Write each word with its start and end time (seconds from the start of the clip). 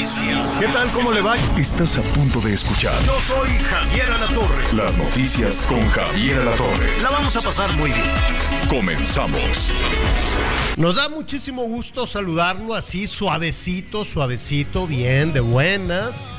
Noticias. 0.00 0.56
¿Qué 0.58 0.66
tal? 0.68 0.88
¿Cómo 0.92 1.12
le 1.12 1.20
va? 1.20 1.36
Estás 1.58 1.98
a 1.98 2.02
punto 2.02 2.40
de 2.40 2.54
escuchar 2.54 2.94
Yo 3.04 3.20
soy 3.20 3.50
Javier 3.50 4.10
Alatorre. 4.10 4.72
las 4.74 4.96
noticias 4.96 5.66
con 5.66 5.86
Javier 5.90 6.40
Alatorre. 6.40 7.02
La 7.02 7.10
vamos 7.10 7.36
a 7.36 7.42
pasar 7.42 7.70
muy 7.76 7.90
bien. 7.90 8.06
Comenzamos. 8.70 9.70
Nos 10.78 10.96
da 10.96 11.10
muchísimo 11.10 11.64
gusto 11.64 12.06
saludarlo 12.06 12.74
así, 12.74 13.06
suavecito, 13.06 14.06
suavecito, 14.06 14.86
bien, 14.86 15.34
de 15.34 15.40
buenas. 15.40 16.30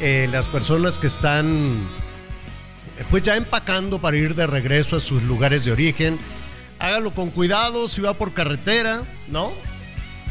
Eh, 0.00 0.28
las 0.30 0.48
personas 0.48 0.96
que 0.96 1.08
están 1.08 1.84
eh, 2.98 3.04
pues 3.10 3.24
ya 3.24 3.34
empacando 3.34 4.00
para 4.00 4.16
ir 4.16 4.36
de 4.36 4.46
regreso 4.46 4.94
a 4.94 5.00
sus 5.00 5.24
lugares 5.24 5.64
de 5.64 5.72
origen. 5.72 6.20
Hágalo 6.78 7.12
con 7.12 7.30
cuidado 7.30 7.88
si 7.88 8.00
va 8.00 8.14
por 8.14 8.32
carretera, 8.32 9.02
¿no? 9.28 9.50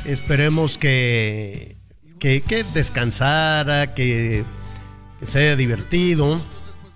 Esperemos 0.06 0.78
que, 0.78 1.81
que, 2.22 2.42
que 2.42 2.64
descansara, 2.64 3.96
que, 3.96 4.46
que 5.20 5.26
sea 5.26 5.56
divertido. 5.56 6.46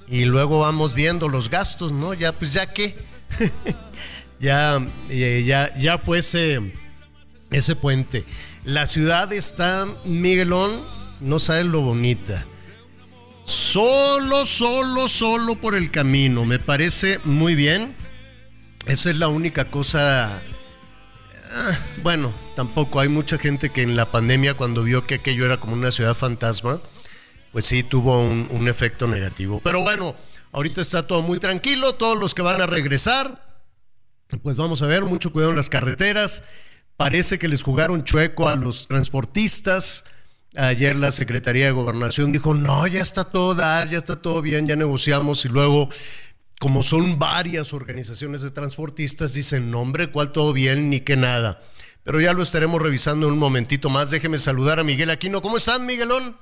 Y 0.08 0.26
luego 0.26 0.60
vamos 0.60 0.94
viendo 0.94 1.28
los 1.28 1.50
gastos, 1.50 1.92
¿no? 1.92 2.14
Ya, 2.14 2.32
pues 2.32 2.54
ya 2.54 2.72
que. 2.72 2.96
ya, 4.40 4.80
eh, 5.10 5.44
ya, 5.46 5.76
ya 5.78 5.98
fue 5.98 6.20
ese, 6.20 6.72
ese 7.50 7.76
puente. 7.76 8.24
La 8.64 8.86
ciudad 8.86 9.34
está, 9.34 9.88
Miguelón, 10.06 10.82
no 11.20 11.40
sabes 11.40 11.66
lo 11.66 11.82
bonita. 11.82 12.46
Solo, 13.46 14.46
solo, 14.46 15.10
solo 15.10 15.56
por 15.56 15.74
el 15.74 15.90
camino. 15.90 16.46
Me 16.46 16.60
parece 16.60 17.20
muy 17.24 17.56
bien. 17.56 17.96
Esa 18.86 19.10
es 19.10 19.18
la 19.18 19.28
única 19.28 19.72
cosa. 19.72 20.44
Ah, 21.56 21.80
Bueno, 22.04 22.32
tampoco 22.56 23.00
hay 23.00 23.10
mucha 23.10 23.38
gente 23.38 23.72
que 23.72 23.82
en 23.82 23.96
la 23.96 24.12
pandemia, 24.12 24.54
cuando 24.54 24.84
vio 24.84 25.08
que 25.08 25.16
aquello 25.16 25.46
era 25.46 25.60
como 25.60 25.74
una 25.74 25.92
ciudad 25.92 26.16
fantasma, 26.16 26.80
pues 27.52 27.66
sí 27.66 27.84
tuvo 27.84 28.20
un, 28.20 28.68
efecto 28.68 29.08
negativo. 29.08 29.62
Pero 29.64 29.82
bueno, 29.82 30.14
ahorita 30.52 30.82
está 30.82 31.08
todo 31.08 31.22
muy 31.22 31.40
tranquilo. 31.40 31.96
Todos 31.96 32.18
los 32.18 32.36
que 32.36 32.42
van 32.42 32.62
a 32.62 32.66
regresar, 32.66 33.46
pues 34.44 34.58
vamos 34.58 34.82
a 34.82 34.88
ver, 34.88 35.04
mucho 35.04 35.32
cuidado 35.32 35.52
en 35.52 35.58
las 35.58 35.70
carreteras. 35.70 36.44
Parece 36.98 37.40
que 37.40 37.48
les 37.48 37.64
jugaron 37.64 38.04
chueco 38.04 38.50
a 38.50 38.58
los 38.58 38.88
transportistas. 38.88 40.04
Ayer 40.58 40.98
la 40.98 41.12
Secretaría 41.12 41.68
de 41.68 41.72
Gobernación 41.72 42.34
dijo, 42.34 42.54
no, 42.54 42.88
ya 42.88 43.02
está 43.02 43.26
todo 43.26 43.56
ya 43.56 43.98
está 43.98 44.22
todo 44.22 44.42
bien, 44.42 44.68
ya 44.68 44.76
negociamos 44.76 45.46
y 45.46 45.48
luego, 45.48 45.90
como 46.60 46.84
son 46.84 47.20
varias 47.20 47.74
organizaciones 47.74 48.42
de 48.42 48.52
transportistas, 48.52 49.34
dicen, 49.34 49.72
no 49.72 49.82
hombre, 49.82 50.12
cuál 50.12 50.32
todo 50.32 50.54
bien, 50.54 50.90
ni 50.90 51.02
que 51.02 51.18
nada. 51.18 51.62
Pero 52.04 52.22
ya 52.22 52.34
lo 52.34 52.44
estaremos 52.44 52.82
revisando 52.82 53.28
en 53.28 53.34
un 53.34 53.40
momentito 53.40 53.90
más. 53.90 54.12
Déjeme 54.12 54.38
saludar 54.38 54.80
a 54.80 54.84
Miguel 54.84 55.10
Aquino. 55.10 55.42
¿Cómo 55.42 55.58
están, 55.58 55.86
Miguelón? 55.86 56.38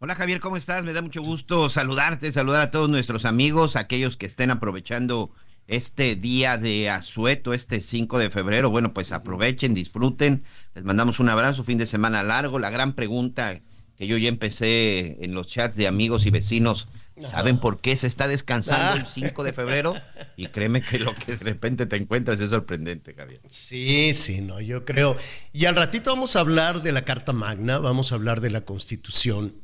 Hola 0.00 0.16
Javier, 0.16 0.40
¿cómo 0.40 0.56
estás? 0.56 0.84
Me 0.84 0.92
da 0.92 1.00
mucho 1.00 1.22
gusto 1.22 1.70
saludarte, 1.70 2.30
saludar 2.32 2.60
a 2.60 2.70
todos 2.70 2.90
nuestros 2.90 3.24
amigos, 3.24 3.76
aquellos 3.76 4.18
que 4.18 4.26
estén 4.26 4.50
aprovechando 4.50 5.30
este 5.66 6.14
día 6.14 6.58
de 6.58 6.90
asueto, 6.90 7.54
este 7.54 7.80
5 7.80 8.18
de 8.18 8.30
febrero. 8.30 8.68
Bueno, 8.68 8.92
pues 8.92 9.12
aprovechen, 9.12 9.72
disfruten. 9.72 10.44
Les 10.74 10.84
mandamos 10.84 11.20
un 11.20 11.28
abrazo, 11.30 11.64
fin 11.64 11.78
de 11.78 11.86
semana 11.86 12.22
largo. 12.22 12.58
La 12.58 12.70
gran 12.70 12.94
pregunta 12.94 13.60
que 13.96 14.06
yo 14.06 14.18
ya 14.18 14.28
empecé 14.28 15.24
en 15.24 15.32
los 15.32 15.46
chats 15.46 15.76
de 15.76 15.86
amigos 15.86 16.26
y 16.26 16.30
vecinos, 16.30 16.88
¿saben 17.18 17.58
por 17.58 17.80
qué 17.80 17.96
se 17.96 18.06
está 18.06 18.28
descansando 18.28 18.96
el 18.96 19.06
5 19.06 19.44
de 19.44 19.52
febrero? 19.52 19.94
Y 20.36 20.48
créeme 20.48 20.82
que 20.82 20.98
lo 20.98 21.14
que 21.14 21.36
de 21.36 21.44
repente 21.44 21.86
te 21.86 21.94
encuentras 21.94 22.40
es 22.40 22.50
sorprendente, 22.50 23.14
Javier. 23.14 23.40
Sí, 23.48 24.14
sí, 24.14 24.40
no, 24.40 24.60
yo 24.60 24.84
creo. 24.84 25.16
Y 25.52 25.66
al 25.66 25.76
ratito 25.76 26.10
vamos 26.10 26.34
a 26.34 26.40
hablar 26.40 26.82
de 26.82 26.90
la 26.90 27.04
Carta 27.04 27.32
Magna, 27.32 27.78
vamos 27.78 28.10
a 28.10 28.16
hablar 28.16 28.40
de 28.40 28.50
la 28.50 28.62
Constitución. 28.62 29.54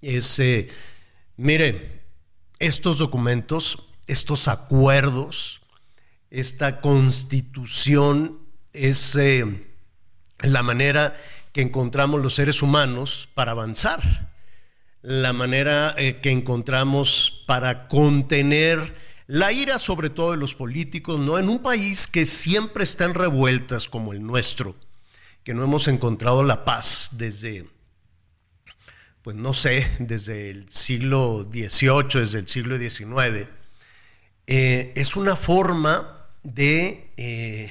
Ese, 0.00 0.68
mire, 1.36 2.04
estos 2.58 2.98
documentos, 2.98 3.86
estos 4.06 4.48
acuerdos, 4.48 5.60
esta 6.30 6.80
Constitución 6.80 8.38
es 8.72 9.14
eh, 9.16 9.44
la 10.40 10.62
manera 10.62 11.16
que 11.52 11.62
encontramos 11.62 12.20
los 12.20 12.34
seres 12.34 12.62
humanos 12.62 13.28
para 13.34 13.52
avanzar, 13.52 14.33
la 15.04 15.34
manera 15.34 15.94
eh, 15.98 16.20
que 16.22 16.30
encontramos 16.30 17.44
para 17.46 17.88
contener 17.88 18.94
la 19.26 19.52
ira 19.52 19.78
sobre 19.78 20.08
todo 20.08 20.30
de 20.30 20.38
los 20.38 20.54
políticos, 20.54 21.20
¿no? 21.20 21.38
En 21.38 21.50
un 21.50 21.60
país 21.60 22.06
que 22.06 22.24
siempre 22.24 22.84
está 22.84 23.04
en 23.04 23.12
revueltas 23.12 23.86
como 23.86 24.14
el 24.14 24.22
nuestro, 24.22 24.74
que 25.44 25.52
no 25.52 25.62
hemos 25.62 25.88
encontrado 25.88 26.42
la 26.42 26.64
paz 26.64 27.10
desde, 27.12 27.68
pues 29.20 29.36
no 29.36 29.52
sé, 29.52 29.90
desde 29.98 30.48
el 30.48 30.70
siglo 30.70 31.46
XVIII, 31.52 32.20
desde 32.20 32.38
el 32.38 32.48
siglo 32.48 32.78
XIX, 32.78 33.46
eh, 34.46 34.92
es 34.96 35.16
una 35.16 35.36
forma 35.36 36.28
de, 36.42 37.12
eh, 37.18 37.70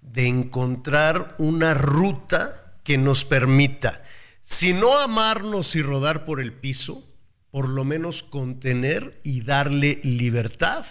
de 0.00 0.28
encontrar 0.28 1.34
una 1.38 1.74
ruta 1.74 2.74
que 2.84 2.98
nos 2.98 3.24
permita, 3.24 4.04
si 4.46 4.72
no 4.72 4.96
amarnos 4.96 5.74
y 5.74 5.82
rodar 5.82 6.24
por 6.24 6.40
el 6.40 6.52
piso, 6.52 7.04
por 7.50 7.68
lo 7.68 7.84
menos 7.84 8.22
contener 8.22 9.20
y 9.24 9.40
darle 9.40 10.00
libertad 10.04 10.86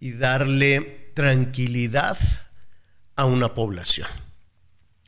y 0.00 0.12
darle 0.12 1.12
tranquilidad 1.14 2.16
a 3.16 3.26
una 3.26 3.52
población. 3.52 4.08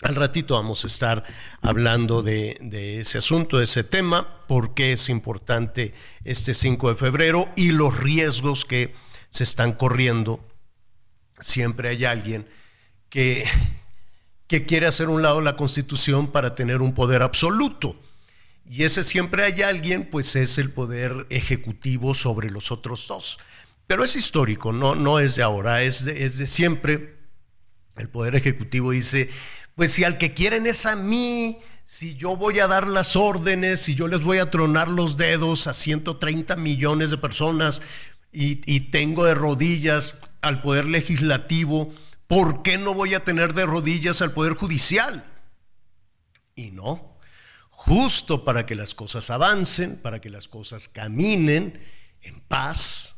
Al 0.03 0.17
ratito 0.17 0.55
vamos 0.55 0.85
a 0.85 0.87
estar 0.87 1.25
hablando 1.63 2.23
de, 2.23 2.59
de, 2.61 3.01
ese 3.01 3.19
asunto, 3.19 3.57
de 3.57 3.65
ese 3.65 3.85
tema, 3.85 4.47
por 4.47 4.75
qué 4.75 4.93
es 4.93 5.09
importante 5.09 5.95
este 6.25 6.53
5 6.53 6.91
de 6.91 6.97
febrero 6.97 7.49
y 7.57 7.71
los 7.71 7.97
riesgos 7.97 8.67
que 8.67 8.95
se 9.31 9.45
están 9.45 9.73
corriendo. 9.73 10.47
Siempre 11.41 11.89
hay 11.89 12.05
alguien 12.05 12.47
que, 13.09 13.47
que 14.49 14.65
quiere 14.65 14.87
hacer 14.87 15.09
un 15.09 15.23
lado 15.23 15.41
la 15.41 15.57
constitución 15.57 16.31
para 16.31 16.55
tener 16.55 16.83
un 16.83 16.95
poder 16.95 17.23
absoluto. 17.23 17.97
Y 18.69 18.85
ese 18.85 19.05
siempre 19.05 19.45
hay 19.45 19.63
alguien, 19.63 20.09
pues 20.11 20.35
es 20.37 20.59
el 20.59 20.71
poder 20.71 21.27
ejecutivo 21.31 22.15
sobre 22.15 22.51
los 22.51 22.71
otros 22.71 23.07
dos. 23.07 23.39
Pero 23.87 24.05
es 24.05 24.17
histórico, 24.17 24.73
no, 24.73 24.95
no 24.95 25.21
es 25.21 25.37
de 25.37 25.43
ahora, 25.43 25.83
es 25.83 26.05
de, 26.05 26.47
siempre. 26.47 27.17
El 27.97 28.09
poder 28.09 28.35
ejecutivo 28.35 28.91
dice, 28.91 29.31
pues 29.75 29.93
si 29.93 30.05
al 30.05 30.19
que 30.19 30.35
quieren 30.35 30.67
es 30.67 30.85
a 30.85 30.97
mí, 30.97 31.59
si 31.85 32.15
yo 32.17 32.37
voy 32.37 32.59
a 32.59 32.67
dar 32.67 32.89
las 32.89 33.15
órdenes, 33.15 33.81
si 33.81 33.95
yo 33.95 34.09
les 34.09 34.23
voy 34.23 34.39
a 34.39 34.51
tronar 34.51 34.89
los 34.89 35.17
dedos 35.17 35.67
a 35.67 35.75
130 35.75 36.57
millones 36.57 37.11
de 37.11 37.19
personas 37.19 37.81
y 38.33 38.81
tengo 38.91 39.25
de 39.25 39.35
rodillas 39.35 40.17
al 40.43 40.61
poder 40.61 40.85
legislativo, 40.85 41.95
¿por 42.27 42.63
qué 42.63 42.79
no 42.79 42.95
voy 42.95 43.15
a 43.15 43.25
tener 43.25 43.55
de 43.55 43.67
rodillas 43.67 44.23
al 44.23 44.33
poder 44.33 44.55
judicial? 44.55 45.25
Y 46.55 46.71
no, 46.71 47.19
justo 47.71 48.45
para 48.45 48.67
que 48.67 48.75
las 48.75 48.95
cosas 48.95 49.31
avancen, 49.31 49.97
para 49.97 50.21
que 50.21 50.31
las 50.31 50.49
cosas 50.49 50.89
caminen 50.89 51.81
en 52.23 52.41
paz, 52.41 53.15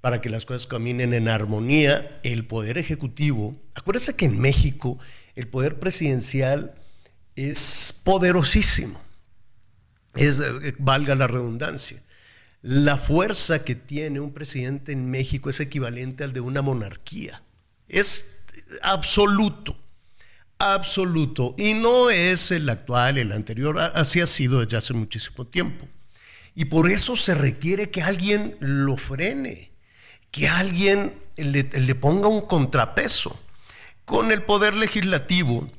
para 0.00 0.20
que 0.20 0.30
las 0.30 0.44
cosas 0.44 0.66
caminen 0.66 1.14
en 1.14 1.28
armonía, 1.28 2.20
el 2.24 2.44
poder 2.44 2.76
ejecutivo, 2.76 3.56
acuérdense 3.74 4.16
que 4.16 4.24
en 4.24 4.40
México 4.40 4.98
el 5.36 5.48
poder 5.48 5.78
presidencial 5.78 6.74
es 7.36 7.98
poderosísimo, 8.04 9.00
es, 10.14 10.40
eh, 10.40 10.74
valga 10.78 11.14
la 11.14 11.28
redundancia. 11.28 12.02
La 12.62 12.96
fuerza 12.98 13.64
que 13.64 13.74
tiene 13.74 14.20
un 14.20 14.32
presidente 14.32 14.92
en 14.92 15.10
México 15.10 15.50
es 15.50 15.58
equivalente 15.60 16.22
al 16.24 16.32
de 16.32 16.40
una 16.40 16.62
monarquía. 16.62 17.42
Es 17.88 18.31
absoluto, 18.82 19.76
absoluto. 20.58 21.54
Y 21.58 21.74
no 21.74 22.10
es 22.10 22.50
el 22.50 22.68
actual, 22.68 23.18
el 23.18 23.32
anterior, 23.32 23.78
así 23.78 24.20
ha 24.20 24.26
sido 24.26 24.60
desde 24.60 24.76
hace 24.76 24.94
muchísimo 24.94 25.46
tiempo. 25.46 25.86
Y 26.54 26.66
por 26.66 26.90
eso 26.90 27.16
se 27.16 27.34
requiere 27.34 27.90
que 27.90 28.02
alguien 28.02 28.56
lo 28.60 28.96
frene, 28.96 29.72
que 30.30 30.48
alguien 30.48 31.14
le, 31.36 31.94
ponga 31.94 32.28
un 32.28 32.42
contrapeso 32.42 33.38
Con 34.04 34.32
el 34.32 34.42
poder 34.42 34.74
legislativo, 34.74 35.70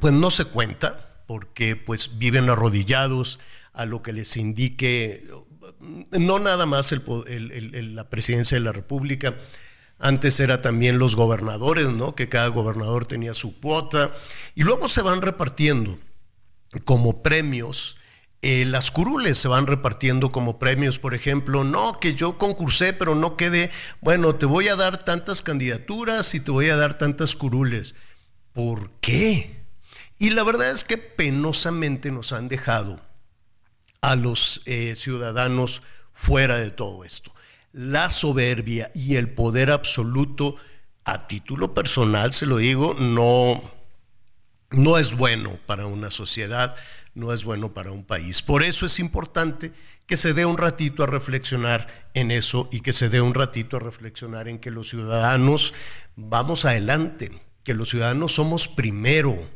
pues 0.00 0.12
no 0.14 0.30
se 0.30 0.46
cuenta, 0.46 1.22
porque 1.26 1.76
pues 1.76 2.18
viven 2.18 2.48
arrodillados 2.48 3.38
a 3.72 3.84
lo 3.84 4.02
que 4.02 4.12
les 4.12 4.36
indique, 4.36 5.24
no 6.12 6.38
nada 6.38 6.66
más 6.66 6.92
el, 6.92 7.94
la 7.94 8.08
presidencia 8.08 8.56
de 8.56 8.64
la 8.64 8.72
República, 8.72 9.36
antes 10.00 10.40
era 10.40 10.62
también 10.62 10.98
los 10.98 11.16
gobernadores, 11.16 11.88
¿no? 11.88 12.14
Que 12.14 12.28
cada 12.28 12.48
gobernador 12.48 13.06
tenía 13.06 13.34
su 13.34 13.60
cuota, 13.60 14.12
y 14.54 14.62
luego 14.62 14.88
se 14.88 15.02
van 15.02 15.22
repartiendo 15.22 15.98
como 16.84 17.22
premios 17.22 17.96
eh, 18.42 18.64
las 18.64 18.90
curules 18.90 19.36
se 19.36 19.48
van 19.48 19.66
repartiendo 19.66 20.32
como 20.32 20.58
premios, 20.58 20.98
por 20.98 21.12
ejemplo, 21.12 21.62
no, 21.62 22.00
que 22.00 22.14
yo 22.14 22.38
concursé, 22.38 22.94
pero 22.94 23.14
no 23.14 23.36
quedé, 23.36 23.70
bueno, 24.00 24.34
te 24.36 24.46
voy 24.46 24.68
a 24.68 24.76
dar 24.76 25.04
tantas 25.04 25.42
candidaturas 25.42 26.34
y 26.34 26.40
te 26.40 26.50
voy 26.50 26.70
a 26.70 26.76
dar 26.76 26.96
tantas 26.96 27.34
curules. 27.34 27.94
¿Por 28.54 28.92
qué? 29.02 29.60
Y 30.18 30.30
la 30.30 30.42
verdad 30.42 30.70
es 30.70 30.84
que 30.84 30.96
penosamente 30.96 32.10
nos 32.10 32.32
han 32.32 32.48
dejado 32.48 33.00
a 34.00 34.16
los 34.16 34.62
eh, 34.64 34.94
ciudadanos 34.96 35.82
fuera 36.14 36.56
de 36.56 36.70
todo 36.70 37.04
esto. 37.04 37.34
La 37.72 38.10
soberbia 38.10 38.90
y 38.94 39.16
el 39.16 39.30
poder 39.30 39.70
absoluto, 39.70 40.56
a 41.04 41.26
título 41.26 41.74
personal, 41.74 42.32
se 42.32 42.46
lo 42.46 42.58
digo, 42.58 42.94
no, 42.98 43.62
no 44.70 44.98
es 44.98 45.14
bueno 45.14 45.58
para 45.66 45.86
una 45.86 46.10
sociedad 46.10 46.76
no 47.14 47.32
es 47.32 47.44
bueno 47.44 47.72
para 47.72 47.92
un 47.92 48.04
país. 48.04 48.42
Por 48.42 48.62
eso 48.62 48.86
es 48.86 48.98
importante 48.98 49.72
que 50.06 50.16
se 50.16 50.32
dé 50.32 50.46
un 50.46 50.58
ratito 50.58 51.02
a 51.02 51.06
reflexionar 51.06 52.10
en 52.14 52.30
eso 52.30 52.68
y 52.72 52.80
que 52.80 52.92
se 52.92 53.08
dé 53.08 53.20
un 53.20 53.34
ratito 53.34 53.76
a 53.76 53.80
reflexionar 53.80 54.48
en 54.48 54.58
que 54.58 54.70
los 54.70 54.88
ciudadanos 54.88 55.72
vamos 56.16 56.64
adelante, 56.64 57.30
que 57.62 57.74
los 57.74 57.90
ciudadanos 57.90 58.34
somos 58.34 58.68
primero, 58.68 59.48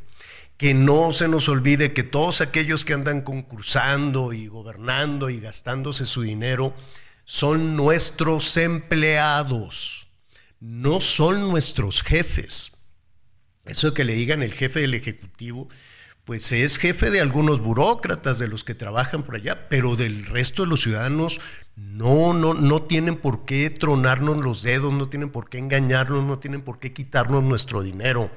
que 0.56 0.74
no 0.74 1.12
se 1.12 1.26
nos 1.26 1.48
olvide 1.48 1.92
que 1.92 2.04
todos 2.04 2.40
aquellos 2.40 2.84
que 2.84 2.92
andan 2.92 3.22
concursando 3.22 4.32
y 4.32 4.46
gobernando 4.46 5.30
y 5.30 5.40
gastándose 5.40 6.06
su 6.06 6.22
dinero 6.22 6.74
son 7.24 7.76
nuestros 7.76 8.56
empleados, 8.56 10.08
no 10.60 11.00
son 11.00 11.48
nuestros 11.48 12.02
jefes. 12.02 12.72
Eso 13.64 13.94
que 13.94 14.04
le 14.04 14.14
digan 14.14 14.42
el 14.42 14.52
jefe 14.52 14.80
del 14.80 14.94
Ejecutivo, 14.94 15.68
pues 16.24 16.52
es 16.52 16.78
jefe 16.78 17.10
de 17.10 17.20
algunos 17.20 17.60
burócratas, 17.60 18.38
de 18.38 18.48
los 18.48 18.64
que 18.64 18.74
trabajan 18.74 19.22
por 19.22 19.36
allá, 19.36 19.68
pero 19.68 19.96
del 19.96 20.26
resto 20.26 20.62
de 20.62 20.68
los 20.68 20.82
ciudadanos 20.82 21.40
no, 21.76 22.32
no, 22.34 22.54
no 22.54 22.82
tienen 22.82 23.16
por 23.16 23.44
qué 23.44 23.68
tronarnos 23.68 24.38
los 24.38 24.62
dedos, 24.62 24.92
no 24.92 25.08
tienen 25.08 25.30
por 25.30 25.48
qué 25.48 25.58
engañarnos, 25.58 26.24
no 26.24 26.38
tienen 26.38 26.62
por 26.62 26.78
qué 26.78 26.92
quitarnos 26.92 27.42
nuestro 27.42 27.82
dinero. 27.82 28.30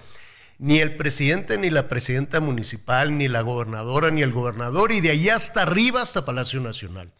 Ni 0.59 0.79
el 0.79 0.97
presidente, 0.97 1.57
ni 1.57 1.69
la 1.69 1.87
presidenta 1.87 2.39
municipal, 2.39 3.17
ni 3.17 3.27
la 3.27 3.41
gobernadora, 3.41 4.11
ni 4.11 4.21
el 4.21 4.31
gobernador, 4.31 4.91
y 4.91 5.01
de 5.01 5.11
ahí 5.11 5.29
hasta 5.29 5.61
arriba, 5.61 6.01
hasta 6.01 6.25
Palacio 6.25 6.59
Nacional. 6.59 7.11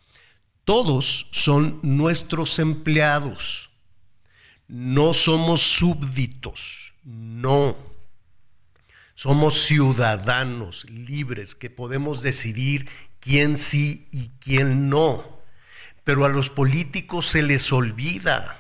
Todos 0.68 1.28
son 1.32 1.80
nuestros 1.82 2.60
empleados. 2.60 3.70
No 4.68 5.14
somos 5.14 5.62
súbditos, 5.62 6.94
no. 7.06 7.78
Somos 9.16 9.64
ciudadanos 9.64 10.84
libres 10.90 11.56
que 11.56 11.70
podemos 11.70 12.22
decidir 12.22 12.90
quién 13.22 13.56
sí 13.56 14.10
y 14.12 14.32
quién 14.42 14.90
no. 14.90 15.40
Pero 16.04 16.26
a 16.26 16.30
los 16.30 16.50
políticos 16.50 17.28
se 17.28 17.44
les 17.44 17.72
olvida 17.72 18.60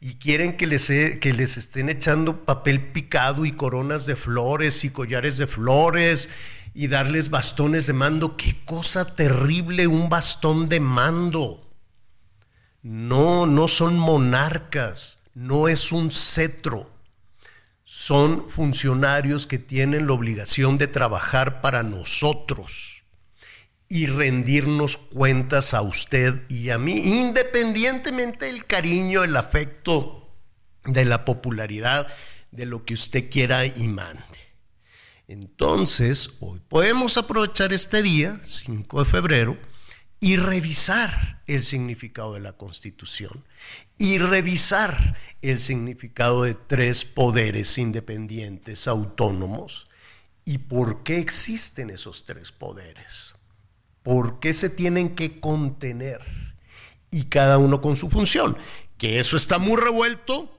y 0.00 0.14
quieren 0.14 0.56
que 0.56 0.66
les, 0.66 0.88
que 0.88 1.32
les 1.32 1.56
estén 1.58 1.90
echando 1.90 2.44
papel 2.44 2.88
picado 2.88 3.46
y 3.46 3.52
coronas 3.52 4.04
de 4.04 4.16
flores 4.16 4.84
y 4.84 4.90
collares 4.90 5.38
de 5.38 5.46
flores 5.46 6.28
y 6.74 6.88
darles 6.88 7.30
bastones 7.30 7.86
de 7.86 7.92
mando. 7.92 8.36
Qué 8.36 8.64
cosa 8.64 9.14
terrible 9.14 9.86
un 9.86 10.08
bastón 10.08 10.68
de 10.68 10.80
mando. 10.80 11.70
No, 12.82 13.46
no 13.46 13.68
son 13.68 13.98
monarcas, 13.98 15.18
no 15.34 15.68
es 15.68 15.92
un 15.92 16.10
cetro 16.10 16.90
son 17.92 18.48
funcionarios 18.48 19.48
que 19.48 19.58
tienen 19.58 20.06
la 20.06 20.12
obligación 20.12 20.78
de 20.78 20.86
trabajar 20.86 21.60
para 21.60 21.82
nosotros 21.82 23.02
y 23.88 24.06
rendirnos 24.06 24.96
cuentas 24.96 25.74
a 25.74 25.82
usted 25.82 26.48
y 26.48 26.70
a 26.70 26.78
mí, 26.78 26.92
independientemente 26.92 28.44
del 28.44 28.64
cariño, 28.64 29.24
el 29.24 29.36
afecto, 29.36 30.30
de 30.84 31.04
la 31.04 31.24
popularidad, 31.24 32.06
de 32.52 32.64
lo 32.64 32.84
que 32.84 32.94
usted 32.94 33.28
quiera 33.28 33.66
y 33.66 33.88
mande. 33.88 34.39
Entonces, 35.30 36.30
hoy 36.40 36.60
podemos 36.66 37.16
aprovechar 37.16 37.72
este 37.72 38.02
día, 38.02 38.40
5 38.42 38.98
de 38.98 39.04
febrero, 39.08 39.58
y 40.18 40.36
revisar 40.36 41.40
el 41.46 41.62
significado 41.62 42.34
de 42.34 42.40
la 42.40 42.54
Constitución 42.54 43.44
y 43.96 44.18
revisar 44.18 45.16
el 45.40 45.60
significado 45.60 46.42
de 46.42 46.54
tres 46.54 47.04
poderes 47.04 47.78
independientes 47.78 48.88
autónomos 48.88 49.88
y 50.44 50.58
por 50.58 51.04
qué 51.04 51.18
existen 51.18 51.90
esos 51.90 52.24
tres 52.24 52.50
poderes, 52.50 53.36
por 54.02 54.40
qué 54.40 54.52
se 54.52 54.68
tienen 54.68 55.14
que 55.14 55.38
contener 55.38 56.22
y 57.12 57.26
cada 57.26 57.58
uno 57.58 57.80
con 57.80 57.94
su 57.94 58.10
función. 58.10 58.58
Que 58.98 59.20
eso 59.20 59.36
está 59.36 59.60
muy 59.60 59.80
revuelto, 59.80 60.58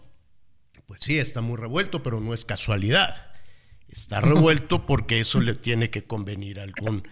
pues 0.88 1.02
sí, 1.02 1.20
está 1.20 1.42
muy 1.42 1.58
revuelto, 1.58 2.02
pero 2.02 2.22
no 2.22 2.34
es 2.34 2.46
casualidad. 2.46 3.31
Está 3.92 4.22
revuelto 4.22 4.86
porque 4.86 5.20
eso 5.20 5.42
le 5.42 5.54
tiene 5.54 5.90
que 5.90 6.06
convenir 6.06 6.62
a 6.62 6.64
algún, 6.64 7.04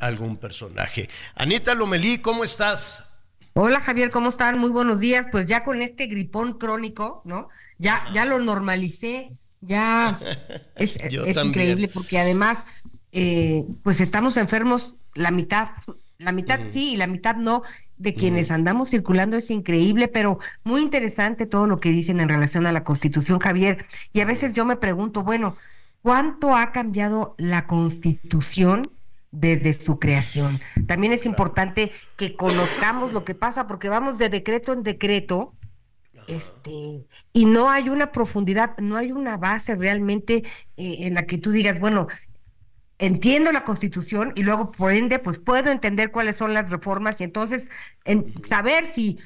algún 0.00 0.38
personaje. 0.38 1.10
Anita 1.34 1.74
Lomelí, 1.74 2.18
¿cómo 2.18 2.44
estás? 2.44 3.04
Hola 3.52 3.78
Javier, 3.80 4.10
¿cómo 4.10 4.30
están? 4.30 4.58
Muy 4.58 4.70
buenos 4.70 5.00
días. 5.00 5.26
Pues 5.30 5.46
ya 5.46 5.64
con 5.64 5.82
este 5.82 6.06
gripón 6.06 6.54
crónico, 6.54 7.20
¿no? 7.24 7.48
Ya, 7.76 8.06
ya 8.14 8.24
lo 8.24 8.38
normalicé, 8.38 9.32
ya 9.60 10.18
es, 10.76 10.98
increíble 11.44 11.88
porque 11.92 12.18
además, 12.18 12.64
eh, 13.12 13.64
pues 13.82 14.00
estamos 14.00 14.38
enfermos 14.38 14.94
la 15.14 15.30
mitad, 15.30 15.68
la 16.16 16.32
mitad 16.32 16.60
sí 16.72 16.92
y 16.92 16.96
la 16.96 17.06
mitad 17.06 17.36
no, 17.36 17.62
de 17.98 18.14
quienes 18.14 18.50
andamos 18.50 18.88
circulando 18.90 19.36
es 19.36 19.50
increíble, 19.50 20.08
pero 20.08 20.38
muy 20.64 20.80
interesante 20.80 21.44
todo 21.46 21.66
lo 21.66 21.80
que 21.80 21.90
dicen 21.90 22.20
en 22.20 22.28
relación 22.28 22.66
a 22.66 22.72
la 22.72 22.84
Constitución, 22.84 23.40
Javier. 23.40 23.84
Y 24.12 24.20
a 24.20 24.24
veces 24.24 24.54
yo 24.54 24.64
me 24.64 24.76
pregunto, 24.76 25.22
bueno, 25.22 25.56
¿Cuánto 26.08 26.56
ha 26.56 26.72
cambiado 26.72 27.34
la 27.36 27.66
constitución 27.66 28.90
desde 29.30 29.74
su 29.74 29.98
creación? 29.98 30.58
También 30.86 31.12
es 31.12 31.26
importante 31.26 31.92
que 32.16 32.34
conozcamos 32.34 33.12
lo 33.12 33.26
que 33.26 33.34
pasa 33.34 33.66
porque 33.66 33.90
vamos 33.90 34.16
de 34.16 34.30
decreto 34.30 34.72
en 34.72 34.84
decreto. 34.84 35.52
Este, 36.26 37.04
y 37.34 37.44
no 37.44 37.68
hay 37.68 37.90
una 37.90 38.10
profundidad, 38.10 38.74
no 38.78 38.96
hay 38.96 39.12
una 39.12 39.36
base 39.36 39.76
realmente 39.76 40.44
eh, 40.78 40.96
en 41.00 41.12
la 41.12 41.26
que 41.26 41.36
tú 41.36 41.50
digas, 41.50 41.78
bueno, 41.78 42.06
entiendo 42.98 43.52
la 43.52 43.64
constitución 43.64 44.32
y 44.34 44.44
luego 44.44 44.72
por 44.72 44.92
ende 44.92 45.18
pues 45.18 45.38
puedo 45.38 45.70
entender 45.70 46.10
cuáles 46.10 46.36
son 46.36 46.54
las 46.54 46.70
reformas 46.70 47.20
y 47.20 47.24
entonces 47.24 47.68
en 48.06 48.32
saber 48.46 48.86
si 48.86 49.18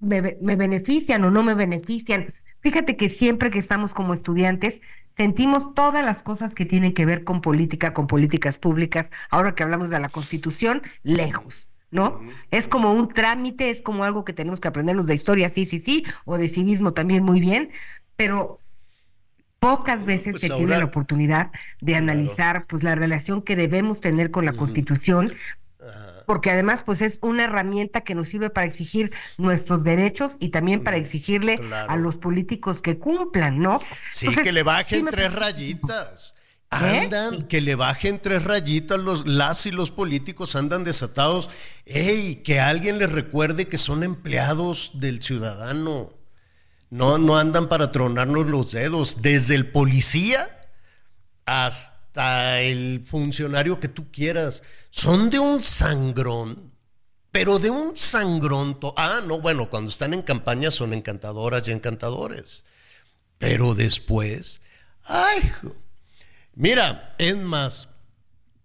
me, 0.00 0.38
me, 0.40 0.56
benefician 0.56 1.22
o 1.24 1.30
no 1.30 1.42
me 1.42 1.52
benefician. 1.52 2.32
Fíjate 2.60 2.96
que 2.96 3.10
siempre 3.10 3.50
que 3.50 3.58
estamos 3.58 3.92
como 3.92 4.14
estudiantes 4.14 4.80
sentimos 5.16 5.74
todas 5.74 6.04
las 6.04 6.22
cosas 6.22 6.54
que 6.54 6.66
tienen 6.66 6.92
que 6.92 7.06
ver 7.06 7.24
con 7.24 7.40
política, 7.40 7.94
con 7.94 8.06
políticas 8.06 8.58
públicas, 8.58 9.08
ahora 9.30 9.54
que 9.54 9.62
hablamos 9.62 9.90
de 9.90 9.98
la 9.98 10.10
constitución, 10.10 10.82
lejos. 11.02 11.68
¿No? 11.88 12.20
Es 12.50 12.66
como 12.66 12.92
un 12.92 13.08
trámite, 13.08 13.70
es 13.70 13.80
como 13.80 14.02
algo 14.04 14.24
que 14.24 14.32
tenemos 14.32 14.60
que 14.60 14.68
aprendernos 14.68 15.06
de 15.06 15.14
historia, 15.14 15.48
sí, 15.48 15.64
sí, 15.64 15.80
sí, 15.80 16.04
o 16.24 16.36
de 16.36 16.48
civismo 16.48 16.92
también 16.92 17.22
muy 17.22 17.40
bien, 17.40 17.70
pero 18.16 18.60
pocas 19.60 20.04
veces 20.04 20.32
pues 20.32 20.42
se 20.42 20.50
tiene 20.50 20.76
la 20.76 20.84
oportunidad 20.84 21.52
de 21.80 21.94
analizar 21.94 22.66
pues 22.66 22.82
la 22.82 22.96
relación 22.96 23.40
que 23.40 23.56
debemos 23.56 24.00
tener 24.00 24.32
con 24.32 24.44
la 24.44 24.52
Constitución 24.52 25.32
porque 26.26 26.50
además 26.50 26.82
pues 26.84 27.00
es 27.00 27.18
una 27.22 27.44
herramienta 27.44 28.02
que 28.02 28.14
nos 28.14 28.28
sirve 28.28 28.50
para 28.50 28.66
exigir 28.66 29.12
nuestros 29.38 29.84
derechos 29.84 30.32
y 30.40 30.50
también 30.50 30.82
para 30.84 30.96
exigirle 30.96 31.60
a 31.88 31.96
los 31.96 32.16
políticos 32.16 32.82
que 32.82 32.98
cumplan, 32.98 33.60
¿no? 33.60 33.80
Sí, 34.12 34.28
que 34.28 34.52
le 34.52 34.62
bajen 34.62 35.06
tres 35.06 35.32
rayitas. 35.32 36.34
¿Eh? 36.72 37.08
Andan, 37.10 37.46
que 37.46 37.60
le 37.60 37.76
bajen 37.76 38.20
tres 38.20 38.42
rayitas, 38.42 38.98
los, 38.98 39.26
las 39.26 39.66
y 39.66 39.70
los 39.70 39.92
políticos 39.92 40.56
andan 40.56 40.82
desatados. 40.82 41.48
¡Ey! 41.84 42.42
Que 42.42 42.60
alguien 42.60 42.98
les 42.98 43.10
recuerde 43.10 43.68
que 43.68 43.78
son 43.78 44.02
empleados 44.02 44.90
del 44.94 45.22
ciudadano. 45.22 46.12
No, 46.90 47.18
no 47.18 47.38
andan 47.38 47.68
para 47.68 47.92
tronarnos 47.92 48.46
los 48.46 48.72
dedos. 48.72 49.22
Desde 49.22 49.54
el 49.54 49.70
policía 49.70 50.50
hasta 51.46 51.95
el 52.16 53.02
funcionario 53.04 53.78
que 53.78 53.88
tú 53.88 54.10
quieras 54.10 54.62
son 54.90 55.30
de 55.30 55.38
un 55.38 55.62
sangrón, 55.62 56.72
pero 57.30 57.58
de 57.58 57.70
un 57.70 57.96
sangrón. 57.96 58.78
Ah, 58.96 59.20
no, 59.24 59.40
bueno, 59.40 59.68
cuando 59.68 59.90
están 59.90 60.14
en 60.14 60.22
campaña 60.22 60.70
son 60.70 60.94
encantadoras 60.94 61.66
y 61.68 61.72
encantadores. 61.72 62.64
Pero 63.38 63.74
después, 63.74 64.60
ay, 65.04 65.50
mira, 66.54 67.14
es 67.18 67.36
más, 67.36 67.88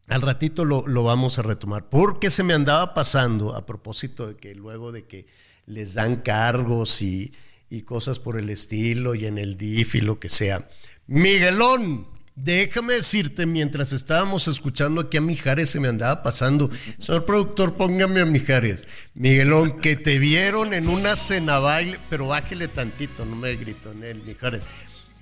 al 0.08 0.22
ratito 0.22 0.64
lo, 0.64 0.88
lo, 0.88 1.04
vamos 1.04 1.38
a 1.38 1.42
retomar, 1.42 1.90
porque 1.90 2.30
se 2.30 2.44
me 2.44 2.54
andaba 2.54 2.94
pasando 2.94 3.56
a 3.56 3.66
propósito 3.66 4.28
de 4.28 4.38
que 4.38 4.56
luego 4.56 4.92
de 4.92 5.06
que 5.06 5.28
les 5.66 5.94
dan 5.94 6.18
cargos 6.18 7.02
y, 7.02 7.34
y 7.70 7.82
cosas 7.82 8.20
por 8.20 8.38
el 8.38 8.50
estilo 8.50 9.16
y 9.16 9.26
en 9.26 9.38
el 9.38 9.58
DIF 9.58 9.96
y 9.96 10.02
lo 10.02 10.20
que 10.20 10.30
sea. 10.30 10.70
Miguelón, 11.08 12.08
déjame 12.36 12.94
decirte, 12.94 13.46
mientras 13.46 13.92
estábamos 13.92 14.48
escuchando 14.48 15.02
aquí 15.02 15.18
a 15.18 15.22
Mijares, 15.22 15.70
se 15.70 15.80
me 15.80 15.88
andaba 15.88 16.24
pasando. 16.24 16.70
Señor 16.98 17.26
productor, 17.26 17.76
póngame 17.76 18.22
a 18.22 18.26
Mijares. 18.26 18.88
Miguelón, 19.14 19.80
que 19.80 19.96
te 19.96 20.20
vieron 20.20 20.74
en 20.74 20.88
una 20.88 21.16
cena 21.16 21.60
baile, 21.60 22.00
pero 22.10 22.28
bájele 22.28 22.68
tantito, 22.68 23.26
no 23.26 23.36
me 23.36 23.56
grito 23.56 23.92
en 23.92 24.04
él, 24.04 24.24
Mijares. 24.24 24.62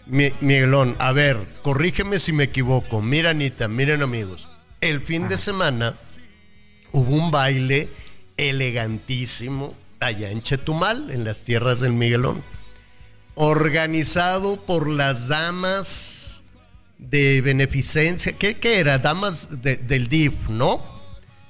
Miguelón, 0.06 0.96
a 0.98 1.12
ver, 1.12 1.38
corrígeme 1.62 2.18
si 2.20 2.34
me 2.34 2.46
equivoco. 2.46 3.02
Mira, 3.02 3.30
Anita, 3.32 3.68
miren 3.68 4.02
amigos. 4.02 4.48
El 4.82 5.02
fin 5.02 5.28
de 5.28 5.38
semana 5.38 5.96
hubo 6.92 7.16
un 7.16 7.30
baile 7.30 7.90
elegantísimo 8.38 9.76
allá 10.00 10.32
en 10.32 10.42
Chetumal, 10.42 11.12
en 11.12 11.26
las 11.26 11.44
tierras 11.44 11.80
del 11.80 11.94
Miguelón, 11.94 12.44
organizado 13.36 14.58
por 14.66 14.88
las 14.88 15.28
damas 15.28 16.29
de 17.00 17.42
beneficencia, 17.42 18.34
¿qué, 18.34 18.58
era? 18.62 19.00
Damas 19.00 19.48
del 19.50 20.08
DIF, 20.10 20.50
¿no? 20.50 21.00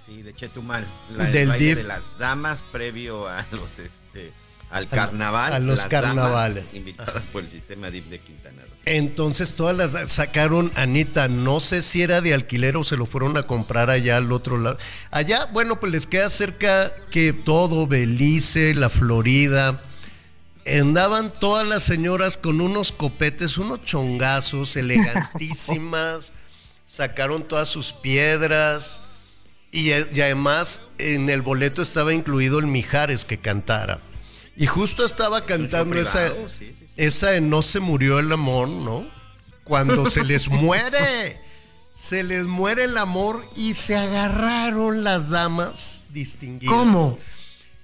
Sí, 0.06 0.22
de 0.22 0.34
Chetumal, 0.34 0.88
del 1.32 1.52
DIF. 1.58 1.78
de 1.78 1.84
las 1.84 2.18
damas 2.18 2.64
previo 2.72 3.28
a 3.28 3.46
los 3.52 3.80
este 3.80 4.32
al 4.70 4.88
carnaval. 4.88 5.52
A 5.52 5.60
los 5.60 5.86
carnavales. 5.86 6.66
invitadas 6.74 7.24
por 7.34 7.44
el 7.44 7.50
sistema 7.50 7.90
DIF 7.90 8.06
de 8.06 8.20
Quintana 8.20 8.62
Roo. 8.62 8.78
Entonces 8.86 9.56
todas 9.56 9.76
las 9.76 10.12
sacaron, 10.12 10.72
Anita, 10.76 11.28
no 11.28 11.60
sé 11.60 11.82
si 11.82 12.04
era 12.04 12.22
de 12.22 12.36
alquiler 12.36 12.78
o 12.78 12.84
se 12.84 12.96
lo 12.96 13.08
fueron 13.08 13.36
a 13.38 13.44
comprar 13.44 13.90
allá 13.90 14.18
al 14.18 14.32
otro 14.32 14.58
lado. 14.58 14.78
Allá, 15.10 15.48
bueno, 15.48 15.80
pues 15.80 15.92
les 15.92 16.06
queda 16.06 16.30
cerca 16.30 16.94
que 17.10 17.34
todo, 17.34 17.88
Belice, 17.88 18.76
la 18.76 18.90
Florida. 18.90 19.82
Andaban 20.78 21.32
todas 21.32 21.68
las 21.68 21.84
señoras 21.84 22.38
con 22.38 22.62
unos 22.62 22.92
copetes, 22.92 23.58
unos 23.58 23.84
chongazos 23.84 24.76
elegantísimas. 24.76 26.32
sacaron 26.90 27.48
todas 27.48 27.70
sus 27.70 27.94
piedras. 27.94 29.00
Y, 29.72 29.92
y 29.92 30.22
además 30.22 30.82
en 30.98 31.30
el 31.30 31.42
boleto 31.42 31.82
estaba 31.82 32.14
incluido 32.14 32.60
el 32.60 32.66
Mijares 32.66 33.24
que 33.24 33.38
cantara. 33.38 34.00
Y 34.58 34.66
justo 34.66 35.06
estaba 35.06 35.46
cantando 35.46 36.00
esa, 36.00 36.34
esa 36.98 37.30
de 37.30 37.40
No 37.40 37.62
se 37.62 37.80
murió 37.80 38.20
el 38.20 38.32
amor, 38.32 38.68
¿no? 38.68 39.08
Cuando 39.64 40.10
se 40.10 40.24
les 40.24 40.48
muere, 40.50 41.40
se 41.94 42.24
les 42.24 42.46
muere 42.46 42.86
el 42.86 42.98
amor 42.98 43.48
y 43.56 43.76
se 43.76 43.96
agarraron 43.96 45.04
las 45.04 45.30
damas 45.30 46.04
distinguidas. 46.10 46.76
¿Cómo? 46.76 47.20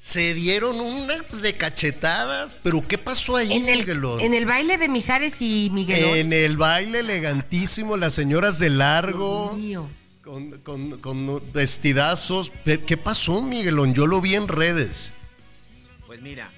Se 0.06 0.36
dieron 0.36 0.82
una 0.82 1.16
de 1.42 1.58
cachetadas, 1.58 2.56
pero 2.62 2.88
¿qué 2.88 3.00
pasó 3.00 3.38
ahí, 3.38 3.54
en 3.54 3.68
el, 3.68 3.90
En 4.20 4.36
el 4.36 4.46
baile 4.46 4.78
de 4.78 4.88
Mijares 4.88 5.42
y 5.42 5.72
Miguelón. 5.74 6.16
En 6.16 6.32
el 6.32 6.58
baile 6.58 7.00
elegantísimo, 7.00 7.98
las 7.98 8.14
señoras 8.14 8.60
de 8.60 8.70
largo. 8.70 9.58
Con, 10.22 10.60
con, 10.60 11.00
con, 11.00 11.52
vestidazos. 11.52 12.54
¿Qué 12.64 12.98
pasó, 12.98 13.42
Miguelón? 13.42 13.96
Yo 13.96 14.06
lo 14.06 14.22
vi 14.22 14.36
en 14.36 14.48
redes. 14.48 15.12
Pues 16.06 16.22
mira, 16.22 16.52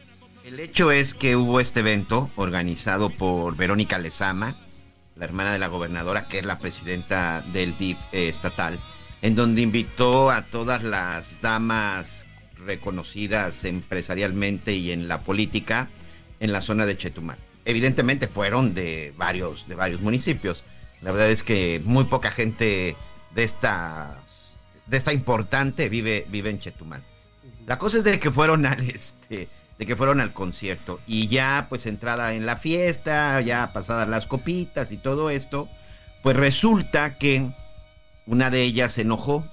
el 0.43 0.59
hecho 0.59 0.91
es 0.91 1.13
que 1.13 1.37
hubo 1.37 1.61
este 1.61 1.79
evento 1.79 2.29
organizado 2.35 3.09
por 3.09 3.55
Verónica 3.55 3.97
Lezama, 3.97 4.57
la 5.15 5.23
hermana 5.23 5.53
de 5.53 5.59
la 5.59 5.67
gobernadora, 5.67 6.27
que 6.27 6.39
es 6.39 6.45
la 6.45 6.59
presidenta 6.59 7.41
del 7.53 7.77
DIF 7.77 7.97
eh, 8.11 8.27
estatal, 8.27 8.77
en 9.21 9.35
donde 9.35 9.61
invitó 9.61 10.31
a 10.31 10.41
todas 10.41 10.83
las 10.83 11.41
damas 11.41 12.26
reconocidas 12.67 13.63
empresarialmente 13.63 14.73
y 14.73 14.91
en 14.91 15.07
la 15.07 15.21
política 15.21 15.87
en 16.39 16.51
la 16.51 16.61
zona 16.61 16.85
de 16.85 16.97
Chetumal. 16.97 17.37
Evidentemente 17.65 18.27
fueron 18.27 18.73
de 18.73 19.13
varios, 19.17 19.67
de 19.67 19.75
varios 19.75 20.01
municipios. 20.01 20.63
La 21.01 21.11
verdad 21.11 21.31
es 21.31 21.43
que 21.43 21.81
muy 21.83 22.03
poca 22.03 22.29
gente 22.29 22.95
de 23.33 23.43
esta, 23.43 24.19
de 24.85 24.97
esta 24.97 25.13
importante 25.13 25.89
vive, 25.89 26.25
vive 26.29 26.49
en 26.49 26.59
Chetumal. 26.59 27.01
La 27.65 27.79
cosa 27.79 27.97
es 27.97 28.03
de 28.03 28.19
que 28.19 28.31
fueron 28.31 28.65
al, 28.65 28.89
este, 28.89 29.47
de 29.77 29.85
que 29.85 29.95
fueron 29.95 30.21
al 30.21 30.33
concierto. 30.33 30.99
Y 31.07 31.27
ya 31.27 31.67
pues 31.69 31.85
entrada 31.85 32.33
en 32.33 32.45
la 32.45 32.57
fiesta, 32.57 33.41
ya 33.41 33.73
pasadas 33.73 34.07
las 34.07 34.27
copitas 34.27 34.91
y 34.91 34.97
todo 34.97 35.29
esto, 35.29 35.67
pues 36.21 36.35
resulta 36.35 37.17
que 37.17 37.49
una 38.25 38.49
de 38.49 38.61
ellas 38.61 38.93
se 38.93 39.01
enojó 39.01 39.45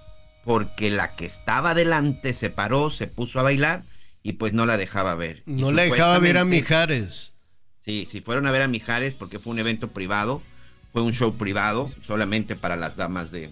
porque 0.45 0.91
la 0.91 1.17
que 1.17 1.27
estaba 1.27 1.75
delante 1.75 2.35
se 2.35 2.51
paró, 2.51 2.91
se 2.91 3.07
puso 3.07 3.41
a 3.41 3.43
bailar 3.43 3.85
y 4.23 4.35
pues 4.35 4.53
no 4.53 4.67
la 4.67 4.77
dejaba 4.77 5.15
ver. 5.15 5.43
No 5.47 5.73
la 5.73 5.83
dejaba 5.83 6.19
ver 6.19 6.39
a 6.39 6.45
Mijares. 6.45 7.35
Sí, 7.81 8.07
sí, 8.09 8.21
fueron 8.21 8.47
a 8.47 8.53
ver 8.53 8.63
a 8.63 8.69
Mijares 8.69 9.15
porque 9.15 9.39
fue 9.39 9.53
un 9.53 9.59
evento 9.59 9.89
privado, 9.89 10.43
fue 10.93 11.03
un 11.03 11.13
show 11.13 11.35
privado 11.35 11.93
solamente 12.03 12.57
para 12.57 12.77
las 12.77 12.97
damas 12.97 13.31
de, 13.31 13.51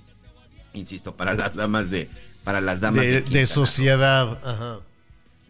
insisto, 0.72 1.16
para 1.16 1.34
las 1.34 1.54
damas 1.54 1.90
de, 1.90 2.08
para 2.44 2.60
las 2.60 2.80
damas 2.80 3.04
de, 3.04 3.20
de 3.22 3.46
sociedad. 3.46 4.38
Ajá. 4.44 4.80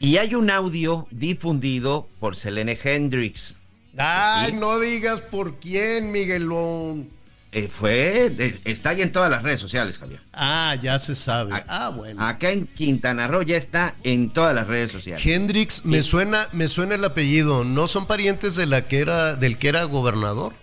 Y 0.02 0.16
hay 0.16 0.34
un 0.34 0.50
audio 0.50 1.06
difundido 1.12 2.08
por 2.18 2.34
Selene 2.34 2.76
Hendrix. 2.82 3.56
Ay, 3.96 4.52
no 4.52 4.80
digas 4.80 5.20
por 5.20 5.60
quién, 5.60 6.10
Miguelón. 6.10 7.08
Eh, 7.54 7.68
fue, 7.68 8.34
está 8.64 8.90
ahí 8.90 9.02
en 9.02 9.12
todas 9.12 9.30
las 9.30 9.42
redes 9.42 9.60
sociales, 9.60 9.98
Javier. 9.98 10.20
Ah, 10.32 10.74
ya 10.80 10.98
se 10.98 11.14
sabe. 11.14 11.62
ah, 11.68 11.92
bueno. 11.94 12.22
Acá 12.22 12.50
en 12.50 12.66
Quintana 12.66 13.26
Roo 13.26 13.42
ya 13.42 13.58
está 13.58 13.94
en 14.04 14.30
todas 14.30 14.54
las 14.54 14.66
redes 14.66 14.90
sociales. 14.90 15.24
Hendrix, 15.26 15.84
me 15.84 16.02
suena, 16.02 16.48
me 16.52 16.68
suena 16.68 16.94
el 16.94 17.04
apellido. 17.04 17.62
¿No 17.64 17.88
son 17.88 18.06
parientes 18.06 18.54
de 18.54 18.64
la 18.64 18.88
que 18.88 19.00
era, 19.00 19.36
del 19.36 19.58
que 19.58 19.68
era 19.68 19.84
gobernador? 19.84 20.54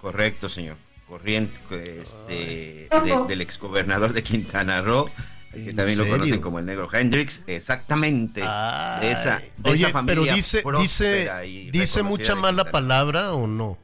Correcto, 0.00 0.48
señor. 0.48 0.76
Corriente, 1.08 1.58
este, 2.00 2.88
del 3.26 3.40
exgobernador 3.40 4.12
de 4.12 4.22
Quintana 4.22 4.80
Roo 4.80 5.10
que 5.52 5.72
también 5.72 5.98
lo 5.98 6.08
conocen 6.08 6.40
como 6.40 6.58
el 6.58 6.66
negro 6.66 6.88
Hendrix, 6.92 7.42
exactamente. 7.46 8.42
de 8.42 9.10
esa, 9.10 9.42
oye, 9.64 9.86
pero 10.06 10.22
dice, 10.22 10.62
dice, 10.78 11.30
dice 11.72 12.02
mucha 12.02 12.34
mala 12.34 12.70
palabra 12.70 13.32
o 13.32 13.46
no? 13.46 13.78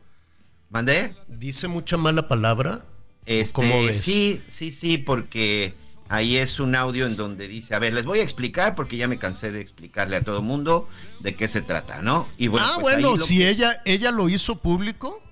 ¿Mandé? 0.75 1.15
¿Dice 1.29 1.69
mucha 1.69 1.97
mala 1.97 2.27
palabra? 2.27 2.85
Este, 3.27 3.95
Sí, 3.95 4.43
sí, 4.49 4.73
sí, 4.73 4.99
porque 4.99 5.73
ahí 6.09 6.37
es 6.37 6.59
un 6.59 6.75
audio 6.75 7.07
en 7.07 7.15
donde 7.15 7.47
dice, 7.47 7.77
a 7.77 7.79
ver, 7.79 7.93
les 7.93 8.05
voy 8.05 8.19
a 8.19 8.25
explicar 8.25 8.75
porque 8.75 8.97
ya 8.97 9.07
me 9.07 9.17
cansé 9.17 9.53
de 9.53 9.61
explicarle 9.61 10.17
a 10.17 10.25
todo 10.25 10.43
mundo 10.43 10.89
de 11.21 11.37
qué 11.37 11.47
se 11.47 11.63
trata, 11.63 12.03
¿no? 12.03 12.29
Y 12.39 12.49
bueno, 12.49 12.67
ah, 12.69 12.79
pues 12.81 12.97
bueno, 12.97 13.21
si 13.21 13.47
ella, 13.47 13.83
ella 13.85 14.11
lo 14.11 14.29
hizo 14.29 14.57
público. 14.57 15.23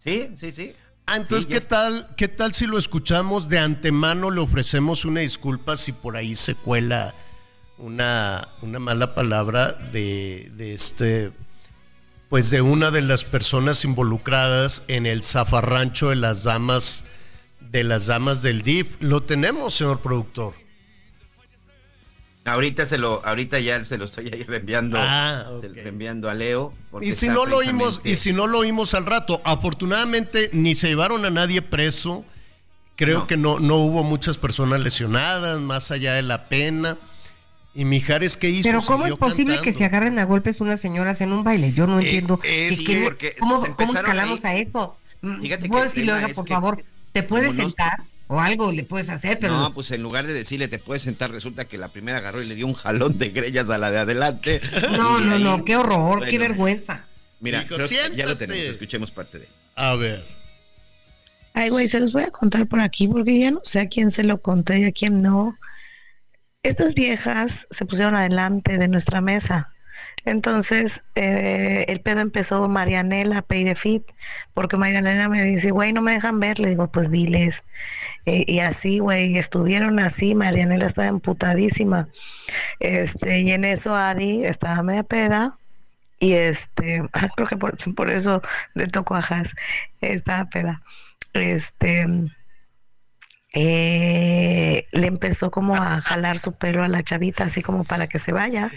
Sí, 0.00 0.28
sí, 0.36 0.52
sí. 0.52 0.74
Ah, 1.06 1.16
entonces, 1.16 1.46
¿qué 1.46 1.62
tal, 1.62 2.10
¿qué 2.18 2.28
tal 2.28 2.52
si 2.52 2.66
lo 2.66 2.76
escuchamos 2.76 3.48
de 3.48 3.60
antemano? 3.60 4.30
Le 4.30 4.42
ofrecemos 4.42 5.06
una 5.06 5.20
disculpa 5.20 5.78
si 5.78 5.92
por 5.92 6.18
ahí 6.18 6.34
se 6.34 6.56
cuela 6.56 7.14
una, 7.78 8.48
una 8.60 8.78
mala 8.80 9.14
palabra 9.14 9.72
de, 9.72 10.52
de 10.54 10.74
este, 10.74 11.32
pues 12.34 12.50
de 12.50 12.62
una 12.62 12.90
de 12.90 13.00
las 13.00 13.22
personas 13.22 13.84
involucradas 13.84 14.82
en 14.88 15.06
el 15.06 15.22
zafarrancho 15.22 16.08
de 16.08 16.16
las 16.16 16.42
damas, 16.42 17.04
de 17.60 17.84
las 17.84 18.06
damas 18.06 18.42
del 18.42 18.62
DIF. 18.62 18.96
Lo 18.98 19.22
tenemos, 19.22 19.74
señor 19.74 20.00
productor. 20.00 20.54
Ahorita 22.44 22.86
se 22.86 22.98
lo, 22.98 23.24
ahorita 23.24 23.60
ya 23.60 23.84
se 23.84 23.98
lo 23.98 24.06
estoy 24.06 24.30
ahí 24.32 24.42
reenviando, 24.42 24.98
ah, 25.00 25.44
reenviando 25.74 26.28
a 26.28 26.34
Leo. 26.34 26.74
Y 27.00 27.12
si 27.12 27.28
no 27.28 27.46
lo 27.46 27.58
oímos, 27.58 28.00
y 28.02 28.16
si 28.16 28.32
no 28.32 28.48
lo 28.48 28.58
oímos 28.58 28.94
al 28.94 29.06
rato, 29.06 29.40
afortunadamente 29.44 30.50
ni 30.52 30.74
se 30.74 30.88
llevaron 30.88 31.24
a 31.24 31.30
nadie 31.30 31.62
preso. 31.62 32.24
Creo 32.96 33.28
que 33.28 33.36
no, 33.36 33.60
no 33.60 33.76
hubo 33.76 34.02
muchas 34.02 34.38
personas 34.38 34.80
lesionadas, 34.80 35.60
más 35.60 35.92
allá 35.92 36.14
de 36.14 36.22
la 36.22 36.48
pena. 36.48 36.98
Y 37.74 37.84
Mijares, 37.84 38.36
¿qué 38.36 38.50
hizo? 38.50 38.68
Pero 38.68 38.80
¿cómo 38.82 39.06
es 39.06 39.16
posible 39.16 39.60
que 39.60 39.72
se 39.72 39.84
agarren 39.84 40.18
a 40.18 40.24
golpes 40.24 40.60
unas 40.60 40.80
señoras 40.80 41.20
en 41.20 41.32
un 41.32 41.42
baile? 41.42 41.72
Yo 41.72 41.86
no 41.86 41.98
eh, 41.98 42.04
entiendo. 42.04 42.38
es 42.44 42.80
que, 42.80 43.36
¿Cómo, 43.38 43.64
escalamos 43.78 44.44
a 44.44 44.54
eso? 44.54 44.96
Fíjate 45.40 45.68
¿Puedo 45.68 45.84
decirle, 45.84 46.12
por 46.34 46.48
favor, 46.48 46.84
¿te 47.12 47.22
puedes 47.22 47.56
sentar? 47.56 48.02
o 48.26 48.40
algo 48.40 48.72
le 48.72 48.84
puedes 48.84 49.10
hacer, 49.10 49.38
pero. 49.38 49.56
No, 49.56 49.74
pues 49.74 49.90
en 49.90 50.02
lugar 50.02 50.26
de 50.26 50.32
decirle 50.32 50.68
te 50.68 50.78
puedes 50.78 51.02
sentar, 51.02 51.30
resulta 51.30 51.66
que 51.66 51.78
la 51.78 51.88
primera 51.88 52.18
agarró 52.18 52.42
y 52.42 52.46
le 52.46 52.54
dio 52.54 52.66
un 52.66 52.74
jalón 52.74 53.18
de 53.18 53.30
grellas 53.30 53.68
a 53.70 53.78
la 53.78 53.90
de 53.90 53.98
adelante. 53.98 54.60
No, 54.92 55.20
no, 55.20 55.38
no, 55.38 55.64
qué 55.64 55.76
horror, 55.76 56.26
qué 56.26 56.38
vergüenza. 56.38 57.04
Mira, 57.40 57.66
ya 58.14 58.26
lo 58.26 58.36
tenemos, 58.36 58.64
escuchemos 58.64 59.10
parte 59.10 59.38
de. 59.38 59.48
A 59.74 59.94
ver. 59.96 60.24
Ay, 61.52 61.68
güey, 61.68 61.86
se 61.86 62.00
los 62.00 62.12
voy 62.12 62.24
a 62.24 62.30
contar 62.30 62.66
por 62.66 62.80
aquí 62.80 63.06
porque 63.06 63.38
ya 63.38 63.50
no 63.50 63.60
sé 63.62 63.80
a 63.80 63.88
quién 63.88 64.10
se 64.10 64.24
lo 64.24 64.40
conté 64.40 64.80
y 64.80 64.84
a 64.84 64.92
quién 64.92 65.18
no. 65.18 65.56
Estas 66.64 66.94
viejas 66.94 67.68
se 67.70 67.84
pusieron 67.84 68.14
adelante 68.14 68.78
de 68.78 68.88
nuestra 68.88 69.20
mesa. 69.20 69.70
Entonces, 70.24 71.04
eh, 71.14 71.84
el 71.88 72.00
pedo 72.00 72.20
empezó 72.20 72.66
Marianela, 72.68 73.42
Pay 73.42 73.64
de 73.64 73.74
Fit, 73.74 74.02
porque 74.54 74.78
Marianela 74.78 75.28
me 75.28 75.44
dice, 75.44 75.70
güey, 75.72 75.92
no 75.92 76.00
me 76.00 76.12
dejan 76.12 76.40
ver. 76.40 76.58
Le 76.58 76.70
digo, 76.70 76.90
pues 76.90 77.10
diles. 77.10 77.62
Eh, 78.24 78.44
y 78.46 78.60
así, 78.60 78.98
güey, 78.98 79.36
estuvieron 79.36 80.00
así. 80.00 80.34
Marianela 80.34 80.86
estaba 80.86 81.08
emputadísima. 81.08 82.08
Este, 82.80 83.40
y 83.40 83.52
en 83.52 83.66
eso 83.66 83.94
Adi 83.94 84.46
estaba 84.46 84.82
media 84.82 85.02
peda. 85.02 85.58
Y 86.18 86.32
este, 86.32 87.02
creo 87.36 87.46
que 87.46 87.58
por, 87.58 87.76
por 87.94 88.10
eso 88.10 88.40
le 88.72 88.86
tocó 88.86 89.16
a 89.16 89.18
Has, 89.18 89.50
estaba 90.00 90.46
peda. 90.46 90.82
Este, 91.34 92.06
eh, 93.54 94.86
le 94.92 95.06
empezó 95.06 95.50
como 95.50 95.76
a 95.76 96.00
jalar 96.02 96.38
su 96.38 96.52
pelo 96.52 96.82
a 96.82 96.88
la 96.88 97.02
chavita, 97.02 97.44
así 97.44 97.62
como 97.62 97.84
para 97.84 98.06
que 98.06 98.18
se 98.18 98.32
vaya 98.32 98.70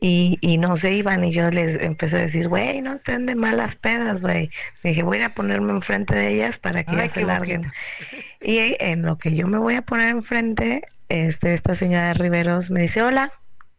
y, 0.00 0.38
y 0.40 0.58
no 0.58 0.76
se 0.76 0.92
iban 0.92 1.24
y 1.24 1.32
yo 1.32 1.50
les 1.50 1.82
empecé 1.82 2.16
a 2.16 2.20
decir, 2.20 2.48
güey, 2.48 2.82
no 2.82 2.94
estén 2.94 3.26
de 3.26 3.34
malas 3.34 3.76
pedas, 3.76 4.20
güey. 4.20 4.50
Dije, 4.82 5.02
voy 5.02 5.22
a 5.22 5.34
ponerme 5.34 5.72
enfrente 5.72 6.14
de 6.14 6.34
ellas 6.34 6.58
para 6.58 6.84
que 6.84 6.96
ya 6.96 7.08
se 7.08 7.24
larguen. 7.24 7.72
Y 8.40 8.76
en 8.78 9.02
lo 9.02 9.18
que 9.18 9.34
yo 9.34 9.46
me 9.46 9.58
voy 9.58 9.74
a 9.74 9.82
poner 9.82 10.08
enfrente, 10.08 10.82
este, 11.08 11.54
esta 11.54 11.74
señora 11.74 12.08
de 12.08 12.14
Riveros 12.14 12.70
me 12.70 12.82
dice, 12.82 13.02
hola. 13.02 13.32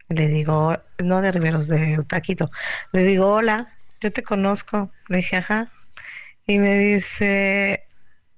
Le 0.10 0.28
digo, 0.28 0.76
no 0.98 1.22
de 1.22 1.32
Riveros, 1.32 1.68
de 1.68 2.04
Taquito. 2.08 2.50
Le 2.92 3.04
digo, 3.04 3.28
hola, 3.28 3.74
yo 4.02 4.12
te 4.12 4.24
conozco. 4.24 4.92
Le 5.08 5.18
dije, 5.18 5.38
ajá. 5.38 5.72
Y 6.48 6.58
me 6.58 6.78
dice, 6.78 7.84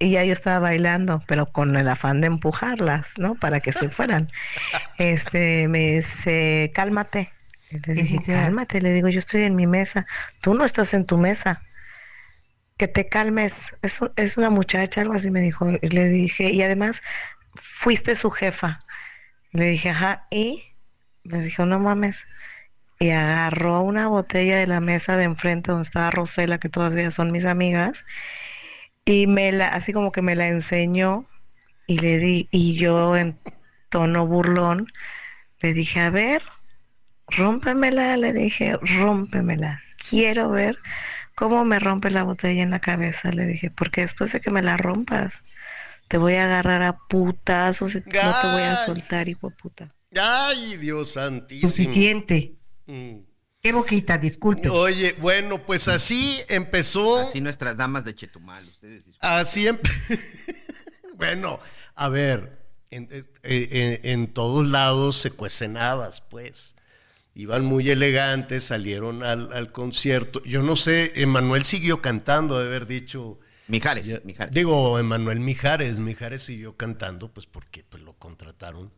y 0.02 0.12
ya 0.12 0.24
yo 0.24 0.34
estaba 0.34 0.60
bailando, 0.60 1.24
pero 1.28 1.46
con 1.46 1.76
el 1.76 1.88
afán 1.88 2.22
de 2.22 2.28
empujarlas, 2.28 3.08
¿no? 3.18 3.36
Para 3.36 3.60
que 3.60 3.72
se 3.72 3.90
fueran. 3.90 4.30
Este, 4.98 5.68
me 5.68 5.98
dice, 5.98 6.72
cálmate. 6.74 7.32
Le 7.70 7.94
dije, 7.94 8.18
cálmate, 8.26 8.82
le 8.82 8.92
digo, 8.92 9.08
yo 9.08 9.20
estoy 9.20 9.44
en 9.44 9.56
mi 9.56 9.68
mesa, 9.68 10.06
tú 10.42 10.54
no 10.54 10.66
estás 10.66 10.94
en 10.94 11.06
tu 11.06 11.18
mesa. 11.18 11.62
Que 12.78 12.88
te 12.88 13.08
calmes, 13.08 13.54
es, 13.82 14.00
es 14.16 14.38
una 14.38 14.50
muchacha, 14.50 15.02
algo 15.02 15.14
así 15.14 15.30
me 15.30 15.42
dijo. 15.42 15.66
le 15.82 16.10
dije, 16.10 16.52
y 16.52 16.64
además, 16.64 17.02
fuiste 17.56 18.16
su 18.16 18.32
jefa. 18.32 18.80
Le 19.52 19.66
dije, 19.66 19.90
ajá, 19.90 20.28
y 20.32 20.64
le 21.24 21.42
dije, 21.42 21.66
no 21.66 21.80
mames. 21.80 22.26
Y 23.00 23.12
agarró 23.12 23.82
una 23.82 24.08
botella 24.08 24.58
de 24.58 24.68
la 24.68 24.80
mesa 24.80 25.18
de 25.18 25.24
enfrente 25.26 25.72
donde 25.72 25.84
estaba 25.84 26.12
Rosela, 26.12 26.60
que 26.60 26.70
todas 26.70 26.96
ellas 26.96 27.14
son 27.14 27.32
mis 27.32 27.46
amigas, 27.46 28.06
y 29.06 29.28
me 29.28 29.52
la, 29.52 29.70
así 29.70 29.94
como 29.94 30.12
que 30.12 30.22
me 30.22 30.36
la 30.36 30.48
enseñó, 30.48 31.26
y 31.88 31.98
le 32.00 32.18
di, 32.20 32.48
y 32.52 32.76
yo 32.76 33.16
en 33.16 33.38
tono 33.90 34.26
burlón, 34.26 34.88
le 35.60 35.74
dije, 35.74 36.00
a 36.00 36.10
ver, 36.10 36.44
rómpemela, 37.28 38.18
le 38.18 38.34
dije, 38.34 38.78
rómpemela. 38.82 39.82
Quiero 40.10 40.50
ver 40.50 40.78
cómo 41.36 41.66
me 41.66 41.80
rompe 41.80 42.10
la 42.12 42.24
botella 42.24 42.64
en 42.64 42.72
la 42.72 42.80
cabeza, 42.80 43.32
le 43.32 43.46
dije, 43.46 43.72
porque 43.72 44.02
después 44.02 44.32
de 44.32 44.42
que 44.42 44.52
me 44.52 44.62
la 44.62 44.78
rompas, 44.78 45.42
te 46.08 46.18
voy 46.18 46.36
a 46.36 46.46
agarrar 46.46 46.82
a 46.82 46.98
putazos 46.98 47.96
y 47.96 48.00
no 48.00 48.04
te 48.04 48.20
voy 48.52 48.64
a 48.64 48.86
soltar, 48.86 49.30
hijo 49.30 49.50
de 49.50 49.56
puta. 49.56 49.96
Ay, 50.20 50.78
Dios 50.78 51.14
santísimo. 51.14 51.72
Suficiente. 51.72 52.54
Mm. 52.86 53.31
Qué 53.62 53.74
boquita, 53.74 54.18
disculpe. 54.18 54.70
Oye, 54.70 55.16
bueno, 55.20 55.64
pues 55.66 55.88
así 55.88 56.40
empezó. 56.50 57.20
Así 57.20 57.42
nuestras 57.42 57.78
damas 57.78 58.04
de 58.04 58.16
Chetumal, 58.16 58.68
ustedes 58.68 59.06
Así 59.20 59.68
empezó. 59.68 59.96
bueno, 61.16 61.60
a 61.94 62.10
ver, 62.10 62.58
en, 62.90 63.08
en, 63.44 64.34
todos 64.34 64.68
lados 64.68 65.18
se 65.18 65.30
cuecen 65.30 65.78
habas, 65.78 66.22
pues 66.22 66.76
iban 67.36 67.64
muy 67.64 67.90
elegantes, 67.90 68.64
salieron 68.64 69.22
al, 69.24 69.72
concierto. 69.72 70.44
Yo 70.44 70.64
no 70.64 70.76
sé, 70.76 71.14
Emanuel 71.16 71.64
siguió 71.64 72.02
cantando, 72.02 72.60
de 72.60 72.66
haber 72.66 72.88
dicho. 72.88 73.40
Mijares, 73.68 74.26
Mijares. 74.26 74.54
Digo, 74.54 74.98
Emanuel 74.98 75.40
Mijares, 75.40 76.00
Mijares 76.00 76.42
siguió 76.42 76.76
cantando, 76.76 77.32
pues 77.32 77.46
porque 77.46 77.86
pues, 77.88 78.02
lo 78.02 78.14
contrataron. 78.14 78.92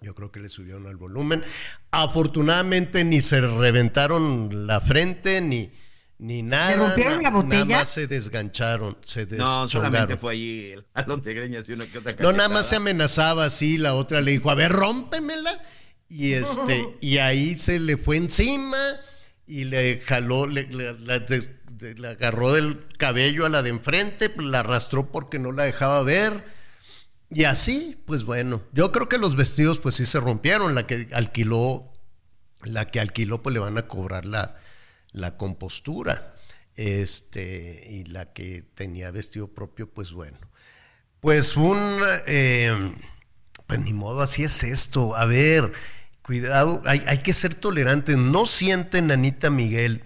Yo 0.00 0.14
creo 0.14 0.30
que 0.30 0.40
le 0.40 0.48
subieron 0.48 0.86
al 0.86 0.96
volumen. 0.96 1.42
Afortunadamente 1.90 3.04
ni 3.04 3.20
se 3.20 3.40
reventaron 3.40 4.66
la 4.66 4.80
frente, 4.80 5.40
ni, 5.40 5.72
ni 6.18 6.42
nada. 6.42 6.72
¿Se 6.72 6.76
rompieron 6.76 7.22
la 7.22 7.30
botella? 7.30 7.64
Nada 7.64 7.78
más 7.80 7.88
se 7.88 8.06
desgancharon, 8.06 8.98
se 9.02 9.26
No, 9.26 9.68
solamente 9.68 10.16
fue 10.16 10.32
allí 10.32 10.72
el 10.72 11.22
de 11.22 11.34
greñas 11.34 11.68
y 11.68 11.72
una 11.72 11.86
que 11.86 11.98
otra 11.98 12.14
No, 12.20 12.32
nada 12.32 12.48
más 12.48 12.68
se 12.68 12.76
amenazaba 12.76 13.44
así, 13.44 13.78
la 13.78 13.94
otra 13.94 14.20
le 14.20 14.32
dijo, 14.32 14.50
a 14.50 14.54
ver, 14.54 14.72
rómpemela 14.72 15.60
y, 16.08 16.32
este, 16.32 16.86
y 17.00 17.18
ahí 17.18 17.56
se 17.56 17.80
le 17.80 17.96
fue 17.96 18.16
encima 18.16 18.78
y 19.46 19.64
le 19.64 20.00
jaló, 20.00 20.46
le, 20.46 20.68
agarró 22.06 22.52
del 22.52 22.86
cabello 22.96 23.46
a 23.46 23.48
la 23.48 23.62
de 23.62 23.70
enfrente, 23.70 24.32
la 24.36 24.60
arrastró 24.60 25.10
porque 25.10 25.38
no 25.38 25.52
la 25.52 25.64
dejaba 25.64 26.02
ver. 26.02 26.55
Y 27.30 27.44
así, 27.44 28.00
pues 28.06 28.24
bueno, 28.24 28.62
yo 28.72 28.92
creo 28.92 29.08
que 29.08 29.18
los 29.18 29.36
vestidos 29.36 29.80
pues 29.80 29.96
sí 29.96 30.06
se 30.06 30.20
rompieron, 30.20 30.74
la 30.74 30.86
que 30.86 31.08
alquiló, 31.12 31.92
la 32.62 32.86
que 32.86 33.00
alquiló 33.00 33.42
pues 33.42 33.52
le 33.52 33.58
van 33.58 33.78
a 33.78 33.86
cobrar 33.88 34.24
la, 34.26 34.56
la 35.12 35.36
compostura. 35.36 36.34
Este, 36.76 37.86
y 37.88 38.04
la 38.04 38.34
que 38.34 38.62
tenía 38.74 39.10
vestido 39.10 39.48
propio, 39.48 39.90
pues 39.90 40.12
bueno. 40.12 40.38
Pues 41.20 41.56
un, 41.56 41.98
eh, 42.26 42.94
pues 43.66 43.80
ni 43.80 43.92
modo, 43.94 44.20
así 44.20 44.44
es 44.44 44.62
esto. 44.62 45.16
A 45.16 45.24
ver, 45.24 45.72
cuidado, 46.22 46.82
hay, 46.84 47.18
que 47.18 47.32
ser 47.32 47.54
tolerantes. 47.54 48.16
No 48.16 48.46
sienten, 48.46 49.10
Anita 49.10 49.50
Miguel, 49.50 50.04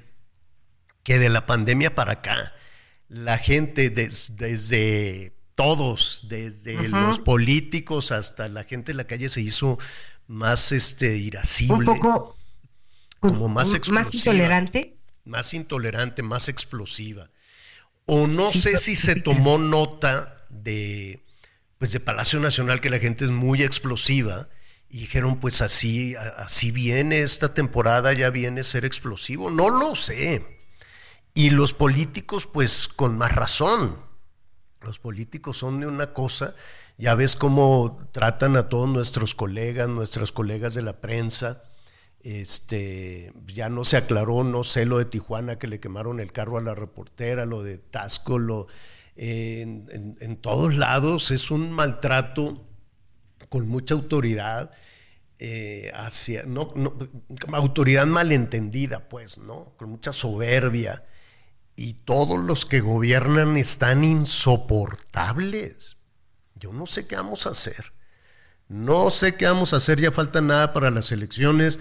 que 1.03 1.19
de 1.19 1.29
la 1.29 1.45
pandemia 1.47 1.95
para 1.95 2.13
acá, 2.13 2.55
la 3.09 3.37
gente 3.39 3.91
desde 3.91 5.35
todos, 5.61 6.25
desde 6.27 6.89
los 6.89 7.19
políticos 7.19 8.13
hasta 8.13 8.49
la 8.49 8.65
gente 8.65 8.93
en 8.93 8.97
la 8.97 9.05
calle 9.05 9.29
se 9.29 9.43
hizo 9.43 9.79
más 10.27 10.73
este 10.73 11.19
irascible. 11.19 11.75
Un 11.77 11.85
poco 11.85 12.37
como 13.21 13.49
más 13.49 13.75
explosiva. 13.75 14.05
Más 14.05 14.15
intolerante. 14.15 14.97
Más 15.27 15.53
intolerante, 15.53 16.23
más 16.23 16.49
explosiva. 16.49 17.29
O 18.07 18.27
no 18.27 18.55
sé 18.55 18.79
si 18.79 18.97
se 18.97 19.17
tomó 19.17 19.59
nota 19.59 20.47
de, 20.49 21.27
pues 21.77 21.93
de 21.93 22.01
Palacio 22.01 22.41
Nacional 22.41 22.81
que 22.81 22.89
la 22.89 22.99
gente 22.99 23.27
es 23.27 23.31
muy 23.31 23.63
explosiva 23.63 24.49
y 24.89 25.01
dijeron, 25.01 25.41
pues 25.41 25.61
así, 25.61 26.15
así 26.39 26.71
viene 26.71 27.21
esta 27.21 27.53
temporada, 27.53 28.15
ya 28.15 28.31
viene 28.31 28.65
ser 28.65 28.87
explosivo. 28.87 29.51
No 29.51 29.69
lo 29.69 29.95
sé. 29.95 30.43
Y 31.35 31.51
los 31.51 31.75
políticos, 31.75 32.47
pues 32.47 32.89
con 32.89 33.19
más 33.19 33.33
razón. 33.33 34.10
Los 34.83 34.99
políticos 34.99 35.59
son 35.59 35.81
de 35.81 35.87
una 35.87 36.13
cosa, 36.15 36.55
ya 36.97 37.15
ves 37.15 37.37
cómo 37.37 38.09
tratan 38.13 38.57
a 38.57 38.69
todos 38.69 38.89
nuestros 38.89 39.35
colegas, 39.35 39.89
nuestras 39.89 40.33
colegas 40.33 40.75
de 40.75 40.83
la 40.83 41.01
prensa. 41.01 41.63
Este, 42.23 43.33
ya 43.47 43.69
no 43.69 43.85
se 43.85 43.97
aclaró, 43.97 44.45
no 44.45 44.65
sé 44.65 44.85
lo 44.87 44.99
de 44.99 45.07
Tijuana, 45.07 45.59
que 45.59 45.67
le 45.67 45.81
quemaron 45.81 46.21
el 46.21 46.33
carro 46.33 46.59
a 46.59 46.63
la 46.63 46.75
reportera, 46.75 47.47
lo 47.47 47.63
de 47.63 47.79
Tasco, 47.79 48.39
lo, 48.39 48.67
en, 49.17 50.37
todos 50.41 50.75
lados 50.75 51.31
es 51.31 51.51
un 51.51 51.71
maltrato 51.73 52.67
con 53.49 53.69
mucha 53.69 53.95
autoridad, 53.95 54.71
eh, 55.39 55.91
hacia, 55.95 56.45
no, 56.45 56.73
autoridad 57.53 58.07
malentendida, 58.07 59.09
pues, 59.09 59.39
¿no? 59.39 59.75
Con 59.77 59.91
mucha 59.91 60.13
soberbia. 60.13 61.05
Y 61.81 61.95
todos 61.95 62.39
los 62.39 62.67
que 62.67 62.81
gobiernan 62.81 63.57
están 63.57 64.05
insoportables. 64.05 65.97
Yo 66.55 66.75
no 66.75 66.85
sé 66.85 67.07
qué 67.07 67.17
vamos 67.17 67.47
a 67.47 67.53
hacer. 67.53 67.95
No 68.69 69.09
sé 69.09 69.35
qué 69.35 69.47
vamos 69.47 69.73
a 69.73 69.77
hacer, 69.77 69.99
ya 69.99 70.13
falta 70.13 70.43
nada 70.43 70.75
para 70.75 70.91
las 70.91 71.11
elecciones. 71.11 71.81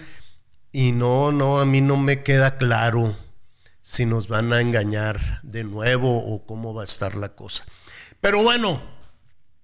Y 0.72 0.92
no, 0.92 1.32
no, 1.32 1.60
a 1.60 1.66
mí 1.66 1.82
no 1.82 1.98
me 1.98 2.22
queda 2.22 2.56
claro 2.56 3.14
si 3.82 4.06
nos 4.06 4.28
van 4.28 4.54
a 4.54 4.62
engañar 4.62 5.42
de 5.42 5.64
nuevo 5.64 6.16
o 6.32 6.46
cómo 6.46 6.72
va 6.72 6.80
a 6.80 6.86
estar 6.86 7.14
la 7.14 7.34
cosa. 7.34 7.66
Pero 8.22 8.42
bueno, 8.42 8.80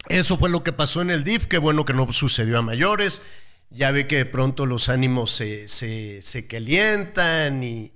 eso 0.07 0.37
fue 0.37 0.51
lo 0.51 0.63
que 0.63 0.75
pasó 0.75 1.01
en 1.01 1.09
el 1.09 1.25
DIF, 1.25 1.47
qué 1.47 1.57
bueno 1.57 1.87
que 1.87 1.95
no 1.95 2.13
sucedió 2.13 2.59
a 2.59 2.63
mayores. 2.63 3.23
Ya 3.71 3.91
ve 3.91 4.07
que 4.07 4.17
de 4.17 4.27
pronto 4.27 4.67
los 4.67 4.91
ánimos 4.91 5.31
se, 5.31 5.67
se, 5.71 6.47
calientan 6.47 7.65
y, 7.65 7.95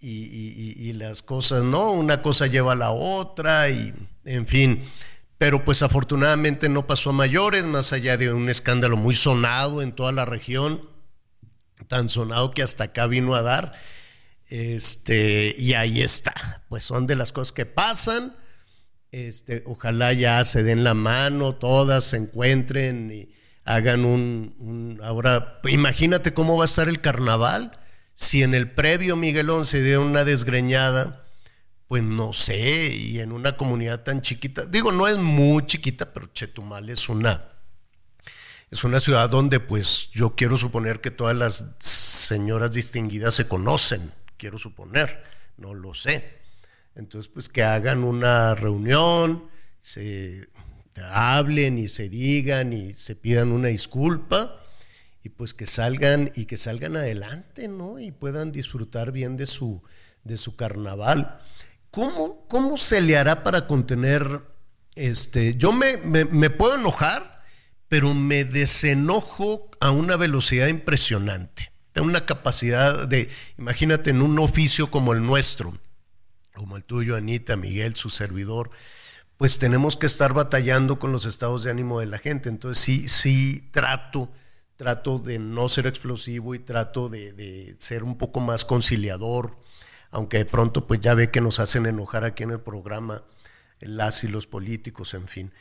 y, 0.00 0.92
las 0.94 1.22
cosas, 1.22 1.62
¿no? 1.64 1.92
Una 1.92 2.22
cosa 2.22 2.46
lleva 2.46 2.72
a 2.72 2.76
la 2.76 2.90
otra 2.90 3.68
y, 3.70 3.94
en 4.24 4.46
fin. 4.46 4.84
Pero 5.38 5.64
pues 5.64 5.82
afortunadamente 5.82 6.68
no 6.68 6.86
pasó 6.86 7.10
a 7.10 7.12
mayores, 7.12 7.64
más 7.64 7.92
allá 7.92 8.16
de 8.16 8.32
un 8.32 8.48
escándalo 8.48 8.96
muy 8.96 9.14
sonado 9.14 9.82
en 9.82 9.92
toda 9.92 10.10
la 10.10 10.24
región, 10.24 10.88
tan 11.86 12.08
sonado 12.08 12.50
que 12.50 12.62
hasta 12.62 12.84
acá 12.84 13.06
vino 13.06 13.34
a 13.34 13.42
dar. 13.42 13.74
Este, 14.46 15.54
y 15.56 15.74
ahí 15.74 16.02
está. 16.02 16.64
Pues 16.68 16.82
son 16.82 17.06
de 17.06 17.14
las 17.14 17.32
cosas 17.32 17.52
que 17.52 17.66
pasan 17.66 18.34
este, 19.10 19.62
ojalá 19.64 20.12
ya 20.12 20.44
se 20.44 20.62
den 20.62 20.84
la 20.84 20.92
mano, 20.94 21.54
todas 21.54 22.04
se 22.04 22.18
encuentren 22.18 23.10
y 23.10 23.28
hagan 23.64 24.04
un, 24.04 25.00
Ahora, 25.02 25.60
imagínate 25.64 26.34
cómo 26.34 26.56
va 26.56 26.64
a 26.64 26.66
estar 26.66 26.88
el 26.88 27.00
carnaval 27.00 27.77
Si 28.20 28.42
en 28.42 28.52
el 28.52 28.68
previo 28.68 29.14
Miguelón 29.14 29.64
se 29.64 29.80
dio 29.80 30.02
una 30.02 30.24
desgreñada, 30.24 31.24
pues 31.86 32.02
no 32.02 32.32
sé, 32.32 32.92
y 32.92 33.20
en 33.20 33.30
una 33.30 33.56
comunidad 33.56 34.02
tan 34.02 34.22
chiquita, 34.22 34.66
digo, 34.66 34.90
no 34.90 35.06
es 35.06 35.18
muy 35.18 35.64
chiquita, 35.66 36.12
pero 36.12 36.26
Chetumal 36.26 36.90
es 36.90 37.08
una, 37.08 37.52
es 38.72 38.82
una 38.82 38.98
ciudad 38.98 39.30
donde 39.30 39.60
pues 39.60 40.10
yo 40.10 40.34
quiero 40.34 40.56
suponer 40.56 41.00
que 41.00 41.12
todas 41.12 41.36
las 41.36 41.64
señoras 41.78 42.72
distinguidas 42.72 43.34
se 43.34 43.46
conocen, 43.46 44.12
quiero 44.36 44.58
suponer, 44.58 45.22
no 45.56 45.72
lo 45.72 45.94
sé. 45.94 46.40
Entonces, 46.96 47.30
pues 47.32 47.48
que 47.48 47.62
hagan 47.62 48.02
una 48.02 48.56
reunión, 48.56 49.48
se 49.80 50.48
hablen 51.08 51.78
y 51.78 51.86
se 51.86 52.08
digan 52.08 52.72
y 52.72 52.94
se 52.94 53.14
pidan 53.14 53.52
una 53.52 53.68
disculpa 53.68 54.60
y 55.22 55.30
pues 55.30 55.54
que 55.54 55.66
salgan 55.66 56.30
y 56.34 56.46
que 56.46 56.56
salgan 56.56 56.96
adelante, 56.96 57.68
¿no? 57.68 57.98
Y 57.98 58.12
puedan 58.12 58.52
disfrutar 58.52 59.12
bien 59.12 59.36
de 59.36 59.46
su, 59.46 59.82
de 60.24 60.36
su 60.36 60.56
carnaval. 60.56 61.40
¿Cómo, 61.90 62.46
¿Cómo 62.48 62.76
se 62.76 63.00
le 63.00 63.16
hará 63.16 63.42
para 63.42 63.66
contener 63.66 64.42
este? 64.94 65.56
Yo 65.56 65.72
me, 65.72 65.96
me, 65.96 66.50
puedo 66.50 66.76
enojar, 66.76 67.42
pero 67.88 68.14
me 68.14 68.44
desenojo 68.44 69.70
a 69.80 69.90
una 69.90 70.16
velocidad 70.16 70.68
impresionante. 70.68 71.72
Tengo 71.92 72.08
una 72.08 72.26
capacidad 72.26 73.08
de, 73.08 73.28
imagínate, 73.56 74.10
en 74.10 74.22
un 74.22 74.38
oficio 74.38 74.90
como 74.90 75.12
el 75.14 75.22
nuestro, 75.24 75.78
como 76.54 76.76
el 76.76 76.84
tuyo, 76.84 77.16
Anita, 77.16 77.56
Miguel, 77.56 77.96
su 77.96 78.10
servidor, 78.10 78.70
pues 79.38 79.58
tenemos 79.58 79.96
que 79.96 80.06
estar 80.06 80.34
batallando 80.34 80.98
con 80.98 81.12
los 81.12 81.24
estados 81.24 81.64
de 81.64 81.70
ánimo 81.70 82.00
de 82.00 82.06
la 82.06 82.18
gente. 82.18 82.48
Entonces 82.48 82.82
sí, 82.82 83.08
sí 83.08 83.68
trato, 83.70 84.30
trato 84.78 85.18
de 85.18 85.38
no 85.38 85.68
ser 85.68 85.86
explosivo 85.86 86.54
y 86.54 86.60
trato 86.60 87.10
de, 87.10 87.34
de 87.34 87.76
ser 87.78 88.02
un 88.02 88.16
poco 88.16 88.40
más 88.40 88.64
conciliador 88.64 89.58
aunque 90.10 90.38
de 90.38 90.44
pronto 90.44 90.86
pues 90.86 91.00
ya 91.00 91.14
ve 91.14 91.30
que 91.30 91.40
nos 91.40 91.60
hacen 91.60 91.86
enojar 91.86 92.24
aquí 92.24 92.42
en 92.42 92.50
el 92.50 92.60
programa 92.60 93.22
las 93.80 94.24
y 94.24 94.28
los 94.28 94.46
políticos, 94.46 95.14
en 95.14 95.28
fin. 95.28 95.52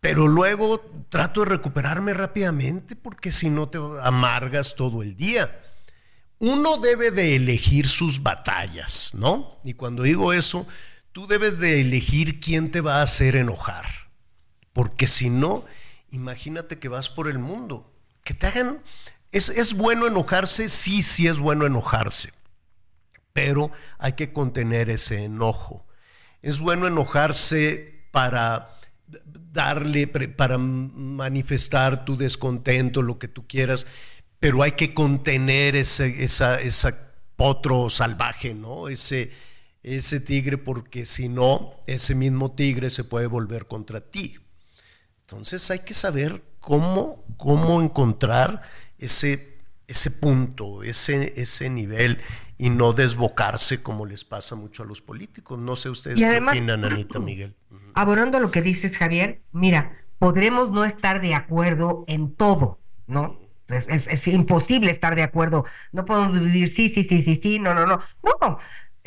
Pero 0.00 0.28
luego 0.28 0.80
trato 1.08 1.40
de 1.40 1.46
recuperarme 1.46 2.14
rápidamente 2.14 2.96
porque 2.96 3.30
si 3.30 3.50
no 3.50 3.68
te 3.68 3.78
amargas 4.02 4.74
todo 4.74 5.02
el 5.02 5.16
día. 5.16 5.62
Uno 6.38 6.76
debe 6.76 7.10
de 7.10 7.34
elegir 7.34 7.88
sus 7.88 8.22
batallas, 8.22 9.12
¿no? 9.14 9.58
Y 9.64 9.72
cuando 9.72 10.02
digo 10.02 10.34
eso, 10.34 10.66
tú 11.12 11.26
debes 11.26 11.58
de 11.60 11.80
elegir 11.80 12.40
quién 12.40 12.70
te 12.70 12.82
va 12.82 12.98
a 12.98 13.02
hacer 13.02 13.36
enojar. 13.36 13.86
Porque 14.74 15.06
si 15.06 15.30
no, 15.30 15.64
imagínate 16.10 16.78
que 16.78 16.88
vas 16.88 17.08
por 17.08 17.28
el 17.28 17.38
mundo. 17.38 17.90
Que 18.26 18.34
te 18.34 18.48
hagan... 18.48 18.82
¿Es, 19.32 19.48
es 19.48 19.72
bueno 19.72 20.06
enojarse? 20.06 20.68
Sí, 20.68 21.02
sí 21.02 21.26
es 21.26 21.38
bueno 21.38 21.64
enojarse 21.64 22.36
pero 23.36 23.70
hay 23.98 24.14
que 24.14 24.32
contener 24.32 24.88
ese 24.88 25.24
enojo. 25.24 25.84
Es 26.40 26.58
bueno 26.58 26.86
enojarse 26.86 28.06
para 28.10 28.78
darle, 29.52 30.06
para 30.06 30.56
manifestar 30.56 32.06
tu 32.06 32.16
descontento, 32.16 33.02
lo 33.02 33.18
que 33.18 33.28
tú 33.28 33.46
quieras, 33.46 33.86
pero 34.40 34.62
hay 34.62 34.72
que 34.72 34.94
contener 34.94 35.76
ese 35.76 36.24
esa, 36.24 36.58
potro 37.36 37.90
salvaje, 37.90 38.54
¿no? 38.54 38.88
Ese, 38.88 39.32
ese 39.82 40.18
tigre, 40.18 40.56
porque 40.56 41.04
si 41.04 41.28
no, 41.28 41.74
ese 41.86 42.14
mismo 42.14 42.52
tigre 42.52 42.88
se 42.88 43.04
puede 43.04 43.26
volver 43.26 43.66
contra 43.66 44.00
ti. 44.00 44.38
Entonces 45.20 45.70
hay 45.70 45.80
que 45.80 45.92
saber 45.92 46.42
cómo, 46.66 47.22
cómo 47.36 47.80
encontrar 47.80 48.60
ese, 48.98 49.56
ese 49.86 50.10
punto, 50.10 50.82
ese, 50.82 51.40
ese 51.40 51.70
nivel 51.70 52.18
y 52.58 52.70
no 52.70 52.92
desbocarse 52.92 53.84
como 53.84 54.04
les 54.04 54.24
pasa 54.24 54.56
mucho 54.56 54.82
a 54.82 54.86
los 54.86 55.00
políticos. 55.00 55.60
No 55.60 55.76
sé 55.76 55.90
ustedes 55.90 56.18
qué 56.18 56.42
opinan, 56.44 56.84
Anita 56.84 57.20
Miguel. 57.20 57.54
Abonando 57.94 58.40
lo 58.40 58.50
que 58.50 58.62
dices, 58.62 58.96
Javier, 58.96 59.42
mira, 59.52 59.96
podremos 60.18 60.72
no 60.72 60.84
estar 60.84 61.20
de 61.20 61.36
acuerdo 61.36 62.04
en 62.08 62.34
todo, 62.34 62.80
¿no? 63.06 63.38
Es, 63.68 64.08
es, 64.08 64.26
imposible 64.26 64.90
estar 64.90 65.14
de 65.14 65.22
acuerdo. 65.22 65.66
No 65.92 66.04
podemos 66.04 66.40
vivir 66.40 66.68
sí, 66.72 66.88
sí, 66.88 67.04
sí, 67.04 67.22
sí, 67.22 67.36
sí, 67.36 67.60
no, 67.60 67.74
no, 67.74 67.86
no. 67.86 68.00
No, 68.24 68.58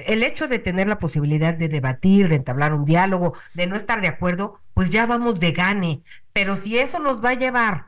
el 0.08 0.24
hecho 0.24 0.48
de 0.48 0.60
tener 0.60 0.88
la 0.88 1.00
posibilidad 1.00 1.54
de 1.54 1.70
debatir, 1.70 2.30
de 2.30 2.36
entablar 2.36 2.74
un 2.74 2.86
diálogo, 2.86 3.34
de 3.54 3.68
no 3.68 3.76
estar 3.76 4.02
de 4.02 4.08
acuerdo, 4.08 4.60
pues 4.74 4.90
ya 4.92 5.06
vamos 5.06 5.40
de 5.40 5.52
gane. 5.52 6.02
Pero 6.34 6.62
si 6.62 6.78
eso 6.78 7.00
nos 7.00 7.24
va 7.24 7.30
a 7.30 7.34
llevar 7.34 7.88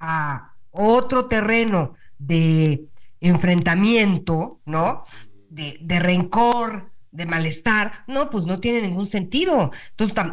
a 0.00 0.54
otro 0.70 1.26
terreno 1.26 1.94
de 2.18 2.84
enfrentamiento, 3.20 4.60
¿no? 4.64 5.04
De, 5.48 5.78
de 5.80 6.00
rencor, 6.00 6.90
de 7.12 7.26
malestar, 7.26 8.04
no, 8.06 8.30
pues 8.30 8.44
no 8.44 8.58
tiene 8.58 8.80
ningún 8.80 9.06
sentido. 9.06 9.70
Entonces, 9.90 10.32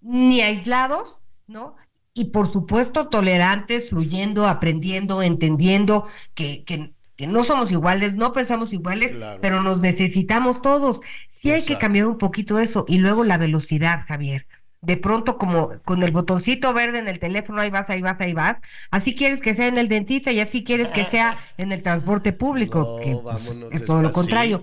ni 0.00 0.40
aislados, 0.40 1.20
¿no? 1.46 1.76
Y 2.14 2.26
por 2.26 2.50
supuesto, 2.52 3.08
tolerantes, 3.08 3.90
fluyendo, 3.90 4.48
aprendiendo, 4.48 5.22
entendiendo 5.22 6.06
que, 6.34 6.64
que, 6.64 6.94
no 7.26 7.44
somos 7.44 7.70
iguales, 7.70 8.14
no 8.14 8.32
pensamos 8.32 8.72
iguales, 8.72 9.16
pero 9.40 9.62
nos 9.62 9.80
necesitamos 9.80 10.62
todos. 10.62 11.00
Sí 11.28 11.50
hay 11.50 11.64
que 11.64 11.78
cambiar 11.78 12.06
un 12.06 12.18
poquito 12.18 12.58
eso. 12.58 12.84
Y 12.88 12.98
luego 12.98 13.24
la 13.24 13.38
velocidad, 13.38 14.00
Javier 14.06 14.46
de 14.80 14.96
pronto 14.96 15.38
como 15.38 15.72
con 15.84 16.02
el 16.02 16.12
botoncito 16.12 16.72
verde 16.72 16.98
en 16.98 17.08
el 17.08 17.18
teléfono, 17.18 17.60
ahí 17.60 17.70
vas, 17.70 17.90
ahí 17.90 18.00
vas, 18.00 18.20
ahí 18.20 18.32
vas. 18.32 18.58
Así 18.90 19.14
quieres 19.14 19.40
que 19.40 19.54
sea 19.54 19.66
en 19.66 19.78
el 19.78 19.88
dentista 19.88 20.30
y 20.30 20.40
así 20.40 20.62
quieres 20.62 20.90
que 20.90 21.04
sea 21.04 21.38
en 21.58 21.72
el 21.72 21.82
transporte 21.82 22.32
público, 22.32 23.00
que 23.02 23.16
pues, 23.16 23.58
es 23.72 23.84
todo 23.84 24.02
lo 24.02 24.12
contrario. 24.12 24.62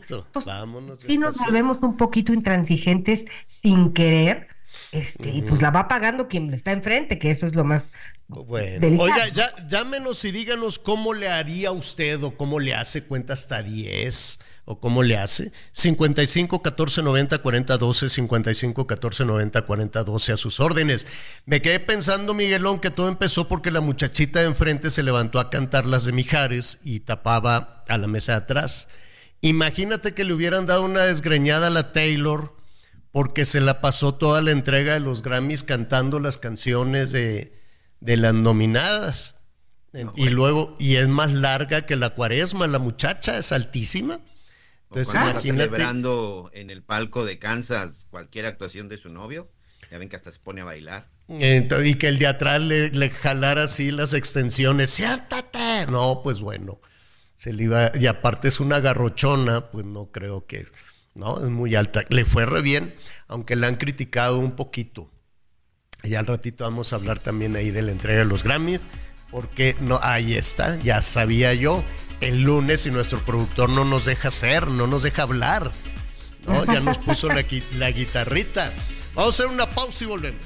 si 0.97 1.17
nos 1.17 1.37
volvemos 1.37 1.79
un 1.81 1.97
poquito 1.97 2.33
intransigentes 2.33 3.25
sin 3.47 3.91
querer, 3.91 4.47
este, 4.95 5.29
y 5.29 5.41
pues 5.41 5.61
la 5.61 5.71
va 5.71 5.87
pagando 5.87 6.27
quien 6.27 6.53
está 6.53 6.71
enfrente, 6.71 7.19
que 7.19 7.29
eso 7.29 7.45
es 7.45 7.53
lo 7.53 7.65
más 7.65 7.91
bueno, 8.27 9.03
oiga, 9.03 9.27
ya, 9.27 9.53
llámenos 9.67 10.25
y 10.25 10.31
díganos 10.31 10.79
cómo 10.79 11.13
le 11.13 11.29
haría 11.29 11.71
usted 11.71 12.23
o 12.23 12.35
cómo 12.35 12.59
le 12.59 12.73
hace 12.73 13.03
cuenta 13.03 13.33
hasta 13.33 13.61
10 13.61 14.39
o 14.65 14.79
cómo 14.79 15.03
le 15.03 15.15
hace. 15.17 15.51
55 15.73 16.61
14 16.61 17.03
90 17.03 17.37
40 17.37 17.77
12, 17.77 18.09
55 18.09 18.87
14 18.87 19.25
90 19.25 19.61
40 19.61 20.03
12 20.03 20.31
a 20.31 20.37
sus 20.37 20.59
órdenes. 20.59 21.05
Me 21.45 21.61
quedé 21.61 21.79
pensando, 21.79 22.33
Miguelón, 22.33 22.79
que 22.79 22.89
todo 22.89 23.09
empezó 23.09 23.47
porque 23.47 23.69
la 23.69 23.81
muchachita 23.81 24.39
de 24.39 24.47
enfrente 24.47 24.89
se 24.89 25.03
levantó 25.03 25.39
a 25.39 25.51
cantar 25.51 25.85
las 25.85 26.05
de 26.05 26.11
Mijares 26.11 26.79
y 26.83 27.01
tapaba 27.01 27.83
a 27.87 27.97
la 27.99 28.07
mesa 28.07 28.31
de 28.31 28.37
atrás. 28.39 28.87
Imagínate 29.41 30.15
que 30.15 30.23
le 30.23 30.33
hubieran 30.33 30.65
dado 30.65 30.83
una 30.83 31.01
desgreñada 31.01 31.67
a 31.67 31.69
la 31.69 31.91
Taylor 31.91 32.54
porque 33.15 33.45
se 33.45 33.61
la 33.61 33.79
pasó 33.79 34.15
toda 34.15 34.41
la 34.41 34.51
entrega 34.51 34.95
de 34.95 34.99
los 34.99 35.21
Grammys 35.21 35.63
cantando 35.63 36.19
las 36.19 36.37
canciones 36.37 37.13
de, 37.13 37.57
de 38.01 38.17
las 38.17 38.33
nominadas. 38.33 39.35
y 40.17 40.27
luego, 40.27 40.75
y 40.79 40.97
es 40.97 41.07
más 41.07 41.31
larga 41.31 41.85
que 41.85 41.95
la 41.95 42.09
cuaresma, 42.09 42.67
la 42.67 42.77
muchacha 42.77 43.37
es 43.37 43.53
altísima. 43.53 44.19
Entonces, 44.89 45.15
está 45.15 45.39
celebrando 45.39 46.51
en 46.53 46.69
el 46.69 46.83
palco 46.83 47.23
de 47.23 47.39
Kansas 47.39 48.05
cualquier 48.09 48.47
actuación 48.47 48.89
de 48.89 48.97
su 48.97 49.07
novio, 49.07 49.49
ya 49.89 49.97
ven 49.97 50.09
que 50.09 50.17
hasta 50.17 50.33
se 50.33 50.39
pone 50.39 50.59
a 50.59 50.65
bailar. 50.65 51.07
y 51.29 51.95
que 51.95 52.09
el 52.09 52.19
de 52.19 52.27
atrás 52.27 52.59
le, 52.59 52.89
le 52.89 53.09
jalara 53.11 53.63
así 53.63 53.91
las 53.91 54.13
extensiones, 54.13 54.89
siéntate. 54.89 55.87
No, 55.89 56.19
pues 56.21 56.41
bueno, 56.41 56.81
se 57.37 57.53
le 57.53 57.63
iba, 57.63 57.93
y 57.97 58.07
aparte 58.07 58.49
es 58.49 58.59
una 58.59 58.81
garrochona, 58.81 59.71
pues 59.71 59.85
no 59.85 60.11
creo 60.11 60.45
que, 60.45 60.67
no, 61.15 61.43
es 61.43 61.49
muy 61.49 61.75
alta. 61.75 62.03
Le 62.09 62.25
fue 62.25 62.45
re 62.45 62.61
bien, 62.61 62.95
aunque 63.27 63.55
la 63.55 63.67
han 63.67 63.77
criticado 63.77 64.37
un 64.37 64.55
poquito. 64.55 65.09
Y 66.03 66.15
al 66.15 66.27
ratito 66.27 66.65
vamos 66.65 66.93
a 66.93 66.97
hablar 66.97 67.19
también 67.19 67.55
ahí 67.55 67.71
de 67.71 67.81
la 67.81 67.91
entrega 67.91 68.19
de 68.19 68.25
los 68.25 68.43
Grammys, 68.43 68.81
porque 69.31 69.75
no, 69.81 69.99
ahí 70.03 70.35
está, 70.35 70.77
ya 70.81 71.01
sabía 71.01 71.53
yo 71.53 71.83
el 72.21 72.41
lunes 72.41 72.85
y 72.85 72.91
nuestro 72.91 73.19
productor 73.25 73.69
no 73.69 73.85
nos 73.85 74.05
deja 74.05 74.27
hacer, 74.27 74.67
no 74.67 74.87
nos 74.87 75.03
deja 75.03 75.23
hablar. 75.23 75.71
¿no? 76.45 76.65
Ya 76.65 76.79
nos 76.79 76.97
puso 76.99 77.27
la, 77.27 77.43
la 77.77 77.91
guitarrita. 77.91 78.71
Vamos 79.15 79.39
a 79.39 79.43
hacer 79.43 79.53
una 79.53 79.69
pausa 79.69 80.03
y 80.03 80.07
volvemos. 80.07 80.45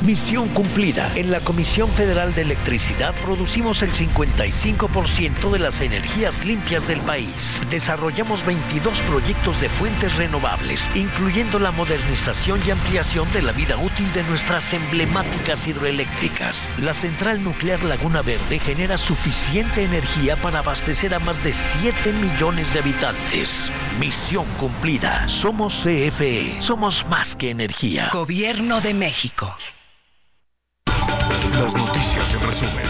Misión 0.00 0.48
cumplida. 0.48 1.12
En 1.14 1.30
la 1.30 1.40
Comisión 1.40 1.88
Federal 1.88 2.34
de 2.34 2.42
Electricidad 2.42 3.14
producimos 3.22 3.82
el 3.82 3.92
55% 3.92 5.50
de 5.52 5.58
las 5.58 5.80
energías 5.80 6.44
limpias 6.44 6.88
del 6.88 7.00
país. 7.00 7.60
Desarrollamos 7.70 8.44
22 8.44 9.00
proyectos 9.02 9.60
de 9.60 9.68
fuentes 9.68 10.16
renovables, 10.16 10.90
incluyendo 10.94 11.58
la 11.60 11.70
modernización 11.70 12.60
y 12.66 12.70
ampliación 12.70 13.32
de 13.32 13.42
la 13.42 13.52
vida 13.52 13.76
útil 13.76 14.12
de 14.12 14.24
nuestras 14.24 14.72
emblemáticas 14.72 15.68
hidroeléctricas. 15.68 16.72
La 16.78 16.94
central 16.94 17.44
nuclear 17.44 17.82
Laguna 17.84 18.22
Verde 18.22 18.58
genera 18.58 18.96
suficiente 18.96 19.84
energía 19.84 20.36
para 20.36 20.60
abastecer 20.60 21.14
a 21.14 21.20
más 21.20 21.42
de 21.44 21.52
7 21.52 22.12
millones 22.14 22.72
de 22.72 22.80
habitantes. 22.80 23.70
Misión 24.00 24.46
cumplida. 24.58 25.28
Somos 25.28 25.76
CFE. 25.84 26.60
Somos 26.60 27.06
más 27.06 27.36
que 27.36 27.50
energía. 27.50 28.10
Gobierno 28.12 28.80
de 28.80 28.94
México. 28.94 29.54
Las 31.02 31.76
noticias 31.76 32.34
en 32.34 32.40
resumen. 32.40 32.84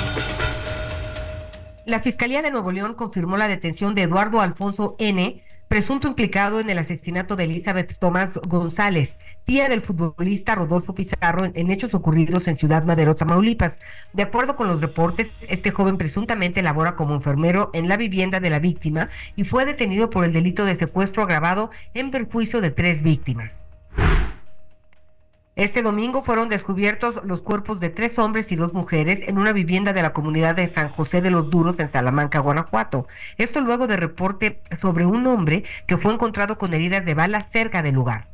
La 1.87 2.01
Fiscalía 2.01 2.43
de 2.43 2.51
Nuevo 2.51 2.71
León 2.71 2.95
confirmó 2.95 3.37
la 3.37 3.49
detención 3.49 3.95
de 3.95 4.03
Eduardo 4.03 4.41
Alfonso 4.41 4.97
N., 4.99 5.43
presunto 5.69 6.09
implicado 6.09 6.61
en 6.61 6.69
el 6.69 6.77
asesinato 6.77 7.37
de 7.37 7.45
Elizabeth 7.45 7.99
Tomás 7.99 8.39
González, 8.47 9.19
tía 9.45 9.71
del 9.71 9.81
futbolista 9.81 10.55
Rodolfo 10.55 10.95
Pizarro, 10.95 11.47
en, 11.47 11.71
hechos 11.71 11.95
ocurridos 11.95 12.47
en 12.49 12.59
Ciudad 12.59 12.85
Madero, 12.85 13.17
Tamaulipas. 13.17 13.79
De 14.13 14.23
acuerdo 14.23 14.57
con 14.57 14.69
los 14.69 14.83
reportes, 14.83 15.31
este 15.49 15.71
joven 15.71 15.97
presuntamente 15.97 16.63
labora 16.63 16.95
como 16.97 17.15
enfermero 17.15 17.71
en 17.73 17.89
la 17.89 17.97
vivienda 17.97 18.41
de 18.41 18.51
la 18.51 18.59
víctima 18.59 19.09
y 19.37 19.45
fue 19.45 19.65
detenido 19.65 20.11
por 20.11 20.27
el 20.27 20.35
delito 20.35 20.67
de 20.67 20.77
secuestro 20.77 21.23
agravado 21.23 21.71
en 21.95 22.11
perjuicio 22.11 22.61
de 22.61 22.71
tres 22.71 23.03
víctimas. 23.03 23.67
Este 25.55 25.83
domingo 25.83 26.23
fueron 26.23 26.49
descubiertos 26.49 27.17
los 27.27 27.43
cuerpos 27.43 27.79
de 27.79 27.91
tres 27.91 28.19
hombres 28.19 28.51
y 28.53 28.57
dos 28.57 28.73
mujeres 28.73 29.21
en 29.29 29.37
una 29.37 29.53
vivienda 29.53 29.93
de 29.93 30.01
la 30.01 30.15
comunidad 30.15 30.57
de 30.57 30.67
San 30.67 30.89
José 30.89 31.21
de 31.21 31.31
los 31.31 31.51
Duros 31.51 31.79
en 31.79 31.89
Salamanca, 31.89 32.39
Guanajuato. 32.39 33.07
Esto 33.37 33.61
luego 33.61 33.87
de 33.87 33.99
reporte 33.99 34.63
sobre 34.81 35.05
un 35.05 35.27
hombre 35.27 35.65
que 35.87 35.99
fue 35.99 36.15
encontrado 36.15 36.57
con 36.57 36.73
heridas 36.73 37.05
de 37.05 37.13
bala 37.13 37.43
cerca 37.53 37.83
del 37.83 37.97
lugar. 37.97 38.29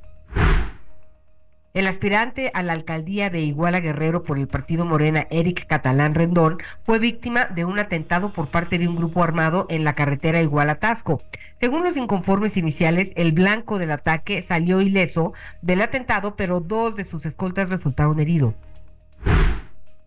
El 1.75 1.87
aspirante 1.87 2.51
a 2.55 2.63
la 2.63 2.73
alcaldía 2.73 3.29
de 3.29 3.41
Iguala 3.41 3.81
Guerrero 3.81 4.23
por 4.23 4.39
el 4.39 4.49
partido 4.49 4.87
Morena, 4.87 5.27
Eric 5.31 5.67
Catalán 5.67 6.15
Rendón, 6.15 6.59
fue 6.85 6.99
víctima 6.99 7.45
de 7.45 7.67
un 7.67 7.79
atentado 7.79 8.33
por 8.33 8.49
parte 8.49 8.79
de 8.79 8.89
un 8.89 8.97
grupo 8.97 9.23
armado 9.23 9.67
en 9.69 9.85
la 9.85 9.93
carretera 9.93 10.41
Iguala-Tasco. 10.41 11.23
Según 11.61 11.85
los 11.85 11.97
inconformes 11.97 12.57
iniciales, 12.57 13.13
el 13.17 13.33
blanco 13.33 13.79
del 13.79 13.91
ataque 13.91 14.41
salió 14.41 14.81
ileso 14.81 15.35
del 15.61 15.83
atentado, 15.83 16.37
pero 16.37 16.61
dos 16.61 16.97
de 16.97 17.05
sus 17.05 17.27
escoltas 17.27 17.69
resultaron 17.69 18.19
heridos. 18.19 18.55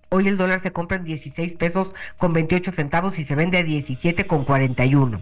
Hoy 0.10 0.28
el 0.28 0.38
dólar 0.38 0.62
se 0.62 0.72
compra 0.72 0.98
en 0.98 1.04
16 1.04 1.54
pesos 1.54 1.92
con 2.18 2.34
28 2.34 2.72
centavos 2.72 3.20
y 3.20 3.24
se 3.24 3.36
vende 3.36 3.60
a 3.60 3.64
17 3.64 4.26
con 4.26 4.46
41 4.46 5.22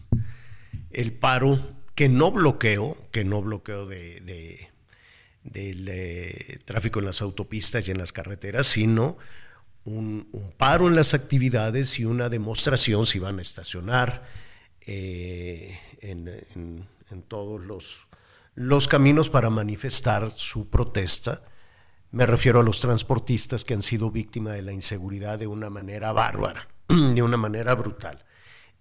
el 0.93 1.13
paro, 1.13 1.59
que 1.95 2.09
no 2.09 2.31
bloqueo, 2.31 2.97
que 3.11 3.23
no 3.23 3.41
bloqueo 3.41 3.85
de, 3.85 4.69
del 5.43 5.87
eh, 5.89 6.59
tráfico 6.65 6.99
en 6.99 7.05
las 7.05 7.21
autopistas 7.21 7.87
y 7.87 7.91
en 7.91 7.97
las 7.97 8.13
carreteras, 8.13 8.67
sino 8.67 9.17
un, 9.83 10.27
paro 10.57 10.87
en 10.87 10.95
las 10.95 11.13
actividades 11.13 11.99
y 11.99 12.05
una 12.05 12.29
demostración 12.29 13.05
si 13.05 13.19
van 13.19 13.39
a 13.39 13.41
estacionar 13.41 14.23
eh, 14.81 15.79
en, 16.01 16.87
todos 17.27 17.61
los, 17.61 17.99
los 18.55 18.87
caminos 18.87 19.29
para 19.29 19.49
manifestar 19.49 20.31
su 20.35 20.69
protesta. 20.69 21.43
Me 22.11 22.25
refiero 22.25 22.59
a 22.59 22.63
los 22.63 22.79
transportistas 22.79 23.63
que 23.63 23.73
han 23.73 23.81
sido 23.81 24.11
víctimas 24.11 24.53
de 24.53 24.61
la 24.61 24.71
inseguridad 24.71 25.39
de 25.39 25.47
una 25.47 25.69
manera 25.69 26.11
bárbara, 26.11 26.67
de 26.87 27.21
una 27.21 27.37
manera 27.37 27.75
brutal 27.75 28.23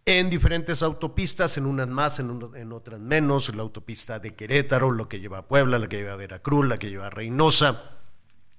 en 0.06 0.30
diferentes 0.30 0.82
autopistas, 0.82 1.56
en 1.56 1.66
unas 1.66 1.88
más, 1.88 2.18
en, 2.18 2.72
otras 2.72 3.00
menos, 3.00 3.54
la 3.54 3.62
autopista 3.62 4.18
de 4.18 4.34
Querétaro, 4.34 4.90
lo 4.90 5.08
que 5.08 5.20
lleva 5.20 5.38
a 5.38 5.48
Puebla, 5.48 5.78
la 5.78 5.88
que 5.88 5.98
lleva 5.98 6.12
a 6.12 6.16
Veracruz, 6.16 6.66
la 6.66 6.78
que 6.78 6.90
lleva 6.90 7.06
a 7.06 7.10
Reynosa. 7.10 7.96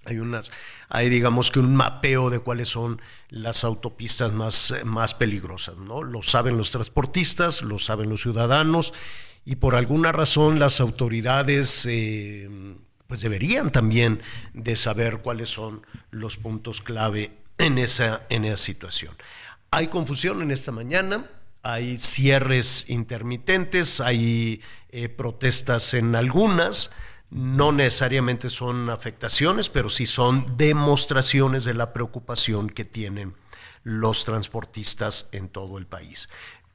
Hay 0.05 0.19
unas, 0.19 0.51
hay 0.89 1.09
digamos 1.09 1.51
que 1.51 1.59
un 1.59 1.75
mapeo 1.75 2.29
de 2.29 2.39
cuáles 2.39 2.69
son 2.69 3.01
las 3.29 3.63
autopistas 3.63 4.31
más, 4.33 4.73
más 4.83 5.13
peligrosas, 5.13 5.77
¿no? 5.77 6.03
Lo 6.03 6.23
saben 6.23 6.57
los 6.57 6.71
transportistas, 6.71 7.61
lo 7.61 7.77
saben 7.77 8.09
los 8.09 8.21
ciudadanos, 8.21 8.93
y 9.45 9.57
por 9.57 9.75
alguna 9.75 10.11
razón 10.11 10.59
las 10.59 10.79
autoridades 10.79 11.85
eh, 11.89 12.49
pues 13.07 13.21
deberían 13.21 13.71
también 13.71 14.21
de 14.53 14.75
saber 14.75 15.17
cuáles 15.17 15.49
son 15.49 15.85
los 16.11 16.37
puntos 16.37 16.81
clave 16.81 17.31
en 17.57 17.77
esa, 17.77 18.25
en 18.29 18.45
esa 18.45 18.57
situación. 18.57 19.15
Hay 19.73 19.87
confusión 19.87 20.41
en 20.41 20.51
esta 20.51 20.73
mañana, 20.73 21.29
hay 21.63 21.97
cierres 21.97 22.83
intermitentes, 22.89 24.01
hay 24.01 24.61
eh, 24.89 25.07
protestas 25.07 25.93
en 25.93 26.13
algunas, 26.13 26.91
no 27.29 27.71
necesariamente 27.71 28.49
son 28.49 28.89
afectaciones, 28.89 29.69
pero 29.69 29.87
sí 29.87 30.07
son 30.07 30.57
demostraciones 30.57 31.63
de 31.63 31.73
la 31.73 31.93
preocupación 31.93 32.69
que 32.69 32.83
tienen 32.83 33.33
los 33.83 34.25
transportistas 34.25 35.29
en 35.31 35.47
todo 35.47 35.77
el 35.77 35.87
país. 35.87 36.27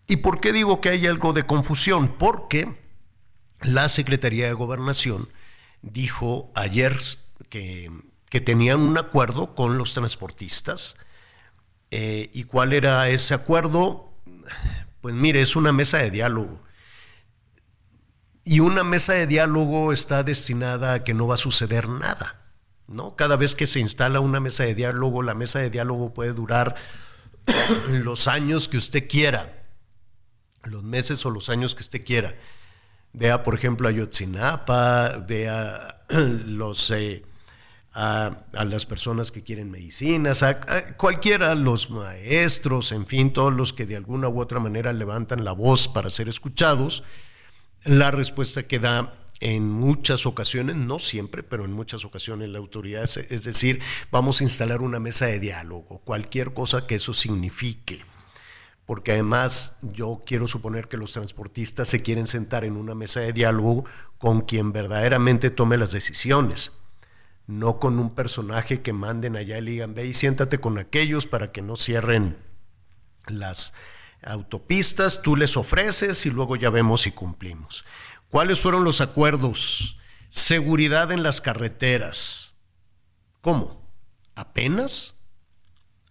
¿Y 0.06 0.16
por 0.16 0.40
qué 0.40 0.54
digo 0.54 0.80
que 0.80 0.88
hay 0.88 1.06
algo 1.06 1.35
de 1.35 1.44
confusión? 1.44 2.16
Porque 2.16 2.80
la 3.61 3.90
Secretaría 3.90 4.46
de 4.46 4.54
Gobernación 4.54 5.28
dijo 5.82 6.50
ayer 6.54 6.98
que, 7.50 7.90
que 8.30 8.40
tenían 8.40 8.80
un 8.80 8.96
acuerdo 8.96 9.54
con 9.54 9.76
los 9.76 9.92
transportistas, 9.92 10.96
eh, 11.90 12.31
¿Y 12.33 12.44
cuál 12.44 12.72
era 12.72 13.09
ese 13.09 13.35
acuerdo? 13.35 14.12
Pues 15.01 15.14
mire, 15.14 15.40
es 15.40 15.57
una 15.57 15.72
mesa 15.72 15.99
de 15.99 16.11
diálogo. 16.11 16.61
Y 18.44 18.61
una 18.61 18.85
mesa 18.85 19.14
de 19.14 19.27
diálogo 19.27 19.92
está 19.92 20.22
destinada 20.22 20.94
a 20.94 21.05
que 21.05 21.14
no 21.14 21.27
va 21.27 21.35
a 21.35 21.38
suceder 21.38 21.88
nada. 21.88 22.42
¿no? 22.88 23.16
Cada 23.16 23.37
vez 23.37 23.55
que 23.55 23.66
se 23.66 23.81
instala 23.81 24.20
una 24.20 24.40
mesa 24.40 24.64
de 24.64 24.75
diálogo, 24.75 25.22
la 25.22 25.35
mesa 25.35 25.59
de 25.59 25.70
diálogo 25.70 26.14
puede 26.14 26.33
durar 26.33 26.77
los 27.88 28.29
años 28.29 28.68
que 28.68 28.77
usted 28.77 29.09
quiera, 29.09 29.66
los 30.64 30.83
meses 30.83 31.25
o 31.27 31.31
los 31.31 31.49
años 31.49 31.75
que 31.75 31.83
usted 31.83 32.05
quiera. 32.05 32.37
Vea, 33.12 33.42
por 33.42 33.55
ejemplo, 33.55 33.88
a 33.88 33.92
Yotzinapa, 33.92 35.25
vea 35.27 36.05
los... 36.09 36.90
Eh, 36.90 37.25
a, 37.98 38.44
las 38.52 38.85
personas 38.85 39.32
que 39.32 39.42
quieren 39.42 39.70
medicinas, 39.70 40.42
a, 40.42 40.61
cualquiera, 40.96 41.54
los 41.54 41.88
maestros, 41.88 42.92
en 42.92 43.06
fin, 43.06 43.32
todos 43.32 43.54
los 43.54 43.72
que 43.72 43.87
de 43.87 43.96
alguna 43.96 44.28
u 44.28 44.38
otra 44.38 44.61
manera 44.61 44.92
levantan 44.92 45.44
la 45.44 45.52
voz 45.52 45.88
para 45.88 46.11
ser 46.11 46.28
escuchados, 46.28 47.04
la 47.85 48.11
respuesta 48.11 48.64
que 48.64 48.78
da 48.78 49.14
en 49.40 49.70
muchas 49.70 50.26
ocasiones, 50.26 50.76
no 50.76 50.98
siempre, 50.98 51.42
pero 51.42 51.64
en 51.64 51.72
muchas 51.72 52.04
ocasiones 52.04 52.50
la 52.50 52.59
autoridad, 52.59 53.04
es 53.04 53.44
decir, 53.44 53.80
vamos 54.11 54.40
a 54.42 54.44
instalar 54.44 54.82
una 54.82 55.00
mesa 55.00 55.24
de 55.26 55.40
diálogo, 55.40 56.02
cualquier 56.04 56.52
cosa 56.52 56.87
que 56.87 56.96
eso 56.96 57.14
signifique. 57.14 58.04
Porque 58.85 59.12
además 59.12 59.78
yo 59.80 60.22
quiero 60.26 60.46
suponer 60.46 60.87
que 60.88 60.98
los 60.98 61.12
transportistas 61.12 61.88
se 61.88 62.02
quieren 62.02 62.26
sentar 62.26 62.64
en 62.64 62.76
una 62.76 62.94
mesa 62.94 63.20
de 63.20 63.32
diálogo 63.32 63.85
con 64.18 64.42
quien 64.42 64.72
verdaderamente 64.72 65.50
tome 65.50 65.76
las 65.76 65.92
decisiones 65.92 66.72
no 67.46 67.78
con 67.78 67.98
un 67.98 68.14
personaje 68.14 68.82
que 68.82 68.92
manden 68.92 69.37
allá 69.37 69.59
y 69.59 69.64
digan, 69.64 69.94
ve 69.94 70.06
y 70.06 70.14
siéntate 70.14 70.59
con 70.59 70.78
aquellos 70.78 71.26
para 71.26 71.52
que 71.52 71.62
no 71.62 71.76
cierren 71.76 72.37
las 73.26 73.72
autopistas, 74.22 75.22
tú 75.22 75.37
les 75.37 75.56
ofreces 75.56 76.26
y 76.26 76.30
luego 76.30 76.56
ya 76.56 76.70
vemos 76.70 77.02
si 77.02 77.12
cumplimos. 77.12 77.85
¿Cuáles 78.30 78.61
fueron 78.61 78.85
los 78.85 79.00
acuerdos? 79.00 79.98
Seguridad 80.30 81.12
en 81.12 81.22
las 81.22 81.40
carreteras. 81.40 82.54
¿Cómo? 83.40 83.88
¿Apenas? 84.35 85.14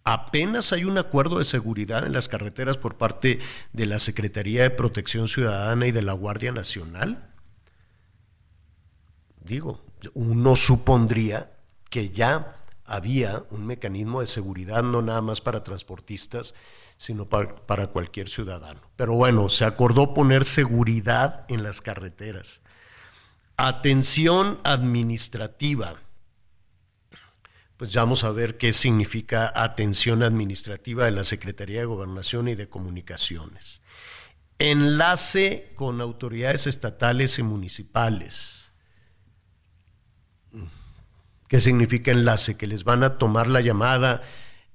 ¿Apenas 0.04 0.72
hay 0.72 0.84
un 0.84 0.98
acuerdo 0.98 1.38
de 1.38 1.44
seguridad 1.44 2.06
en 2.06 2.12
las 2.12 2.28
carreteras 2.28 2.78
por 2.78 2.96
parte 2.96 3.40
de 3.72 3.86
la 3.86 3.98
Secretaría 3.98 4.62
de 4.62 4.70
Protección 4.70 5.28
Ciudadana 5.28 5.86
y 5.86 5.92
de 5.92 6.02
la 6.02 6.12
Guardia 6.12 6.52
Nacional? 6.52 7.34
Digo, 9.40 9.85
uno 10.14 10.56
supondría 10.56 11.52
que 11.90 12.10
ya 12.10 12.56
había 12.84 13.44
un 13.50 13.66
mecanismo 13.66 14.20
de 14.20 14.26
seguridad 14.26 14.82
no 14.82 15.02
nada 15.02 15.20
más 15.20 15.40
para 15.40 15.64
transportistas, 15.64 16.54
sino 16.96 17.28
para, 17.28 17.88
cualquier 17.88 18.28
ciudadano. 18.28 18.80
Pero 18.96 19.14
bueno, 19.14 19.48
se 19.48 19.64
acordó 19.64 20.14
poner 20.14 20.44
seguridad 20.44 21.44
en 21.48 21.62
las 21.62 21.80
carreteras. 21.80 22.62
Atención 23.56 24.60
administrativa. 24.64 25.96
Pues 27.76 27.92
ya 27.92 28.00
vamos 28.02 28.24
a 28.24 28.30
ver 28.30 28.56
qué 28.56 28.72
significa 28.72 29.52
atención 29.54 30.22
administrativa 30.22 31.04
de 31.04 31.10
la 31.10 31.24
Secretaría 31.24 31.80
de 31.80 31.86
Gobernación 31.86 32.48
y 32.48 32.54
de 32.54 32.68
Comunicaciones. 32.68 33.82
Enlace 34.58 35.72
con 35.74 36.00
autoridades 36.00 36.66
estatales 36.66 37.38
y 37.38 37.42
municipales. 37.42 38.65
¿Qué 41.48 41.60
significa 41.60 42.10
enlace? 42.10 42.56
Que 42.56 42.66
les 42.66 42.84
van 42.84 43.04
a 43.04 43.18
tomar 43.18 43.46
la 43.46 43.60
llamada 43.60 44.22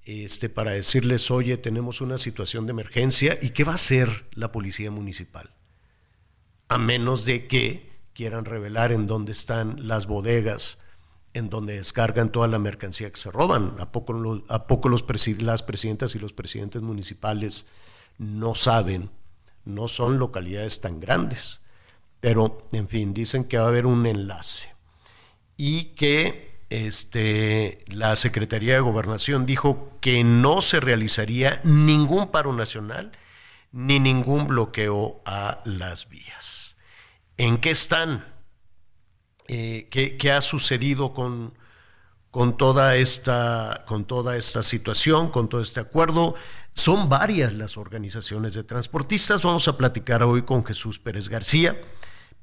este, 0.03 0.49
para 0.49 0.71
decirles, 0.71 1.29
oye, 1.31 1.57
tenemos 1.57 2.01
una 2.01 2.17
situación 2.17 2.65
de 2.65 2.71
emergencia, 2.71 3.37
¿y 3.41 3.51
qué 3.51 3.63
va 3.63 3.73
a 3.73 3.75
hacer 3.75 4.25
la 4.33 4.51
policía 4.51 4.89
municipal? 4.91 5.53
A 6.69 6.77
menos 6.77 7.25
de 7.25 7.47
que 7.47 7.91
quieran 8.13 8.45
revelar 8.45 8.91
en 8.91 9.07
dónde 9.07 9.31
están 9.31 9.87
las 9.87 10.07
bodegas, 10.07 10.79
en 11.33 11.49
donde 11.49 11.75
descargan 11.75 12.31
toda 12.31 12.47
la 12.47 12.59
mercancía 12.59 13.11
que 13.11 13.19
se 13.19 13.31
roban. 13.31 13.75
¿A 13.79 13.91
poco, 13.91 14.41
a 14.49 14.67
poco 14.67 14.89
los 14.89 15.05
las 15.39 15.63
presidentas 15.63 16.15
y 16.15 16.19
los 16.19 16.33
presidentes 16.33 16.81
municipales 16.81 17.67
no 18.17 18.55
saben? 18.55 19.09
No 19.63 19.87
son 19.87 20.19
localidades 20.19 20.81
tan 20.81 20.99
grandes. 20.99 21.61
Pero, 22.19 22.67
en 22.71 22.87
fin, 22.87 23.13
dicen 23.13 23.45
que 23.45 23.57
va 23.57 23.65
a 23.65 23.67
haber 23.69 23.85
un 23.85 24.05
enlace. 24.05 24.69
Y 25.57 25.95
que 25.95 26.50
este, 26.71 27.83
la 27.87 28.15
Secretaría 28.15 28.75
de 28.75 28.79
Gobernación 28.79 29.45
dijo 29.45 29.91
que 29.99 30.23
no 30.23 30.61
se 30.61 30.79
realizaría 30.79 31.59
ningún 31.65 32.31
paro 32.31 32.53
nacional 32.53 33.11
ni 33.73 33.99
ningún 33.99 34.47
bloqueo 34.47 35.21
a 35.25 35.61
las 35.65 36.07
vías. 36.07 36.77
¿En 37.35 37.59
qué 37.59 37.71
están? 37.71 38.25
Eh, 39.49 39.89
¿qué, 39.91 40.31
ha 40.31 40.39
sucedido 40.39 41.13
con, 41.13 41.57
con, 42.31 42.55
toda 42.55 42.95
esta, 42.95 43.83
con 43.85 44.05
toda 44.05 44.37
esta 44.37 44.63
situación, 44.63 45.29
con 45.29 45.49
todo 45.49 45.59
este 45.59 45.81
acuerdo? 45.81 46.35
Son 46.73 47.09
varias 47.09 47.53
las 47.53 47.75
organizaciones 47.75 48.53
de 48.53 48.63
transportistas. 48.63 49.41
Vamos 49.41 49.67
a 49.67 49.75
platicar 49.75 50.23
hoy 50.23 50.43
con 50.43 50.63
Jesús 50.63 50.99
Pérez 50.99 51.27
García 51.27 51.75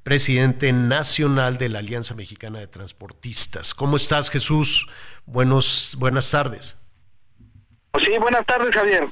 presidente 0.03 0.71
nacional 0.73 1.57
de 1.57 1.69
la 1.69 1.79
Alianza 1.79 2.15
Mexicana 2.15 2.59
de 2.59 2.67
Transportistas. 2.67 3.73
¿Cómo 3.73 3.97
estás, 3.97 4.29
Jesús? 4.29 4.87
Buenos, 5.25 5.95
buenas 5.97 6.31
tardes. 6.31 6.77
Sí, 8.03 8.17
buenas 8.19 8.45
tardes, 8.45 8.73
Javier. 8.73 9.09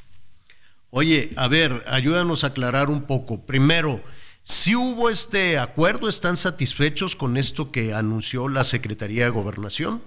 Oye, 0.89 1.31
a 1.35 1.47
ver, 1.47 1.83
ayúdanos 1.87 2.43
a 2.43 2.47
aclarar 2.47 2.89
un 2.89 3.03
poco. 3.03 3.45
Primero, 3.45 4.01
si 4.43 4.75
hubo 4.75 5.09
este 5.09 5.59
acuerdo, 5.59 6.07
¿están 6.07 6.37
satisfechos 6.37 7.15
con 7.15 7.35
esto 7.35 7.71
que 7.71 7.93
anunció 7.93 8.47
la 8.47 8.63
Secretaría 8.63 9.25
de 9.25 9.29
Gobernación? 9.29 10.01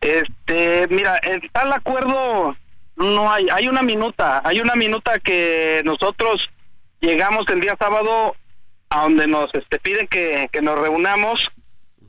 Este, 0.00 0.86
mira, 0.88 1.16
está 1.16 1.62
el 1.62 1.72
acuerdo, 1.72 2.56
no 2.94 3.32
hay, 3.32 3.48
hay 3.52 3.66
una 3.66 3.82
minuta, 3.82 4.40
hay 4.44 4.60
una 4.60 4.76
minuta 4.76 5.18
que 5.18 5.82
nosotros 5.84 6.48
llegamos 7.06 7.44
el 7.48 7.60
día 7.60 7.76
sábado 7.78 8.34
a 8.90 9.02
donde 9.02 9.26
nos 9.26 9.46
este, 9.54 9.78
piden 9.78 10.08
que, 10.08 10.48
nos 10.60 10.78
reunamos 10.78 11.48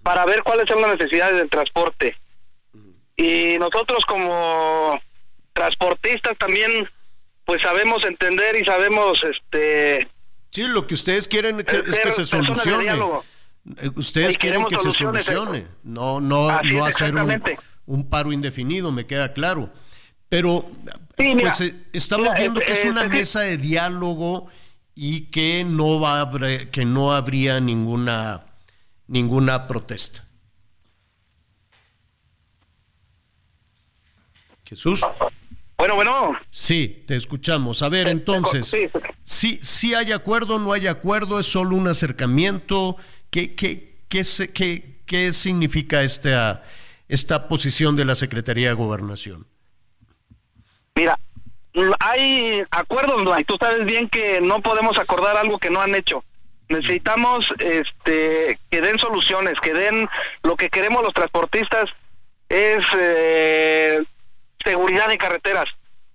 para 0.04 0.26
ver 0.26 0.44
cuáles 0.44 0.68
son 0.68 0.82
las 0.82 0.98
necesidades 0.98 1.38
del 1.38 1.50
transporte. 1.50 2.16
Y 3.16 3.58
nosotros 3.60 4.06
como 4.06 5.00
transportistas 5.54 6.38
también 6.38 6.90
pues 7.46 7.62
sabemos 7.62 8.04
entender 8.06 8.58
y 8.62 8.66
sabemos 8.66 9.24
este 9.24 10.08
Sí, 10.52 10.64
lo 10.68 10.86
que 10.86 10.94
ustedes 10.94 11.28
quieren 11.28 11.60
es 11.60 11.66
que 11.66 12.12
se 12.12 12.26
solucione. 12.26 12.92
Eh, 13.82 13.90
ustedes 13.96 14.38
quieren 14.38 14.66
que 14.66 14.78
se 14.78 14.92
solucione, 14.92 15.68
no 15.84 16.22
no 16.22 16.62
no 16.62 16.86
hacer 16.86 17.14
un, 17.86 18.10
paro 18.10 18.32
indefinido, 18.32 18.92
me 18.92 19.06
queda 19.06 19.34
claro. 19.34 19.70
Pero 20.30 20.70
pues 21.16 21.62
eh, 21.62 21.74
estamos 21.94 22.34
viendo 22.38 22.60
que 22.60 22.72
es 22.72 22.86
una 22.86 23.06
mesa 23.06 23.42
de 23.42 23.58
diálogo 23.58 24.50
y 25.00 25.26
que 25.26 25.64
no 25.64 26.00
va 26.00 26.28
que 26.72 26.84
no 26.84 27.14
habría 27.14 27.60
ninguna 27.60 28.48
ninguna 29.06 29.68
protesta. 29.68 30.26
Jesús. 34.66 35.02
Bueno, 35.78 35.94
bueno. 35.94 36.38
Sí, 36.50 37.04
te 37.06 37.16
escuchamos. 37.16 37.84
A 37.84 37.90
ver, 37.90 38.08
entonces, 38.08 38.76
sí, 39.22 39.60
sí, 39.62 39.94
hay 39.94 40.12
acuerdo, 40.12 40.58
no 40.58 40.74
hay 40.74 40.88
acuerdo, 40.88 41.40
es 41.40 41.46
solo 41.46 41.76
un 41.76 41.88
acercamiento. 41.88 42.98
¿Qué, 43.30 43.54
qué, 43.54 44.00
qué, 44.10 44.24
qué, 44.52 45.02
qué 45.06 45.32
significa 45.32 46.02
esta, 46.02 46.64
esta 47.08 47.48
posición 47.48 47.96
de 47.96 48.06
la 48.06 48.16
Secretaría 48.16 48.70
de 48.70 48.74
Gobernación? 48.74 49.46
Mira, 50.96 51.20
hay 52.00 52.63
acuerdos, 52.72 53.40
y 53.40 53.44
tú 53.44 53.58
sabes 53.60 53.86
bien 53.86 54.10
que 54.10 54.42
no 54.42 54.62
podemos 54.62 54.98
acordar 54.98 55.38
algo 55.38 55.60
que 55.60 55.70
no 55.70 55.82
han 55.82 55.96
hecho. 55.96 56.24
Necesitamos 56.70 57.54
este, 57.60 58.60
que 58.70 58.82
den 58.82 59.00
soluciones, 59.00 59.60
que 59.62 59.74
den 59.74 60.10
lo 60.44 60.56
que 60.56 60.70
queremos 60.70 61.04
los 61.04 61.13
transportistas 61.13 61.86
es 62.50 62.86
eh, 62.98 64.04
seguridad 64.63 65.12
en 65.12 65.18
carreteras. 65.18 65.66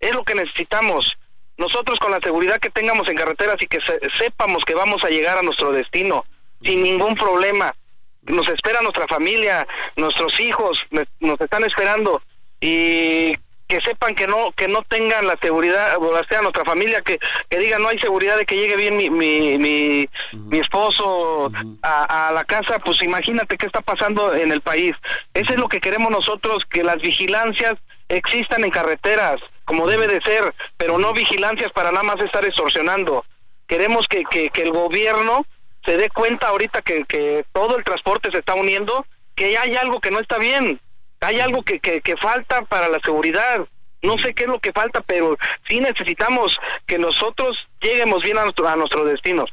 Es 0.01 0.15
lo 0.15 0.25
que 0.25 0.35
necesitamos. 0.35 1.13
Nosotros 1.57 1.99
con 1.99 2.11
la 2.11 2.21
seguridad 2.21 2.59
que 2.59 2.71
tengamos 2.71 3.09
en 3.09 3.17
carreteras 3.17 3.57
y 3.61 3.67
que 3.67 3.79
sepamos 4.19 4.65
que 4.65 4.75
vamos 4.75 5.05
a 5.05 5.11
llegar 5.11 5.39
a 5.39 5.43
nuestro 5.43 5.71
destino 5.71 6.25
sin 6.63 6.83
ningún 6.83 7.15
problema. 7.15 7.75
Nos 8.23 8.49
espera 8.49 8.83
nuestra 8.83 9.07
familia, 9.07 9.67
nuestros 9.97 10.39
hijos, 10.41 10.85
nos 11.21 11.41
están 11.41 11.65
esperando 11.65 12.23
y 12.61 13.33
que 13.73 13.81
sepan 13.81 14.15
que 14.15 14.27
no 14.27 14.53
que 14.53 14.69
no 14.69 14.83
tengan 14.83 15.27
la 15.27 15.39
seguridad 15.41 15.97
o 15.99 16.25
sea 16.29 16.43
nuestra 16.43 16.63
familia 16.63 17.01
que, 17.01 17.19
que 17.49 17.59
digan 17.59 17.81
no 17.81 17.89
hay 17.89 17.99
seguridad 17.99 18.37
de 18.37 18.45
que 18.45 18.57
llegue 18.57 18.77
bien 18.77 18.99
mi 18.99 19.09
mi, 19.09 19.57
mi, 19.57 20.59
esposo 20.59 21.51
a, 21.81 22.29
a, 22.29 22.33
la 22.33 22.45
casa 22.45 22.81
pues 22.81 23.03
imagínate 23.03 23.57
qué 23.57 23.65
está 23.65 23.81
pasando 23.81 24.35
en 24.35 24.53
el 24.53 24.61
país. 24.61 24.95
Eso 25.33 25.55
es 25.55 25.59
lo 25.59 25.69
que 25.69 25.81
queremos 25.81 26.11
nosotros 26.11 26.67
que 26.67 26.85
las 26.85 27.01
vigilancias 27.01 27.73
existan 28.11 28.63
en 28.63 28.71
carreteras 28.71 29.41
como 29.65 29.87
debe 29.87 30.07
de 30.07 30.21
ser 30.21 30.55
pero 30.77 30.99
no 30.99 31.15
vigilancias 31.15 31.73
para 31.73 31.93
nada 31.93 32.05
más 32.05 32.21
estar 32.21 32.45
extorsionando. 32.45 33.25
Queremos 33.67 34.07
que, 34.07 34.25
que, 34.25 34.51
que 34.51 34.63
el 34.65 34.73
gobierno 34.73 35.47
se 35.87 35.97
dé 35.97 36.11
cuenta 36.11 36.49
ahorita 36.49 36.83
que, 36.83 37.07
que 37.07 37.47
todo 37.55 37.79
el 37.79 37.85
transporte 37.85 38.31
se 38.33 38.41
está 38.41 38.53
uniendo 38.53 39.07
que 39.35 39.57
hay 39.57 39.77
algo 39.77 39.99
que 39.99 40.11
no 40.11 40.21
está 40.21 40.37
bien 40.37 40.79
hay 41.23 41.41
algo 41.41 41.63
que, 41.63 41.81
que, 41.81 42.17
falta 42.17 42.63
para 42.63 42.89
la 42.89 42.99
seguridad. 43.01 43.67
No 44.03 44.19
sé 44.19 44.35
qué 44.35 44.45
es 44.45 44.49
lo 44.49 44.59
que 44.59 44.73
falta, 44.73 45.01
pero 45.01 45.39
sí 45.69 45.81
necesitamos 45.81 46.59
que 46.87 46.99
nosotros 46.99 47.57
lleguemos 47.81 48.23
bien 48.23 48.39
a 48.39 48.43
nuestro, 48.43 48.69
a 48.69 48.77
nuestro 48.77 49.05
destino. 49.05 49.45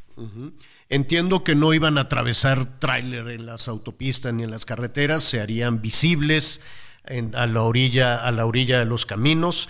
Entiendo 0.89 1.43
que 1.43 1.53
no 1.53 1.73
iban 1.73 1.99
a 1.99 2.01
atravesar 2.01 2.79
tráiler 2.79 3.29
en 3.29 3.45
las 3.45 3.67
autopistas 3.67 4.33
ni 4.33 4.43
en 4.43 4.49
las 4.49 4.65
carreteras, 4.65 5.23
se 5.23 5.39
harían 5.39 5.81
visibles 5.81 6.61
en, 7.05 7.35
a 7.35 7.45
la 7.45 7.61
orilla 7.61 8.15
a 8.15 8.31
la 8.31 8.47
orilla 8.47 8.79
de 8.79 8.85
los 8.85 9.05
caminos, 9.05 9.69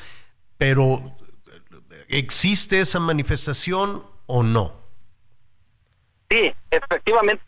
pero 0.58 1.18
¿existe 2.08 2.80
esa 2.80 3.02
manifestación 3.02 4.04
o 4.28 4.44
no? 4.44 4.80
Sí, 6.30 6.54
efectivamente, 6.72 7.44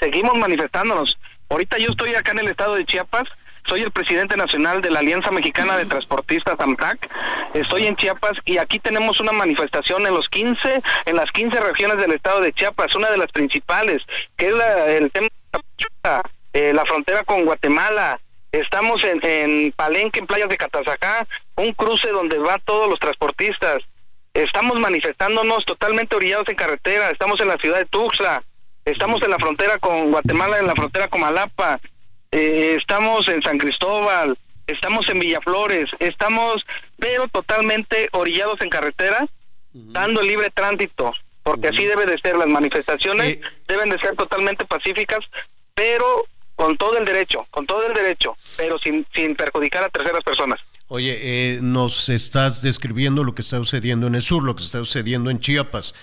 seguimos 0.00 0.36
manifestándonos. 0.36 1.16
Ahorita 1.48 1.78
yo 1.78 1.90
estoy 1.90 2.14
acá 2.14 2.32
en 2.32 2.40
el 2.40 2.48
estado 2.48 2.74
de 2.74 2.84
Chiapas 2.84 3.28
soy 3.66 3.82
el 3.82 3.90
presidente 3.90 4.36
nacional 4.36 4.80
de 4.80 4.90
la 4.90 5.00
Alianza 5.00 5.30
Mexicana 5.30 5.76
de 5.76 5.86
Transportistas 5.86 6.58
AMTAC. 6.58 7.10
Estoy 7.54 7.86
en 7.86 7.96
Chiapas 7.96 8.32
y 8.44 8.58
aquí 8.58 8.78
tenemos 8.78 9.20
una 9.20 9.32
manifestación 9.32 10.06
en 10.06 10.14
los 10.14 10.28
15, 10.28 10.82
en 11.04 11.16
las 11.16 11.30
15 11.32 11.60
regiones 11.60 11.98
del 11.98 12.12
estado 12.12 12.40
de 12.40 12.52
Chiapas, 12.52 12.94
una 12.94 13.10
de 13.10 13.18
las 13.18 13.30
principales, 13.32 14.02
que 14.36 14.48
es 14.48 14.54
el 14.88 15.10
tema 15.10 15.28
eh, 16.52 16.72
la 16.72 16.84
frontera 16.84 17.24
con 17.24 17.44
Guatemala. 17.44 18.20
Estamos 18.52 19.02
en, 19.04 19.18
en 19.22 19.72
Palenque, 19.72 20.20
en 20.20 20.26
playas 20.26 20.48
de 20.48 20.56
Catazacá, 20.56 21.26
un 21.56 21.72
cruce 21.72 22.08
donde 22.08 22.38
van 22.38 22.60
todos 22.64 22.88
los 22.88 22.98
transportistas. 23.00 23.82
Estamos 24.32 24.78
manifestándonos 24.78 25.64
totalmente 25.64 26.14
orillados 26.14 26.48
en 26.48 26.56
carretera. 26.56 27.10
Estamos 27.10 27.40
en 27.40 27.48
la 27.48 27.56
ciudad 27.56 27.78
de 27.78 27.86
Tuxtla. 27.86 28.42
Estamos 28.84 29.20
en 29.22 29.30
la 29.30 29.38
frontera 29.38 29.78
con 29.78 30.12
Guatemala, 30.12 30.58
en 30.58 30.66
la 30.68 30.74
frontera 30.74 31.08
con 31.08 31.20
Malapa 31.20 31.80
eh, 32.32 32.76
estamos 32.78 33.28
en 33.28 33.42
San 33.42 33.58
Cristóbal, 33.58 34.36
estamos 34.66 35.08
en 35.08 35.20
Villaflores, 35.20 35.90
estamos 35.98 36.64
pero 36.98 37.28
totalmente 37.28 38.08
orillados 38.12 38.60
en 38.60 38.70
carretera, 38.70 39.26
dando 39.72 40.22
libre 40.22 40.50
tránsito, 40.50 41.12
porque 41.42 41.68
así 41.68 41.84
debe 41.84 42.06
de 42.06 42.18
ser, 42.18 42.36
las 42.36 42.48
manifestaciones 42.48 43.38
deben 43.68 43.90
de 43.90 43.98
ser 43.98 44.16
totalmente 44.16 44.64
pacíficas, 44.64 45.20
pero 45.74 46.24
con 46.54 46.76
todo 46.78 46.96
el 46.96 47.04
derecho, 47.04 47.46
con 47.50 47.66
todo 47.66 47.86
el 47.86 47.94
derecho, 47.94 48.36
pero 48.56 48.78
sin, 48.78 49.06
sin 49.14 49.36
perjudicar 49.36 49.84
a 49.84 49.88
terceras 49.90 50.24
personas. 50.24 50.58
Oye, 50.88 51.18
eh, 51.20 51.58
nos 51.62 52.08
estás 52.08 52.62
describiendo 52.62 53.24
lo 53.24 53.34
que 53.34 53.42
está 53.42 53.58
sucediendo 53.58 54.06
en 54.06 54.14
el 54.14 54.22
sur, 54.22 54.42
lo 54.42 54.56
que 54.56 54.62
está 54.62 54.78
sucediendo 54.78 55.30
en 55.30 55.40
Chiapas, 55.40 55.94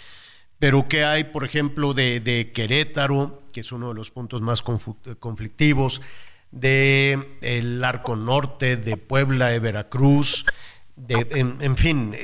pero 0.63 0.87
¿qué 0.87 1.03
hay, 1.03 1.25
por 1.25 1.43
ejemplo, 1.43 1.93
de, 1.93 2.21
de 2.21 2.53
Querétaro, 2.53 3.43
que 3.51 3.59
es 3.59 3.73
uno 3.73 3.89
de 3.89 3.95
los 3.95 4.11
puntos 4.11 4.41
más 4.41 4.61
conflictivos, 4.61 6.01
de 6.51 7.37
el 7.41 7.83
Arco 7.83 8.15
Norte, 8.15 8.77
de 8.77 8.95
Puebla, 8.95 9.49
de 9.49 9.59
Veracruz? 9.59 10.45
De, 10.95 11.27
en, 11.31 11.75
fin, 11.75 12.15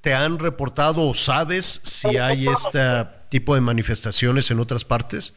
¿te 0.00 0.14
han 0.14 0.38
reportado 0.38 1.08
o 1.08 1.12
sabes 1.12 1.80
si 1.82 2.18
hay 2.18 2.46
este 2.46 3.04
tipo 3.30 3.56
de 3.56 3.62
manifestaciones 3.62 4.48
en 4.52 4.60
otras 4.60 4.84
partes? 4.84 5.34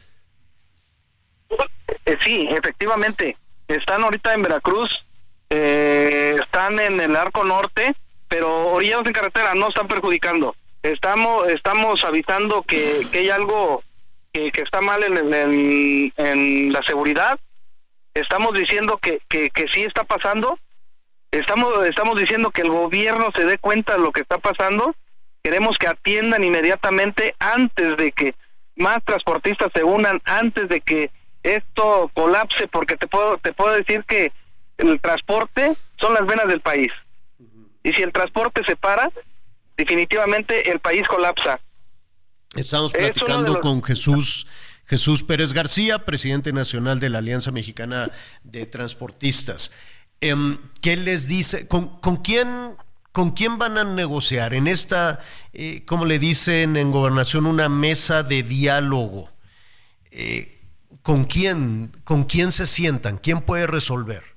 Eh, 2.06 2.16
sí, 2.22 2.46
efectivamente. 2.48 3.36
Están 3.66 4.04
ahorita 4.04 4.34
en 4.34 4.42
Veracruz, 4.42 5.04
eh, 5.50 6.38
están 6.40 6.78
en 6.78 7.00
el 7.00 7.16
arco 7.16 7.42
norte, 7.42 7.92
pero 8.28 8.68
orillados 8.68 9.04
en 9.08 9.14
carretera 9.14 9.52
no 9.56 9.70
están 9.70 9.88
perjudicando. 9.88 10.54
Estamos 10.82 11.48
estamos 11.48 12.04
avisando 12.04 12.62
que, 12.62 13.06
que 13.12 13.18
hay 13.20 13.30
algo 13.30 13.84
que, 14.32 14.50
que 14.50 14.62
está 14.62 14.80
mal 14.80 15.02
en, 15.04 15.32
en, 15.32 16.12
en, 16.16 16.72
la 16.72 16.82
seguridad. 16.82 17.38
Estamos 18.14 18.52
diciendo 18.54 18.98
que, 18.98 19.20
que, 19.28 19.50
que 19.50 19.68
sí 19.68 19.84
está 19.84 20.02
pasando. 20.02 20.58
Estamos 21.30 21.86
estamos 21.86 22.18
diciendo 22.18 22.50
que 22.50 22.62
el 22.62 22.70
gobierno 22.70 23.30
se 23.34 23.44
dé 23.44 23.58
cuenta 23.58 23.92
de 23.92 24.00
lo 24.00 24.10
que 24.10 24.22
está 24.22 24.38
pasando. 24.38 24.94
Queremos 25.42 25.78
que 25.78 25.86
atiendan 25.86 26.42
inmediatamente 26.42 27.36
antes 27.38 27.96
de 27.96 28.10
que 28.10 28.34
más 28.74 28.98
transportistas 29.04 29.70
se 29.74 29.84
unan, 29.84 30.20
antes 30.24 30.68
de 30.68 30.80
que 30.80 31.10
esto 31.44 32.10
colapse 32.12 32.66
porque 32.66 32.96
te 32.96 33.06
puedo 33.06 33.38
te 33.38 33.52
puedo 33.52 33.72
decir 33.74 34.04
que 34.04 34.32
el 34.78 35.00
transporte 35.00 35.76
son 36.00 36.14
las 36.14 36.26
venas 36.26 36.48
del 36.48 36.60
país. 36.60 36.90
Y 37.84 37.92
si 37.92 38.02
el 38.02 38.12
transporte 38.12 38.62
se 38.64 38.76
para, 38.76 39.10
definitivamente 39.76 40.70
el 40.70 40.80
país 40.80 41.02
colapsa. 41.08 41.60
Estamos 42.54 42.92
platicando 42.92 43.60
con 43.60 43.82
Jesús 43.82 44.46
Jesús 44.84 45.22
Pérez 45.22 45.52
García, 45.52 46.00
presidente 46.00 46.52
nacional 46.52 47.00
de 47.00 47.08
la 47.08 47.18
Alianza 47.18 47.50
Mexicana 47.50 48.10
de 48.42 48.66
Transportistas. 48.66 49.70
Em, 50.20 50.58
¿Qué 50.82 50.96
les 50.96 51.28
dice? 51.28 51.66
¿Con, 51.66 52.00
con 52.00 52.16
quién 52.16 52.76
¿Con 53.12 53.32
quién 53.32 53.58
van 53.58 53.76
a 53.76 53.84
negociar 53.84 54.54
en 54.54 54.66
esta, 54.66 55.20
eh, 55.52 55.82
como 55.84 56.06
le 56.06 56.18
dicen 56.18 56.78
en 56.78 56.90
gobernación, 56.90 57.44
una 57.44 57.68
mesa 57.68 58.22
de 58.22 58.42
diálogo? 58.42 59.28
Eh, 60.10 60.62
¿con 61.02 61.26
quién, 61.26 61.92
con 62.04 62.24
quién 62.24 62.52
se 62.52 62.64
sientan? 62.64 63.18
¿Quién 63.18 63.42
puede 63.42 63.66
resolver? 63.66 64.31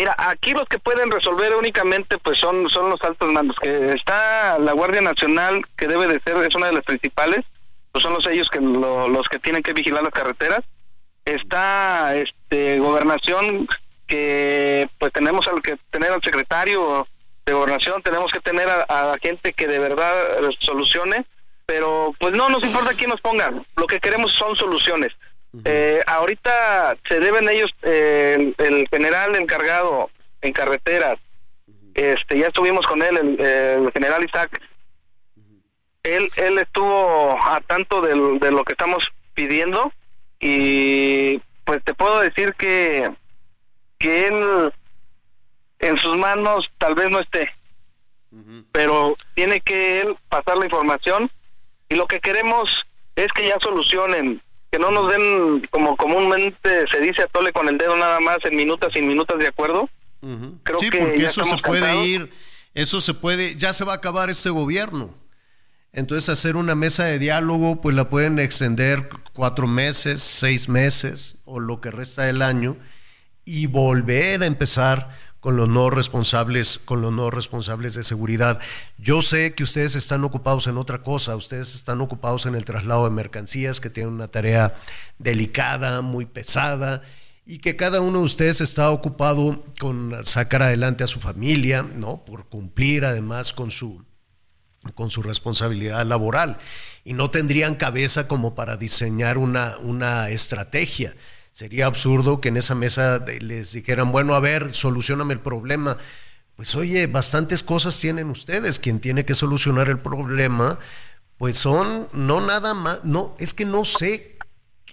Mira, 0.00 0.14
aquí 0.16 0.52
los 0.52 0.66
que 0.66 0.78
pueden 0.78 1.10
resolver 1.10 1.54
únicamente 1.54 2.16
pues 2.16 2.38
son, 2.38 2.70
son 2.70 2.88
los 2.88 2.98
altos 3.02 3.30
mandos, 3.30 3.54
que 3.60 3.92
está 3.92 4.58
la 4.58 4.72
Guardia 4.72 5.02
Nacional, 5.02 5.62
que 5.76 5.88
debe 5.88 6.06
de 6.06 6.18
ser, 6.24 6.38
es 6.38 6.54
una 6.54 6.68
de 6.68 6.72
las 6.72 6.84
principales, 6.84 7.40
pues 7.92 8.00
son 8.00 8.14
los 8.14 8.26
ellos 8.26 8.48
que 8.48 8.60
los 8.62 9.28
que 9.28 9.38
tienen 9.38 9.62
que 9.62 9.74
vigilar 9.74 10.02
las 10.02 10.14
carreteras. 10.14 10.60
Está 11.26 12.16
este 12.16 12.78
gobernación 12.78 13.68
que 14.06 14.88
pues 14.98 15.12
tenemos 15.12 15.46
al 15.48 15.60
que 15.60 15.76
tener 15.90 16.10
al 16.12 16.22
secretario 16.22 17.06
de 17.44 17.52
gobernación, 17.52 18.00
tenemos 18.02 18.32
que 18.32 18.40
tener 18.40 18.70
a, 18.70 19.12
a 19.12 19.18
gente 19.20 19.52
que 19.52 19.66
de 19.66 19.80
verdad 19.80 20.14
solucione 20.60 21.26
pero 21.66 22.12
pues 22.18 22.32
no 22.32 22.48
nos 22.48 22.64
importa 22.64 22.94
quién 22.94 23.10
nos 23.10 23.20
ponga, 23.20 23.52
lo 23.76 23.86
que 23.86 24.00
queremos 24.00 24.32
son 24.32 24.56
soluciones. 24.56 25.12
Eh, 25.64 26.02
ahorita 26.06 26.96
se 27.08 27.20
deben 27.20 27.48
ellos, 27.48 27.70
eh, 27.82 28.52
el, 28.58 28.88
general 28.88 29.36
encargado 29.36 30.10
en 30.42 30.52
carreteras, 30.52 31.18
este 31.94 32.38
ya 32.38 32.46
estuvimos 32.46 32.86
con 32.86 33.02
él, 33.02 33.16
el, 33.16 33.92
general 33.92 34.24
Isaac, 34.24 34.60
él, 36.02 36.30
él 36.36 36.58
estuvo 36.58 37.36
a 37.42 37.60
tanto 37.66 38.00
de, 38.00 38.38
de 38.38 38.52
lo 38.52 38.64
que 38.64 38.72
estamos 38.72 39.10
pidiendo 39.34 39.92
y 40.38 41.40
pues 41.64 41.84
te 41.84 41.94
puedo 41.94 42.20
decir 42.20 42.54
que, 42.54 43.10
que 43.98 44.28
él 44.28 44.72
en 45.80 45.96
sus 45.98 46.16
manos 46.16 46.70
tal 46.78 46.94
vez 46.94 47.10
no 47.10 47.20
esté, 47.20 47.52
pero 48.72 49.16
tiene 49.34 49.60
que 49.60 50.00
él 50.00 50.16
pasar 50.28 50.56
la 50.58 50.64
información 50.64 51.30
y 51.88 51.96
lo 51.96 52.06
que 52.06 52.20
queremos 52.20 52.86
es 53.16 53.28
que 53.32 53.48
ya 53.48 53.58
solucionen, 53.60 54.42
que 54.70 54.78
no 54.78 54.90
nos 54.90 55.10
den 55.10 55.62
como 55.70 55.96
comúnmente 55.96 56.86
se 56.90 57.00
dice 57.00 57.22
a 57.22 57.26
tole 57.26 57.52
con 57.52 57.68
el 57.68 57.78
dedo 57.78 57.96
nada 57.96 58.20
más 58.20 58.38
en 58.44 58.56
minutas 58.56 58.90
y 58.94 59.02
minutas 59.02 59.38
de 59.38 59.48
acuerdo. 59.48 59.88
Creo 60.62 60.78
sí, 60.78 60.90
porque 60.90 61.24
eso 61.24 61.44
se 61.44 61.58
puede 61.58 62.04
ir, 62.06 62.30
eso 62.74 63.00
se 63.00 63.14
puede, 63.14 63.56
ya 63.56 63.72
se 63.72 63.84
va 63.84 63.92
a 63.92 63.96
acabar 63.96 64.30
este 64.30 64.50
gobierno. 64.50 65.14
Entonces 65.92 66.28
hacer 66.28 66.56
una 66.56 66.74
mesa 66.76 67.04
de 67.06 67.18
diálogo, 67.18 67.80
pues 67.80 67.96
la 67.96 68.08
pueden 68.08 68.38
extender 68.38 69.08
cuatro 69.32 69.66
meses, 69.66 70.22
seis 70.22 70.68
meses 70.68 71.38
o 71.44 71.58
lo 71.58 71.80
que 71.80 71.90
resta 71.90 72.22
del 72.22 72.42
año 72.42 72.76
y 73.44 73.66
volver 73.66 74.42
a 74.42 74.46
empezar 74.46 75.08
con 75.40 75.56
los 75.56 75.68
no 75.68 75.90
responsables, 75.90 76.78
con 76.84 77.00
los 77.00 77.12
no 77.12 77.30
responsables 77.30 77.94
de 77.94 78.04
seguridad. 78.04 78.60
Yo 78.98 79.22
sé 79.22 79.54
que 79.54 79.62
ustedes 79.62 79.96
están 79.96 80.22
ocupados 80.24 80.66
en 80.66 80.76
otra 80.76 81.02
cosa, 81.02 81.34
ustedes 81.36 81.74
están 81.74 82.00
ocupados 82.00 82.46
en 82.46 82.54
el 82.54 82.64
traslado 82.64 83.04
de 83.04 83.10
mercancías, 83.10 83.80
que 83.80 83.90
tienen 83.90 84.12
una 84.12 84.28
tarea 84.28 84.76
delicada, 85.18 86.02
muy 86.02 86.26
pesada, 86.26 87.02
y 87.46 87.58
que 87.58 87.74
cada 87.74 88.00
uno 88.00 88.18
de 88.18 88.26
ustedes 88.26 88.60
está 88.60 88.90
ocupado 88.90 89.64
con 89.80 90.14
sacar 90.24 90.62
adelante 90.62 91.04
a 91.04 91.08
su 91.08 91.20
familia, 91.20 91.82
¿no? 91.82 92.24
Por 92.24 92.46
cumplir 92.46 93.04
además 93.04 93.52
con 93.52 93.70
su 93.70 94.04
con 94.94 95.10
su 95.10 95.22
responsabilidad 95.22 96.06
laboral 96.06 96.56
y 97.04 97.12
no 97.12 97.30
tendrían 97.30 97.74
cabeza 97.74 98.26
como 98.28 98.54
para 98.54 98.76
diseñar 98.76 99.36
una, 99.36 99.76
una 99.78 100.30
estrategia. 100.30 101.14
Sería 101.60 101.84
absurdo 101.84 102.40
que 102.40 102.48
en 102.48 102.56
esa 102.56 102.74
mesa 102.74 103.22
les 103.38 103.72
dijeran, 103.72 104.12
bueno, 104.12 104.34
a 104.34 104.40
ver, 104.40 104.72
solucioname 104.72 105.34
el 105.34 105.40
problema. 105.40 105.98
Pues 106.56 106.74
oye, 106.74 107.06
bastantes 107.06 107.62
cosas 107.62 108.00
tienen 108.00 108.30
ustedes. 108.30 108.78
Quien 108.78 108.98
tiene 108.98 109.26
que 109.26 109.34
solucionar 109.34 109.90
el 109.90 109.98
problema, 109.98 110.78
pues 111.36 111.58
son 111.58 112.08
no 112.14 112.40
nada 112.40 112.72
más, 112.72 113.04
no, 113.04 113.36
es 113.38 113.52
que 113.52 113.66
no 113.66 113.84
sé, 113.84 114.38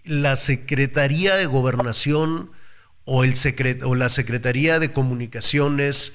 la 0.04 0.36
Secretaría 0.36 1.36
de 1.36 1.46
Gobernación 1.46 2.52
o, 3.06 3.24
el 3.24 3.36
o 3.86 3.96
la 3.96 4.10
Secretaría 4.10 4.78
de 4.80 4.92
Comunicaciones, 4.92 6.12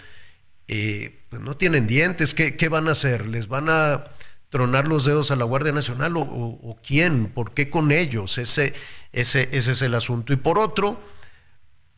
eh, 0.69 1.23
pues 1.31 1.41
no 1.41 1.57
tienen 1.57 1.87
dientes. 1.87 2.35
¿Qué, 2.35 2.57
¿Qué 2.57 2.69
van 2.69 2.89
a 2.89 2.93
hacer? 2.93 3.27
¿Les 3.27 3.49
van 3.49 3.71
a 3.71 4.05
tronar 4.53 4.87
los 4.87 5.07
dedos 5.07 5.31
a 5.31 5.37
la 5.37 5.47
Guardia 5.47 5.73
Nacional 5.73 6.13
o, 6.15 6.79
quién, 6.87 7.29
por 7.29 7.55
qué 7.55 7.71
con 7.71 7.91
ellos, 7.91 8.37
ese, 8.37 8.75
ese, 9.11 9.49
ese 9.51 9.73
es 9.73 9.81
el 9.81 9.95
asunto. 9.95 10.35
Y 10.35 10.37
por 10.37 10.59
otro, 10.59 11.01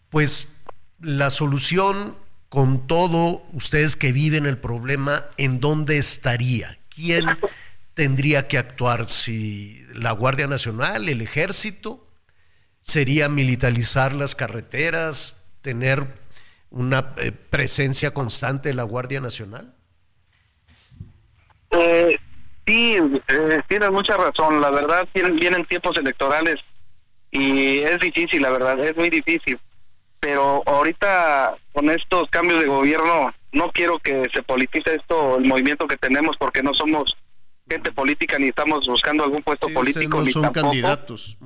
pues 0.08 0.48
la 1.00 1.30
solución 1.30 2.16
con 2.48 2.86
todo, 2.86 3.42
ustedes 3.54 3.96
que 3.96 4.12
viven 4.12 4.46
el 4.46 4.56
problema, 4.56 5.24
¿en 5.36 5.58
dónde 5.58 5.98
estaría? 5.98 6.78
¿Quién 6.94 7.26
tendría 7.94 8.46
que 8.46 8.56
actuar? 8.56 9.10
Si 9.10 9.84
la 9.92 10.12
Guardia 10.12 10.46
Nacional, 10.46 11.08
el 11.08 11.22
ejército, 11.22 12.06
sería 12.80 13.28
militarizar 13.28 14.14
las 14.14 14.36
carreteras, 14.36 15.42
tener 15.60 16.06
una 16.70 17.14
eh, 17.16 17.32
presencia 17.32 18.14
constante 18.14 18.68
de 18.68 18.76
la 18.76 18.84
Guardia 18.84 19.20
Nacional? 19.20 19.74
Eh, 21.72 22.16
Sí, 22.66 22.96
eh, 23.28 23.62
tienes 23.68 23.90
mucha 23.90 24.16
razón. 24.16 24.60
La 24.60 24.70
verdad, 24.70 25.06
vienen 25.12 25.66
tiempos 25.66 25.96
electorales 25.98 26.56
y 27.30 27.78
es 27.80 27.98
difícil, 28.00 28.42
la 28.42 28.50
verdad, 28.50 28.78
es 28.80 28.96
muy 28.96 29.10
difícil. 29.10 29.58
Pero 30.20 30.62
ahorita, 30.64 31.56
con 31.72 31.90
estos 31.90 32.30
cambios 32.30 32.60
de 32.60 32.66
gobierno, 32.66 33.34
no 33.52 33.70
quiero 33.72 33.98
que 33.98 34.22
se 34.32 34.42
politice 34.42 34.94
esto, 34.94 35.36
el 35.36 35.44
movimiento 35.44 35.86
que 35.86 35.98
tenemos, 35.98 36.36
porque 36.38 36.62
no 36.62 36.72
somos 36.72 37.16
gente 37.68 37.92
política 37.92 38.38
ni 38.38 38.48
estamos 38.48 38.86
buscando 38.86 39.24
algún 39.24 39.42
puesto 39.42 39.68
político. 39.68 40.18
No 40.18 40.24
ni 40.24 40.32
son 40.32 40.42
tampoco, 40.42 40.66
candidatos. 40.66 41.36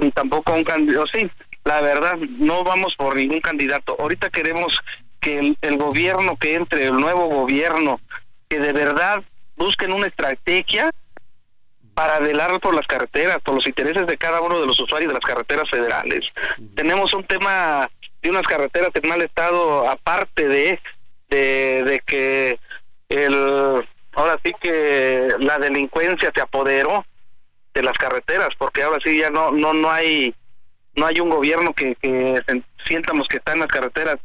Ni 0.00 0.10
tampoco 0.10 0.52
un 0.52 0.64
candidato. 0.64 1.06
Sí, 1.06 1.30
la 1.64 1.80
verdad, 1.80 2.16
no 2.16 2.64
vamos 2.64 2.94
por 2.96 3.16
ningún 3.16 3.40
candidato. 3.40 3.96
Ahorita 3.98 4.28
queremos 4.28 4.78
que 5.20 5.38
el, 5.38 5.58
el 5.62 5.78
gobierno 5.78 6.36
que 6.36 6.54
entre, 6.54 6.86
el 6.86 6.96
nuevo 6.96 7.26
gobierno, 7.26 8.00
que 8.48 8.58
de 8.58 8.72
verdad 8.72 9.24
busquen 9.58 9.92
una 9.92 10.06
estrategia 10.06 10.90
para 11.94 12.20
velar 12.20 12.60
por 12.60 12.74
las 12.74 12.86
carreteras, 12.86 13.38
por 13.42 13.56
los 13.56 13.66
intereses 13.66 14.06
de 14.06 14.16
cada 14.16 14.40
uno 14.40 14.60
de 14.60 14.66
los 14.66 14.78
usuarios 14.78 15.08
de 15.08 15.14
las 15.14 15.24
carreteras 15.24 15.68
federales. 15.68 16.28
Tenemos 16.76 17.12
un 17.12 17.24
tema 17.24 17.90
de 18.22 18.30
unas 18.30 18.46
carreteras 18.46 18.90
en 18.94 19.08
mal 19.08 19.20
estado, 19.20 19.88
aparte 19.88 20.46
de, 20.46 20.80
de, 21.28 21.82
de 21.84 22.00
que 22.06 22.58
el 23.08 23.84
ahora 24.12 24.38
sí 24.44 24.52
que 24.60 25.28
la 25.40 25.58
delincuencia 25.58 26.30
se 26.32 26.40
apoderó 26.40 27.04
de 27.74 27.82
las 27.82 27.98
carreteras, 27.98 28.50
porque 28.58 28.82
ahora 28.84 28.98
sí 29.04 29.18
ya 29.18 29.30
no 29.30 29.50
no 29.50 29.72
no 29.72 29.90
hay 29.90 30.34
no 30.94 31.06
hay 31.06 31.20
un 31.20 31.30
gobierno 31.30 31.72
que, 31.72 31.96
que 31.96 32.40
sientamos 32.86 33.28
que 33.28 33.38
está 33.38 33.52
en 33.52 33.60
las 33.60 33.68
carreteras, 33.68 34.18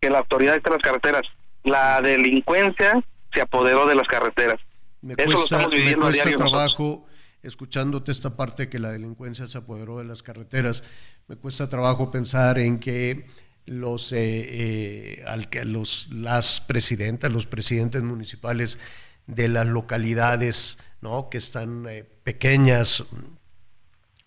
que 0.00 0.10
la 0.10 0.18
autoridad 0.18 0.56
está 0.56 0.70
en 0.70 0.74
las 0.74 0.82
carreteras. 0.82 1.22
La 1.62 2.00
delincuencia 2.00 3.00
se 3.32 3.40
apoderó 3.40 3.86
de 3.86 3.94
las 3.94 4.08
carreteras. 4.08 4.58
Me 5.02 5.14
Eso 5.16 5.32
cuesta, 5.32 5.68
me 5.68 5.96
cuesta 5.96 6.36
trabajo 6.36 7.06
escuchándote 7.42 8.12
esta 8.12 8.36
parte 8.36 8.68
que 8.68 8.78
la 8.78 8.90
delincuencia 8.90 9.46
se 9.46 9.58
apoderó 9.58 9.98
de 9.98 10.04
las 10.04 10.22
carreteras. 10.22 10.82
Me 11.26 11.36
cuesta 11.36 11.68
trabajo 11.68 12.10
pensar 12.10 12.58
en 12.58 12.78
que 12.78 13.26
los, 13.66 14.12
eh, 14.12 14.18
eh, 14.20 15.24
al 15.26 15.48
que 15.48 15.64
los 15.64 16.10
las 16.10 16.60
presidentas, 16.60 17.30
los 17.32 17.46
presidentes 17.46 18.02
municipales 18.02 18.78
de 19.26 19.48
las 19.48 19.66
localidades, 19.66 20.78
¿no? 21.00 21.30
que 21.30 21.38
están 21.38 21.86
eh, 21.88 22.04
pequeñas 22.24 23.04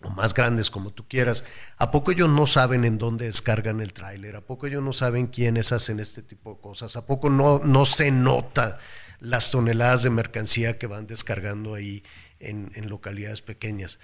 o 0.00 0.10
más 0.10 0.34
grandes 0.34 0.70
como 0.70 0.92
tú 0.92 1.06
quieras, 1.08 1.44
¿a 1.78 1.90
poco 1.90 2.10
ellos 2.10 2.28
no 2.28 2.46
saben 2.46 2.84
en 2.84 2.98
dónde 2.98 3.26
descargan 3.26 3.80
el 3.80 3.92
tráiler? 3.92 4.36
¿A 4.36 4.40
poco 4.42 4.66
ellos 4.66 4.82
no 4.82 4.92
saben 4.92 5.28
quiénes 5.28 5.72
hacen 5.72 6.00
este 6.00 6.22
tipo 6.22 6.54
de 6.54 6.60
cosas? 6.60 6.96
¿A 6.96 7.06
poco 7.06 7.30
no, 7.30 7.60
no 7.60 7.86
se 7.86 8.10
nota 8.10 8.78
las 9.20 9.50
toneladas 9.50 10.02
de 10.02 10.10
mercancía 10.10 10.78
que 10.78 10.86
van 10.86 11.06
descargando 11.06 11.74
ahí 11.74 12.02
en, 12.40 12.70
en 12.74 12.88
localidades 12.88 13.42
pequeñas? 13.42 13.98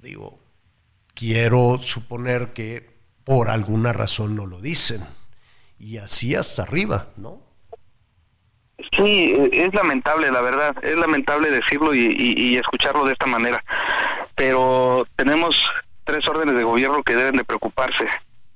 Digo, 0.00 0.40
quiero 1.14 1.78
suponer 1.82 2.52
que 2.52 2.96
por 3.24 3.48
alguna 3.50 3.92
razón 3.92 4.36
no 4.36 4.46
lo 4.46 4.60
dicen. 4.60 5.02
Y 5.78 5.98
así 5.98 6.34
hasta 6.34 6.62
arriba, 6.62 7.08
¿no? 7.16 7.46
Sí, 8.96 9.34
es 9.52 9.74
lamentable, 9.74 10.30
la 10.30 10.40
verdad, 10.40 10.76
es 10.82 10.96
lamentable 10.96 11.50
decirlo 11.50 11.94
y, 11.94 12.56
escucharlo 12.56 13.04
de 13.04 13.12
esta 13.12 13.26
manera, 13.26 13.64
pero 14.34 15.06
tenemos 15.16 15.70
tres 16.04 16.26
órdenes 16.28 16.56
de 16.56 16.62
gobierno 16.62 17.02
que 17.02 17.16
deben 17.16 17.36
de 17.36 17.44
preocuparse. 17.44 18.06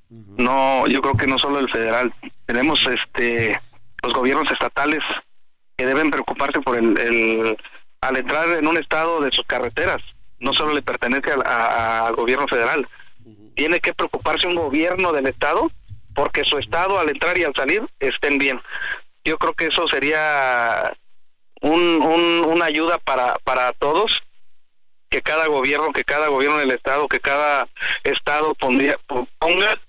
No, 0.08 0.86
yo 0.86 1.00
creo 1.00 1.16
que 1.16 1.26
no 1.26 1.38
solo 1.38 1.58
el 1.58 1.70
federal, 1.70 2.12
tenemos 2.46 2.86
este 2.86 3.58
los 4.02 4.12
gobiernos 4.12 4.50
estatales 4.50 5.02
que 5.80 5.86
deben 5.86 6.10
preocuparse 6.10 6.60
por 6.60 6.76
el, 6.76 7.56
al 8.02 8.16
entrar 8.18 8.50
en 8.50 8.66
un 8.66 8.76
estado 8.76 9.18
de 9.22 9.32
sus 9.32 9.46
carreteras, 9.46 9.96
no 10.38 10.52
solo 10.52 10.74
le 10.74 10.82
pertenece 10.82 11.32
al 11.32 12.14
gobierno 12.16 12.46
federal, 12.46 12.86
tiene 13.54 13.80
que 13.80 13.94
preocuparse 13.94 14.46
un 14.46 14.56
gobierno 14.56 15.10
del 15.10 15.26
estado 15.26 15.72
porque 16.14 16.44
su 16.44 16.58
estado 16.58 16.98
al 16.98 17.08
entrar 17.08 17.38
y 17.38 17.44
al 17.44 17.54
salir 17.54 17.82
estén 17.98 18.36
bien. 18.36 18.60
Yo 19.24 19.38
creo 19.38 19.54
que 19.54 19.68
eso 19.68 19.88
sería 19.88 20.92
un, 21.62 22.02
una 22.46 22.66
ayuda 22.66 22.98
para, 22.98 23.36
para 23.42 23.72
todos, 23.72 24.22
que 25.08 25.22
cada 25.22 25.46
gobierno, 25.46 25.94
que 25.94 26.04
cada 26.04 26.28
gobierno 26.28 26.58
del 26.58 26.72
Estado, 26.72 27.08
que 27.08 27.20
cada 27.20 27.66
Estado 28.04 28.54
pondría, 28.54 28.98
ponga 29.06 29.80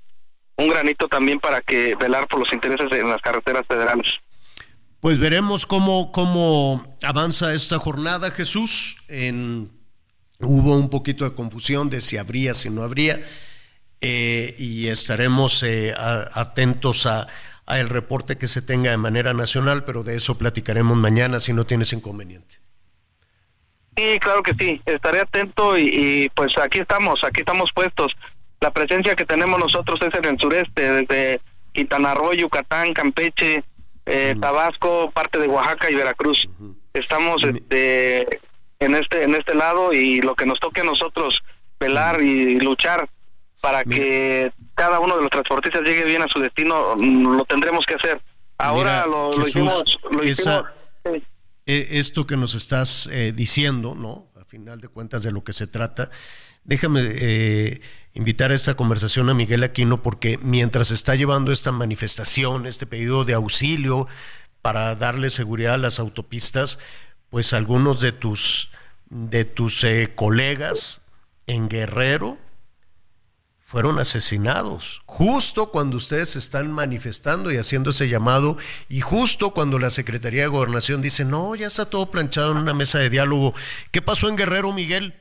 un 0.56 0.70
granito 0.70 1.10
también 1.10 1.42
para 1.42 1.60
que 1.60 1.96
velar 1.96 2.30
por 2.30 2.40
los 2.40 2.54
intereses 2.54 2.90
en 2.94 3.10
las 3.10 3.22
carreteras 3.22 3.68
federales. 3.68 4.22
Pues 5.02 5.18
veremos 5.18 5.66
cómo, 5.66 6.12
cómo 6.12 6.96
avanza 7.02 7.56
esta 7.56 7.80
jornada, 7.80 8.30
Jesús. 8.30 8.98
Hubo 10.40 10.78
un 10.78 10.90
poquito 10.92 11.24
de 11.24 11.34
confusión 11.34 11.90
de 11.90 12.02
si 12.02 12.18
habría, 12.18 12.54
si 12.54 12.70
no 12.70 12.84
habría, 12.84 13.20
eh, 14.00 14.56
y 14.60 14.88
estaremos 14.90 15.64
eh, 15.64 15.94
atentos 15.98 17.08
a, 17.08 17.28
el 17.68 17.90
reporte 17.90 18.38
que 18.38 18.48
se 18.48 18.62
tenga 18.62 18.92
de 18.92 18.98
manera 18.98 19.34
nacional, 19.34 19.86
pero 19.86 20.04
de 20.04 20.18
eso 20.18 20.38
platicaremos 20.38 20.96
mañana 20.98 21.40
si 21.40 21.52
no 21.52 21.66
tienes 21.66 21.94
inconveniente. 21.94 22.58
Sí, 23.96 24.20
claro 24.20 24.44
que 24.44 24.54
sí, 24.60 24.82
estaré 24.86 25.22
atento 25.22 25.78
y, 25.78 26.30
pues 26.36 26.56
aquí 26.60 26.80
estamos, 26.80 27.24
aquí 27.24 27.40
estamos 27.40 27.72
puestos. 27.74 28.14
La 28.60 28.72
presencia 28.72 29.16
que 29.16 29.26
tenemos 29.26 29.60
nosotros 29.60 30.00
es 30.02 30.14
en 30.14 30.26
el 30.26 30.40
sureste, 30.40 30.92
desde 30.92 31.42
Quintana 31.72 32.14
Roo, 32.14 32.34
Yucatán, 32.34 32.94
Campeche, 32.94 33.64
eh, 34.06 34.36
Tabasco, 34.40 35.12
parte 35.12 35.40
de 35.40 35.48
Oaxaca 35.48 35.90
y 35.90 35.96
Veracruz. 35.96 36.48
Estamos 36.94 37.44
este, 37.44 38.40
en 38.80 38.96
este 38.96 39.24
en 39.24 39.36
este 39.36 39.56
lado 39.56 39.94
y 39.94 40.22
lo 40.22 40.36
que 40.36 40.46
nos 40.46 40.60
toque 40.60 40.82
a 40.82 40.86
nosotros 40.86 41.42
velar 41.80 42.22
y 42.22 42.60
luchar 42.60 43.10
para 43.62 43.84
que 43.84 44.52
cada 44.74 45.00
uno 45.00 45.16
de 45.16 45.22
los 45.22 45.30
transportistas 45.30 45.84
llegue 45.84 46.04
bien 46.04 46.24
a 46.24 46.28
su 46.28 46.40
destino, 46.40 46.96
mm, 46.98 47.38
lo 47.38 47.46
tendremos 47.46 47.86
que 47.86 47.94
hacer. 47.94 48.22
Ahora 48.58 49.06
lo, 49.06 49.48
hicimos. 49.48 50.00
E, 51.66 52.00
esto 52.00 52.26
que 52.26 52.38
nos 52.38 52.56
estás 52.56 53.08
eh, 53.12 53.34
diciendo, 53.36 53.96
¿no? 53.96 54.32
A 54.40 54.46
final 54.46 54.82
de 54.82 54.88
cuentas 54.88 55.22
de 55.24 55.32
lo 55.32 55.44
que 55.44 55.54
se 55.54 55.68
trata, 55.68 56.10
déjame 56.64 57.02
eh, 57.04 57.82
invitar 58.14 58.52
a 58.52 58.56
esta 58.56 58.76
conversación 58.76 59.30
a 59.30 59.34
Miguel 59.34 59.64
Aquino 59.64 60.02
porque 60.02 60.38
mientras 60.42 60.92
está 60.92 61.16
llevando 61.16 61.52
esta 61.52 61.72
manifestación, 61.72 62.66
este 62.66 62.86
pedido 62.86 63.26
de 63.26 63.34
auxilio 63.34 64.08
para 64.62 64.96
darle 64.96 65.30
seguridad 65.30 65.76
a 65.76 65.80
las 65.80 66.00
autopistas, 66.00 66.80
pues 67.30 67.54
algunos 67.54 68.02
de 68.02 68.12
tus 68.12 68.70
de 69.10 69.44
tus 69.44 69.84
eh, 69.84 70.14
colegas 70.16 71.02
en 71.46 71.68
Guerrero 71.68 72.38
fueron 73.60 74.00
asesinados, 74.00 75.02
justo 75.06 75.72
cuando 75.72 75.96
ustedes 75.96 76.36
están 76.36 76.72
manifestando 76.74 77.52
y 77.52 77.58
haciendo 77.58 77.92
ese 77.92 78.10
llamado, 78.10 78.58
y 78.90 79.00
justo 79.00 79.52
cuando 79.52 79.80
la 79.80 79.92
Secretaría 79.92 80.42
de 80.42 80.50
Gobernación 80.50 81.02
dice, 81.02 81.24
no, 81.24 81.56
ya 81.56 81.68
está 81.68 81.86
todo 81.86 82.12
planchado 82.12 82.52
en 82.52 82.58
una 82.58 82.74
mesa 82.74 83.00
de 83.00 83.10
diálogo. 83.10 83.54
¿Qué 83.92 84.02
pasó 84.02 84.28
en 84.28 84.36
Guerrero, 84.36 84.74
Miguel? 84.74 85.21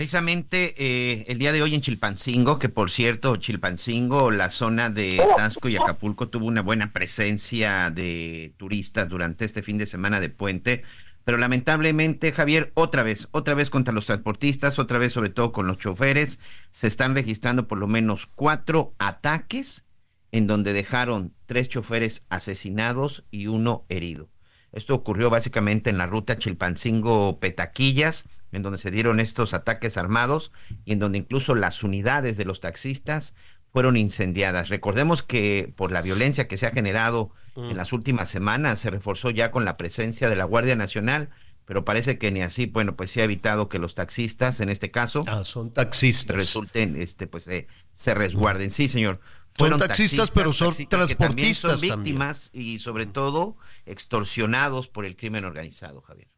Precisamente 0.00 0.72
eh, 0.78 1.26
el 1.28 1.38
día 1.38 1.52
de 1.52 1.60
hoy 1.60 1.74
en 1.74 1.82
Chilpancingo, 1.82 2.58
que 2.58 2.70
por 2.70 2.90
cierto, 2.90 3.36
Chilpancingo, 3.36 4.30
la 4.30 4.48
zona 4.48 4.88
de 4.88 5.22
Tasco 5.36 5.68
y 5.68 5.76
Acapulco 5.76 6.30
tuvo 6.30 6.46
una 6.46 6.62
buena 6.62 6.94
presencia 6.94 7.90
de 7.90 8.54
turistas 8.56 9.10
durante 9.10 9.44
este 9.44 9.62
fin 9.62 9.76
de 9.76 9.84
semana 9.84 10.18
de 10.18 10.30
puente 10.30 10.84
pero 11.24 11.36
lamentablemente, 11.36 12.32
Javier, 12.32 12.72
otra 12.72 13.02
vez, 13.02 13.28
otra 13.32 13.52
vez 13.52 13.68
contra 13.68 13.92
los 13.92 14.06
transportistas, 14.06 14.78
otra 14.78 14.96
vez 14.96 15.12
sobre 15.12 15.28
todo 15.28 15.52
con 15.52 15.66
los 15.66 15.76
choferes, 15.76 16.40
se 16.70 16.86
están 16.86 17.14
registrando 17.14 17.68
por 17.68 17.76
lo 17.76 17.86
menos 17.86 18.24
cuatro 18.24 18.94
ataques 18.98 19.86
en 20.32 20.46
donde 20.46 20.72
dejaron 20.72 21.34
tres 21.44 21.68
choferes 21.68 22.24
asesinados 22.30 23.26
y 23.30 23.48
uno 23.48 23.84
herido. 23.90 24.30
Esto 24.72 24.94
ocurrió 24.94 25.28
básicamente 25.28 25.90
en 25.90 25.98
la 25.98 26.06
ruta 26.06 26.38
Chilpancingo-Petaquillas, 26.38 28.30
en 28.52 28.62
donde 28.62 28.78
se 28.78 28.90
dieron 28.90 29.20
estos 29.20 29.54
ataques 29.54 29.96
armados 29.96 30.52
y 30.84 30.92
en 30.92 30.98
donde 30.98 31.18
incluso 31.18 31.54
las 31.54 31.82
unidades 31.82 32.36
de 32.36 32.44
los 32.44 32.60
taxistas 32.60 33.34
fueron 33.72 33.96
incendiadas. 33.96 34.68
Recordemos 34.68 35.22
que 35.22 35.72
por 35.76 35.92
la 35.92 36.02
violencia 36.02 36.48
que 36.48 36.56
se 36.56 36.66
ha 36.66 36.72
generado 36.72 37.32
en 37.56 37.74
mm. 37.74 37.76
las 37.76 37.92
últimas 37.92 38.28
semanas 38.28 38.80
se 38.80 38.90
reforzó 38.90 39.30
ya 39.30 39.50
con 39.50 39.64
la 39.64 39.76
presencia 39.76 40.28
de 40.28 40.36
la 40.36 40.44
Guardia 40.44 40.76
Nacional, 40.76 41.30
pero 41.64 41.84
parece 41.84 42.18
que 42.18 42.32
ni 42.32 42.42
así, 42.42 42.66
bueno, 42.66 42.96
pues 42.96 43.12
se 43.12 43.20
ha 43.20 43.24
evitado 43.24 43.68
que 43.68 43.78
los 43.78 43.94
taxistas, 43.94 44.60
en 44.60 44.70
este 44.70 44.90
caso, 44.90 45.24
ah, 45.28 45.44
son 45.44 45.72
taxistas, 45.72 46.34
resulten, 46.34 46.96
este, 46.96 47.28
pues 47.28 47.46
eh, 47.46 47.68
se 47.92 48.12
resguarden. 48.14 48.72
Sí, 48.72 48.88
señor. 48.88 49.20
Fueron 49.46 49.78
son 49.78 49.88
taxistas, 49.88 50.30
pero 50.30 50.52
son 50.52 50.74
transportistas 50.88 51.80
son 51.80 52.02
víctimas 52.02 52.50
y 52.52 52.78
sobre 52.78 53.06
todo 53.06 53.56
extorsionados 53.86 54.88
por 54.88 55.04
el 55.04 55.16
crimen 55.16 55.44
organizado, 55.44 56.00
Javier. 56.02 56.29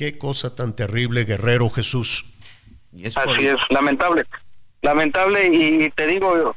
Qué 0.00 0.16
cosa 0.16 0.54
tan 0.54 0.74
terrible, 0.74 1.26
Guerrero 1.26 1.68
Jesús. 1.68 2.24
Así 3.16 3.46
es, 3.46 3.60
lamentable. 3.68 4.24
Lamentable 4.80 5.46
y 5.52 5.90
te 5.90 6.06
digo, 6.06 6.56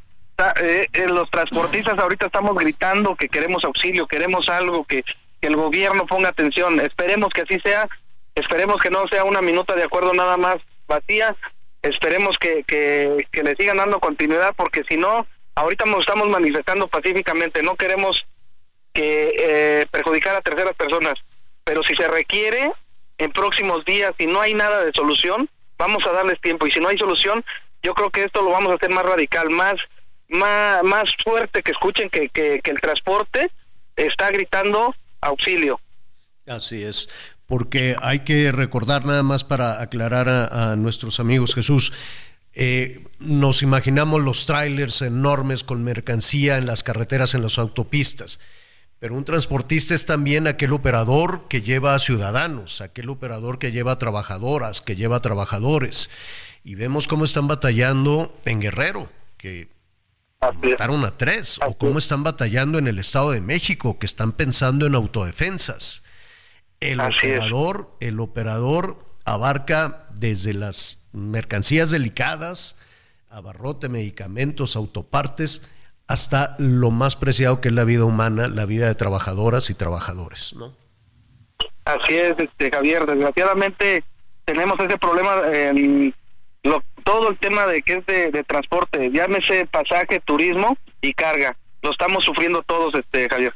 eh, 0.61 0.87
eh, 0.93 1.07
los 1.09 1.29
transportistas 1.29 1.99
ahorita 1.99 2.27
estamos 2.27 2.55
gritando 2.55 3.17
que 3.17 3.27
queremos 3.27 3.65
auxilio, 3.65 4.07
queremos 4.07 4.47
algo, 4.47 4.85
que, 4.85 5.03
el 5.41 5.57
gobierno 5.57 6.05
ponga 6.05 6.29
atención. 6.29 6.79
Esperemos 6.79 7.33
que 7.33 7.41
así 7.41 7.59
sea, 7.59 7.89
esperemos 8.33 8.81
que 8.81 8.89
no 8.89 9.05
sea 9.09 9.25
una 9.25 9.41
minuta 9.41 9.75
de 9.75 9.83
acuerdo 9.83 10.13
nada 10.13 10.37
más 10.37 10.55
vacía, 10.87 11.35
esperemos 11.81 12.37
que, 12.37 12.63
que, 12.63 13.43
le 13.43 13.55
sigan 13.57 13.75
dando 13.75 13.99
continuidad, 13.99 14.53
porque 14.55 14.85
si 14.87 14.95
no, 14.95 15.27
ahorita 15.55 15.83
nos 15.83 15.99
estamos 15.99 16.29
manifestando 16.29 16.87
pacíficamente, 16.87 17.61
no 17.61 17.75
queremos 17.75 18.25
que 18.93 19.33
eh, 19.37 19.85
perjudicar 19.91 20.33
a 20.33 20.41
terceras 20.41 20.75
personas, 20.75 21.15
pero 21.65 21.83
si 21.83 21.93
se 21.93 22.07
requiere 22.07 22.71
en 23.17 23.31
próximos 23.31 23.85
días, 23.85 24.13
si 24.17 24.25
no 24.25 24.41
hay 24.41 24.53
nada 24.53 24.83
de 24.83 24.91
solución, 24.93 25.49
vamos 25.77 26.05
a 26.05 26.11
darles 26.11 26.39
tiempo, 26.41 26.67
y 26.67 26.71
si 26.71 26.79
no 26.79 26.89
hay 26.89 26.97
solución, 26.97 27.43
yo 27.81 27.93
creo 27.93 28.09
que 28.09 28.23
esto 28.23 28.41
lo 28.41 28.51
vamos 28.51 28.71
a 28.71 28.75
hacer 28.75 28.89
más 28.89 29.03
radical, 29.03 29.49
más 29.49 29.75
más, 30.33 30.83
más 30.83 31.11
fuerte 31.23 31.61
que 31.63 31.71
escuchen 31.71 32.09
que, 32.09 32.29
que, 32.29 32.61
el 32.63 32.81
transporte 32.81 33.51
está 33.95 34.31
gritando 34.31 34.95
auxilio. 35.21 35.79
Así 36.47 36.83
es, 36.83 37.09
porque 37.45 37.95
hay 38.01 38.19
que 38.19 38.51
recordar 38.51 39.05
nada 39.05 39.23
más 39.23 39.43
para 39.43 39.81
aclarar 39.81 40.27
a, 40.27 40.75
nuestros 40.75 41.19
amigos 41.19 41.55
Jesús. 41.55 41.93
Eh, 42.53 43.03
nos 43.19 43.63
imaginamos 43.63 44.21
los 44.21 44.45
trailers 44.45 45.01
enormes 45.01 45.63
con 45.63 45.83
mercancía 45.83 46.57
en 46.57 46.65
las 46.65 46.83
carreteras, 46.83 47.33
en 47.33 47.41
las 47.41 47.57
autopistas, 47.57 48.39
pero 49.03 49.15
un 49.15 49.25
transportista 49.25 49.93
es 49.93 50.05
también 50.05 50.47
aquel 50.47 50.71
operador 50.71 51.49
que 51.49 51.61
lleva 51.61 51.93
a 51.93 51.99
ciudadanos, 51.99 52.79
aquel 52.79 53.09
operador 53.09 53.59
que 53.59 53.73
lleva 53.73 53.91
a 53.91 53.99
trabajadoras, 53.99 54.79
que 54.79 54.95
lleva 54.95 55.17
a 55.17 55.21
trabajadores. 55.21 56.09
Y 56.63 56.75
vemos 56.75 57.09
cómo 57.09 57.25
están 57.25 57.49
batallando 57.49 58.33
en 58.45 58.61
Guerrero, 58.61 59.09
que 59.35 59.67
mataron 60.39 61.03
a 61.03 61.17
tres, 61.17 61.59
o 61.67 61.77
cómo 61.77 61.99
están 61.99 62.23
batallando 62.23 62.77
en 62.77 62.87
el 62.87 62.97
Estado 62.97 63.31
de 63.31 63.41
México, 63.41 63.99
que 63.99 64.05
están 64.05 64.31
pensando 64.31 64.85
en 64.85 64.95
autodefensas. 64.95 66.03
El 66.79 67.01
operador, 67.01 67.97
el 67.99 68.21
operador 68.21 69.05
abarca 69.25 70.07
desde 70.13 70.53
las 70.53 70.99
mercancías 71.11 71.89
delicadas, 71.89 72.77
abarrote, 73.29 73.89
medicamentos, 73.89 74.77
autopartes, 74.77 75.61
hasta 76.07 76.55
lo 76.59 76.91
más 76.91 77.15
preciado 77.15 77.61
que 77.61 77.69
es 77.69 77.73
la 77.73 77.83
vida 77.83 78.05
humana, 78.05 78.47
la 78.47 78.65
vida 78.65 78.87
de 78.87 78.95
trabajadoras 78.95 79.69
y 79.69 79.73
trabajadores, 79.73 80.53
¿no? 80.53 80.75
Así 81.85 82.15
es, 82.15 82.35
este, 82.37 82.71
Javier. 82.71 83.05
Desgraciadamente 83.05 84.03
tenemos 84.45 84.79
ese 84.79 84.97
problema 84.97 85.41
en 85.51 86.13
todo 87.03 87.29
el 87.29 87.37
tema 87.37 87.67
de 87.67 87.81
que 87.81 87.97
es 87.97 88.05
de, 88.05 88.43
transporte, 88.43 89.11
llámese 89.11 89.65
pasaje, 89.65 90.19
turismo 90.21 90.77
y 91.01 91.13
carga. 91.13 91.57
Lo 91.81 91.91
estamos 91.91 92.23
sufriendo 92.23 92.63
todos, 92.63 92.95
este, 92.95 93.27
Javier. 93.27 93.53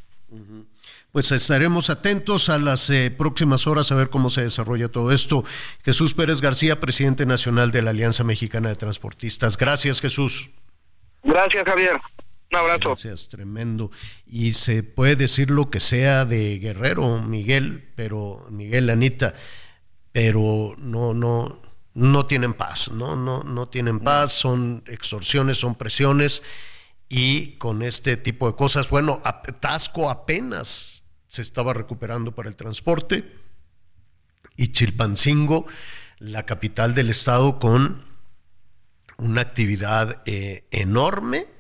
Pues 1.14 1.32
estaremos 1.32 1.90
atentos 1.90 2.50
a 2.50 2.60
las 2.60 2.90
eh, 2.90 3.10
próximas 3.10 3.66
horas 3.66 3.92
a 3.92 3.96
ver 3.96 4.10
cómo 4.10 4.30
se 4.30 4.42
desarrolla 4.42 4.90
todo 4.90 5.14
esto. 5.14 5.46
Jesús 5.84 6.14
Pérez 6.14 6.42
García, 6.42 6.82
presidente 6.82 7.26
nacional 7.26 7.72
de 7.72 7.82
la 7.82 7.92
Alianza 7.92 8.26
Mexicana 8.26 8.70
de 8.70 8.76
Transportistas. 8.76 9.58
Gracias, 9.58 10.02
Jesús. 10.02 10.50
Gracias, 11.24 11.64
Javier. 11.64 12.00
Un 12.52 12.58
abrazo. 12.58 12.90
Gracias, 12.90 13.28
tremendo. 13.30 13.92
Y 14.26 14.54
se 14.54 14.84
puede 14.84 15.16
decir 15.16 15.52
lo 15.52 15.70
que 15.70 15.80
sea 15.80 16.26
de 16.26 16.60
Guerrero, 16.60 17.22
Miguel, 17.22 17.92
pero 17.96 18.48
Miguel, 18.50 18.90
Anita, 18.90 19.34
pero 20.12 20.76
no, 20.78 21.14
no, 21.14 21.62
no 21.94 22.26
tienen 22.26 22.54
paz, 22.54 22.92
no, 22.92 23.16
no, 23.16 23.44
no 23.44 23.68
tienen 23.68 24.00
paz, 24.00 24.32
son 24.32 24.84
extorsiones, 24.88 25.58
son 25.58 25.76
presiones 25.76 26.44
y 27.10 27.58
con 27.58 27.82
este 27.82 28.18
tipo 28.18 28.48
de 28.48 28.56
cosas, 28.56 28.90
bueno, 28.90 29.22
Tasco 29.60 30.10
apenas 30.10 31.04
se 31.28 31.42
estaba 31.42 31.74
recuperando 31.74 32.34
para 32.36 32.50
el 32.50 32.56
transporte 32.56 33.34
y 34.56 34.72
Chilpancingo, 34.72 35.66
la 36.20 36.46
capital 36.46 36.94
del 36.96 37.10
estado, 37.10 37.60
con 37.60 38.06
una 39.18 39.42
actividad 39.42 40.22
eh, 40.26 40.68
enorme 40.72 41.57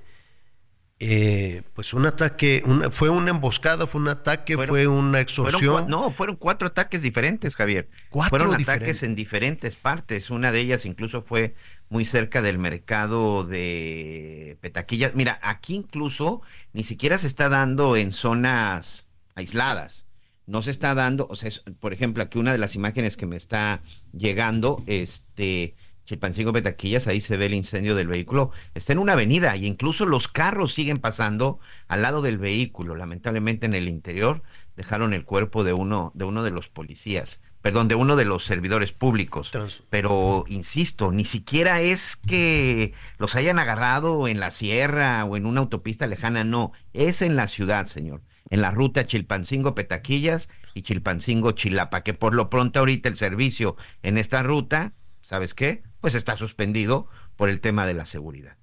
eh, 0.99 1.61
pues 1.75 1.93
un 1.93 2.07
ataque, 2.07 2.63
fue 2.91 3.09
una 3.09 3.29
emboscada, 3.29 3.85
fue 3.85 4.01
un 4.01 4.07
ataque, 4.07 4.55
fue 4.55 4.87
una 4.87 5.19
extorsión. 5.19 5.87
no, 5.87 6.11
fueron 6.11 6.37
cuatro 6.37 6.67
ataques 6.67 7.03
diferentes, 7.03 7.55
Javier. 7.55 7.87
fueron 8.29 8.55
ataques 8.55 9.03
en 9.03 9.13
diferentes 9.13 9.75
partes. 9.75 10.31
Una 10.31 10.51
de 10.51 10.59
ellas 10.59 10.85
incluso 10.85 11.21
fue 11.21 11.53
muy 11.89 12.03
cerca 12.03 12.41
del 12.41 12.57
mercado 12.57 13.43
de 13.43 14.57
Petaquillas. 14.61 15.13
Mira, 15.13 15.37
aquí 15.43 15.75
incluso 15.75 16.41
ni 16.73 16.83
siquiera 16.83 17.19
se 17.19 17.27
está 17.27 17.47
dando 17.47 17.95
en 17.95 18.11
zonas 18.11 19.11
aisladas. 19.35 20.07
No 20.47 20.63
se 20.63 20.71
está 20.71 20.95
dando, 20.95 21.27
o 21.29 21.35
sea, 21.35 21.51
por 21.79 21.93
ejemplo, 21.93 22.23
aquí 22.23 22.39
una 22.39 22.53
de 22.53 22.57
las 22.57 22.73
imágenes 22.73 23.17
que 23.17 23.25
me 23.25 23.35
está 23.35 23.81
llegando, 24.13 24.81
este, 24.87 25.75
Chilpancingo 26.07 26.53
Betaquillas, 26.53 27.07
ahí 27.07 27.19
se 27.19 27.35
ve 27.35 27.47
el 27.47 27.53
incendio 27.53 27.93
del 27.93 28.07
vehículo, 28.07 28.51
está 28.73 28.93
en 28.93 28.99
una 28.99 29.11
avenida 29.11 29.57
y 29.57 29.65
incluso 29.65 30.05
los 30.05 30.29
carros 30.29 30.73
siguen 30.73 30.97
pasando 30.99 31.59
al 31.89 32.01
lado 32.01 32.21
del 32.21 32.37
vehículo. 32.37 32.95
Lamentablemente 32.95 33.65
en 33.65 33.73
el 33.73 33.89
interior 33.89 34.41
dejaron 34.77 35.13
el 35.13 35.25
cuerpo 35.25 35.65
de 35.65 35.73
uno 35.73 36.13
de 36.15 36.23
uno 36.23 36.43
de 36.43 36.51
los 36.51 36.69
policías, 36.69 37.43
perdón, 37.61 37.89
de 37.89 37.95
uno 37.95 38.15
de 38.15 38.23
los 38.23 38.45
servidores 38.45 38.93
públicos. 38.93 39.51
Pero 39.89 40.45
insisto, 40.47 41.11
ni 41.11 41.25
siquiera 41.25 41.81
es 41.81 42.15
que 42.15 42.93
los 43.17 43.35
hayan 43.35 43.59
agarrado 43.59 44.29
en 44.29 44.39
la 44.39 44.51
sierra 44.51 45.25
o 45.25 45.35
en 45.35 45.45
una 45.45 45.59
autopista 45.59 46.07
lejana, 46.07 46.45
no, 46.45 46.71
es 46.93 47.21
en 47.21 47.35
la 47.35 47.49
ciudad, 47.49 47.85
señor, 47.85 48.21
en 48.49 48.61
la 48.61 48.71
ruta 48.71 49.05
Chilpancingo 49.07 49.75
Petaquillas 49.75 50.49
y 50.73 50.83
Chilpancingo 50.83 51.51
Chilapa, 51.51 52.03
que 52.03 52.13
por 52.13 52.33
lo 52.33 52.49
pronto 52.49 52.79
ahorita 52.79 53.09
el 53.09 53.17
servicio 53.17 53.75
en 54.03 54.17
esta 54.17 54.41
ruta, 54.41 54.93
¿sabes 55.21 55.53
qué? 55.53 55.83
Pues 56.01 56.15
está 56.15 56.37
suspendido 56.37 57.07
por 57.35 57.49
el 57.49 57.59
tema 57.59 57.85
de 57.85 57.93
la 57.93 58.05
seguridad. 58.05 58.57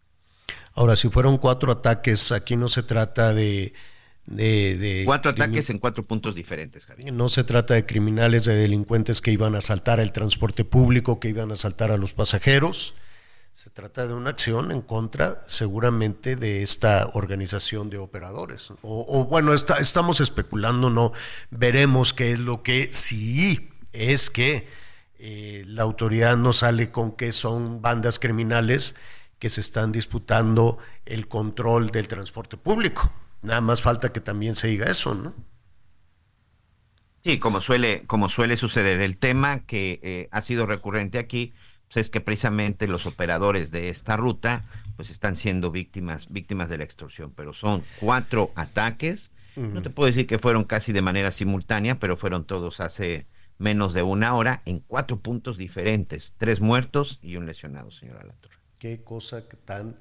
Ahora, 0.75 0.97
si 0.97 1.09
fueron 1.09 1.39
cuatro 1.39 1.73
ataques, 1.73 2.33
aquí 2.33 2.57
no 2.57 2.69
se 2.69 2.83
trata 2.83 3.33
de... 3.33 3.73
de, 4.27 5.03
cuatro 5.07 5.31
ataques 5.31 5.71
en 5.71 5.79
cuatro 5.79 6.05
puntos 6.05 6.35
diferentes, 6.35 6.87
Javier. 6.87 7.13
No 7.13 7.29
se 7.29 7.45
trata 7.45 7.75
de 7.75 7.87
criminales, 7.87 8.45
de 8.45 8.57
delincuentes 8.57 9.21
que 9.21 9.31
iban 9.31 9.55
a 9.55 9.59
asaltar 9.59 10.01
el 10.01 10.13
transporte 10.13 10.65
público, 10.65 11.21
que 11.21 11.29
iban 11.29 11.51
a 11.51 11.55
asaltar 11.55 11.93
a 11.93 11.97
los 11.97 12.15
pasajeros. 12.15 12.95
Se 13.53 13.71
trata 13.71 14.09
de 14.09 14.15
una 14.15 14.31
acción 14.31 14.73
en 14.73 14.81
contra, 14.83 15.45
seguramente, 15.47 16.35
de 16.35 16.63
esta 16.63 17.09
organización 17.15 17.89
de 17.89 17.99
operadores. 17.99 18.73
O, 18.83 19.27
bueno, 19.27 19.55
estamos 19.55 20.21
especulando, 20.21 20.91
no 20.91 21.13
veremos 21.51 22.13
qué 22.13 22.33
es 22.33 22.41
lo 22.41 22.65
que 22.65 22.89
sí 22.91 23.71
es 23.93 24.29
que 24.29 24.67
eh, 25.27 25.65
la 25.67 25.85
autoridad 25.85 26.37
no 26.37 26.53
sale 26.53 26.91
con 26.91 27.13
que 27.13 27.33
son 27.33 27.81
bandas 27.81 28.19
criminales 28.19 28.95
que 29.39 29.49
se 29.49 29.63
están 29.63 29.91
disputando 29.91 30.77
el 31.07 31.29
control 31.29 31.91
del 31.91 32.09
transporte 32.09 32.59
público. 32.59 33.11
Nada 33.41 33.63
más 33.63 33.81
falta 33.81 34.13
que 34.13 34.21
también 34.21 34.55
se 34.55 34.69
diga 34.69 34.91
eso, 34.91 35.15
¿no? 35.15 35.33
Sí, 37.25 37.39
como 37.39 37.63
suele, 37.63 38.03
como 38.07 38.29
suele 38.29 38.59
suceder. 38.59 39.01
El 39.01 39.17
tema 39.17 39.61
que 39.61 39.99
eh, 40.03 40.29
ha 40.31 40.43
sido 40.43 40.67
recurrente 40.67 41.19
aquí 41.19 41.55
pues, 41.89 42.05
es 42.05 42.11
que 42.11 42.21
precisamente 42.21 42.87
los 42.87 43.07
operadores 43.07 43.71
de 43.71 43.89
esta 43.89 44.19
ruta 44.19 44.67
pues 44.97 45.09
están 45.09 45.37
siendo 45.37 45.71
víctimas, 45.71 46.29
víctimas 46.29 46.69
de 46.69 46.77
la 46.77 46.85
extorsión. 46.85 47.33
Pero 47.35 47.55
son 47.55 47.83
cuatro 47.99 48.53
ataques. 48.57 49.33
No 49.57 49.81
te 49.81 49.89
puedo 49.89 50.07
decir 50.09 50.27
que 50.27 50.39
fueron 50.39 50.65
casi 50.65 50.93
de 50.93 51.01
manera 51.01 51.31
simultánea, 51.31 51.99
pero 51.99 52.19
fueron 52.19 52.45
todos 52.45 52.81
hace 52.81 53.27
menos 53.59 53.95
de 53.95 54.03
una 54.03 54.35
hora 54.35 54.63
en 54.65 54.81
cuatro 54.81 55.21
puntos 55.21 55.57
diferentes, 55.57 56.35
tres 56.39 56.61
muertos 56.61 57.19
y 57.23 57.37
un 57.37 57.47
lesionado, 57.47 57.91
señora 57.91 58.25
Latorre. 58.25 58.57
Qué 58.79 59.03
cosa 59.03 59.45
tan, 59.65 59.97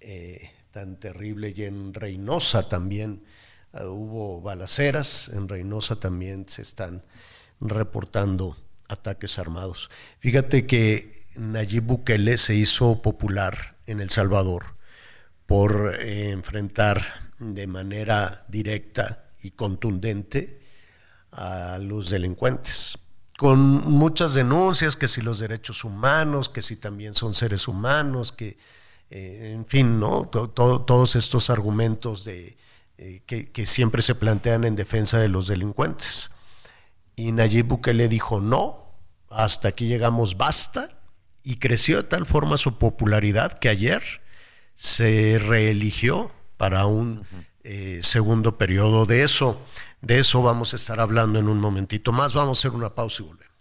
eh, 0.00 0.50
tan 0.70 0.98
terrible. 0.98 1.52
Y 1.54 1.64
en 1.64 1.94
Reynosa 1.94 2.68
también 2.68 3.24
ah, 3.72 3.86
hubo 3.86 4.40
balaceras, 4.40 5.28
en 5.28 5.48
Reynosa 5.48 5.96
también 5.96 6.48
se 6.48 6.62
están 6.62 7.02
reportando 7.60 8.56
ataques 8.88 9.38
armados. 9.38 9.90
Fíjate 10.18 10.66
que 10.66 11.26
Nayib 11.36 11.84
Bukele 11.84 12.36
se 12.38 12.54
hizo 12.54 13.02
popular 13.02 13.76
en 13.86 14.00
El 14.00 14.10
Salvador 14.10 14.76
por 15.46 15.96
eh, 16.00 16.30
enfrentar 16.30 17.30
de 17.38 17.66
manera 17.66 18.46
directa 18.48 19.24
y 19.42 19.50
contundente 19.50 20.63
a 21.34 21.78
los 21.78 22.10
delincuentes, 22.10 22.98
con 23.36 23.58
muchas 23.58 24.34
denuncias, 24.34 24.96
que 24.96 25.08
si 25.08 25.20
los 25.20 25.38
derechos 25.38 25.84
humanos, 25.84 26.48
que 26.48 26.62
si 26.62 26.76
también 26.76 27.14
son 27.14 27.34
seres 27.34 27.66
humanos, 27.68 28.32
que, 28.32 28.56
eh, 29.10 29.52
en 29.54 29.66
fin, 29.66 29.98
¿no? 29.98 30.26
todos 30.26 31.16
estos 31.16 31.50
argumentos 31.50 32.24
de, 32.24 32.56
eh, 32.96 33.22
que, 33.26 33.66
siempre 33.66 34.02
se 34.02 34.14
plantean 34.14 34.62
en 34.64 34.76
defensa 34.76 35.18
de 35.18 35.28
los 35.28 35.48
delincuentes. 35.48 36.30
Y 37.16 37.32
Nayib 37.32 37.66
Bukele 37.66 38.08
dijo, 38.08 38.40
no, 38.40 38.92
hasta 39.30 39.68
aquí 39.68 39.88
llegamos, 39.88 40.36
basta, 40.36 40.90
y 41.42 41.56
creció 41.56 41.96
de 41.98 42.04
tal 42.04 42.24
forma 42.24 42.56
su 42.56 42.78
popularidad 42.78 43.58
que 43.58 43.68
ayer 43.68 44.02
se 44.76 45.40
reeligió 45.40 46.30
para 46.56 46.86
un 46.86 47.26
eh, 47.64 47.98
segundo 48.02 48.58
periodo 48.58 49.06
de 49.06 49.24
eso. 49.24 49.60
De 50.04 50.18
eso 50.18 50.42
vamos 50.42 50.74
a 50.74 50.76
estar 50.76 51.00
hablando 51.00 51.38
en 51.38 51.48
un 51.48 51.58
momentito 51.58 52.12
más. 52.12 52.34
Vamos 52.34 52.58
a 52.58 52.60
hacer 52.60 52.76
una 52.76 52.94
pausa 52.94 53.22
y 53.22 53.26
volvemos. 53.26 53.53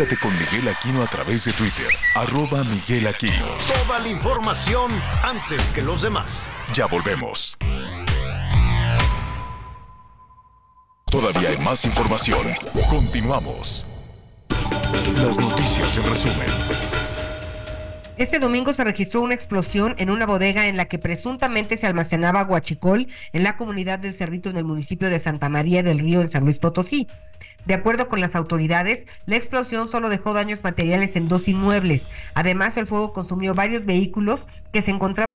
Conéctate 0.00 0.22
con 0.22 0.32
Miguel 0.32 0.74
Aquino 0.74 1.02
a 1.02 1.06
través 1.06 1.44
de 1.44 1.52
Twitter, 1.52 1.88
arroba 2.14 2.64
Miguel 2.64 3.06
Aquino. 3.06 3.48
Toda 3.84 3.98
la 3.98 4.08
información 4.08 4.90
antes 5.22 5.62
que 5.74 5.82
los 5.82 6.00
demás. 6.00 6.50
Ya 6.72 6.86
volvemos. 6.86 7.58
Todavía 11.04 11.50
hay 11.50 11.58
más 11.58 11.84
información. 11.84 12.46
Continuamos. 12.88 13.84
Las 15.16 15.38
noticias 15.38 15.94
en 15.98 16.08
resumen. 16.08 16.48
Este 18.16 18.38
domingo 18.38 18.72
se 18.72 18.84
registró 18.84 19.20
una 19.20 19.34
explosión 19.34 19.96
en 19.98 20.08
una 20.08 20.24
bodega 20.24 20.66
en 20.66 20.78
la 20.78 20.86
que 20.86 20.98
presuntamente 20.98 21.76
se 21.76 21.86
almacenaba 21.86 22.44
guachicol 22.44 23.08
en 23.34 23.42
la 23.42 23.58
comunidad 23.58 23.98
del 23.98 24.14
Cerrito 24.14 24.48
en 24.48 24.56
el 24.56 24.64
municipio 24.64 25.10
de 25.10 25.20
Santa 25.20 25.50
María 25.50 25.82
del 25.82 25.98
Río 25.98 26.22
en 26.22 26.30
San 26.30 26.44
Luis 26.44 26.58
Potosí. 26.58 27.06
De 27.66 27.74
acuerdo 27.74 28.08
con 28.08 28.20
las 28.20 28.34
autoridades, 28.34 29.06
la 29.26 29.36
explosión 29.36 29.90
solo 29.90 30.08
dejó 30.08 30.32
daños 30.32 30.62
materiales 30.62 31.16
en 31.16 31.28
dos 31.28 31.48
inmuebles. 31.48 32.08
Además, 32.34 32.76
el 32.76 32.86
fuego 32.86 33.12
consumió 33.12 33.54
varios 33.54 33.84
vehículos 33.84 34.46
que 34.72 34.82
se 34.82 34.90
encontraban. 34.90 35.26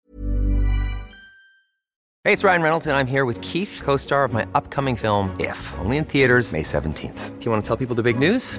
Hey, 2.27 2.33
it's 2.33 2.43
Ryan 2.43 2.63
Reynolds 2.63 2.87
and 2.87 2.97
I'm 2.97 3.07
here 3.07 3.27
with 3.27 3.39
Keith, 3.43 3.83
co-star 3.85 4.25
of 4.25 4.33
my 4.33 4.47
upcoming 4.55 4.97
film 4.97 5.37
If, 5.39 5.59
only 5.79 5.99
in 5.99 6.07
theaters 6.07 6.55
May 6.55 6.63
17th. 6.63 7.39
Do 7.39 7.45
you 7.45 7.51
want 7.51 7.63
to 7.63 7.69
tell 7.69 7.77
people 7.77 7.95
the 7.95 8.03
big 8.03 8.19
news? 8.19 8.59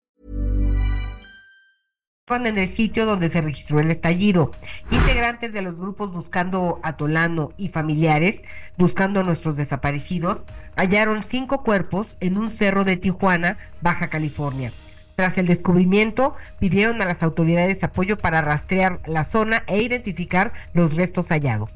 En 2.35 2.57
el 2.57 2.69
sitio 2.69 3.05
donde 3.05 3.29
se 3.29 3.41
registró 3.41 3.79
el 3.79 3.91
estallido. 3.91 4.51
Integrantes 4.89 5.51
de 5.53 5.61
los 5.61 5.77
grupos 5.77 6.11
Buscando 6.11 6.79
a 6.83 6.95
Tolano 6.95 7.51
y 7.57 7.69
familiares, 7.69 8.41
buscando 8.77 9.19
a 9.19 9.23
nuestros 9.23 9.57
desaparecidos, 9.57 10.39
hallaron 10.75 11.23
cinco 11.23 11.63
cuerpos 11.63 12.15
en 12.19 12.37
un 12.37 12.49
cerro 12.49 12.85
de 12.85 12.97
Tijuana, 12.97 13.57
Baja 13.81 14.07
California. 14.07 14.71
Tras 15.15 15.37
el 15.37 15.47
descubrimiento, 15.47 16.33
pidieron 16.59 17.01
a 17.01 17.05
las 17.05 17.21
autoridades 17.21 17.83
apoyo 17.83 18.17
para 18.17 18.41
rastrear 18.41 19.01
la 19.05 19.25
zona 19.25 19.63
e 19.67 19.81
identificar 19.81 20.53
los 20.73 20.95
restos 20.95 21.27
hallados. 21.27 21.69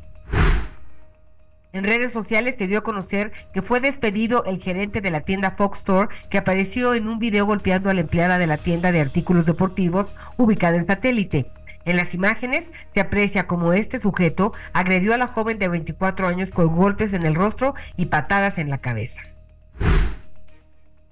En 1.76 1.84
redes 1.84 2.14
sociales 2.14 2.56
se 2.58 2.68
dio 2.68 2.80
a 2.80 2.84
conocer 2.84 3.34
que 3.54 3.62
fue 3.62 3.82
despedido 3.82 4.46
el 4.46 4.62
gerente 4.62 5.02
de 5.02 5.12
la 5.12 5.20
tienda 5.20 5.52
Fox 5.52 5.80
Store 5.80 6.08
que 6.30 6.38
apareció 6.38 6.94
en 6.94 7.06
un 7.06 7.20
video 7.20 7.46
golpeando 7.46 7.90
a 7.90 7.94
la 7.94 8.00
empleada 8.00 8.38
de 8.38 8.48
la 8.48 8.56
tienda 8.56 8.94
de 8.94 9.02
artículos 9.02 9.46
deportivos 9.46 10.08
ubicada 10.38 10.78
en 10.78 10.88
satélite. 10.88 11.48
En 11.84 11.98
las 11.98 12.14
imágenes 12.14 12.64
se 12.94 13.02
aprecia 13.02 13.46
como 13.46 13.74
este 13.74 14.00
sujeto 14.00 14.54
agredió 14.72 15.14
a 15.14 15.18
la 15.18 15.28
joven 15.28 15.60
de 15.60 15.68
24 15.68 16.30
años 16.30 16.50
con 16.50 16.74
golpes 16.74 17.12
en 17.12 17.26
el 17.26 17.36
rostro 17.36 17.76
y 17.98 18.06
patadas 18.06 18.58
en 18.58 18.70
la 18.70 18.78
cabeza. 18.78 19.24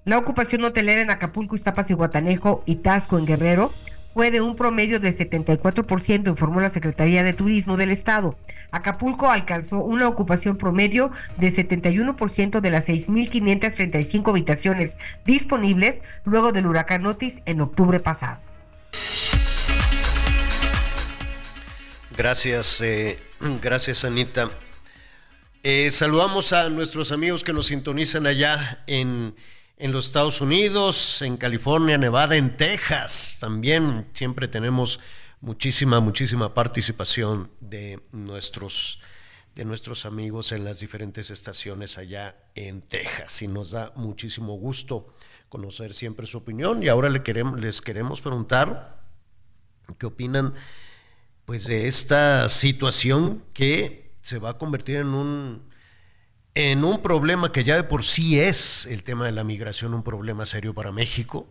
La 0.05 0.17
ocupación 0.17 0.63
hotelera 0.63 1.01
en 1.01 1.11
Acapulco, 1.11 1.57
Iztapas 1.57 1.89
y 1.89 1.93
Guatanejo 1.93 2.63
y 2.65 2.75
Tasco 2.75 3.17
en 3.17 3.25
Guerrero 3.25 3.73
fue 4.13 4.31
de 4.31 4.41
un 4.41 4.55
promedio 4.55 4.99
de 4.99 5.17
74%, 5.17 6.27
informó 6.27 6.61
la 6.61 6.69
Secretaría 6.69 7.23
de 7.23 7.33
Turismo 7.33 7.77
del 7.77 7.91
Estado. 7.91 8.37
Acapulco 8.71 9.29
alcanzó 9.29 9.79
una 9.79 10.07
ocupación 10.07 10.57
promedio 10.57 11.11
de 11.37 11.53
71% 11.53 12.59
de 12.59 12.69
las 12.71 12.87
6.535 12.87 14.29
habitaciones 14.29 14.97
disponibles 15.25 16.01
luego 16.25 16.51
del 16.51 16.67
huracán 16.67 17.05
Otis 17.05 17.41
en 17.45 17.61
octubre 17.61 17.99
pasado. 17.99 18.39
Gracias, 22.15 22.81
eh, 22.81 23.19
gracias 23.61 24.05
Anita. 24.05 24.49
Eh, 25.63 25.89
saludamos 25.91 26.51
a 26.51 26.69
nuestros 26.69 27.11
amigos 27.11 27.43
que 27.43 27.53
nos 27.53 27.67
sintonizan 27.67 28.27
allá 28.27 28.83
en 28.85 29.33
en 29.83 29.91
los 29.91 30.05
Estados 30.05 30.39
Unidos, 30.39 31.21
en 31.23 31.35
California, 31.35 31.97
Nevada, 31.97 32.37
en 32.37 32.55
Texas. 32.55 33.35
También 33.41 34.07
siempre 34.13 34.47
tenemos 34.47 35.01
muchísima, 35.41 35.99
muchísima 35.99 36.53
participación 36.53 37.51
de 37.59 37.99
nuestros, 38.13 39.01
de 39.55 39.65
nuestros 39.65 40.05
amigos 40.05 40.53
en 40.53 40.63
las 40.63 40.79
diferentes 40.79 41.29
estaciones 41.31 41.97
allá 41.97 42.37
en 42.55 42.81
Texas. 42.83 43.41
Y 43.41 43.49
nos 43.49 43.71
da 43.71 43.91
muchísimo 43.97 44.53
gusto 44.53 45.13
conocer 45.49 45.91
siempre 45.91 46.27
su 46.27 46.37
opinión. 46.37 46.81
Y 46.81 46.87
ahora 46.87 47.09
le 47.09 47.21
queremos, 47.21 47.59
les 47.59 47.81
queremos 47.81 48.21
preguntar 48.21 49.03
qué 49.97 50.05
opinan 50.05 50.53
pues, 51.43 51.65
de 51.65 51.87
esta 51.87 52.47
situación 52.47 53.43
que 53.53 54.13
se 54.21 54.37
va 54.37 54.51
a 54.51 54.57
convertir 54.57 54.95
en 54.95 55.07
un 55.07 55.72
en 56.55 56.83
un 56.83 57.01
problema 57.01 57.51
que 57.51 57.63
ya 57.63 57.75
de 57.75 57.83
por 57.83 58.03
sí 58.03 58.39
es 58.39 58.85
el 58.85 59.03
tema 59.03 59.25
de 59.25 59.31
la 59.31 59.43
migración 59.43 59.93
un 59.93 60.03
problema 60.03 60.45
serio 60.45 60.73
para 60.73 60.91
México, 60.91 61.47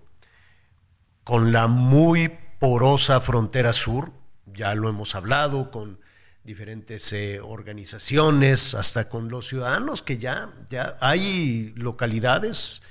con 1.24 1.53
la 1.53 1.66
muy 1.66 2.30
porosa 2.61 3.20
frontera 3.20 3.72
sur, 3.72 4.12
ya 4.46 4.74
lo 4.74 4.88
hemos 4.88 5.14
hablado 5.14 5.70
con 5.70 5.98
diferentes 6.44 7.12
eh, 7.12 7.40
organizaciones, 7.40 8.74
hasta 8.74 9.09
con 9.09 9.28
los 9.28 9.48
ciudadanos, 9.48 10.03
que 10.03 10.18
ya, 10.18 10.53
ya 10.70 10.96
hay 11.00 11.72
localidades 11.76 12.82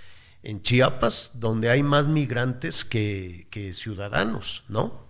en 0.44 0.62
Chiapas 0.62 1.34
donde 1.36 1.70
hay 1.70 1.84
más 1.84 2.08
migrantes 2.08 2.84
que, 2.84 3.48
ciudadanos, 3.74 4.64
¿no? 4.68 5.08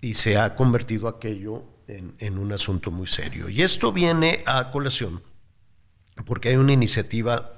Y 0.00 0.14
se 0.14 0.38
ha 0.38 0.54
convertido 0.54 1.08
aquello 1.08 1.64
en, 1.88 2.14
en 2.18 2.38
un 2.38 2.52
asunto 2.52 2.90
muy 2.90 3.06
serio. 3.08 3.48
Y 3.48 3.62
esto 3.62 3.92
viene 3.92 4.42
a 4.46 4.70
colación 4.70 5.22
porque 6.24 6.50
hay 6.50 6.56
una 6.56 6.72
iniciativa, 6.72 7.52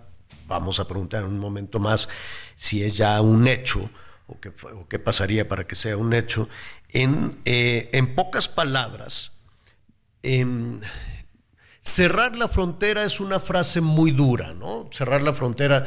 vamos 0.47 0.81
a 0.81 0.89
preguntar 0.89 1.23
en 1.23 1.31
un 1.31 1.39
momento 1.39 1.79
más 1.79 2.09
si 2.57 2.83
es 2.83 2.97
ya 2.97 3.21
un 3.21 3.47
hecho 3.49 3.91
o 4.27 4.87
qué, 4.89 4.99
pasaría 4.99 5.49
para 5.49 5.67
que 5.67 5.75
sea 5.75 5.97
un 5.97 6.13
hecho, 6.13 6.49
en, 6.89 7.39
eh, 7.45 7.91
en 7.93 8.15
pocas 8.15 8.49
palabras, 8.49 9.33
cerrar 11.81 12.37
la 12.37 12.49
frontera 12.49 13.05
es 13.05 13.21
una 13.21 13.41
frase 13.41 13.81
muy 13.81 14.13
dura, 14.13 14.55
¿no? 14.55 14.89
Cerrar 14.93 15.23
la 15.23 15.35
frontera 15.35 15.87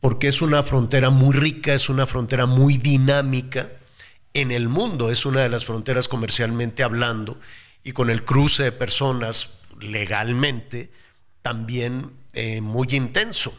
porque 0.00 0.28
es 0.28 0.42
una 0.42 0.62
frontera 0.62 1.10
muy 1.10 1.34
rica, 1.34 1.74
es 1.74 1.88
una 1.88 2.06
frontera 2.06 2.46
muy 2.46 2.76
dinámica 2.76 3.70
en 4.34 4.50
el 4.50 4.68
mundo, 4.68 5.10
es 5.10 5.26
una 5.26 5.40
de 5.40 5.48
las 5.48 5.64
fronteras 5.64 6.08
comercialmente 6.08 6.82
hablando 6.82 7.38
y 7.84 7.92
con 7.92 8.10
el 8.10 8.24
cruce 8.24 8.64
de 8.64 8.72
personas 8.72 9.50
legalmente, 9.80 10.90
también 11.42 12.12
eh, 12.32 12.60
muy 12.60 12.88
intenso. 12.92 13.56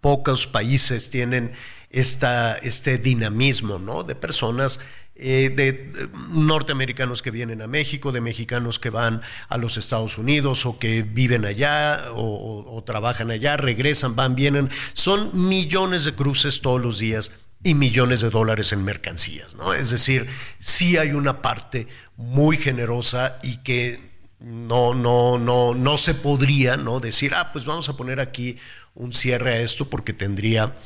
Pocos 0.00 0.46
países 0.46 1.10
tienen 1.10 1.52
esta, 1.90 2.56
este 2.58 2.98
dinamismo 2.98 3.78
¿no? 3.78 4.02
de 4.02 4.14
personas 4.14 4.80
eh, 5.16 5.52
de, 5.54 6.08
norteamericanos 6.30 7.22
que 7.22 7.30
vienen 7.30 7.62
a 7.62 7.68
México, 7.68 8.10
de 8.10 8.20
mexicanos 8.20 8.80
que 8.80 8.90
van 8.90 9.22
a 9.48 9.58
los 9.58 9.76
Estados 9.76 10.18
Unidos 10.18 10.66
o 10.66 10.78
que 10.80 11.02
viven 11.02 11.44
allá 11.44 12.06
o, 12.14 12.82
trabajan 12.84 13.30
allá, 13.30 13.56
regresan, 13.56 14.16
van, 14.16 14.34
vienen. 14.34 14.70
Son 14.92 15.48
millones 15.48 16.04
de 16.04 16.14
cruces 16.14 16.60
todos 16.60 16.80
los 16.80 16.98
días 16.98 17.30
y 17.62 17.74
millones 17.74 18.22
de 18.22 18.30
dólares 18.30 18.72
en 18.72 18.84
mercancías, 18.84 19.54
¿no? 19.54 19.72
Es 19.72 19.90
decir, 19.90 20.26
sí 20.58 20.96
hay 20.96 21.12
una 21.12 21.40
parte 21.40 21.86
muy 22.16 22.56
generosa 22.56 23.38
y 23.42 23.58
que 23.58 24.13
no, 24.44 24.94
no, 24.94 25.38
no, 25.38 25.74
no 25.74 25.96
se 25.96 26.14
podría 26.14 26.76
¿no? 26.76 27.00
decir, 27.00 27.32
ah, 27.34 27.50
pues 27.52 27.64
vamos 27.64 27.88
a 27.88 27.96
poner 27.96 28.20
aquí 28.20 28.58
un 28.94 29.12
cierre 29.12 29.54
a 29.54 29.60
esto 29.60 29.88
porque 29.88 30.12
tendría 30.12 30.76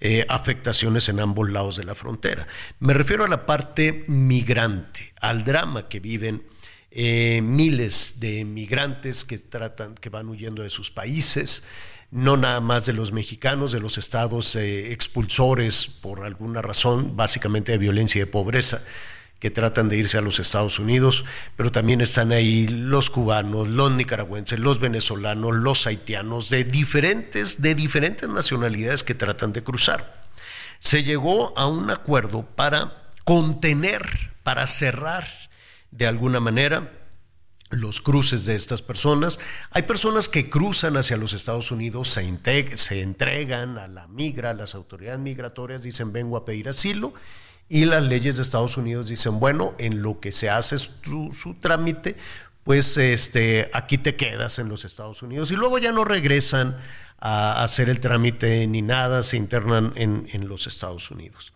eh, 0.00 0.24
afectaciones 0.28 1.08
en 1.08 1.18
ambos 1.18 1.50
lados 1.50 1.76
de 1.76 1.84
la 1.84 1.96
frontera. 1.96 2.46
Me 2.78 2.94
refiero 2.94 3.24
a 3.24 3.28
la 3.28 3.44
parte 3.44 4.04
migrante, 4.06 5.12
al 5.20 5.44
drama 5.44 5.88
que 5.88 5.98
viven 5.98 6.44
eh, 6.92 7.40
miles 7.42 8.20
de 8.20 8.44
migrantes 8.44 9.24
que 9.24 9.38
tratan, 9.38 9.96
que 9.96 10.10
van 10.10 10.28
huyendo 10.28 10.62
de 10.62 10.70
sus 10.70 10.92
países, 10.92 11.64
no 12.12 12.36
nada 12.36 12.60
más 12.60 12.86
de 12.86 12.92
los 12.92 13.12
mexicanos, 13.12 13.72
de 13.72 13.80
los 13.80 13.98
estados 13.98 14.54
eh, 14.54 14.92
expulsores 14.92 15.88
por 15.88 16.24
alguna 16.24 16.62
razón, 16.62 17.16
básicamente 17.16 17.72
de 17.72 17.78
violencia 17.78 18.18
y 18.18 18.24
de 18.24 18.30
pobreza 18.30 18.82
que 19.38 19.50
tratan 19.50 19.88
de 19.88 19.96
irse 19.96 20.18
a 20.18 20.20
los 20.20 20.40
Estados 20.40 20.78
Unidos, 20.78 21.24
pero 21.56 21.70
también 21.70 22.00
están 22.00 22.32
ahí 22.32 22.66
los 22.66 23.08
cubanos, 23.08 23.68
los 23.68 23.92
nicaragüenses, 23.92 24.58
los 24.58 24.80
venezolanos, 24.80 25.54
los 25.54 25.86
haitianos, 25.86 26.50
de 26.50 26.64
diferentes, 26.64 27.62
de 27.62 27.74
diferentes 27.74 28.28
nacionalidades 28.28 29.04
que 29.04 29.14
tratan 29.14 29.52
de 29.52 29.62
cruzar. 29.62 30.22
Se 30.80 31.04
llegó 31.04 31.56
a 31.56 31.66
un 31.66 31.90
acuerdo 31.90 32.44
para 32.44 33.08
contener, 33.24 34.32
para 34.42 34.66
cerrar 34.66 35.28
de 35.90 36.06
alguna 36.06 36.40
manera 36.40 36.92
los 37.70 38.00
cruces 38.00 38.44
de 38.46 38.54
estas 38.54 38.82
personas. 38.82 39.38
Hay 39.70 39.82
personas 39.82 40.28
que 40.28 40.48
cruzan 40.48 40.96
hacia 40.96 41.16
los 41.16 41.32
Estados 41.32 41.70
Unidos, 41.70 42.08
se, 42.08 42.76
se 42.76 43.02
entregan 43.02 43.78
a 43.78 43.86
la 43.86 44.08
migra, 44.08 44.50
a 44.50 44.54
las 44.54 44.74
autoridades 44.74 45.20
migratorias, 45.20 45.82
dicen 45.82 46.12
vengo 46.12 46.36
a 46.36 46.44
pedir 46.44 46.68
asilo 46.68 47.12
y 47.68 47.84
las 47.84 48.02
leyes 48.02 48.36
de 48.36 48.42
Estados 48.42 48.76
Unidos 48.76 49.08
dicen, 49.08 49.40
bueno, 49.40 49.74
en 49.78 50.02
lo 50.02 50.20
que 50.20 50.32
se 50.32 50.48
hace 50.48 50.78
su, 50.78 51.30
su 51.32 51.54
trámite, 51.54 52.16
pues 52.64 52.96
este, 52.96 53.70
aquí 53.72 53.98
te 53.98 54.16
quedas 54.16 54.58
en 54.58 54.68
los 54.68 54.84
Estados 54.84 55.22
Unidos 55.22 55.50
y 55.50 55.56
luego 55.56 55.78
ya 55.78 55.92
no 55.92 56.04
regresan 56.04 56.76
a 57.18 57.62
hacer 57.62 57.88
el 57.88 58.00
trámite 58.00 58.66
ni 58.66 58.82
nada, 58.82 59.22
se 59.22 59.36
internan 59.36 59.92
en, 59.96 60.28
en 60.32 60.48
los 60.48 60.66
Estados 60.66 61.10
Unidos. 61.10 61.52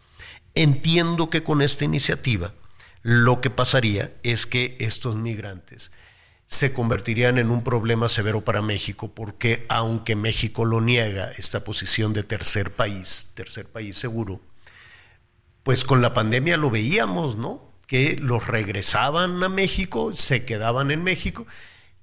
Entiendo 0.54 1.30
que 1.30 1.42
con 1.42 1.62
esta 1.62 1.84
iniciativa 1.84 2.52
lo 3.02 3.40
que 3.40 3.50
pasaría 3.50 4.12
es 4.22 4.46
que 4.46 4.76
estos 4.80 5.16
migrantes 5.16 5.92
se 6.46 6.72
convertirían 6.72 7.38
en 7.38 7.50
un 7.50 7.64
problema 7.64 8.08
severo 8.08 8.44
para 8.44 8.60
México, 8.60 9.10
porque 9.14 9.64
aunque 9.68 10.16
México 10.16 10.66
lo 10.66 10.82
niega, 10.82 11.30
esta 11.38 11.64
posición 11.64 12.12
de 12.12 12.24
tercer 12.24 12.72
país, 12.72 13.28
tercer 13.34 13.66
país 13.66 13.96
seguro, 13.96 14.40
pues 15.62 15.84
con 15.84 16.02
la 16.02 16.14
pandemia 16.14 16.56
lo 16.56 16.70
veíamos, 16.70 17.36
¿no? 17.36 17.72
Que 17.86 18.16
los 18.20 18.46
regresaban 18.46 19.42
a 19.42 19.48
México, 19.48 20.14
se 20.16 20.44
quedaban 20.44 20.90
en 20.90 21.04
México, 21.04 21.46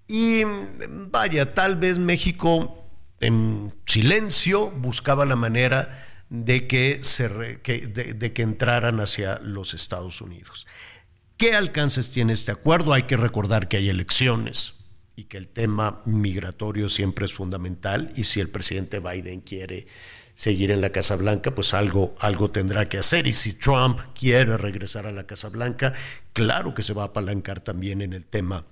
y 0.07 0.41
vaya, 0.89 1.53
tal 1.53 1.76
vez 1.76 1.97
México 1.99 2.84
en 3.20 3.74
silencio 3.86 4.72
buscaba 4.72 5.26
la 5.26 5.36
manera 5.36 6.07
de 6.30 6.68
que, 6.68 6.99
se 7.01 7.28
de 7.28 8.34
que 8.34 8.41
entraran 8.41 8.99
hacia 8.99 9.39
los 9.39 9.74
Estados 9.74 10.22
Unidos. 10.22 10.68
¿Qué 11.38 11.53
alcances 11.53 12.12
tiene 12.12 12.34
este 12.34 12.51
acuerdo? 12.51 12.93
Hay 12.93 13.03
que 13.03 13.18
recordar 13.18 13.68
que 13.68 13.78
hay 13.78 13.89
elecciones 13.89 14.74
y 15.16 15.26
que 15.26 15.38
el 15.38 15.47
tema 15.47 16.01
migratorio 16.05 16.89
siempre 16.89 17.26
es 17.26 17.34
fundamental 17.34 18.12
y 18.16 18.24
si 18.24 18.39
el 18.39 18.49
presidente 18.49 18.99
Biden 18.99 19.41
quiere 19.41 19.88
seguir 20.40 20.72
en 20.72 20.80
la 20.80 20.92
Casa 20.92 21.18
Blanca, 21.18 21.54
pues 21.54 21.74
algo, 21.74 22.16
algo 22.18 22.50
tendrá 22.50 22.88
que 22.88 22.98
hacer. 22.98 23.28
Y 23.28 23.34
si 23.34 23.56
Trump 23.56 24.00
quiere 24.18 24.56
regresar 24.56 25.06
a 25.06 25.12
la 25.12 25.28
Casa 25.28 25.50
Blanca, 25.50 25.94
claro 26.32 26.74
que 26.74 26.82
se 26.82 26.94
va 26.94 27.04
a 27.04 27.06
apalancar 27.08 27.60
también 27.60 28.02
en 28.02 28.14
el 28.14 28.24
tema 28.24 28.64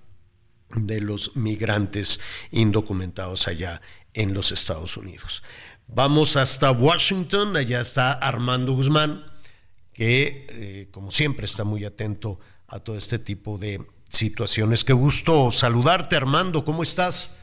de 0.74 1.02
los 1.02 1.36
migrantes 1.36 2.22
indocumentados 2.52 3.50
allá 3.50 3.82
en 4.14 4.34
los 4.34 4.54
Estados 4.54 4.96
Unidos. 4.96 5.44
Vamos 5.88 6.38
hasta 6.38 6.72
Washington, 6.72 7.58
allá 7.58 7.82
está 7.82 8.14
Armando 8.14 8.72
Guzmán, 8.72 9.26
que 9.92 10.48
eh, 10.50 10.88
como 10.92 11.12
siempre 11.12 11.44
está 11.48 11.66
muy 11.66 11.84
atento 11.84 12.40
a 12.70 12.80
todo 12.80 12.98
este 12.98 13.20
tipo 13.20 13.58
de 13.58 13.86
situaciones. 14.08 14.86
Qué 14.86 14.94
gusto 14.94 15.52
saludarte, 15.52 16.16
Armando, 16.16 16.64
¿cómo 16.64 16.82
estás? 16.82 17.36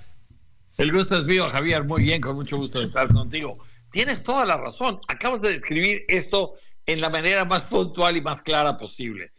El 0.79 0.93
gusto 0.93 1.19
es 1.19 1.27
mío, 1.27 1.47
Javier, 1.51 1.85
muy 1.85 2.03
bien, 2.03 2.23
con 2.23 2.37
mucho 2.37 2.57
gusto 2.57 2.83
estar 2.83 3.13
contigo. 3.13 3.59
Tienes 3.95 4.25
toda 4.25 4.45
la 4.45 4.57
razón, 4.57 4.99
acabas 5.07 5.41
de 5.41 5.53
describir 5.53 6.05
esto 6.09 6.55
en 6.85 7.01
la 7.01 7.11
manera 7.11 7.45
más 7.45 7.63
puntual 7.63 8.17
y 8.17 8.21
más 8.21 8.43
clara 8.43 8.77
posible. 8.77 9.31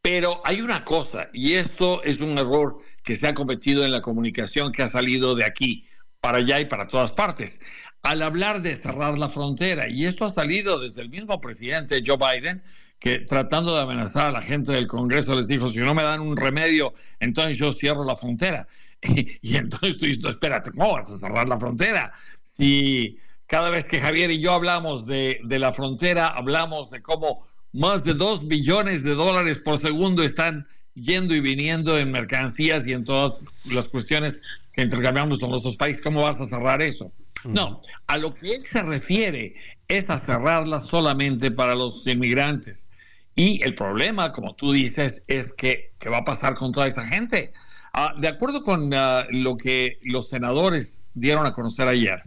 Pero 0.00 0.40
hay 0.44 0.60
una 0.60 0.84
cosa, 0.84 1.28
y 1.32 1.54
esto 1.54 2.00
es 2.04 2.20
un 2.20 2.38
error 2.38 2.78
que 3.02 3.16
se 3.16 3.26
ha 3.26 3.34
cometido 3.34 3.84
en 3.84 3.90
la 3.90 4.00
comunicación 4.00 4.70
que 4.70 4.84
ha 4.84 4.88
salido 4.88 5.34
de 5.34 5.44
aquí 5.44 5.88
para 6.20 6.38
allá 6.38 6.60
y 6.60 6.66
para 6.66 6.86
todas 6.86 7.10
partes. 7.10 7.58
Al 8.02 8.22
hablar 8.22 8.62
de 8.62 8.76
cerrar 8.76 9.18
la 9.18 9.30
frontera, 9.30 9.88
y 9.88 10.04
esto 10.04 10.26
ha 10.26 10.32
salido 10.32 10.78
desde 10.78 11.02
el 11.02 11.08
mismo 11.08 11.40
presidente 11.40 12.00
Joe 12.06 12.18
Biden, 12.18 12.62
que 13.00 13.18
tratando 13.18 13.74
de 13.74 13.82
amenazar 13.82 14.28
a 14.28 14.32
la 14.32 14.42
gente 14.42 14.70
del 14.70 14.86
Congreso 14.86 15.34
les 15.34 15.48
dijo, 15.48 15.68
si 15.70 15.78
no 15.78 15.92
me 15.92 16.04
dan 16.04 16.20
un 16.20 16.36
remedio, 16.36 16.94
entonces 17.18 17.56
yo 17.56 17.72
cierro 17.72 18.04
la 18.04 18.14
frontera. 18.14 18.68
Y, 19.42 19.56
entonces 19.56 19.98
tú 19.98 20.06
dices, 20.06 20.24
espérate, 20.24 20.70
¿cómo 20.70 20.92
vas 20.92 21.10
a 21.10 21.18
cerrar 21.18 21.48
la 21.48 21.58
frontera? 21.58 22.12
Si 22.44 23.18
cada 23.48 23.70
vez 23.70 23.84
que 23.84 24.00
Javier 24.00 24.30
y 24.30 24.40
yo 24.40 24.52
hablamos 24.52 25.06
de, 25.06 25.40
de 25.42 25.58
la 25.58 25.72
frontera, 25.72 26.28
hablamos 26.28 26.90
de 26.90 27.02
cómo 27.02 27.48
más 27.72 28.04
de 28.04 28.14
dos 28.14 28.46
billones 28.46 29.02
de 29.02 29.14
dólares 29.14 29.58
por 29.58 29.80
segundo 29.80 30.22
están 30.22 30.68
yendo 30.94 31.34
y 31.34 31.40
viniendo 31.40 31.98
en 31.98 32.10
mercancías 32.10 32.86
y 32.86 32.92
en 32.92 33.04
todas 33.04 33.40
las 33.64 33.88
cuestiones 33.88 34.40
que 34.72 34.82
intercambiamos 34.82 35.38
con 35.38 35.50
nuestros 35.50 35.76
países, 35.76 36.02
¿cómo 36.02 36.22
vas 36.22 36.36
a 36.36 36.46
cerrar 36.46 36.82
eso? 36.82 37.10
No, 37.44 37.80
a 38.06 38.18
lo 38.18 38.34
que 38.34 38.54
él 38.54 38.62
se 38.70 38.82
refiere 38.82 39.54
es 39.86 40.08
a 40.10 40.18
cerrarla 40.20 40.80
solamente 40.80 41.50
para 41.50 41.74
los 41.74 42.06
inmigrantes. 42.06 42.86
Y 43.34 43.62
el 43.62 43.74
problema, 43.74 44.32
como 44.32 44.54
tú 44.54 44.72
dices, 44.72 45.22
es 45.26 45.52
que 45.52 45.92
¿qué 45.98 46.08
va 46.08 46.18
a 46.18 46.24
pasar 46.24 46.54
con 46.54 46.72
toda 46.72 46.88
esa 46.88 47.04
gente? 47.04 47.52
Ah, 47.92 48.12
de 48.18 48.28
acuerdo 48.28 48.62
con 48.62 48.92
ah, 48.92 49.26
lo 49.30 49.56
que 49.56 49.98
los 50.02 50.28
senadores 50.28 51.04
dieron 51.14 51.46
a 51.46 51.54
conocer 51.54 51.88
ayer, 51.88 52.22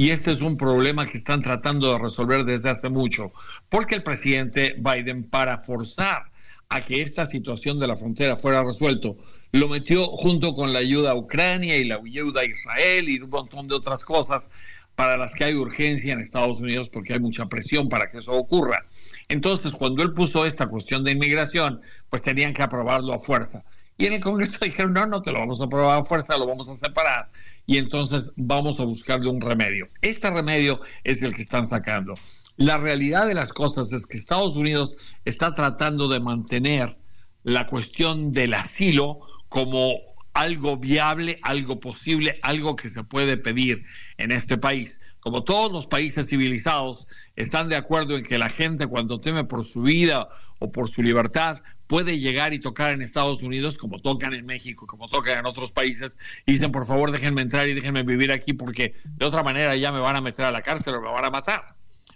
y 0.00 0.10
este 0.10 0.30
es 0.30 0.40
un 0.40 0.56
problema 0.56 1.06
que 1.06 1.18
están 1.18 1.40
tratando 1.40 1.92
de 1.92 1.98
resolver 1.98 2.44
desde 2.44 2.70
hace 2.70 2.88
mucho, 2.88 3.32
porque 3.68 3.96
el 3.96 4.04
presidente 4.04 4.76
Biden, 4.78 5.24
para 5.24 5.58
forzar 5.58 6.22
a 6.68 6.84
que 6.84 7.02
esta 7.02 7.26
situación 7.26 7.80
de 7.80 7.88
la 7.88 7.96
frontera 7.96 8.36
fuera 8.36 8.62
resuelto, 8.62 9.16
lo 9.50 9.68
metió 9.68 10.06
junto 10.06 10.54
con 10.54 10.72
la 10.72 10.78
ayuda 10.78 11.10
a 11.10 11.16
Ucrania 11.16 11.76
y 11.76 11.84
la 11.84 11.96
ayuda 11.96 12.42
a 12.42 12.44
Israel 12.44 13.08
y 13.08 13.18
un 13.18 13.28
montón 13.28 13.66
de 13.66 13.74
otras 13.74 14.04
cosas 14.04 14.48
para 14.94 15.16
las 15.16 15.32
que 15.32 15.42
hay 15.42 15.54
urgencia 15.54 16.12
en 16.12 16.20
Estados 16.20 16.60
Unidos 16.60 16.88
porque 16.88 17.14
hay 17.14 17.20
mucha 17.20 17.46
presión 17.46 17.88
para 17.88 18.08
que 18.08 18.18
eso 18.18 18.32
ocurra. 18.32 18.86
Entonces, 19.26 19.72
cuando 19.72 20.04
él 20.04 20.12
puso 20.12 20.46
esta 20.46 20.68
cuestión 20.68 21.02
de 21.02 21.10
inmigración, 21.10 21.80
pues 22.08 22.22
tenían 22.22 22.54
que 22.54 22.62
aprobarlo 22.62 23.14
a 23.14 23.18
fuerza. 23.18 23.64
Y 23.96 24.06
en 24.06 24.12
el 24.12 24.20
Congreso 24.20 24.58
dijeron, 24.62 24.92
no, 24.92 25.06
no 25.06 25.22
te 25.22 25.32
lo 25.32 25.40
vamos 25.40 25.60
a 25.60 25.64
aprobar 25.64 25.98
a 25.98 26.04
fuerza, 26.04 26.38
lo 26.38 26.46
vamos 26.46 26.68
a 26.68 26.76
separar. 26.76 27.28
Y 27.68 27.76
entonces 27.76 28.32
vamos 28.36 28.80
a 28.80 28.84
buscarle 28.84 29.28
un 29.28 29.42
remedio. 29.42 29.90
Este 30.00 30.30
remedio 30.30 30.80
es 31.04 31.20
el 31.20 31.36
que 31.36 31.42
están 31.42 31.66
sacando. 31.66 32.14
La 32.56 32.78
realidad 32.78 33.26
de 33.26 33.34
las 33.34 33.52
cosas 33.52 33.92
es 33.92 34.06
que 34.06 34.16
Estados 34.16 34.56
Unidos 34.56 34.96
está 35.26 35.54
tratando 35.54 36.08
de 36.08 36.18
mantener 36.18 36.96
la 37.42 37.66
cuestión 37.66 38.32
del 38.32 38.54
asilo 38.54 39.20
como 39.50 39.96
algo 40.32 40.78
viable, 40.78 41.40
algo 41.42 41.78
posible, 41.78 42.38
algo 42.42 42.74
que 42.74 42.88
se 42.88 43.04
puede 43.04 43.36
pedir 43.36 43.84
en 44.16 44.32
este 44.32 44.56
país. 44.56 44.98
Como 45.20 45.44
todos 45.44 45.70
los 45.70 45.86
países 45.86 46.26
civilizados, 46.26 47.06
están 47.36 47.68
de 47.68 47.76
acuerdo 47.76 48.16
en 48.16 48.24
que 48.24 48.38
la 48.38 48.48
gente 48.48 48.86
cuando 48.86 49.20
teme 49.20 49.44
por 49.44 49.66
su 49.66 49.82
vida 49.82 50.30
o 50.58 50.72
por 50.72 50.88
su 50.88 51.02
libertad 51.02 51.60
puede 51.88 52.18
llegar 52.18 52.52
y 52.52 52.60
tocar 52.60 52.92
en 52.92 53.02
Estados 53.02 53.42
Unidos 53.42 53.76
como 53.76 53.98
tocan 53.98 54.34
en 54.34 54.46
México, 54.46 54.86
como 54.86 55.08
tocan 55.08 55.38
en 55.38 55.46
otros 55.46 55.72
países, 55.72 56.16
y 56.46 56.52
dicen, 56.52 56.70
por 56.70 56.86
favor, 56.86 57.10
déjenme 57.10 57.42
entrar 57.42 57.66
y 57.66 57.74
déjenme 57.74 58.04
vivir 58.04 58.30
aquí 58.30 58.52
porque 58.52 58.94
de 59.04 59.26
otra 59.26 59.42
manera 59.42 59.74
ya 59.74 59.90
me 59.90 59.98
van 59.98 60.14
a 60.14 60.20
meter 60.20 60.44
a 60.44 60.52
la 60.52 60.62
cárcel 60.62 60.94
o 60.94 61.00
me 61.00 61.10
van 61.10 61.24
a 61.24 61.30
matar. 61.30 61.74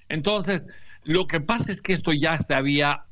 Entonces, 0.08 0.66
lo 1.04 1.26
que 1.26 1.40
pasa 1.40 1.72
es 1.72 1.80
que 1.80 1.94
esto 1.94 2.12
ya 2.12 2.38
se 2.38 2.54
había, 2.54 3.04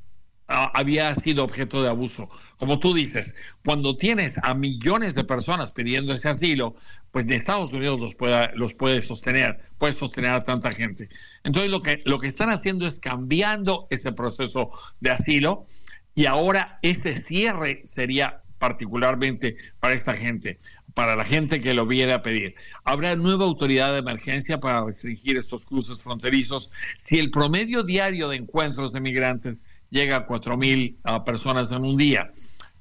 había 0.46 1.14
sido 1.14 1.44
objeto 1.44 1.82
de 1.82 1.88
abuso. 1.88 2.28
Como 2.58 2.78
tú 2.78 2.92
dices, 2.92 3.34
cuando 3.64 3.96
tienes 3.96 4.34
a 4.42 4.52
millones 4.54 5.14
de 5.14 5.24
personas 5.24 5.72
pidiendo 5.72 6.12
ese 6.12 6.28
asilo, 6.28 6.76
pues 7.10 7.26
de 7.26 7.36
Estados 7.36 7.72
Unidos 7.72 8.00
los 8.00 8.14
puede, 8.14 8.50
los 8.54 8.74
puede 8.74 9.00
sostener, 9.00 9.58
puede 9.78 9.94
sostener 9.94 10.32
a 10.32 10.42
tanta 10.42 10.70
gente. 10.70 11.08
Entonces 11.42 11.70
lo 11.70 11.82
que, 11.82 12.02
lo 12.04 12.18
que 12.18 12.26
están 12.26 12.50
haciendo 12.50 12.86
es 12.86 13.00
cambiando 13.00 13.86
ese 13.88 14.12
proceso 14.12 14.70
de 15.00 15.10
asilo 15.10 15.66
y 16.14 16.26
ahora 16.26 16.78
ese 16.82 17.16
cierre 17.16 17.82
sería 17.84 18.42
particularmente 18.58 19.56
para 19.80 19.94
esta 19.94 20.14
gente, 20.14 20.58
para 20.94 21.16
la 21.16 21.24
gente 21.24 21.60
que 21.60 21.74
lo 21.74 21.86
viene 21.86 22.12
a 22.12 22.22
pedir. 22.22 22.54
Habrá 22.84 23.16
nueva 23.16 23.44
autoridad 23.44 23.92
de 23.92 24.00
emergencia 24.00 24.60
para 24.60 24.84
restringir 24.84 25.36
estos 25.38 25.64
cruces 25.64 26.00
fronterizos. 26.02 26.70
Si 26.98 27.18
el 27.18 27.30
promedio 27.30 27.82
diario 27.82 28.28
de 28.28 28.36
encuentros 28.36 28.92
de 28.92 29.00
migrantes 29.00 29.64
llega 29.90 30.16
a 30.16 30.26
4.000 30.26 30.96
uh, 31.04 31.24
personas 31.24 31.72
en 31.72 31.84
un 31.84 31.96
día, 31.96 32.30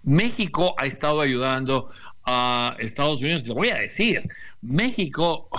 México 0.03 0.75
ha 0.77 0.85
estado 0.85 1.21
ayudando 1.21 1.89
a 2.25 2.75
Estados 2.79 3.21
Unidos, 3.21 3.43
te 3.43 3.53
voy 3.53 3.69
a 3.69 3.75
decir, 3.75 4.21
México, 4.61 5.49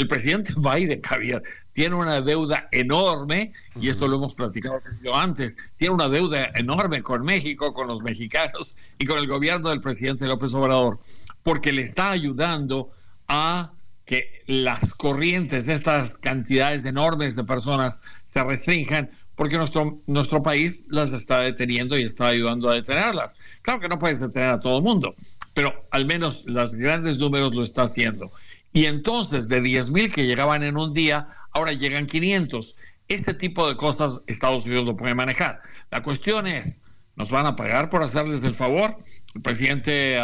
el 0.00 0.08
presidente 0.08 0.52
Biden, 0.56 1.02
Javier, 1.02 1.42
tiene 1.72 1.94
una 1.94 2.20
deuda 2.20 2.68
enorme, 2.72 3.52
y 3.80 3.88
esto 3.88 4.08
lo 4.08 4.16
hemos 4.16 4.34
platicado 4.34 4.80
antes, 5.14 5.56
tiene 5.76 5.94
una 5.94 6.08
deuda 6.08 6.50
enorme 6.54 7.02
con 7.02 7.22
México, 7.22 7.72
con 7.74 7.86
los 7.86 8.02
mexicanos 8.02 8.74
y 8.98 9.04
con 9.04 9.18
el 9.18 9.26
gobierno 9.26 9.68
del 9.68 9.80
presidente 9.80 10.26
López 10.26 10.54
Obrador, 10.54 10.98
porque 11.42 11.72
le 11.72 11.82
está 11.82 12.10
ayudando 12.10 12.90
a 13.28 13.72
que 14.06 14.42
las 14.46 14.92
corrientes 14.94 15.66
de 15.66 15.74
estas 15.74 16.16
cantidades 16.16 16.84
enormes 16.84 17.36
de 17.36 17.44
personas 17.44 18.00
se 18.24 18.42
restrinjan, 18.42 19.10
porque 19.36 19.56
nuestro, 19.56 20.02
nuestro 20.06 20.42
país 20.42 20.86
las 20.88 21.12
está 21.12 21.40
deteniendo 21.40 21.96
y 21.96 22.02
está 22.02 22.28
ayudando 22.28 22.68
a 22.68 22.74
detenerlas. 22.74 23.36
Claro 23.62 23.80
que 23.80 23.88
no 23.88 23.98
puedes 23.98 24.18
detener 24.18 24.48
a 24.48 24.60
todo 24.60 24.78
el 24.78 24.82
mundo, 24.82 25.14
pero 25.54 25.86
al 25.90 26.06
menos 26.06 26.42
los 26.46 26.74
grandes 26.74 27.18
números 27.18 27.54
lo 27.54 27.62
está 27.62 27.82
haciendo. 27.82 28.32
Y 28.72 28.86
entonces 28.86 29.48
de 29.48 29.60
10.000 29.60 30.12
que 30.12 30.26
llegaban 30.26 30.62
en 30.62 30.76
un 30.76 30.92
día, 30.92 31.28
ahora 31.52 31.72
llegan 31.72 32.06
500. 32.06 32.74
Este 33.08 33.34
tipo 33.34 33.68
de 33.68 33.76
cosas 33.76 34.20
Estados 34.26 34.64
Unidos 34.66 34.86
lo 34.86 34.96
puede 34.96 35.14
manejar. 35.14 35.58
La 35.90 36.02
cuestión 36.02 36.46
es, 36.46 36.82
nos 37.16 37.30
van 37.30 37.46
a 37.46 37.56
pagar 37.56 37.90
por 37.90 38.02
hacerles 38.02 38.42
el 38.42 38.54
favor. 38.54 38.96
El 39.34 39.42
presidente 39.42 40.20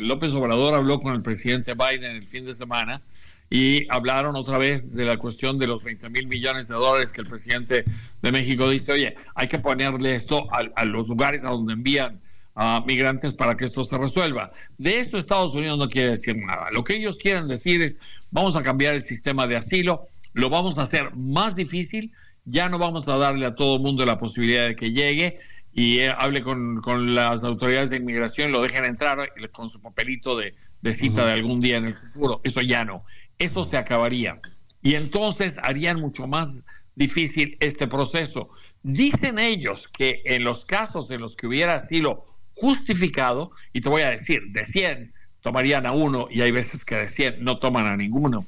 López 0.00 0.32
Obrador 0.32 0.74
habló 0.74 1.00
con 1.00 1.14
el 1.14 1.22
presidente 1.22 1.74
Biden 1.74 2.16
el 2.16 2.26
fin 2.26 2.44
de 2.44 2.52
semana 2.52 3.02
y 3.50 3.90
hablaron 3.90 4.36
otra 4.36 4.58
vez 4.58 4.94
de 4.94 5.04
la 5.04 5.16
cuestión 5.16 5.58
de 5.58 5.66
los 5.66 5.82
20 5.82 6.10
mil 6.10 6.26
millones 6.26 6.68
de 6.68 6.74
dólares 6.74 7.12
que 7.12 7.22
el 7.22 7.28
presidente 7.28 7.84
de 8.20 8.32
México 8.32 8.68
dice, 8.68 8.92
oye, 8.92 9.16
hay 9.34 9.48
que 9.48 9.58
ponerle 9.58 10.14
esto 10.14 10.46
a, 10.52 10.84
los 10.84 11.08
lugares 11.08 11.44
a 11.44 11.50
donde 11.50 11.72
envían 11.72 12.20
a 12.60 12.82
migrantes 12.86 13.32
para 13.32 13.56
que 13.56 13.64
esto 13.64 13.84
se 13.84 13.96
resuelva. 13.96 14.50
De 14.78 14.98
esto 14.98 15.16
Estados 15.16 15.54
Unidos 15.54 15.78
no 15.78 15.88
quiere 15.88 16.10
decir 16.10 16.36
nada. 16.36 16.70
Lo 16.72 16.82
que 16.82 16.96
ellos 16.96 17.16
quieren 17.16 17.46
decir 17.48 17.80
es, 17.82 17.96
vamos 18.30 18.56
a 18.56 18.62
cambiar 18.62 18.94
el 18.94 19.02
sistema 19.02 19.46
de 19.46 19.56
asilo, 19.56 20.06
lo 20.32 20.50
vamos 20.50 20.76
a 20.78 20.82
hacer 20.82 21.14
más 21.14 21.54
difícil, 21.54 22.12
ya 22.44 22.68
no 22.68 22.78
vamos 22.78 23.06
a 23.06 23.16
darle 23.16 23.46
a 23.46 23.54
todo 23.54 23.76
el 23.76 23.82
mundo 23.82 24.04
la 24.04 24.18
posibilidad 24.18 24.66
de 24.66 24.76
que 24.76 24.92
llegue 24.92 25.38
y 25.72 26.00
eh, 26.00 26.12
hable 26.18 26.42
con, 26.42 26.80
con, 26.80 27.14
las 27.14 27.44
autoridades 27.44 27.90
de 27.90 27.96
inmigración, 27.96 28.50
lo 28.50 28.62
dejen 28.62 28.84
entrar 28.84 29.32
con 29.52 29.68
su 29.68 29.80
papelito 29.80 30.36
de, 30.36 30.54
de 30.80 30.92
cita 30.92 31.24
de 31.24 31.32
algún 31.32 31.60
día 31.60 31.76
en 31.76 31.86
el 31.86 31.94
futuro. 31.94 32.40
Eso 32.42 32.60
ya 32.60 32.84
no 32.84 33.04
eso 33.38 33.64
se 33.64 33.76
acabaría. 33.76 34.40
Y 34.82 34.94
entonces 34.94 35.54
harían 35.62 36.00
mucho 36.00 36.26
más 36.26 36.64
difícil 36.94 37.56
este 37.60 37.86
proceso. 37.86 38.50
Dicen 38.82 39.38
ellos 39.38 39.88
que 39.96 40.22
en 40.24 40.44
los 40.44 40.64
casos 40.64 41.10
en 41.10 41.20
los 41.20 41.36
que 41.36 41.46
hubiera 41.46 41.80
sido 41.80 42.26
justificado, 42.60 43.52
y 43.72 43.80
te 43.80 43.88
voy 43.88 44.02
a 44.02 44.10
decir, 44.10 44.42
de 44.50 44.64
100 44.64 45.12
tomarían 45.40 45.86
a 45.86 45.92
uno 45.92 46.26
y 46.30 46.40
hay 46.40 46.50
veces 46.50 46.84
que 46.84 46.96
de 46.96 47.06
100 47.06 47.42
no 47.44 47.58
toman 47.58 47.86
a 47.86 47.96
ninguno. 47.96 48.46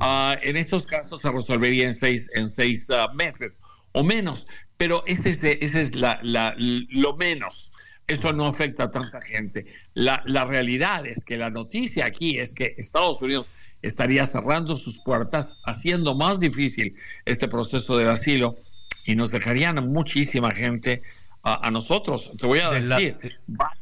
Ah, 0.00 0.36
en 0.42 0.56
estos 0.56 0.86
casos 0.86 1.20
se 1.20 1.30
resolvería 1.30 1.86
en 1.86 1.94
seis, 1.94 2.28
en 2.34 2.48
seis 2.48 2.88
ah, 2.90 3.08
meses 3.14 3.60
o 3.92 4.02
menos, 4.02 4.44
pero 4.76 5.04
ese 5.06 5.30
es, 5.30 5.38
ese 5.42 5.80
es 5.80 5.94
la, 5.94 6.20
lo 6.22 7.16
menos. 7.16 7.72
Eso 8.06 8.32
no 8.32 8.46
afecta 8.46 8.84
a 8.84 8.90
tanta 8.90 9.22
gente. 9.22 9.64
La, 9.94 10.22
la 10.26 10.44
realidad 10.44 11.06
es 11.06 11.24
que 11.24 11.38
la 11.38 11.48
noticia 11.48 12.04
aquí 12.04 12.38
es 12.38 12.52
que 12.52 12.74
Estados 12.76 13.22
Unidos 13.22 13.50
estaría 13.80 14.26
cerrando 14.26 14.76
sus 14.76 14.98
puertas, 14.98 15.56
haciendo 15.64 16.14
más 16.14 16.40
difícil 16.40 16.94
este 17.24 17.48
proceso 17.48 17.96
del 17.96 18.10
asilo 18.10 18.58
y 19.06 19.14
nos 19.14 19.30
dejarían 19.30 19.76
muchísima 19.90 20.50
gente 20.50 21.02
a, 21.44 21.70
nosotros. 21.70 22.30
Te 22.38 22.46
voy 22.46 22.60
a 22.60 22.70
decir, 22.70 23.38
van, 23.46 23.76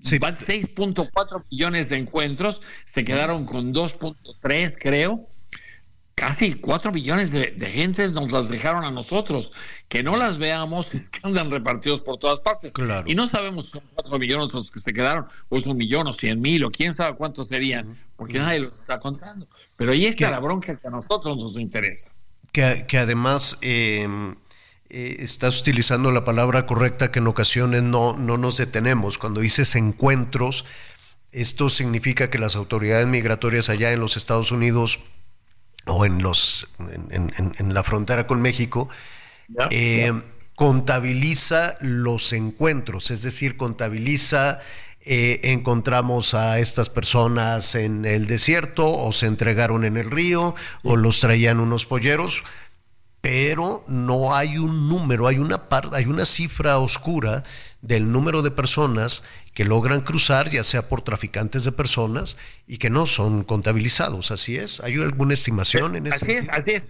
6.4 0.00 1.44
millones 1.50 1.88
de 1.88 1.96
encuentros, 1.96 2.60
se 2.92 3.04
quedaron 3.04 3.44
con 3.44 3.74
2.3 3.74 4.76
creo, 4.78 5.28
casi 6.14 6.54
4 6.54 6.92
millones 6.92 7.32
de, 7.32 7.50
de 7.50 7.66
gentes 7.66 8.12
nos 8.12 8.30
las 8.30 8.48
dejaron 8.48 8.84
a 8.84 8.92
nosotros. 8.92 9.52
Que 9.88 10.04
no 10.04 10.16
las 10.16 10.38
veamos 10.38 10.86
es 10.94 11.10
que 11.10 11.18
andan 11.24 11.50
repartidos 11.50 12.00
por 12.00 12.18
todas 12.18 12.38
partes. 12.38 12.72
Y 13.06 13.14
no 13.16 13.26
sabemos 13.26 13.66
si 13.66 13.70
son 13.72 13.82
4 13.94 14.18
millones 14.18 14.52
los 14.52 14.70
que 14.70 14.78
se 14.78 14.92
quedaron, 14.92 15.26
o 15.48 15.56
es 15.56 15.66
un 15.66 15.76
millón, 15.76 16.06
o 16.06 16.12
100 16.12 16.40
mil, 16.40 16.64
o 16.64 16.70
quién 16.70 16.94
sabe 16.94 17.16
cuántos 17.16 17.48
serían, 17.48 17.98
porque 18.16 18.38
nadie 18.38 18.60
los 18.60 18.78
está 18.78 19.00
contando. 19.00 19.48
Pero 19.74 19.90
ahí 19.90 20.06
está 20.06 20.30
la 20.30 20.40
bronca 20.40 20.76
que 20.76 20.86
a 20.86 20.90
nosotros 20.90 21.42
nos 21.42 21.56
interesa. 21.56 22.12
Que, 22.52 22.86
que 22.88 22.98
además 22.98 23.58
em, 23.60 24.36
eh, 24.88 25.16
estás 25.20 25.60
utilizando 25.60 26.12
la 26.12 26.24
palabra 26.24 26.66
correcta 26.66 27.10
que 27.10 27.18
en 27.18 27.26
ocasiones 27.26 27.82
no, 27.82 28.16
no 28.16 28.38
nos 28.38 28.56
detenemos. 28.56 29.18
Cuando 29.18 29.40
dices 29.40 29.74
encuentros, 29.74 30.64
esto 31.32 31.68
significa 31.68 32.30
que 32.30 32.38
las 32.38 32.56
autoridades 32.56 33.06
migratorias 33.06 33.68
allá 33.68 33.92
en 33.92 34.00
los 34.00 34.16
Estados 34.16 34.52
Unidos 34.52 35.00
o 35.86 36.04
en, 36.04 36.22
los, 36.22 36.68
en, 37.10 37.74
la 37.74 37.82
frontera 37.82 38.26
con 38.26 38.42
México, 38.42 38.88
eh, 39.70 40.12
contabiliza 40.56 41.76
los 41.80 42.32
encuentros, 42.32 43.10
es 43.12 43.22
decir, 43.22 43.56
contabiliza, 43.56 44.60
eh, 45.00 45.40
encontramos 45.44 46.34
a 46.34 46.58
estas 46.58 46.88
personas 46.88 47.76
en 47.76 48.04
el 48.04 48.26
desierto 48.26 48.86
o 48.86 49.12
se 49.12 49.26
entregaron 49.26 49.84
en 49.84 49.96
el 49.96 50.10
río 50.10 50.56
o 50.82 50.96
los 50.96 51.20
traían 51.20 51.60
unos 51.60 51.86
polleros, 51.86 52.42
pero 53.20 53.84
no 53.88 54.34
hay 54.34 54.58
un 54.58 54.88
número, 54.88 55.26
hay 55.26 55.38
una, 55.38 55.62
hay 55.92 56.04
una 56.04 56.24
cifra 56.24 56.78
oscura 56.78 57.44
del 57.82 58.12
número 58.12 58.42
de 58.42 58.50
personas 58.50 59.22
que 59.52 59.64
logran 59.64 60.02
cruzar, 60.02 60.50
ya 60.50 60.62
sea 60.62 60.88
por 60.88 61.02
traficantes 61.02 61.64
de 61.64 61.72
personas, 61.72 62.36
y 62.66 62.78
que 62.78 62.90
no 62.90 63.06
son 63.06 63.42
contabilizados. 63.42 64.30
Así 64.30 64.56
es. 64.56 64.80
¿Hay 64.80 64.94
alguna 64.94 65.34
estimación 65.34 65.96
en 65.96 66.08
eso? 66.08 66.16
Así 66.16 66.32
es, 66.32 66.48
así 66.50 66.70
es. 66.72 66.84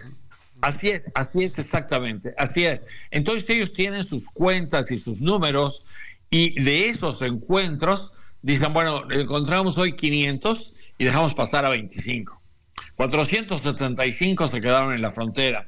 Así 0.61 0.89
es, 0.89 1.03
así 1.13 1.43
es 1.43 1.57
exactamente, 1.59 2.33
así 2.37 2.65
es. 2.65 2.83
Entonces 3.11 3.47
ellos 3.47 3.73
tienen 3.73 4.03
sus 4.03 4.25
cuentas 4.25 4.89
y 4.89 4.97
sus 4.97 5.21
números 5.21 5.83
y 6.31 6.59
de 6.61 6.89
esos 6.89 7.21
encuentros 7.21 8.11
dicen, 8.41 8.73
bueno, 8.73 9.03
encontramos 9.11 9.77
hoy 9.77 9.95
500 9.95 10.73
y 10.97 11.05
dejamos 11.05 11.35
pasar 11.35 11.63
a 11.65 11.69
25. 11.69 12.41
475 12.95 14.47
se 14.47 14.61
quedaron 14.61 14.93
en 14.93 15.01
la 15.01 15.11
frontera, 15.11 15.67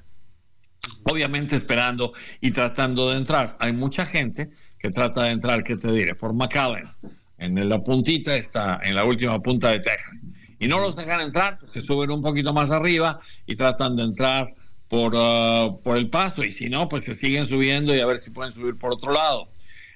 obviamente 1.03 1.55
esperando 1.55 2.13
y 2.41 2.51
tratando 2.51 3.09
de 3.09 3.17
entrar. 3.17 3.57
Hay 3.59 3.73
mucha 3.73 4.05
gente 4.05 4.49
que 4.77 4.89
trata 4.89 5.23
de 5.23 5.31
entrar, 5.31 5.63
¿qué 5.63 5.75
te 5.75 5.91
diré? 5.91 6.15
Por 6.15 6.33
McAllen. 6.33 6.89
En 7.37 7.69
la 7.69 7.83
puntita 7.83 8.35
está, 8.35 8.79
en 8.83 8.95
la 8.95 9.05
última 9.05 9.41
punta 9.41 9.69
de 9.69 9.79
Texas. 9.79 10.25
Y 10.59 10.67
no 10.67 10.79
los 10.79 10.95
dejan 10.95 11.21
entrar, 11.21 11.57
pues 11.59 11.71
se 11.71 11.81
suben 11.81 12.11
un 12.11 12.21
poquito 12.21 12.53
más 12.53 12.69
arriba 12.69 13.21
y 13.45 13.55
tratan 13.55 13.95
de 13.95 14.03
entrar 14.03 14.53
por, 14.89 15.15
uh, 15.15 15.81
por 15.81 15.97
el 15.97 16.09
paso. 16.09 16.43
Y 16.43 16.51
si 16.51 16.69
no, 16.69 16.89
pues 16.89 17.03
se 17.03 17.15
siguen 17.15 17.45
subiendo 17.45 17.95
y 17.95 17.99
a 18.01 18.05
ver 18.05 18.17
si 18.17 18.29
pueden 18.29 18.51
subir 18.51 18.77
por 18.77 18.93
otro 18.93 19.13
lado. 19.13 19.49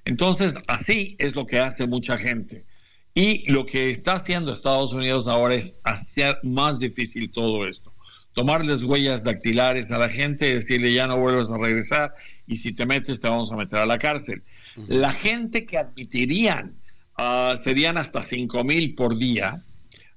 Entonces, 0.05 0.53
así 0.67 1.15
es 1.19 1.35
lo 1.35 1.45
que 1.45 1.59
hace 1.59 1.85
mucha 1.85 2.17
gente. 2.17 2.65
Y 3.13 3.49
lo 3.51 3.65
que 3.65 3.91
está 3.91 4.13
haciendo 4.13 4.53
Estados 4.53 4.93
Unidos 4.93 5.27
ahora 5.27 5.55
es 5.55 5.79
hacer 5.83 6.39
más 6.43 6.79
difícil 6.79 7.31
todo 7.31 7.67
esto. 7.67 7.92
Tomarles 8.33 8.81
huellas 8.81 9.23
dactilares 9.23 9.91
a 9.91 9.97
la 9.97 10.09
gente 10.09 10.49
y 10.49 10.53
decirle 10.53 10.93
ya 10.93 11.07
no 11.07 11.19
vuelves 11.19 11.49
a 11.49 11.57
regresar 11.57 12.13
y 12.47 12.57
si 12.57 12.73
te 12.73 12.85
metes 12.85 13.19
te 13.19 13.29
vamos 13.29 13.51
a 13.51 13.55
meter 13.55 13.79
a 13.79 13.85
la 13.85 13.97
cárcel. 13.97 14.43
La 14.87 15.13
gente 15.13 15.65
que 15.65 15.77
admitirían 15.77 16.73
ah, 17.17 17.55
serían 17.63 17.97
hasta 17.97 18.23
5 18.23 18.63
mil 18.63 18.95
por 18.95 19.17
día 19.17 19.63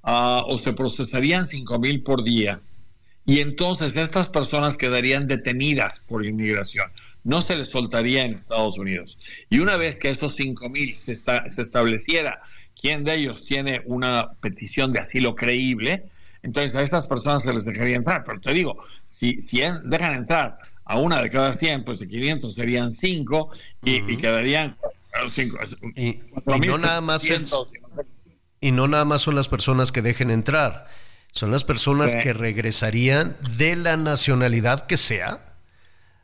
ah, 0.03 0.43
o 0.47 0.59
se 0.59 0.73
procesarían 0.73 1.45
5 1.45 1.79
mil 1.79 2.03
por 2.03 2.25
día 2.25 2.61
y 3.27 3.41
entonces 3.41 3.95
estas 3.97 4.29
personas 4.29 4.77
quedarían 4.77 5.27
detenidas 5.27 5.99
por 6.09 6.25
inmigración. 6.25 6.91
No 7.25 7.43
se 7.43 7.57
les 7.57 7.69
soltaría 7.69 8.23
en 8.23 8.35
Estados 8.35 8.79
Unidos. 8.79 9.19
Y 9.51 9.59
una 9.59 9.77
vez 9.77 9.97
que 9.97 10.11
esos 10.11 10.37
5 10.37 10.69
mil 10.69 10.95
se, 10.95 11.15
se 11.17 11.61
estableciera 11.61 12.41
quién 12.81 13.05
de 13.05 13.15
ellos 13.15 13.45
tiene 13.45 13.83
una 13.85 14.31
petición 14.41 14.93
de 14.93 15.01
asilo 15.01 15.35
creíble, 15.35 16.05
entonces 16.47 16.75
a 16.77 16.83
estas 16.83 17.07
personas 17.07 17.43
se 17.43 17.53
les 17.53 17.65
dejaría 17.65 17.97
entrar. 17.97 18.23
Pero 18.25 18.41
te 18.41 18.53
digo, 18.53 18.79
si, 19.05 19.41
si 19.41 19.61
dejan 19.85 20.15
entrar 20.15 20.59
a 20.85 20.99
una 20.99 21.21
de 21.21 21.29
cada 21.29 21.53
100, 21.53 21.85
pues 21.85 21.99
de 21.99 22.07
500 22.07 22.55
serían 22.55 22.91
5 22.91 23.51
y, 23.83 24.17
quedarían 24.17 24.77
5. 25.29 25.59
Y, 25.97 26.21
no 26.67 26.79
nada 26.79 27.01
más 27.01 27.29
y 28.61 28.71
no 28.71 28.87
nada 28.87 29.05
más 29.05 29.23
son 29.23 29.35
las 29.35 29.49
personas 29.49 29.91
que 29.91 30.03
dejen 30.03 30.31
entrar, 30.31 30.87
son 31.33 31.51
las 31.51 31.65
personas 31.65 32.15
que 32.15 32.33
regresarían 32.33 33.37
de 33.57 33.75
la 33.75 33.97
nacionalidad 33.97 34.87
que 34.87 34.97
sea, 34.97 35.57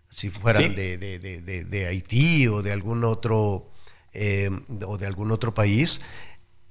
si 0.08 0.30
fueran 0.30 0.74
de, 0.76 0.98
de, 0.98 1.18
de, 1.18 1.64
de, 1.64 1.86
Haití 1.86 2.46
o 2.46 2.62
de 2.62 2.72
algún 2.72 3.02
otro 3.04 3.70
eh, 4.12 4.50
o 4.86 4.98
de 4.98 5.06
algún 5.06 5.32
otro 5.32 5.52
país. 5.52 6.00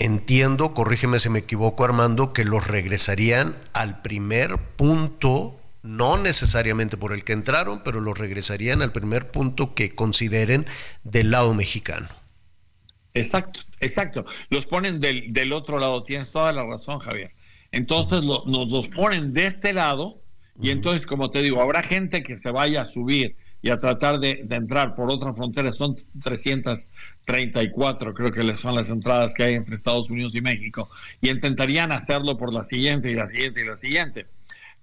Entiendo, 0.01 0.73
corrígeme 0.73 1.19
si 1.19 1.29
me 1.29 1.37
equivoco 1.37 1.85
Armando, 1.85 2.33
que 2.33 2.43
los 2.43 2.65
regresarían 2.65 3.55
al 3.71 4.01
primer 4.01 4.57
punto 4.57 5.59
no 5.83 6.17
necesariamente 6.17 6.97
por 6.97 7.13
el 7.13 7.23
que 7.23 7.33
entraron, 7.33 7.83
pero 7.83 8.01
los 8.01 8.17
regresarían 8.17 8.81
al 8.81 8.93
primer 8.93 9.29
punto 9.29 9.75
que 9.75 9.93
consideren 9.93 10.65
del 11.03 11.29
lado 11.29 11.53
mexicano. 11.53 12.09
Exacto, 13.13 13.59
exacto. 13.79 14.25
Los 14.49 14.65
ponen 14.65 14.99
del, 14.99 15.31
del 15.33 15.53
otro 15.53 15.77
lado, 15.77 16.01
tienes 16.01 16.31
toda 16.31 16.51
la 16.51 16.65
razón, 16.65 16.97
Javier. 16.97 17.35
Entonces 17.71 18.23
nos 18.23 18.71
los 18.71 18.87
ponen 18.87 19.33
de 19.33 19.45
este 19.45 19.71
lado 19.71 20.19
y 20.59 20.71
entonces, 20.71 21.05
como 21.05 21.29
te 21.29 21.43
digo, 21.43 21.61
habrá 21.61 21.83
gente 21.83 22.23
que 22.23 22.37
se 22.37 22.49
vaya 22.49 22.81
a 22.81 22.85
subir 22.85 23.35
y 23.61 23.69
a 23.69 23.77
tratar 23.77 24.17
de, 24.19 24.41
de 24.45 24.55
entrar 24.55 24.95
por 24.95 25.11
otra 25.11 25.31
frontera. 25.31 25.71
Son 25.71 25.95
334, 27.25 28.13
creo 28.13 28.31
que 28.31 28.53
son 28.55 28.75
las 28.75 28.89
entradas 28.89 29.33
que 29.33 29.43
hay 29.43 29.55
entre 29.55 29.75
Estados 29.75 30.09
Unidos 30.09 30.35
y 30.35 30.41
México. 30.41 30.89
Y 31.21 31.29
intentarían 31.29 31.91
hacerlo 31.91 32.37
por 32.37 32.53
la 32.53 32.63
siguiente 32.63 33.11
y 33.11 33.15
la 33.15 33.27
siguiente 33.27 33.61
y 33.61 33.65
la 33.65 33.75
siguiente. 33.75 34.25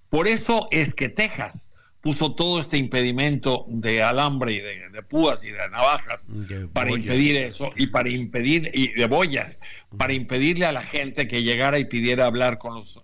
Por 0.09 0.27
eso 0.27 0.69
es 0.71 0.95
que 0.95 1.09
Texas 1.09 1.69
puso 2.01 2.35
todo 2.35 2.61
este 2.61 2.79
impedimento 2.79 3.65
de 3.69 4.03
alambre 4.03 4.53
y 4.53 4.61
de, 4.61 5.03
púas 5.03 5.43
y 5.43 5.51
de 5.51 5.69
navajas 5.71 6.29
para 6.73 6.91
impedir 6.91 7.37
eso 7.37 7.73
y 7.77 7.89
para 7.89 8.09
impedir 8.09 8.71
y 8.73 8.93
de 8.93 9.07
boyas 9.07 9.59
para 9.97 10.13
impedirle 10.13 10.67
a 10.67 10.73
la 10.73 10.83
gente 10.83 11.27
que 11.27 11.43
llegara 11.43 11.79
y 11.79 11.87
pidiera 11.87 12.27
hablar 12.27 12.59
con 12.59 12.77
los, 12.77 13.03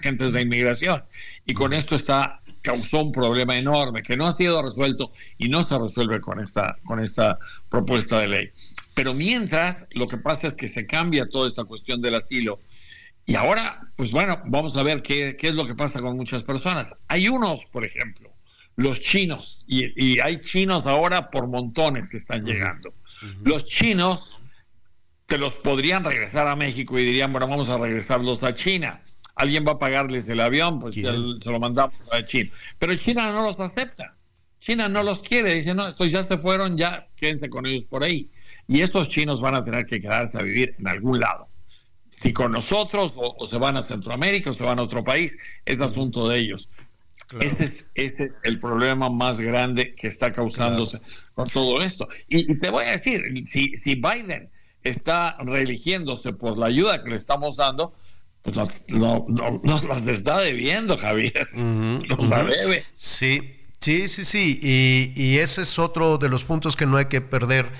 gentes 0.00 0.32
de 0.32 0.42
inmigración 0.42 1.04
y 1.44 1.52
con 1.52 1.74
esto 1.74 1.94
está 1.94 2.40
causó 2.62 3.02
un 3.02 3.12
problema 3.12 3.56
enorme 3.56 4.02
que 4.02 4.16
no 4.16 4.26
ha 4.26 4.32
sido 4.32 4.62
resuelto 4.62 5.12
y 5.36 5.48
no 5.48 5.64
se 5.64 5.78
resuelve 5.78 6.20
con 6.20 6.40
esta, 6.40 6.78
con 6.84 7.00
esta 7.00 7.38
propuesta 7.68 8.20
de 8.20 8.28
ley. 8.28 8.50
Pero 8.98 9.14
mientras, 9.14 9.86
lo 9.92 10.08
que 10.08 10.16
pasa 10.16 10.48
es 10.48 10.54
que 10.54 10.66
se 10.66 10.84
cambia 10.84 11.28
toda 11.28 11.46
esta 11.46 11.62
cuestión 11.62 12.02
del 12.02 12.16
asilo. 12.16 12.58
Y 13.26 13.36
ahora, 13.36 13.92
pues 13.94 14.10
bueno, 14.10 14.42
vamos 14.46 14.76
a 14.76 14.82
ver 14.82 15.02
qué, 15.02 15.36
qué 15.38 15.50
es 15.50 15.54
lo 15.54 15.68
que 15.68 15.76
pasa 15.76 16.00
con 16.00 16.16
muchas 16.16 16.42
personas. 16.42 16.92
Hay 17.06 17.28
unos, 17.28 17.64
por 17.66 17.86
ejemplo, 17.86 18.32
los 18.74 18.98
chinos, 18.98 19.62
y, 19.68 20.18
hay 20.18 20.40
chinos 20.40 20.84
ahora 20.84 21.30
por 21.30 21.46
montones 21.46 22.08
que 22.08 22.16
están 22.16 22.44
llegando. 22.44 22.92
Los 23.44 23.66
chinos 23.66 24.36
te 25.26 25.38
los 25.38 25.54
podrían 25.54 26.02
regresar 26.02 26.48
a 26.48 26.56
México 26.56 26.98
y 26.98 27.04
dirían, 27.04 27.30
bueno, 27.30 27.46
vamos 27.46 27.68
a 27.68 27.78
regresarlos 27.78 28.42
a 28.42 28.52
China 28.52 29.00
alguien 29.36 29.64
va 29.64 29.72
a 29.72 29.78
pagarles 29.78 30.28
el 30.28 30.40
avión, 30.40 30.80
pues 30.80 30.96
se, 30.96 31.02
lo 31.02 31.60
mandamos 31.60 32.08
a 32.10 32.24
China. 32.24 32.50
Pero 32.76 32.96
China 32.96 33.30
no 33.30 33.42
los 33.42 33.60
acepta. 33.60 34.16
China 34.58 34.88
no 34.88 35.04
los 35.04 35.20
quiere, 35.20 35.54
dice, 35.54 35.74
no, 35.74 35.86
estos 35.86 36.10
ya 36.10 36.24
se 36.24 36.38
fueron, 36.38 36.76
ya 36.76 37.06
quédense 37.14 37.48
con 37.48 37.64
ellos 37.64 37.84
por 37.84 38.02
ahí. 38.02 38.28
Y 38.68 38.82
estos 38.82 39.08
chinos 39.08 39.40
van 39.40 39.54
a 39.54 39.62
tener 39.62 39.86
que 39.86 40.00
quedarse 40.00 40.38
a 40.38 40.42
vivir 40.42 40.76
en 40.78 40.86
algún 40.86 41.18
lado. 41.18 41.48
Si 42.10 42.32
con 42.32 42.52
nosotros, 42.52 43.14
o, 43.16 43.46
se 43.46 43.56
van 43.56 43.76
a 43.76 43.82
Centroamérica, 43.82 44.50
o 44.50 44.52
se 44.52 44.62
van 44.62 44.78
a 44.78 44.82
otro 44.82 45.02
país, 45.02 45.36
es 45.64 45.80
asunto 45.80 46.28
de 46.28 46.38
ellos. 46.38 46.68
Ese, 47.40 47.84
es, 47.94 48.40
el 48.42 48.60
problema 48.60 49.10
más 49.10 49.40
grande 49.40 49.94
que 49.94 50.06
está 50.06 50.30
causándose 50.32 51.00
con 51.34 51.48
todo 51.48 51.80
esto. 51.82 52.08
Y, 52.28 52.58
te 52.58 52.70
voy 52.70 52.84
a 52.84 52.92
decir, 52.92 53.22
si, 53.50 53.76
si 53.76 53.94
Biden 53.94 54.50
está 54.82 55.36
reeligiéndose 55.40 56.32
por 56.32 56.56
la 56.58 56.66
ayuda 56.66 57.02
que 57.02 57.10
le 57.10 57.16
estamos 57.16 57.56
dando, 57.56 57.94
pues 58.42 58.56
no, 58.88 59.26
nos 59.28 59.84
las 59.84 60.06
está 60.06 60.40
debiendo, 60.40 60.96
Javier. 60.96 61.48
nos 61.54 62.30
debe. 62.30 62.84
Sí, 62.94 63.56
sí, 63.80 64.08
sí, 64.08 64.24
sí. 64.24 64.60
Y, 64.62 65.38
ese 65.38 65.62
es 65.62 65.78
otro 65.78 66.18
de 66.18 66.28
los 66.28 66.44
puntos 66.44 66.76
que 66.76 66.86
no 66.86 66.96
hay 66.96 67.06
que 67.06 67.20
perder 67.20 67.70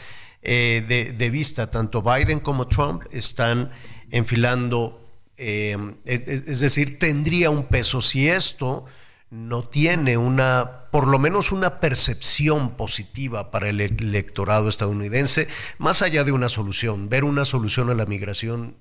eh, 0.42 1.14
de, 1.16 1.30
vista. 1.30 1.68
Tanto 1.68 2.02
Biden 2.02 2.40
como 2.40 2.68
Trump 2.68 3.02
están 3.10 3.70
enfilando, 4.10 5.04
eh, 5.36 5.76
es, 6.04 6.60
decir, 6.60 6.98
tendría 6.98 7.50
un 7.50 7.64
peso 7.64 8.00
si 8.00 8.28
esto 8.28 8.86
no 9.30 9.64
tiene 9.64 10.16
una, 10.16 10.86
por 10.90 11.06
lo 11.06 11.18
menos 11.18 11.52
una 11.52 11.80
percepción 11.80 12.76
positiva 12.76 13.50
para 13.50 13.68
el 13.68 13.80
electorado 13.80 14.68
estadounidense, 14.68 15.48
más 15.76 16.00
allá 16.00 16.24
de 16.24 16.32
una 16.32 16.48
solución, 16.48 17.08
ver 17.08 17.24
una 17.24 17.44
solución 17.44 17.90
a 17.90 17.94
la 17.94 18.06
migración 18.06 18.76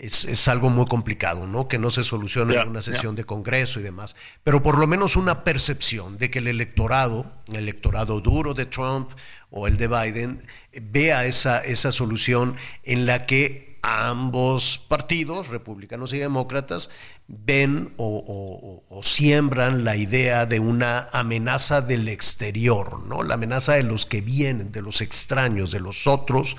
es, 0.00 0.48
algo 0.48 0.70
muy 0.70 0.86
complicado, 0.86 1.46
¿no? 1.46 1.68
Que 1.68 1.78
no 1.78 1.90
se 1.90 2.04
solucione 2.04 2.54
en 2.54 2.68
una 2.68 2.80
sesión 2.80 3.14
de 3.14 3.24
Congreso 3.24 3.80
y 3.80 3.82
demás. 3.82 4.16
Pero 4.42 4.62
por 4.62 4.78
lo 4.78 4.86
menos 4.86 5.14
una 5.14 5.44
percepción 5.44 6.16
de 6.16 6.30
que 6.30 6.38
el 6.38 6.48
electorado, 6.48 7.30
el 7.48 7.56
electorado 7.56 8.20
duro 8.20 8.54
de 8.54 8.64
Trump 8.64 9.10
o 9.50 9.66
el 9.66 9.76
de 9.76 9.88
Biden, 9.88 10.46
vea 10.72 11.26
esa, 11.26 11.60
esa 11.60 11.92
solución 11.92 12.56
en 12.82 13.04
la 13.04 13.26
que 13.26 13.78
ambos 13.82 14.82
partidos, 14.88 15.48
republicanos 15.48 16.14
y 16.14 16.18
demócratas, 16.18 16.90
ven 17.28 17.92
o, 17.98 18.84
o, 18.88 19.02
siembran 19.02 19.84
la 19.84 19.96
idea 19.96 20.46
de 20.46 20.60
una 20.60 21.08
amenaza 21.12 21.82
del 21.82 22.08
exterior, 22.08 23.02
¿no? 23.06 23.22
La 23.22 23.34
amenaza 23.34 23.74
de 23.74 23.82
los 23.82 24.06
que 24.06 24.20
vienen, 24.22 24.72
de 24.72 24.82
los 24.82 25.00
extraños, 25.00 25.70
de 25.70 25.80
los 25.80 26.06
otros, 26.06 26.56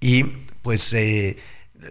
y 0.00 0.24
pues 0.62 0.92
eh, 0.94 1.38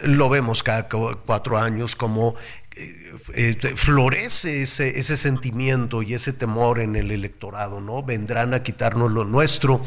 lo 0.03 0.29
vemos 0.29 0.63
cada 0.63 0.87
cuatro 0.87 1.57
años 1.57 1.95
como 1.95 2.35
eh, 2.75 3.13
eh, 3.33 3.73
florece 3.75 4.61
ese, 4.61 4.97
ese, 4.97 5.17
sentimiento 5.17 6.01
y 6.01 6.13
ese 6.13 6.33
temor 6.33 6.79
en 6.79 6.95
el 6.95 7.11
electorado, 7.11 7.81
¿no? 7.81 8.03
Vendrán 8.03 8.53
a 8.53 8.63
quitarnos 8.63 9.11
lo 9.11 9.25
nuestro 9.25 9.83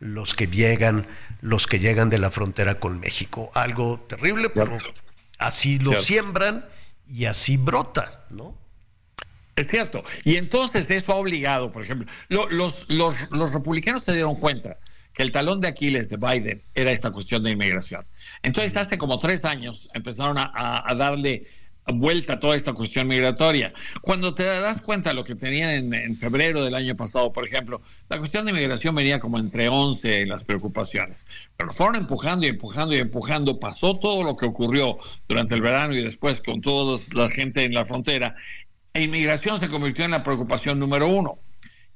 los 0.00 0.34
que 0.34 0.46
llegan, 0.46 1.08
los 1.40 1.66
que 1.66 1.80
llegan 1.80 2.08
de 2.08 2.18
la 2.18 2.30
frontera 2.30 2.78
con 2.78 3.00
México. 3.00 3.50
Algo 3.54 3.98
terrible, 4.08 4.50
pero 4.50 4.78
así 5.38 5.78
lo 5.78 5.94
siembran 5.98 6.64
y 7.08 7.24
así 7.24 7.56
brota, 7.56 8.24
¿no? 8.30 8.56
Es 9.56 9.66
cierto. 9.66 10.04
Y 10.22 10.36
entonces 10.36 10.88
eso 10.88 11.12
ha 11.12 11.16
obligado, 11.16 11.72
por 11.72 11.82
ejemplo, 11.82 12.06
los, 12.28 12.48
los, 12.88 13.30
los 13.32 13.52
republicanos 13.52 14.04
se 14.04 14.12
dieron 14.12 14.36
cuenta 14.36 14.78
que 15.18 15.24
el 15.24 15.32
talón 15.32 15.60
de 15.60 15.66
Aquiles 15.66 16.08
de 16.08 16.16
Biden 16.16 16.62
era 16.76 16.92
esta 16.92 17.10
cuestión 17.10 17.42
de 17.42 17.50
inmigración. 17.50 18.06
Entonces, 18.44 18.76
hace 18.76 18.98
como 18.98 19.18
tres 19.18 19.44
años 19.44 19.88
empezaron 19.92 20.36
a, 20.38 20.94
darle 20.96 21.48
vuelta 21.86 22.34
a 22.34 22.38
toda 22.38 22.54
esta 22.54 22.72
cuestión 22.72 23.08
migratoria. 23.08 23.72
Cuando 24.00 24.32
te 24.32 24.44
das 24.44 24.80
cuenta 24.80 25.08
de 25.08 25.16
lo 25.16 25.24
que 25.24 25.34
tenían 25.34 25.92
en, 25.92 26.16
febrero 26.16 26.64
del 26.64 26.76
año 26.76 26.96
pasado, 26.96 27.32
por 27.32 27.44
ejemplo, 27.44 27.82
la 28.08 28.18
cuestión 28.18 28.44
de 28.44 28.52
inmigración 28.52 28.94
venía 28.94 29.18
como 29.18 29.40
entre 29.40 29.68
11 29.68 30.24
las 30.26 30.44
preocupaciones, 30.44 31.26
pero 31.56 31.72
fueron 31.72 31.96
empujando 31.96 32.46
y 32.46 32.50
empujando 32.50 32.94
y 32.94 32.98
empujando, 32.98 33.58
pasó 33.58 33.98
todo 33.98 34.22
lo 34.22 34.36
que 34.36 34.46
ocurrió 34.46 34.98
durante 35.26 35.56
el 35.56 35.62
verano 35.62 35.96
y 35.96 36.04
después 36.04 36.40
con 36.40 36.60
toda 36.60 37.00
la 37.12 37.28
gente 37.28 37.64
en 37.64 37.74
la 37.74 37.84
frontera, 37.84 38.36
e 38.94 39.02
inmigración 39.02 39.58
se 39.58 39.68
convirtió 39.68 40.04
en 40.04 40.12
la 40.12 40.22
preocupación 40.22 40.78
número 40.78 41.08
uno. 41.08 41.40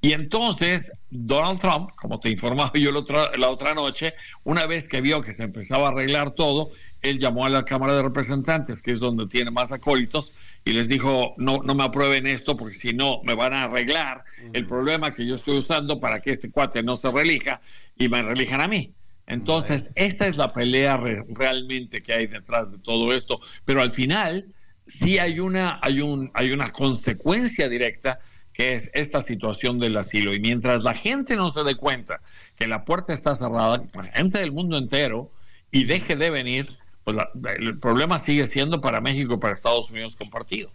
Y 0.05 0.15
entonces 0.15 0.91
Donald 1.11 1.61
Trump, 1.61 1.91
como 1.95 2.19
te 2.19 2.29
informaba 2.29 2.73
yo 2.75 2.91
la 2.91 2.99
otra, 2.99 3.31
la 3.39 3.49
otra 3.49 3.73
noche, 3.73 4.15
una 4.43 4.67
vez 4.67 4.89
que 4.89 5.01
vio 5.01 5.23
que 5.23 5.33
se 5.33 5.45
empezaba 5.45 5.87
a 5.87 5.91
arreglar 5.93 6.33
todo, 6.33 6.73
él 7.03 7.21
llamó 7.21 7.47
a 7.47 7.51
la 7.51 7.65
Cámara 7.65 7.95
de 7.95 8.03
Representantes, 8.03 8.83
que 8.83 8.91
es 8.91 8.99
donde 8.99 9.29
tiene 9.29 9.53
más 9.53 9.71
acólitos, 9.71 10.33
y 10.65 10.73
les 10.73 10.89
dijo, 10.89 11.35
no, 11.39 11.63
no 11.63 11.77
me 11.77 11.85
aprueben 11.85 12.27
esto 12.27 12.57
porque 12.57 12.77
si 12.77 12.93
no 12.93 13.21
me 13.23 13.35
van 13.35 13.53
a 13.53 13.65
arreglar. 13.65 14.25
El 14.53 14.67
problema 14.67 15.13
que 15.13 15.25
yo 15.25 15.37
estoy 15.37 15.59
usando 15.59 16.01
para 16.01 16.21
que 16.21 16.33
este 16.33 16.51
cuate 16.51 16.83
no 16.83 16.97
se 16.97 17.11
relija 17.11 17.61
y 17.97 18.09
me 18.09 18.23
relijan 18.23 18.61
a 18.61 18.67
mí. 18.67 18.93
Entonces, 19.29 19.89
esta 19.95 20.27
es 20.27 20.37
la 20.37 20.53
pelea 20.53 21.01
realmente 21.29 22.03
que 22.03 22.13
hay 22.13 22.27
detrás 22.27 22.73
de 22.73 22.79
todo 22.79 23.13
esto, 23.13 23.41
pero 23.65 23.81
al 23.81 23.93
final 23.93 24.47
sí 24.85 25.19
hay 25.21 25.39
una, 25.39 25.79
hay 25.81 26.01
un, 26.01 26.29
hay 26.35 26.51
una 26.51 26.71
consecuencia 26.71 27.69
directa 27.69 28.19
que 28.53 28.75
es 28.75 28.91
esta 28.93 29.23
situación 29.23 29.79
del 29.79 29.97
asilo. 29.97 30.35
Y 30.35 30.41
mientras 30.41 30.83
la 30.83 30.95
gente 30.95 31.37
no 31.37 31.51
se 31.51 31.65
dé 31.65 31.75
cuenta 31.75 32.21
que 32.57 32.67
la 32.67 32.85
puerta 32.85 33.13
está 33.13 33.37
cerrada, 33.37 33.83
la 33.95 34.05
gente 34.05 34.39
del 34.39 34.53
mundo 34.53 34.77
entero, 34.77 35.31
y 35.71 35.85
deje 35.85 36.17
de 36.17 36.31
venir, 36.31 36.79
pues 37.05 37.17
el 37.59 37.79
problema 37.79 38.23
sigue 38.25 38.47
siendo 38.47 38.81
para 38.81 39.01
México 39.01 39.35
y 39.35 39.39
para 39.39 39.55
Estados 39.55 39.91
Unidos 39.91 40.17
compartido. 40.17 40.73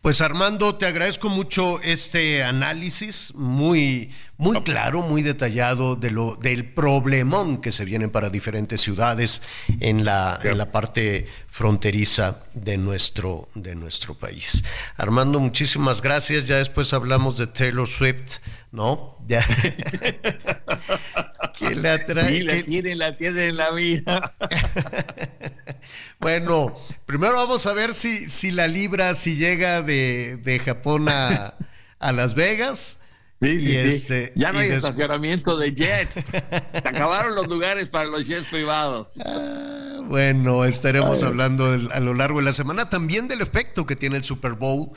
Pues 0.00 0.20
Armando, 0.20 0.76
te 0.76 0.86
agradezco 0.86 1.28
mucho 1.28 1.80
este 1.82 2.44
análisis 2.44 3.34
muy, 3.34 4.14
muy 4.36 4.62
claro, 4.62 5.02
muy 5.02 5.22
detallado 5.22 5.96
de 5.96 6.12
lo, 6.12 6.36
del 6.36 6.72
problemón 6.72 7.60
que 7.60 7.72
se 7.72 7.84
viene 7.84 8.08
para 8.08 8.30
diferentes 8.30 8.80
ciudades 8.80 9.42
en 9.80 10.04
la, 10.04 10.38
en 10.44 10.56
la 10.56 10.70
parte 10.70 11.26
fronteriza 11.48 12.44
de 12.54 12.78
nuestro, 12.78 13.48
de 13.56 13.74
nuestro 13.74 14.14
país. 14.14 14.62
Armando, 14.96 15.40
muchísimas 15.40 16.00
gracias. 16.00 16.46
Ya 16.46 16.58
después 16.58 16.92
hablamos 16.92 17.36
de 17.36 17.48
Taylor 17.48 17.88
Swift, 17.88 18.38
¿no? 18.70 19.17
Ya. 19.28 19.46
que 21.58 21.74
la 21.74 22.04
trae. 22.04 22.36
Sí, 22.36 22.42
la 22.42 22.62
tiene, 22.62 22.96
la 22.96 23.16
tiene 23.16 23.46
en 23.48 23.56
la 23.58 23.70
vida. 23.72 24.34
bueno, 26.18 26.74
primero 27.04 27.34
vamos 27.34 27.66
a 27.66 27.74
ver 27.74 27.92
si, 27.94 28.30
si 28.30 28.50
la 28.50 28.66
libra, 28.66 29.14
si 29.14 29.36
llega 29.36 29.82
de, 29.82 30.38
de 30.42 30.58
Japón 30.60 31.10
a, 31.10 31.54
a 31.98 32.12
Las 32.12 32.34
Vegas 32.34 32.98
Sí, 33.40 33.60
sí, 33.60 33.76
este, 33.76 34.32
Ya 34.34 34.52
no 34.52 34.58
hay 34.58 34.70
estacionamiento 34.70 35.56
de 35.56 35.72
jets. 35.72 36.14
Se 36.82 36.88
acabaron 36.88 37.36
los 37.36 37.46
lugares 37.46 37.86
para 37.86 38.06
los 38.06 38.26
jets 38.26 38.46
privados. 38.48 39.08
Ah, 39.24 40.00
bueno, 40.04 40.64
estaremos 40.64 41.22
hablando 41.22 41.78
a 41.92 42.00
lo 42.00 42.14
largo 42.14 42.40
de 42.40 42.46
la 42.46 42.52
semana 42.52 42.88
también 42.88 43.28
del 43.28 43.40
efecto 43.40 43.86
que 43.86 43.94
tiene 43.94 44.16
el 44.16 44.24
Super 44.24 44.54
Bowl. 44.54 44.90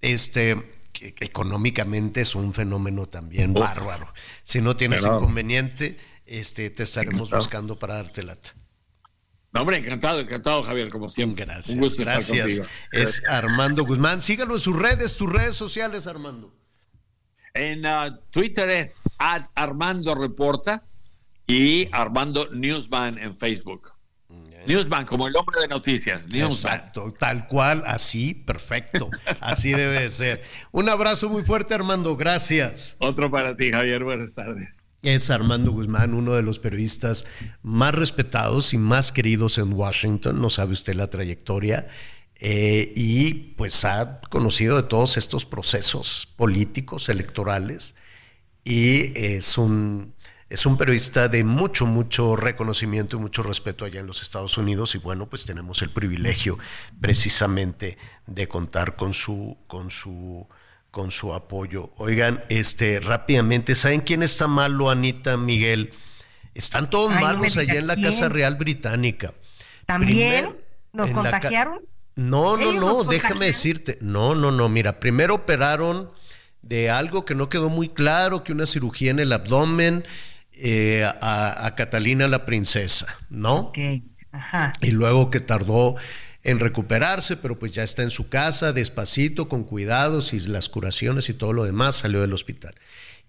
Este, 0.00 0.73
que, 0.94 1.14
económicamente 1.20 2.22
es 2.22 2.34
un 2.34 2.54
fenómeno 2.54 3.06
también 3.06 3.52
bárbaro. 3.52 4.12
Si 4.42 4.62
no 4.62 4.76
tienes 4.76 5.02
inconveniente, 5.02 5.98
este, 6.24 6.70
te 6.70 6.84
estaremos 6.84 7.30
buscando 7.30 7.78
para 7.78 7.96
darte 7.96 8.22
lata. 8.22 8.54
No, 9.52 9.60
hombre, 9.60 9.76
encantado, 9.76 10.20
encantado, 10.20 10.62
Javier, 10.62 10.88
como 10.88 11.08
siempre. 11.10 11.44
Gracias. 11.44 11.96
gracias. 11.96 12.62
Es 12.90 13.22
Armando 13.28 13.84
Guzmán. 13.84 14.20
Sígalo 14.20 14.54
en 14.54 14.60
sus 14.60 14.74
redes, 14.74 15.16
tus 15.16 15.30
redes 15.30 15.54
sociales, 15.54 16.06
Armando. 16.06 16.52
En 17.52 17.86
uh, 17.86 18.18
Twitter 18.30 18.68
es 18.68 19.02
Armando 19.18 20.16
Reporta 20.16 20.84
y 21.46 21.88
Armando 21.92 22.48
Newsman 22.50 23.18
en 23.18 23.36
Facebook. 23.36 23.92
Newsman, 24.66 25.06
como 25.06 25.26
el 25.28 25.36
hombre 25.36 25.60
de 25.60 25.68
noticias. 25.68 26.24
Exacto, 26.32 27.14
tal 27.18 27.46
cual, 27.46 27.82
así, 27.86 28.34
perfecto. 28.34 29.10
Así 29.40 29.70
debe 29.70 30.02
de 30.02 30.10
ser. 30.10 30.42
Un 30.72 30.88
abrazo 30.88 31.28
muy 31.28 31.44
fuerte, 31.44 31.74
Armando. 31.74 32.16
Gracias. 32.16 32.96
Otro 32.98 33.30
para 33.30 33.56
ti, 33.56 33.70
Javier. 33.70 34.04
Buenas 34.04 34.34
tardes. 34.34 34.82
Es 35.02 35.28
Armando 35.30 35.70
Guzmán, 35.70 36.14
uno 36.14 36.32
de 36.32 36.42
los 36.42 36.58
periodistas 36.58 37.26
más 37.62 37.94
respetados 37.94 38.72
y 38.72 38.78
más 38.78 39.12
queridos 39.12 39.58
en 39.58 39.72
Washington. 39.74 40.40
No 40.40 40.48
sabe 40.48 40.72
usted 40.72 40.94
la 40.94 41.08
trayectoria 41.08 41.88
eh, 42.36 42.92
y 42.96 43.34
pues 43.56 43.84
ha 43.84 44.20
conocido 44.30 44.76
de 44.76 44.82
todos 44.84 45.16
estos 45.16 45.44
procesos 45.46 46.28
políticos, 46.36 47.08
electorales, 47.08 47.94
y 48.64 49.12
es 49.18 49.58
un, 49.58 50.14
es 50.54 50.66
un 50.66 50.78
periodista 50.78 51.26
de 51.26 51.42
mucho, 51.42 51.84
mucho 51.84 52.36
reconocimiento 52.36 53.16
y 53.16 53.18
mucho 53.18 53.42
respeto 53.42 53.84
allá 53.84 53.98
en 53.98 54.06
los 54.06 54.22
Estados 54.22 54.56
Unidos, 54.56 54.94
y 54.94 54.98
bueno, 54.98 55.28
pues 55.28 55.44
tenemos 55.44 55.82
el 55.82 55.90
privilegio 55.90 56.60
precisamente 57.00 57.98
de 58.28 58.46
contar 58.46 58.94
con 58.94 59.14
su, 59.14 59.58
con 59.66 59.90
su, 59.90 60.46
con 60.92 61.10
su 61.10 61.34
apoyo. 61.34 61.90
Oigan, 61.96 62.44
este, 62.50 63.00
rápidamente, 63.00 63.74
¿saben 63.74 64.02
quién 64.02 64.22
está 64.22 64.46
malo, 64.46 64.90
Anita, 64.90 65.36
Miguel? 65.36 65.92
Están 66.54 66.88
todos 66.88 67.10
malos 67.10 67.56
allá 67.56 67.74
en 67.74 67.88
la 67.88 67.96
Casa 67.96 68.28
Real 68.28 68.54
Británica. 68.54 69.34
¿También 69.86 70.56
nos 70.92 71.10
contagiaron? 71.10 71.80
No, 72.14 72.56
no, 72.56 72.72
no, 72.74 73.02
déjame 73.02 73.46
decirte. 73.46 73.98
No, 74.00 74.36
no, 74.36 74.52
no, 74.52 74.68
mira, 74.68 75.00
primero 75.00 75.34
operaron 75.34 76.12
de 76.62 76.90
algo 76.90 77.24
que 77.24 77.34
no 77.34 77.48
quedó 77.48 77.70
muy 77.70 77.88
claro, 77.88 78.44
que 78.44 78.52
una 78.52 78.66
cirugía 78.66 79.10
en 79.10 79.18
el 79.18 79.32
abdomen 79.32 80.04
eh, 80.56 81.08
a, 81.20 81.74
Catalina 81.76 82.28
la 82.28 82.46
princesa, 82.46 83.06
¿no? 83.30 83.54
Ok, 83.56 83.78
ajá. 84.32 84.72
Y 84.80 84.90
luego 84.90 85.30
que 85.30 85.40
tardó 85.40 85.96
en 86.42 86.60
recuperarse, 86.60 87.36
pero 87.36 87.58
pues 87.58 87.72
ya 87.72 87.82
está 87.82 88.02
en 88.02 88.10
su 88.10 88.28
casa, 88.28 88.72
despacito, 88.72 89.48
con 89.48 89.64
cuidados 89.64 90.32
y 90.32 90.40
las 90.40 90.68
curaciones 90.68 91.28
y 91.28 91.34
todo 91.34 91.52
lo 91.52 91.64
demás, 91.64 91.96
salió 91.96 92.20
del 92.20 92.34
hospital. 92.34 92.74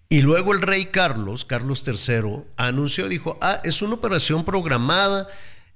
Y 0.10 0.22
luego 0.22 0.54
el 0.54 0.62
rey 0.62 0.88
Carlos, 0.88 1.46
Carlos 1.46 1.84
III, 1.88 2.44
anunció, 2.58 3.08
dijo, 3.08 3.40
ah, 3.42 3.62
es 3.64 3.82
una 3.82 3.96
operación 3.96 4.46
programada, 4.46 5.28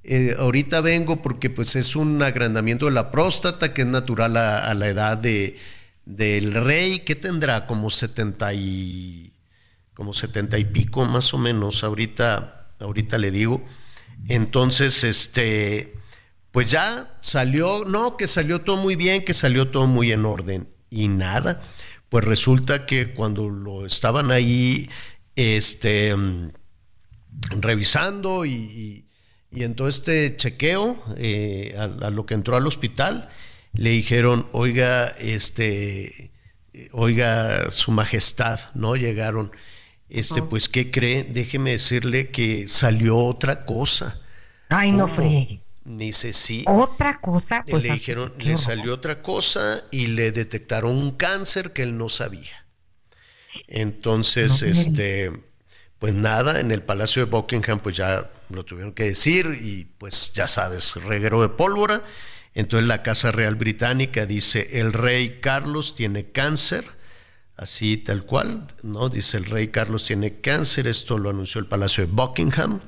eh, 0.03 0.35
ahorita 0.37 0.81
vengo 0.81 1.21
porque 1.21 1.49
pues 1.49 1.75
es 1.75 1.95
un 1.95 2.21
agrandamiento 2.21 2.85
de 2.85 2.91
la 2.91 3.09
próstata 3.09 3.73
que 3.73 3.81
es 3.81 3.87
natural 3.87 4.37
a, 4.37 4.73
la 4.73 4.87
edad 4.87 5.17
de, 5.17 5.57
del 6.05 6.53
rey, 6.53 6.99
que 6.99 7.15
tendrá 7.15 7.65
como 7.65 7.89
70 7.89 8.53
y, 8.53 9.28
como 9.99 10.13
70 10.13 10.57
y 10.57 10.63
pico 10.63 11.03
más 11.03 11.33
o 11.33 11.37
menos, 11.37 11.83
ahorita, 11.83 12.69
ahorita 12.79 13.17
le 13.17 13.31
digo. 13.31 13.61
Entonces, 14.29 15.03
este, 15.03 15.93
pues 16.51 16.71
ya 16.71 17.19
salió, 17.21 17.83
no, 17.85 18.15
que 18.15 18.25
salió 18.25 18.61
todo 18.61 18.77
muy 18.77 18.95
bien, 18.95 19.25
que 19.25 19.33
salió 19.33 19.67
todo 19.67 19.87
muy 19.87 20.11
en 20.11 20.25
orden 20.25 20.69
y 20.89 21.09
nada 21.09 21.61
pues 22.09 22.25
resulta 22.25 22.85
que 22.85 23.13
cuando 23.13 23.49
lo 23.49 23.85
estaban 23.85 24.31
ahí 24.31 24.89
este, 25.35 26.15
revisando 27.51 28.45
y, 28.45 29.05
en 29.51 29.75
todo 29.75 29.87
este 29.87 30.35
chequeo 30.35 31.03
eh, 31.17 31.75
a, 31.77 32.09
lo 32.09 32.25
que 32.25 32.33
entró 32.33 32.55
al 32.55 32.67
hospital, 32.67 33.29
le 33.73 33.91
dijeron, 33.91 34.47
oiga, 34.51 35.07
este, 35.19 36.31
oiga, 36.91 37.69
su 37.71 37.91
majestad, 37.91 38.59
¿no? 38.73 38.95
Llegaron, 38.95 39.51
este, 40.09 40.41
pues, 40.41 40.69
¿qué 40.69 40.91
cree? 40.91 41.23
Déjeme 41.23 41.71
decirle 41.71 42.29
que 42.29 42.67
salió 42.67 43.17
otra 43.17 43.65
cosa. 43.65 44.19
Ay, 44.69 44.91
no 44.91 45.07
fregue. 45.07 45.61
Dice 45.85 46.33
sí. 46.33 46.63
Otra 46.67 47.19
cosa, 47.19 47.65
pues. 47.67 47.83
Le 47.83 47.93
dijeron, 47.93 48.33
le 48.37 48.57
salió 48.57 48.93
otra 48.93 49.21
cosa 49.21 49.83
y 49.91 50.07
le 50.07 50.31
detectaron 50.31 50.95
un 50.95 51.11
cáncer 51.11 51.73
que 51.73 51.83
él 51.83 51.97
no 51.97 52.09
sabía. 52.09 52.65
Entonces, 53.67 54.61
este, 54.61 55.31
pues 55.97 56.13
nada, 56.13 56.59
en 56.59 56.71
el 56.71 56.83
Palacio 56.83 57.25
de 57.25 57.31
Buckingham, 57.31 57.79
pues 57.79 57.97
ya 57.97 58.29
lo 58.49 58.65
tuvieron 58.65 58.93
que 58.93 59.05
decir 59.05 59.59
y 59.61 59.85
pues 59.97 60.31
ya 60.33 60.47
sabes, 60.47 60.95
reguero 60.95 61.41
de 61.41 61.49
pólvora. 61.49 62.03
Entonces 62.53 62.87
la 62.87 63.03
Casa 63.03 63.31
Real 63.31 63.55
Británica 63.55 64.25
dice, 64.25 64.79
el 64.79 64.93
rey 64.93 65.39
Carlos 65.39 65.95
tiene 65.95 66.31
cáncer, 66.31 66.85
así 67.59 67.97
tal 67.97 68.23
cual, 68.25 68.67
¿no? 68.83 69.09
Dice 69.09 69.37
el 69.37 69.45
rey 69.45 69.67
Carlos 69.67 70.05
tiene 70.05 70.39
cáncer, 70.39 70.87
esto 70.87 71.17
lo 71.17 71.29
anunció 71.29 71.59
el 71.59 71.67
Palacio 71.67 72.05
de 72.05 72.11
Buckingham. 72.11 72.79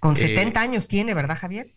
Con 0.00 0.16
70 0.16 0.60
eh, 0.60 0.62
años 0.62 0.88
tiene, 0.88 1.14
¿verdad, 1.14 1.38
Javier? 1.38 1.70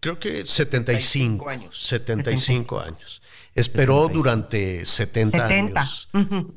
creo 0.00 0.18
que 0.18 0.46
75, 0.46 1.48
años. 1.48 1.86
75 1.86 2.80
años. 2.80 3.20
Esperó 3.54 4.08
durante 4.08 4.84
70, 4.84 5.46
años 5.46 6.08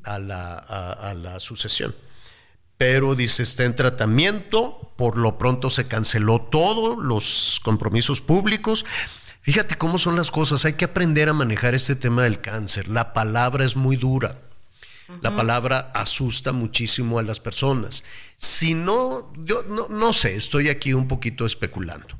a, 0.03 0.19
la, 0.19 0.55
a, 0.55 1.13
la 1.13 1.39
sucesión. 1.39 1.95
Pero 2.77 3.15
dice, 3.15 3.43
está 3.43 3.63
en 3.63 3.75
tratamiento, 3.75 4.93
por 4.95 5.17
lo 5.17 5.37
pronto 5.37 5.69
se 5.69 5.87
canceló 5.87 6.41
todo, 6.41 7.01
los 7.01 7.59
compromisos 7.63 8.21
públicos. 8.21 8.85
Fíjate 9.41 9.75
cómo 9.75 9.97
son 9.97 10.15
las 10.15 10.29
cosas, 10.29 10.65
hay 10.65 10.73
que 10.73 10.85
aprender 10.85 11.29
a 11.29 11.33
manejar 11.33 11.73
este 11.73 11.95
tema 11.95 12.23
del 12.23 12.39
cáncer. 12.41 12.87
La 12.87 13.13
palabra 13.13 13.65
es 13.65 13.75
muy 13.75 13.95
dura. 13.95 14.46
La 15.21 15.35
palabra 15.35 15.91
asusta 15.93 16.51
muchísimo 16.51 17.19
a 17.19 17.23
las 17.23 17.39
personas. 17.39 18.03
Si 18.35 18.73
no, 18.73 19.31
yo 19.37 19.63
no, 19.63 19.87
no 19.87 20.11
sé, 20.13 20.35
estoy 20.35 20.69
aquí 20.69 20.93
un 20.93 21.07
poquito 21.07 21.45
especulando 21.45 22.19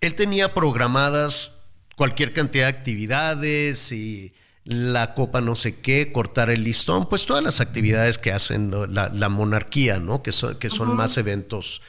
él 0.00 0.14
tenía 0.14 0.54
programadas 0.54 1.52
cualquier 1.96 2.32
cantidad 2.32 2.64
de 2.64 2.78
actividades 2.78 3.92
y 3.92 4.32
la 4.64 5.14
copa 5.14 5.40
no 5.40 5.54
sé 5.54 5.80
qué, 5.80 6.12
cortar 6.12 6.50
el 6.50 6.64
listón, 6.64 7.08
pues 7.08 7.26
todas 7.26 7.42
las 7.42 7.60
actividades 7.60 8.18
que 8.18 8.32
hacen 8.32 8.70
la, 8.70 9.28
monarquía, 9.28 9.98
¿no? 9.98 10.22
Que 10.22 10.32
son, 10.32 10.58
que 10.58 10.70
son 10.70 10.94
más 10.94 11.16
eventos 11.16 11.82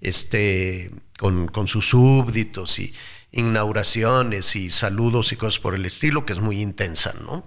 este, 0.00 0.90
con, 1.18 1.48
con, 1.48 1.68
sus 1.68 1.88
súbditos 1.88 2.78
y 2.78 2.94
inauguraciones 3.32 4.56
y 4.56 4.70
saludos 4.70 5.32
y 5.32 5.36
cosas 5.36 5.58
por 5.58 5.74
el 5.74 5.84
estilo, 5.84 6.24
que 6.24 6.32
es 6.34 6.40
muy 6.40 6.60
intensa, 6.60 7.14
¿no? 7.20 7.44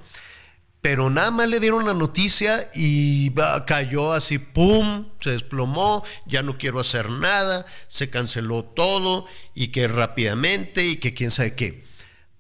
Pero 0.82 1.10
nada 1.10 1.32
más 1.32 1.48
le 1.48 1.60
dieron 1.60 1.86
la 1.86 1.94
noticia 1.94 2.70
y 2.74 3.32
cayó 3.68 4.14
así, 4.14 4.40
¡pum!, 4.40 5.10
se 5.20 5.32
desplomó, 5.32 6.04
ya 6.26 6.42
no 6.42 6.58
quiero 6.58 6.80
hacer 6.80 7.10
nada, 7.10 7.66
se 7.88 8.10
canceló 8.10 8.64
todo 8.64 9.26
y 9.54 9.68
que 9.68 9.88
rápidamente 9.88 10.86
y 10.86 10.96
que 10.98 11.14
quién 11.14 11.30
sabe 11.32 11.54
qué. 11.54 11.84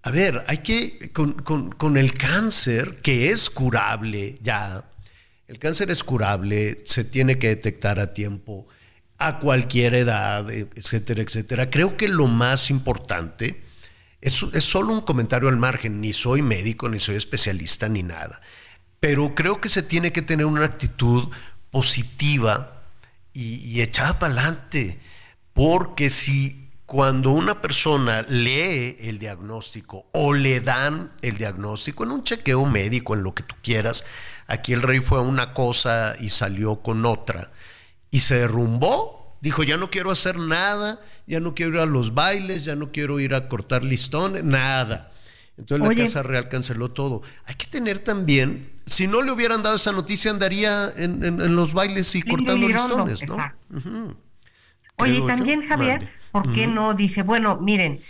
A 0.02 0.10
ver, 0.10 0.44
hay 0.48 0.58
que, 0.60 1.12
con, 1.12 1.34
con 1.34 1.98
el 1.98 2.14
cáncer, 2.14 3.02
que 3.02 3.30
es 3.30 3.52
curable 3.52 4.40
ya, 4.42 4.86
el 5.52 5.60
cáncer 5.60 5.92
es 5.92 6.04
curable, 6.04 6.82
se 6.86 7.04
tiene 7.04 7.38
que 7.38 7.50
detectar 7.50 8.00
a 8.00 8.14
tiempo, 8.14 8.68
a 9.18 9.38
cualquier 9.40 9.94
edad, 9.96 10.50
etcétera, 10.50 11.22
etcétera. 11.22 11.70
Creo 11.70 11.98
que 11.98 12.08
lo 12.08 12.28
más 12.28 12.70
importante 12.70 13.62
es, 14.22 14.36
solo 14.64 14.94
un 14.94 15.02
comentario 15.02 15.50
al 15.50 15.58
margen, 15.58 16.00
ni 16.00 16.14
soy 16.14 16.42
médico, 16.42 16.88
ni 16.90 17.00
soy 17.00 17.16
especialista, 17.16 17.90
ni 17.90 18.04
nada. 18.04 18.42
Pero 19.00 19.34
creo 19.34 19.60
que 19.60 19.70
se 19.70 19.82
tiene 19.82 20.12
que 20.12 20.22
tener 20.22 20.46
una 20.46 20.66
actitud 20.66 21.30
positiva 21.72 22.84
y, 23.34 23.82
echada 23.82 24.20
para 24.20 24.34
adelante, 24.34 25.00
porque 25.54 26.10
si 26.10 26.70
cuando 26.86 27.32
una 27.32 27.62
persona 27.62 28.22
lee 28.24 28.98
el 29.00 29.18
diagnóstico 29.18 30.08
o 30.12 30.34
le 30.34 30.60
dan 30.60 31.14
el 31.22 31.38
diagnóstico 31.38 32.04
en 32.04 32.12
un 32.12 32.24
chequeo 32.24 32.66
médico, 32.66 33.16
en 33.16 33.24
lo 33.24 33.34
que 33.34 33.44
tú 33.44 33.56
quieras, 33.64 34.06
aquí 34.46 34.74
el 34.74 34.82
rey 34.82 35.00
fue 35.00 35.22
una 35.22 35.54
cosa 35.54 36.16
y 36.20 36.30
salió 36.30 36.82
con 36.82 37.06
otra, 37.06 37.52
y 38.12 38.20
se 38.20 38.36
derrumbó, 38.36 39.21
Dijo, 39.42 39.64
ya 39.64 39.76
no 39.76 39.90
quiero 39.90 40.12
hacer 40.12 40.38
nada, 40.38 41.02
ya 41.26 41.40
no 41.40 41.56
quiero 41.56 41.74
ir 41.74 41.80
a 41.80 41.86
los 41.88 42.14
bailes, 42.14 42.64
ya 42.64 42.76
no 42.76 42.92
quiero 42.92 43.20
ir 43.20 43.34
a 43.34 43.50
cortar 43.50 43.84
listones, 43.84 44.44
nada. 44.44 45.12
Entonces 45.58 45.88
la 45.88 45.96
Casa 45.96 46.24
Real 46.24 46.48
canceló 46.48 46.92
todo. 46.92 47.24
Hay 47.46 47.56
que 47.56 47.66
tener 47.66 48.00
también, 48.00 48.72
si 48.86 49.08
no 49.08 49.22
le 49.22 49.32
hubieran 49.32 49.64
dado 49.64 49.76
esa 49.76 49.92
noticia, 49.92 50.32
andaría 50.32 50.94
en, 50.96 51.56
los 51.56 51.74
bailes 51.74 52.14
y 52.16 52.22
cortando 52.22 52.68
listones, 52.68 53.28
¿no? 53.28 54.16
Oye, 54.98 55.18
y 55.18 55.26
también 55.26 55.64
Javier, 55.64 56.08
¿por 56.32 56.54
qué 56.54 56.68
no 56.68 56.94
dice, 56.94 57.24
bueno, 57.24 57.58
miren, 57.60 58.02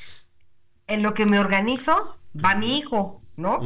en 0.87 1.01
lo 1.01 1.13
que 1.13 1.25
me 1.25 1.39
organizo 1.39 2.17
va 2.33 2.55
mi 2.55 2.77
hijo, 2.77 3.21
¿no? 3.37 3.59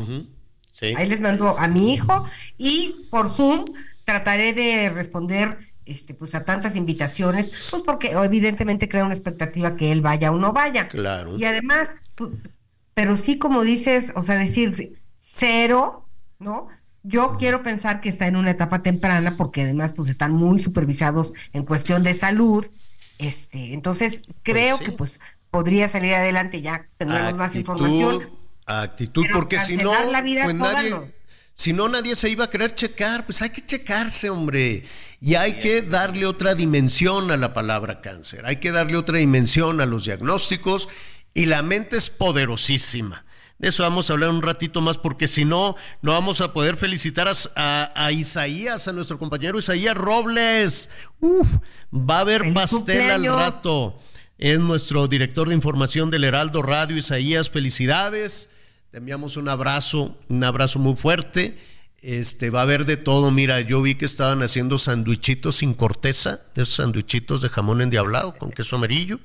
Sí. 0.71 0.93
Ahí 0.95 1.07
les 1.07 1.19
mando 1.19 1.57
a 1.57 1.67
mi 1.67 1.93
hijo 1.93 2.25
y 2.57 3.07
por 3.09 3.33
Zoom 3.33 3.65
trataré 4.03 4.53
de 4.53 4.89
responder 4.89 5.57
este, 5.85 6.13
pues 6.13 6.35
a 6.35 6.45
tantas 6.45 6.75
invitaciones, 6.75 7.51
pues 7.69 7.83
porque 7.83 8.11
evidentemente 8.11 8.89
crea 8.89 9.05
una 9.05 9.13
expectativa 9.13 9.75
que 9.75 9.91
él 9.91 10.01
vaya 10.01 10.31
o 10.31 10.37
no 10.37 10.53
vaya. 10.53 10.87
Claro. 10.87 11.37
Y 11.37 11.45
además, 11.45 11.95
pero 12.93 13.17
sí 13.17 13.37
como 13.37 13.63
dices, 13.63 14.11
o 14.15 14.23
sea, 14.23 14.35
decir 14.35 14.99
cero, 15.17 16.07
¿no? 16.39 16.67
Yo 17.03 17.35
quiero 17.37 17.61
pensar 17.61 18.01
que 18.01 18.09
está 18.09 18.25
en 18.25 18.35
una 18.35 18.51
etapa 18.51 18.81
temprana 18.81 19.37
porque 19.37 19.61
además 19.61 19.93
pues 19.93 20.09
están 20.09 20.33
muy 20.33 20.59
supervisados 20.59 21.33
en 21.53 21.63
cuestión 21.63 22.01
de 22.01 22.15
salud. 22.15 22.65
Este, 23.19 23.73
entonces 23.73 24.23
creo 24.41 24.77
pues 24.77 24.89
que 24.89 24.95
pues 24.95 25.19
podría 25.51 25.87
salir 25.87 26.15
adelante 26.15 26.61
ya 26.61 26.87
tendremos 26.97 27.35
más 27.35 27.55
información. 27.55 28.29
Actitud, 28.65 29.25
porque 29.31 29.59
si 29.59 29.77
no, 29.77 29.91
pues 29.91 30.55
nadie, 30.55 31.13
si 31.57 31.71
no, 31.71 31.87
nadie 31.87 32.17
se 32.17 32.29
iba 32.29 32.43
a 32.43 32.49
querer 32.49 32.75
checar. 32.75 33.25
Pues 33.25 33.41
hay 33.41 33.49
que 33.49 33.65
checarse, 33.65 34.29
hombre. 34.29 34.83
Y 35.21 35.35
hay 35.35 35.59
que 35.59 35.81
darle 35.81 36.25
otra 36.25 36.53
dimensión 36.53 37.31
a 37.31 37.37
la 37.37 37.53
palabra 37.53 38.01
cáncer. 38.01 38.45
Hay 38.45 38.57
que 38.57 38.71
darle 38.71 38.97
otra 38.97 39.19
dimensión 39.19 39.79
a 39.79 39.85
los 39.85 40.03
diagnósticos. 40.03 40.89
Y 41.33 41.45
la 41.45 41.63
mente 41.63 41.95
es 41.95 42.09
poderosísima. 42.09 43.25
De 43.57 43.69
eso 43.69 43.83
vamos 43.83 44.09
a 44.09 44.13
hablar 44.13 44.31
un 44.31 44.41
ratito 44.41 44.81
más, 44.81 44.97
porque 44.97 45.29
si 45.29 45.45
no, 45.45 45.77
no 46.01 46.11
vamos 46.11 46.41
a 46.41 46.51
poder 46.51 46.75
felicitar 46.75 47.29
a, 47.55 48.11
Isaías, 48.11 48.89
a 48.89 48.91
nuestro 48.91 49.17
compañero 49.17 49.57
Isaías 49.57 49.95
Robles. 49.95 50.89
Uf, 51.21 51.47
va 51.93 52.17
a 52.17 52.21
haber 52.21 52.53
pastel 52.53 53.09
al 53.09 53.25
rato. 53.25 53.97
Es 54.37 54.59
nuestro 54.59 55.07
director 55.07 55.47
de 55.47 55.55
información 55.55 56.11
del 56.11 56.25
Heraldo 56.25 56.61
Radio, 56.63 56.97
Isaías. 56.97 57.49
Felicidades. 57.49 58.49
Te 58.95 58.99
enviamos 58.99 59.35
un 59.35 59.49
abrazo, 59.49 60.17
un 60.29 60.41
abrazo 60.45 60.79
muy 60.79 60.95
fuerte. 60.95 61.59
Este, 62.01 62.49
va 62.49 62.61
a 62.61 62.63
haber 62.63 62.85
de 62.85 62.95
todo. 62.95 63.29
Mira, 63.29 63.59
yo 63.59 63.81
vi 63.81 63.95
que 63.95 64.05
estaban 64.05 64.41
haciendo 64.41 64.77
sandwichitos 64.77 65.57
sin 65.57 65.73
corteza, 65.73 66.43
esos 66.55 66.75
sandwichitos 66.75 67.41
de 67.41 67.49
jamón 67.49 67.81
endiablado 67.81 68.37
con 68.37 68.51
queso 68.51 68.77
amarillo, 68.77 69.19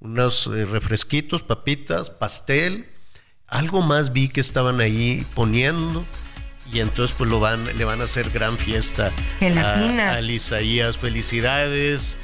unos 0.00 0.48
eh, 0.48 0.64
refresquitos, 0.64 1.44
papitas, 1.44 2.10
pastel, 2.10 2.88
algo 3.46 3.82
más 3.82 4.12
vi 4.12 4.30
que 4.30 4.40
estaban 4.40 4.80
ahí 4.80 5.24
poniendo 5.36 6.04
y 6.72 6.80
entonces 6.80 7.14
pues 7.16 7.30
lo 7.30 7.38
van, 7.38 7.66
le 7.78 7.84
van 7.84 8.00
a 8.00 8.04
hacer 8.04 8.30
gran 8.30 8.58
fiesta 8.58 9.12
a, 9.40 10.14
a 10.14 10.20
Isaías. 10.22 10.98
Felicidades. 10.98 12.16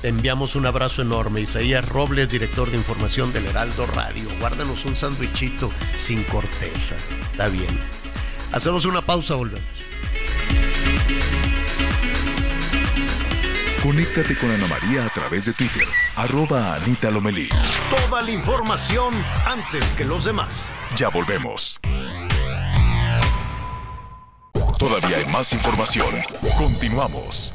Te 0.00 0.08
enviamos 0.08 0.56
un 0.56 0.64
abrazo 0.64 1.02
enorme. 1.02 1.42
Isaías 1.42 1.86
Robles, 1.86 2.30
director 2.30 2.70
de 2.70 2.78
información 2.78 3.32
del 3.34 3.46
Heraldo 3.46 3.86
Radio. 3.86 4.28
Guárdanos 4.38 4.86
un 4.86 4.96
sándwichito 4.96 5.70
sin 5.94 6.24
corteza. 6.24 6.96
Está 7.30 7.48
bien. 7.48 7.78
Hacemos 8.52 8.86
una 8.86 9.02
pausa, 9.02 9.34
volvemos. 9.34 9.62
Conéctate 13.82 14.36
con 14.36 14.50
Ana 14.50 14.66
María 14.66 15.06
a 15.06 15.08
través 15.08 15.46
de 15.46 15.54
Twitter, 15.54 15.86
arroba 16.14 16.74
Anita 16.74 17.10
Lomelí. 17.10 17.48
Toda 17.90 18.22
la 18.22 18.30
información 18.30 19.14
antes 19.46 19.84
que 19.90 20.04
los 20.04 20.24
demás. 20.24 20.72
Ya 20.96 21.08
volvemos. 21.08 21.80
Todavía 24.78 25.18
hay 25.18 25.26
más 25.26 25.52
información. 25.52 26.14
Continuamos. 26.56 27.54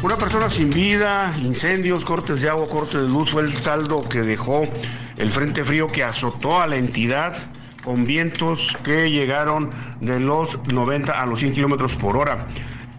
Una 0.00 0.16
persona 0.16 0.48
sin 0.48 0.70
vida, 0.70 1.34
incendios, 1.42 2.04
cortes 2.04 2.40
de 2.40 2.48
agua, 2.48 2.68
cortes 2.68 3.02
de 3.02 3.08
luz 3.08 3.32
fue 3.32 3.42
el 3.42 3.56
saldo 3.56 4.08
que 4.08 4.20
dejó 4.20 4.62
el 5.16 5.32
frente 5.32 5.64
frío 5.64 5.88
que 5.88 6.04
azotó 6.04 6.60
a 6.60 6.68
la 6.68 6.76
entidad 6.76 7.36
con 7.82 8.04
vientos 8.04 8.76
que 8.84 9.10
llegaron 9.10 9.70
de 10.00 10.20
los 10.20 10.56
90 10.68 11.20
a 11.20 11.26
los 11.26 11.40
100 11.40 11.52
kilómetros 11.52 11.94
por 11.94 12.16
hora. 12.16 12.46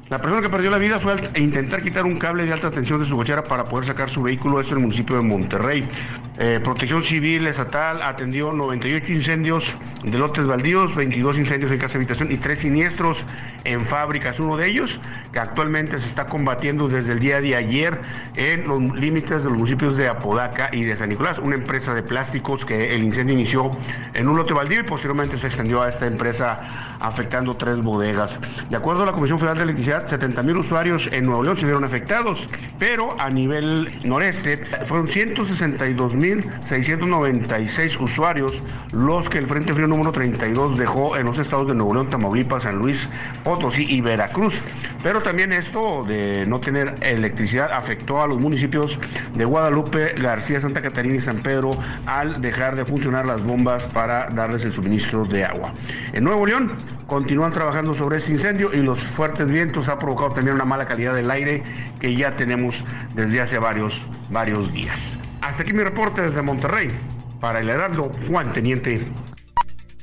La 0.09 0.17
persona 0.17 0.41
que 0.41 0.49
perdió 0.49 0.71
la 0.71 0.79
vida 0.79 0.99
fue 0.99 1.11
al 1.11 1.37
intentar 1.37 1.83
quitar 1.83 2.03
un 2.03 2.17
cable 2.17 2.43
de 2.43 2.51
alta 2.51 2.71
tensión 2.71 2.99
de 2.99 3.07
su 3.07 3.15
cochera 3.15 3.43
para 3.43 3.63
poder 3.63 3.85
sacar 3.85 4.09
su 4.09 4.23
vehículo, 4.23 4.59
esto 4.59 4.73
en 4.73 4.79
el 4.79 4.83
municipio 4.85 5.17
de 5.17 5.21
Monterrey. 5.21 5.87
Eh, 6.39 6.59
Protección 6.63 7.03
Civil 7.03 7.45
Estatal 7.45 8.01
atendió 8.01 8.51
98 8.51 9.11
incendios 9.11 9.71
de 10.03 10.17
lotes 10.17 10.47
baldíos, 10.47 10.95
22 10.95 11.37
incendios 11.37 11.71
en 11.71 11.77
casa 11.77 11.97
habitación 11.97 12.31
y 12.31 12.37
3 12.37 12.57
siniestros 12.57 13.23
en 13.65 13.85
fábricas. 13.85 14.39
Uno 14.39 14.57
de 14.57 14.67
ellos 14.67 14.99
que 15.31 15.39
actualmente 15.39 15.99
se 15.99 16.07
está 16.07 16.25
combatiendo 16.25 16.87
desde 16.87 17.11
el 17.11 17.19
día 17.19 17.39
de 17.39 17.55
ayer 17.55 18.01
en 18.35 18.67
los 18.67 18.81
límites 18.99 19.43
de 19.43 19.49
los 19.49 19.59
municipios 19.59 19.95
de 19.95 20.07
Apodaca 20.07 20.69
y 20.71 20.85
de 20.85 20.97
San 20.97 21.09
Nicolás, 21.09 21.37
una 21.37 21.55
empresa 21.55 21.93
de 21.93 22.01
plásticos 22.01 22.65
que 22.65 22.95
el 22.95 23.03
incendio 23.03 23.35
inició 23.35 23.69
en 24.15 24.27
un 24.27 24.37
lote 24.37 24.55
baldío 24.55 24.79
y 24.79 24.83
posteriormente 24.83 25.37
se 25.37 25.47
extendió 25.47 25.83
a 25.83 25.89
esta 25.89 26.07
empresa 26.07 26.97
afectando 26.99 27.55
tres 27.55 27.77
bodegas. 27.77 28.39
De 28.69 28.75
acuerdo 28.75 29.03
a 29.03 29.05
la 29.05 29.11
Comisión 29.11 29.37
Federal 29.37 29.57
de 29.57 29.63
Electricidad, 29.63 29.98
70 30.07 30.41
mil 30.43 30.57
usuarios 30.57 31.09
en 31.11 31.25
Nuevo 31.25 31.43
León 31.43 31.57
se 31.57 31.65
vieron 31.65 31.83
afectados, 31.83 32.47
pero 32.77 33.19
a 33.19 33.29
nivel 33.29 33.89
noreste 34.03 34.57
fueron 34.85 35.07
162 35.07 36.13
mil 36.15 36.43
696 36.65 37.99
usuarios 37.99 38.61
los 38.91 39.29
que 39.29 39.39
el 39.39 39.47
Frente 39.47 39.73
Frío 39.73 39.87
número 39.87 40.11
32 40.11 40.77
dejó 40.77 41.17
en 41.17 41.25
los 41.25 41.39
estados 41.39 41.67
de 41.67 41.75
Nuevo 41.75 41.93
León, 41.93 42.09
Tamaulipas, 42.09 42.63
San 42.63 42.77
Luis, 42.77 43.07
Potosí 43.43 43.85
y 43.87 44.01
Veracruz. 44.01 44.61
Pero 45.03 45.21
también 45.21 45.53
esto 45.53 46.03
de 46.03 46.45
no 46.45 46.59
tener 46.59 46.95
electricidad 47.01 47.71
afectó 47.71 48.21
a 48.21 48.27
los 48.27 48.39
municipios 48.39 48.99
de 49.33 49.45
Guadalupe, 49.45 50.13
García, 50.13 50.59
Santa 50.59 50.81
Catarina 50.81 51.15
y 51.15 51.21
San 51.21 51.37
Pedro 51.37 51.71
al 52.05 52.41
dejar 52.41 52.75
de 52.75 52.85
funcionar 52.85 53.25
las 53.25 53.41
bombas 53.43 53.83
para 53.83 54.29
darles 54.29 54.63
el 54.65 54.73
suministro 54.73 55.25
de 55.25 55.45
agua. 55.45 55.73
En 56.13 56.23
Nuevo 56.23 56.45
León 56.45 56.71
continúan 57.07 57.51
trabajando 57.51 57.93
sobre 57.93 58.19
este 58.19 58.31
incendio 58.31 58.71
y 58.73 58.77
los 58.77 59.03
fuertes 59.03 59.51
vientos 59.51 59.88
ha 59.89 59.99
provocado 59.99 60.31
también 60.31 60.55
una 60.55 60.65
mala 60.65 60.85
calidad 60.85 61.13
del 61.13 61.29
aire 61.31 61.63
que 61.99 62.15
ya 62.15 62.35
tenemos 62.35 62.83
desde 63.15 63.41
hace 63.41 63.59
varios, 63.59 64.05
varios 64.29 64.71
días. 64.71 64.97
Hasta 65.41 65.63
aquí 65.63 65.73
mi 65.73 65.83
reporte 65.83 66.21
desde 66.21 66.41
Monterrey. 66.41 66.89
Para 67.39 67.59
el 67.59 67.69
Heraldo, 67.69 68.11
Juan 68.27 68.51
Teniente. 68.51 69.05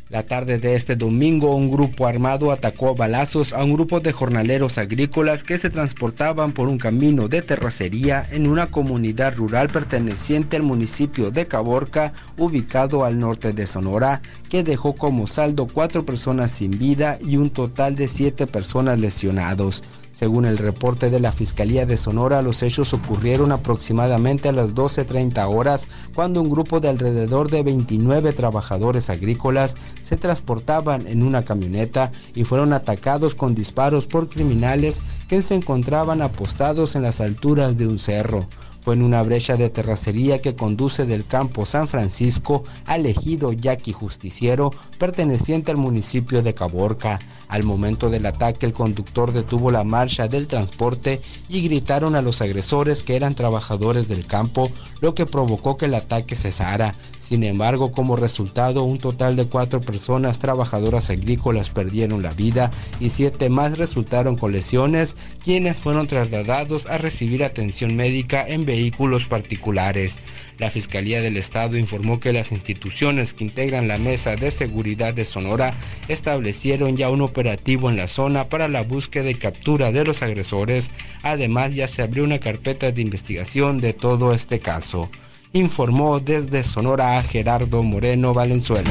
La 0.08 0.24
tarde 0.24 0.58
de 0.58 0.76
este 0.76 0.94
domingo, 0.94 1.56
un 1.56 1.68
grupo 1.68 2.06
armado 2.06 2.52
atacó 2.52 2.90
a 2.90 2.94
balazos 2.94 3.52
a 3.52 3.64
un 3.64 3.74
grupo 3.74 3.98
de 3.98 4.12
jornaleros 4.12 4.78
agrícolas 4.78 5.42
que 5.42 5.58
se 5.58 5.68
transportaban 5.68 6.52
por 6.52 6.68
un 6.68 6.78
camino 6.78 7.26
de 7.26 7.42
terracería 7.42 8.24
en 8.30 8.46
una 8.46 8.68
comunidad 8.68 9.34
rural 9.34 9.68
perteneciente 9.68 10.56
al 10.56 10.62
municipio 10.62 11.32
de 11.32 11.48
Caborca, 11.48 12.12
ubicado 12.38 13.04
al 13.04 13.18
norte 13.18 13.52
de 13.52 13.66
Sonora, 13.66 14.22
que 14.48 14.62
dejó 14.62 14.94
como 14.94 15.26
saldo 15.26 15.66
cuatro 15.66 16.06
personas 16.06 16.52
sin 16.52 16.78
vida 16.78 17.18
y 17.20 17.36
un 17.36 17.50
total 17.50 17.96
de 17.96 18.06
siete 18.06 18.46
personas 18.46 19.00
lesionados. 19.00 19.82
Según 20.16 20.46
el 20.46 20.56
reporte 20.56 21.10
de 21.10 21.20
la 21.20 21.30
Fiscalía 21.30 21.84
de 21.84 21.98
Sonora, 21.98 22.40
los 22.40 22.62
hechos 22.62 22.94
ocurrieron 22.94 23.52
aproximadamente 23.52 24.48
a 24.48 24.52
las 24.52 24.74
12.30 24.74 25.46
horas 25.54 25.88
cuando 26.14 26.40
un 26.40 26.48
grupo 26.48 26.80
de 26.80 26.88
alrededor 26.88 27.50
de 27.50 27.62
29 27.62 28.32
trabajadores 28.32 29.10
agrícolas 29.10 29.74
se 30.00 30.16
transportaban 30.16 31.06
en 31.06 31.22
una 31.22 31.42
camioneta 31.42 32.12
y 32.34 32.44
fueron 32.44 32.72
atacados 32.72 33.34
con 33.34 33.54
disparos 33.54 34.06
por 34.06 34.30
criminales 34.30 35.02
que 35.28 35.42
se 35.42 35.54
encontraban 35.54 36.22
apostados 36.22 36.96
en 36.96 37.02
las 37.02 37.20
alturas 37.20 37.76
de 37.76 37.86
un 37.86 37.98
cerro. 37.98 38.48
Fue 38.86 38.94
en 38.94 39.02
una 39.02 39.24
brecha 39.24 39.56
de 39.56 39.68
terracería 39.68 40.40
que 40.40 40.54
conduce 40.54 41.06
del 41.06 41.26
campo 41.26 41.66
San 41.66 41.88
Francisco 41.88 42.62
al 42.84 43.04
ejido 43.06 43.52
Yaqui 43.52 43.90
Justiciero, 43.90 44.70
perteneciente 44.96 45.72
al 45.72 45.76
municipio 45.76 46.40
de 46.40 46.54
Caborca. 46.54 47.18
Al 47.48 47.64
momento 47.64 48.10
del 48.10 48.26
ataque, 48.26 48.64
el 48.64 48.72
conductor 48.72 49.32
detuvo 49.32 49.72
la 49.72 49.82
marcha 49.82 50.28
del 50.28 50.46
transporte 50.46 51.20
y 51.48 51.62
gritaron 51.62 52.14
a 52.14 52.22
los 52.22 52.40
agresores 52.42 53.02
que 53.02 53.16
eran 53.16 53.34
trabajadores 53.34 54.06
del 54.06 54.24
campo, 54.24 54.70
lo 55.00 55.16
que 55.16 55.26
provocó 55.26 55.76
que 55.76 55.86
el 55.86 55.94
ataque 55.94 56.36
cesara. 56.36 56.94
Sin 57.26 57.42
embargo, 57.42 57.90
como 57.90 58.14
resultado, 58.14 58.84
un 58.84 58.98
total 58.98 59.34
de 59.34 59.46
cuatro 59.46 59.80
personas 59.80 60.38
trabajadoras 60.38 61.10
agrícolas 61.10 61.70
perdieron 61.70 62.22
la 62.22 62.32
vida 62.32 62.70
y 63.00 63.10
siete 63.10 63.50
más 63.50 63.78
resultaron 63.78 64.36
con 64.36 64.52
lesiones, 64.52 65.16
quienes 65.42 65.76
fueron 65.76 66.06
trasladados 66.06 66.86
a 66.86 66.98
recibir 66.98 67.42
atención 67.42 67.96
médica 67.96 68.46
en 68.46 68.64
vehículos 68.64 69.26
particulares. 69.26 70.20
La 70.58 70.70
Fiscalía 70.70 71.20
del 71.20 71.36
Estado 71.36 71.76
informó 71.76 72.20
que 72.20 72.32
las 72.32 72.52
instituciones 72.52 73.34
que 73.34 73.42
integran 73.42 73.88
la 73.88 73.98
Mesa 73.98 74.36
de 74.36 74.52
Seguridad 74.52 75.12
de 75.12 75.24
Sonora 75.24 75.74
establecieron 76.06 76.96
ya 76.96 77.10
un 77.10 77.22
operativo 77.22 77.90
en 77.90 77.96
la 77.96 78.06
zona 78.06 78.48
para 78.48 78.68
la 78.68 78.82
búsqueda 78.82 79.28
y 79.28 79.34
captura 79.34 79.90
de 79.90 80.04
los 80.04 80.22
agresores. 80.22 80.92
Además, 81.24 81.74
ya 81.74 81.88
se 81.88 82.02
abrió 82.02 82.22
una 82.22 82.38
carpeta 82.38 82.92
de 82.92 83.02
investigación 83.02 83.78
de 83.78 83.94
todo 83.94 84.32
este 84.32 84.60
caso 84.60 85.10
informó 85.52 86.20
desde 86.20 86.62
Sonora 86.64 87.22
Gerardo 87.22 87.82
Moreno 87.82 88.32
Valenzuela. 88.32 88.90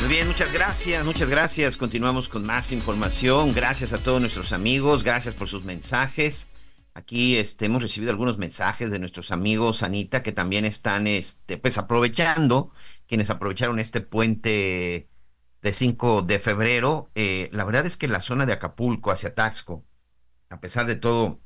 Muy 0.00 0.08
bien, 0.08 0.26
muchas 0.26 0.52
gracias, 0.52 1.04
muchas 1.04 1.28
gracias. 1.28 1.76
Continuamos 1.76 2.28
con 2.28 2.44
más 2.44 2.72
información. 2.72 3.52
Gracias 3.54 3.92
a 3.92 3.98
todos 3.98 4.20
nuestros 4.20 4.52
amigos, 4.52 5.04
gracias 5.04 5.34
por 5.34 5.48
sus 5.48 5.64
mensajes. 5.64 6.50
Aquí 6.94 7.36
este, 7.36 7.66
hemos 7.66 7.82
recibido 7.82 8.10
algunos 8.10 8.36
mensajes 8.36 8.90
de 8.90 8.98
nuestros 8.98 9.30
amigos 9.30 9.82
Anita 9.82 10.22
que 10.22 10.32
también 10.32 10.64
están 10.64 11.06
este, 11.06 11.56
pues 11.56 11.78
aprovechando, 11.78 12.72
quienes 13.06 13.30
aprovecharon 13.30 13.78
este 13.78 14.02
puente 14.02 15.08
de 15.62 15.72
5 15.72 16.22
de 16.22 16.38
febrero. 16.38 17.10
Eh, 17.14 17.48
la 17.52 17.64
verdad 17.64 17.86
es 17.86 17.96
que 17.96 18.08
la 18.08 18.20
zona 18.20 18.44
de 18.44 18.52
Acapulco 18.52 19.10
hacia 19.10 19.34
Taxco, 19.34 19.84
a 20.50 20.60
pesar 20.60 20.86
de 20.86 20.96
todo 20.96 21.40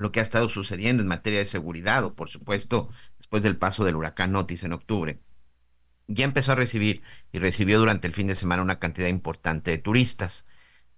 lo 0.00 0.12
que 0.12 0.20
ha 0.20 0.22
estado 0.22 0.48
sucediendo 0.48 1.02
en 1.02 1.08
materia 1.08 1.38
de 1.40 1.44
seguridad, 1.44 2.04
o 2.04 2.14
por 2.14 2.30
supuesto, 2.30 2.90
después 3.18 3.42
del 3.42 3.58
paso 3.58 3.84
del 3.84 3.96
huracán 3.96 4.34
Otis 4.36 4.64
en 4.64 4.72
octubre. 4.72 5.20
ya 6.08 6.24
empezó 6.24 6.52
a 6.52 6.54
recibir 6.56 7.02
y 7.32 7.38
recibió 7.38 7.78
durante 7.78 8.06
el 8.08 8.14
fin 8.14 8.26
de 8.28 8.34
semana 8.34 8.62
una 8.62 8.78
cantidad 8.80 9.08
importante 9.08 9.70
de 9.70 9.78
turistas. 9.78 10.46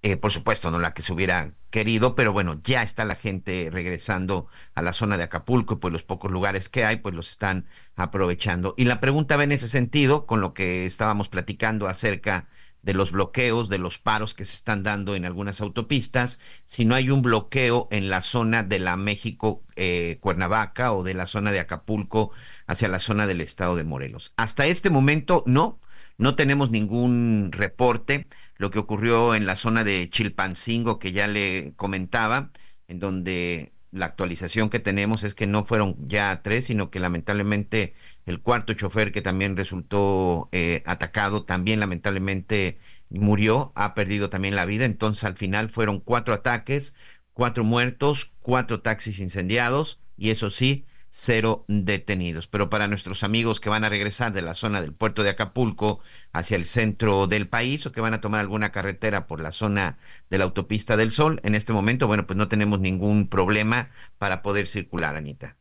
Eh, 0.02 0.16
por 0.16 0.32
supuesto, 0.32 0.70
no 0.70 0.78
la 0.80 0.94
que 0.94 1.02
se 1.02 1.12
hubiera 1.12 1.54
querido, 1.70 2.14
pero 2.16 2.32
bueno, 2.32 2.60
ya 2.64 2.82
está 2.82 3.04
la 3.04 3.16
gente 3.16 3.68
regresando 3.72 4.48
a 4.74 4.82
la 4.82 4.92
zona 4.92 5.16
de 5.16 5.24
Acapulco 5.24 5.74
y 5.74 5.76
pues 5.78 5.92
los 5.92 6.02
pocos 6.02 6.30
lugares 6.32 6.68
que 6.68 6.84
hay, 6.84 6.96
pues 6.98 7.14
los 7.14 7.30
están 7.30 7.66
aprovechando. 7.96 8.74
Y 8.76 8.84
la 8.86 9.00
pregunta 9.00 9.36
va 9.36 9.44
en 9.44 9.52
ese 9.52 9.68
sentido, 9.68 10.26
con 10.26 10.40
lo 10.40 10.54
que 10.54 10.86
estábamos 10.86 11.28
platicando 11.28 11.88
acerca 11.88 12.40
de 12.42 12.46
los 12.82 13.12
bloqueos, 13.12 13.68
de 13.68 13.78
los 13.78 13.98
paros 13.98 14.34
que 14.34 14.44
se 14.44 14.56
están 14.56 14.82
dando 14.82 15.14
en 15.14 15.24
algunas 15.24 15.60
autopistas, 15.60 16.40
si 16.64 16.84
no 16.84 16.94
hay 16.94 17.10
un 17.10 17.22
bloqueo 17.22 17.88
en 17.90 18.10
la 18.10 18.20
zona 18.20 18.62
de 18.64 18.80
la 18.80 18.96
México 18.96 19.62
eh, 19.76 20.18
Cuernavaca 20.20 20.92
o 20.92 21.04
de 21.04 21.14
la 21.14 21.26
zona 21.26 21.52
de 21.52 21.60
Acapulco 21.60 22.32
hacia 22.66 22.88
la 22.88 22.98
zona 22.98 23.26
del 23.26 23.40
estado 23.40 23.76
de 23.76 23.84
Morelos. 23.84 24.32
Hasta 24.36 24.66
este 24.66 24.90
momento 24.90 25.44
no, 25.46 25.80
no 26.18 26.34
tenemos 26.34 26.70
ningún 26.70 27.50
reporte. 27.52 28.26
Lo 28.56 28.70
que 28.70 28.78
ocurrió 28.80 29.34
en 29.34 29.46
la 29.46 29.56
zona 29.56 29.84
de 29.84 30.08
Chilpancingo, 30.10 30.98
que 30.98 31.12
ya 31.12 31.26
le 31.28 31.72
comentaba, 31.76 32.50
en 32.88 32.98
donde 32.98 33.72
la 33.92 34.06
actualización 34.06 34.70
que 34.70 34.80
tenemos 34.80 35.22
es 35.22 35.34
que 35.34 35.46
no 35.46 35.64
fueron 35.64 35.96
ya 36.08 36.40
tres, 36.42 36.66
sino 36.66 36.90
que 36.90 36.98
lamentablemente 36.98 37.94
el 38.26 38.40
cuarto 38.40 38.72
chofer 38.74 39.12
que 39.12 39.22
también 39.22 39.56
resultó 39.56 40.48
eh, 40.52 40.82
atacado, 40.86 41.44
también 41.44 41.80
lamentablemente 41.80 42.78
murió, 43.10 43.72
ha 43.74 43.94
perdido 43.94 44.30
también 44.30 44.56
la 44.56 44.64
vida. 44.64 44.84
Entonces 44.84 45.24
al 45.24 45.36
final 45.36 45.70
fueron 45.70 46.00
cuatro 46.00 46.34
ataques, 46.34 46.94
cuatro 47.32 47.64
muertos, 47.64 48.30
cuatro 48.40 48.80
taxis 48.80 49.18
incendiados 49.18 50.00
y 50.16 50.30
eso 50.30 50.50
sí, 50.50 50.86
cero 51.14 51.64
detenidos. 51.68 52.46
Pero 52.46 52.70
para 52.70 52.88
nuestros 52.88 53.22
amigos 53.22 53.60
que 53.60 53.68
van 53.68 53.84
a 53.84 53.90
regresar 53.90 54.32
de 54.32 54.42
la 54.42 54.54
zona 54.54 54.80
del 54.80 54.94
puerto 54.94 55.22
de 55.22 55.30
Acapulco 55.30 56.00
hacia 56.32 56.56
el 56.56 56.64
centro 56.64 57.26
del 57.26 57.48
país 57.48 57.84
o 57.86 57.92
que 57.92 58.00
van 58.00 58.14
a 58.14 58.20
tomar 58.20 58.40
alguna 58.40 58.72
carretera 58.72 59.26
por 59.26 59.40
la 59.40 59.52
zona 59.52 59.98
de 60.30 60.38
la 60.38 60.44
autopista 60.44 60.96
del 60.96 61.12
Sol, 61.12 61.40
en 61.44 61.54
este 61.54 61.72
momento, 61.72 62.06
bueno, 62.06 62.26
pues 62.26 62.36
no 62.38 62.48
tenemos 62.48 62.80
ningún 62.80 63.28
problema 63.28 63.90
para 64.18 64.42
poder 64.42 64.66
circular, 64.66 65.16
Anita. 65.16 65.56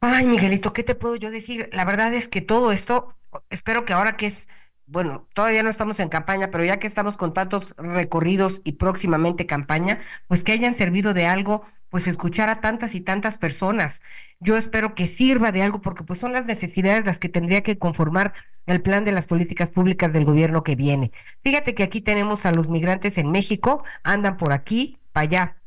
Ay, 0.00 0.26
Miguelito, 0.26 0.72
¿qué 0.72 0.84
te 0.84 0.94
puedo 0.94 1.16
yo 1.16 1.30
decir? 1.30 1.68
La 1.72 1.84
verdad 1.84 2.14
es 2.14 2.28
que 2.28 2.40
todo 2.40 2.70
esto, 2.72 3.16
espero 3.50 3.84
que 3.84 3.92
ahora 3.92 4.16
que 4.16 4.26
es, 4.26 4.48
bueno, 4.86 5.28
todavía 5.34 5.62
no 5.64 5.70
estamos 5.70 5.98
en 6.00 6.08
campaña, 6.08 6.50
pero 6.50 6.64
ya 6.64 6.78
que 6.78 6.86
estamos 6.86 7.16
con 7.16 7.32
tantos 7.34 7.74
recorridos 7.78 8.60
y 8.64 8.72
próximamente 8.72 9.46
campaña, 9.46 9.98
pues 10.28 10.44
que 10.44 10.52
hayan 10.52 10.74
servido 10.74 11.14
de 11.14 11.26
algo 11.26 11.64
pues 11.90 12.06
escuchar 12.06 12.50
a 12.50 12.60
tantas 12.60 12.94
y 12.94 13.00
tantas 13.00 13.38
personas. 13.38 14.02
Yo 14.40 14.56
espero 14.58 14.94
que 14.94 15.06
sirva 15.06 15.52
de 15.52 15.62
algo 15.62 15.80
porque 15.80 16.04
pues 16.04 16.20
son 16.20 16.32
las 16.34 16.44
necesidades 16.46 17.06
las 17.06 17.18
que 17.18 17.30
tendría 17.30 17.62
que 17.62 17.78
conformar 17.78 18.34
el 18.66 18.82
plan 18.82 19.04
de 19.04 19.12
las 19.12 19.26
políticas 19.26 19.70
públicas 19.70 20.12
del 20.12 20.26
gobierno 20.26 20.62
que 20.62 20.76
viene. 20.76 21.12
Fíjate 21.42 21.74
que 21.74 21.82
aquí 21.82 22.02
tenemos 22.02 22.44
a 22.46 22.52
los 22.52 22.68
migrantes 22.68 23.16
en 23.18 23.30
México, 23.30 23.82
andan 24.02 24.36
por 24.36 24.52
aquí, 24.52 24.98
para 25.12 25.24
allá. 25.24 25.57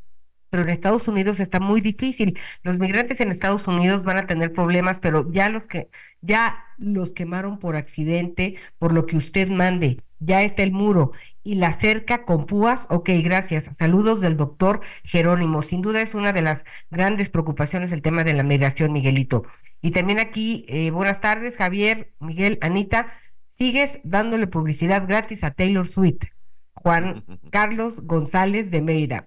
Pero 0.52 0.64
en 0.64 0.69
Estados 0.69 1.07
Unidos 1.07 1.40
está 1.40 1.60
muy 1.60 1.82
difícil. 1.82 2.40
Los 2.61 2.78
migrantes 2.78 3.19
en 3.22 3.32
Estados 3.32 3.68
Unidos 3.68 4.03
van 4.03 4.18
a 4.18 4.28
tener 4.28 4.53
problemas, 4.53 4.99
pero 4.99 5.32
ya 5.32 5.49
los 5.49 5.64
que 5.64 5.90
ya 6.22 6.65
los 6.78 7.14
quemaron 7.14 7.57
por 7.57 7.76
accidente, 7.76 8.57
por 8.78 8.94
lo 8.94 9.07
que 9.07 9.18
usted 9.18 9.49
mande 9.49 9.98
ya 10.22 10.44
está 10.44 10.64
el 10.64 10.72
muro 10.72 11.11
y 11.44 11.56
la 11.56 11.80
cerca 11.80 12.26
con 12.26 12.45
púas, 12.45 12.86
ok, 12.90 13.10
gracias. 13.23 13.76
Saludos 13.78 14.22
del 14.22 14.38
doctor 14.38 14.82
Jerónimo. 15.03 15.64
Sin 15.64 15.82
duda 15.82 16.02
es 16.02 16.14
una 16.14 16.32
de 16.32 16.44
las 16.44 16.64
grandes 16.91 17.30
preocupaciones 17.30 17.91
el 17.91 18.02
tema 18.03 18.23
de 18.23 18.34
la 18.34 18.44
migración, 18.44 18.94
Miguelito. 18.94 19.44
Y 19.82 19.91
también 19.91 20.19
aquí, 20.19 20.65
eh, 20.69 20.91
buenas 20.91 21.19
tardes, 21.22 21.57
Javier, 21.57 22.14
Miguel, 22.19 22.60
Anita. 22.61 23.07
Sigues 23.48 23.99
dándole 24.03 24.48
publicidad 24.48 25.07
gratis 25.07 25.44
a 25.44 25.52
Taylor 25.52 25.88
Swift. 25.88 26.26
Juan 26.73 27.26
Carlos 27.52 28.02
González 28.03 28.69
de 28.72 28.82
Mérida. 28.82 29.26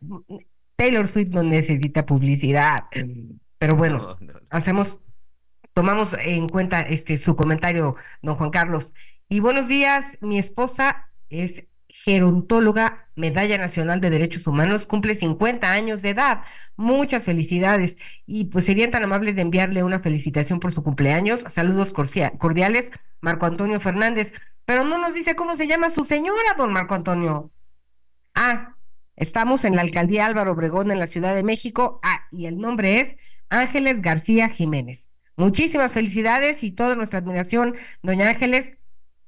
Taylor 0.76 1.08
Swift 1.08 1.30
no 1.30 1.42
necesita 1.42 2.06
publicidad. 2.06 2.84
Pero 3.58 3.76
bueno, 3.76 4.16
hacemos, 4.50 5.00
tomamos 5.72 6.14
en 6.14 6.48
cuenta 6.48 6.82
este 6.82 7.16
su 7.16 7.36
comentario, 7.36 7.96
don 8.22 8.36
Juan 8.36 8.50
Carlos. 8.50 8.92
Y 9.28 9.40
buenos 9.40 9.68
días, 9.68 10.18
mi 10.20 10.38
esposa 10.38 11.10
es 11.28 11.64
gerontóloga, 11.88 13.08
Medalla 13.14 13.56
Nacional 13.56 14.00
de 14.00 14.10
Derechos 14.10 14.46
Humanos, 14.46 14.86
cumple 14.86 15.14
50 15.14 15.70
años 15.70 16.02
de 16.02 16.10
edad. 16.10 16.42
Muchas 16.76 17.24
felicidades. 17.24 17.96
Y 18.26 18.46
pues 18.46 18.66
serían 18.66 18.90
tan 18.90 19.04
amables 19.04 19.36
de 19.36 19.42
enviarle 19.42 19.84
una 19.84 20.00
felicitación 20.00 20.60
por 20.60 20.74
su 20.74 20.82
cumpleaños. 20.82 21.44
Saludos 21.48 21.92
cordiales, 21.92 22.90
Marco 23.20 23.46
Antonio 23.46 23.80
Fernández. 23.80 24.32
Pero 24.64 24.84
no 24.84 24.98
nos 24.98 25.14
dice 25.14 25.36
cómo 25.36 25.56
se 25.56 25.66
llama 25.66 25.90
su 25.90 26.04
señora, 26.04 26.54
don 26.56 26.72
Marco 26.72 26.94
Antonio. 26.94 27.52
Ah, 28.34 28.76
estamos 29.16 29.64
en 29.64 29.76
la 29.76 29.82
alcaldía 29.82 30.26
Álvaro 30.26 30.52
Obregón 30.52 30.90
en 30.90 30.98
la 30.98 31.06
Ciudad 31.06 31.34
de 31.34 31.42
México. 31.42 32.00
Ah, 32.02 32.26
y 32.30 32.46
el 32.46 32.58
nombre 32.58 33.00
es 33.00 33.16
Ángeles 33.48 34.02
García 34.02 34.48
Jiménez. 34.48 35.10
Muchísimas 35.36 35.92
felicidades 35.92 36.62
y 36.62 36.70
toda 36.70 36.94
nuestra 36.94 37.18
admiración, 37.18 37.74
doña 38.02 38.28
Ángeles 38.28 38.74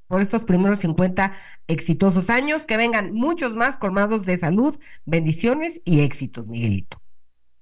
por 0.07 0.23
estos 0.23 0.45
primeros 0.45 0.81
50 0.81 1.33
exitosos 1.67 2.31
años, 2.31 2.65
que 2.65 2.77
vengan 2.77 3.13
muchos 3.13 3.55
más 3.55 3.77
colmados 3.77 4.25
de 4.25 4.39
salud, 4.39 4.79
bendiciones 5.05 5.81
y 5.85 6.01
éxitos, 6.01 6.47
Miguelito. 6.47 7.03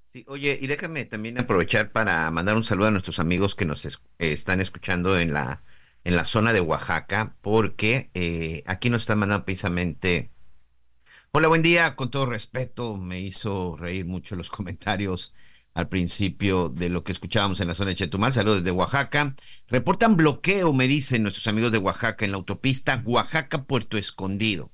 Sí, 0.07 0.25
oye, 0.29 0.59
y 0.61 0.67
déjame 0.67 1.05
también 1.07 1.41
aprovechar 1.41 1.91
para 1.91 2.31
mandar 2.31 2.57
un 2.57 2.65
saludo 2.65 2.89
a 2.89 2.91
nuestros 2.91 3.19
amigos 3.19 3.55
que 3.55 3.65
nos 3.65 3.89
están 4.19 4.61
escuchando 4.61 5.19
en 5.19 5.33
la, 5.33 5.63
en 6.05 6.15
la 6.15 6.25
zona 6.25 6.53
de 6.53 6.61
Oaxaca, 6.61 7.35
porque 7.41 8.11
eh, 8.15 8.63
aquí 8.67 8.91
nos 8.91 9.03
están 9.03 9.19
mandando 9.19 9.45
precisamente... 9.45 10.31
Hola, 11.37 11.49
buen 11.49 11.63
día, 11.63 11.97
con 11.97 12.13
todo 12.13 12.27
respeto, 12.27 12.97
me 12.97 13.21
hizo 13.21 13.77
reír 13.77 14.05
mucho 14.05 14.37
los 14.37 14.51
comentarios 14.51 15.35
al 15.75 15.89
principio 15.89 16.69
de 16.69 16.89
lo 16.89 17.03
que 17.03 17.11
escuchábamos 17.11 17.59
en 17.59 17.67
la 17.67 17.75
zona 17.75 17.91
de 17.91 17.97
Chetumal. 17.97 18.33
Saludos 18.33 18.59
desde 18.59 18.71
Oaxaca. 18.71 19.35
Reportan 19.67 20.17
bloqueo, 20.17 20.73
me 20.73 20.87
dicen 20.87 21.25
nuestros 21.25 21.49
amigos 21.49 21.73
de 21.73 21.79
Oaxaca, 21.79 22.25
en 22.25 22.31
la 22.31 22.37
autopista 22.37 23.03
Oaxaca-Puerto 23.05 23.99
Escondido, 23.99 24.71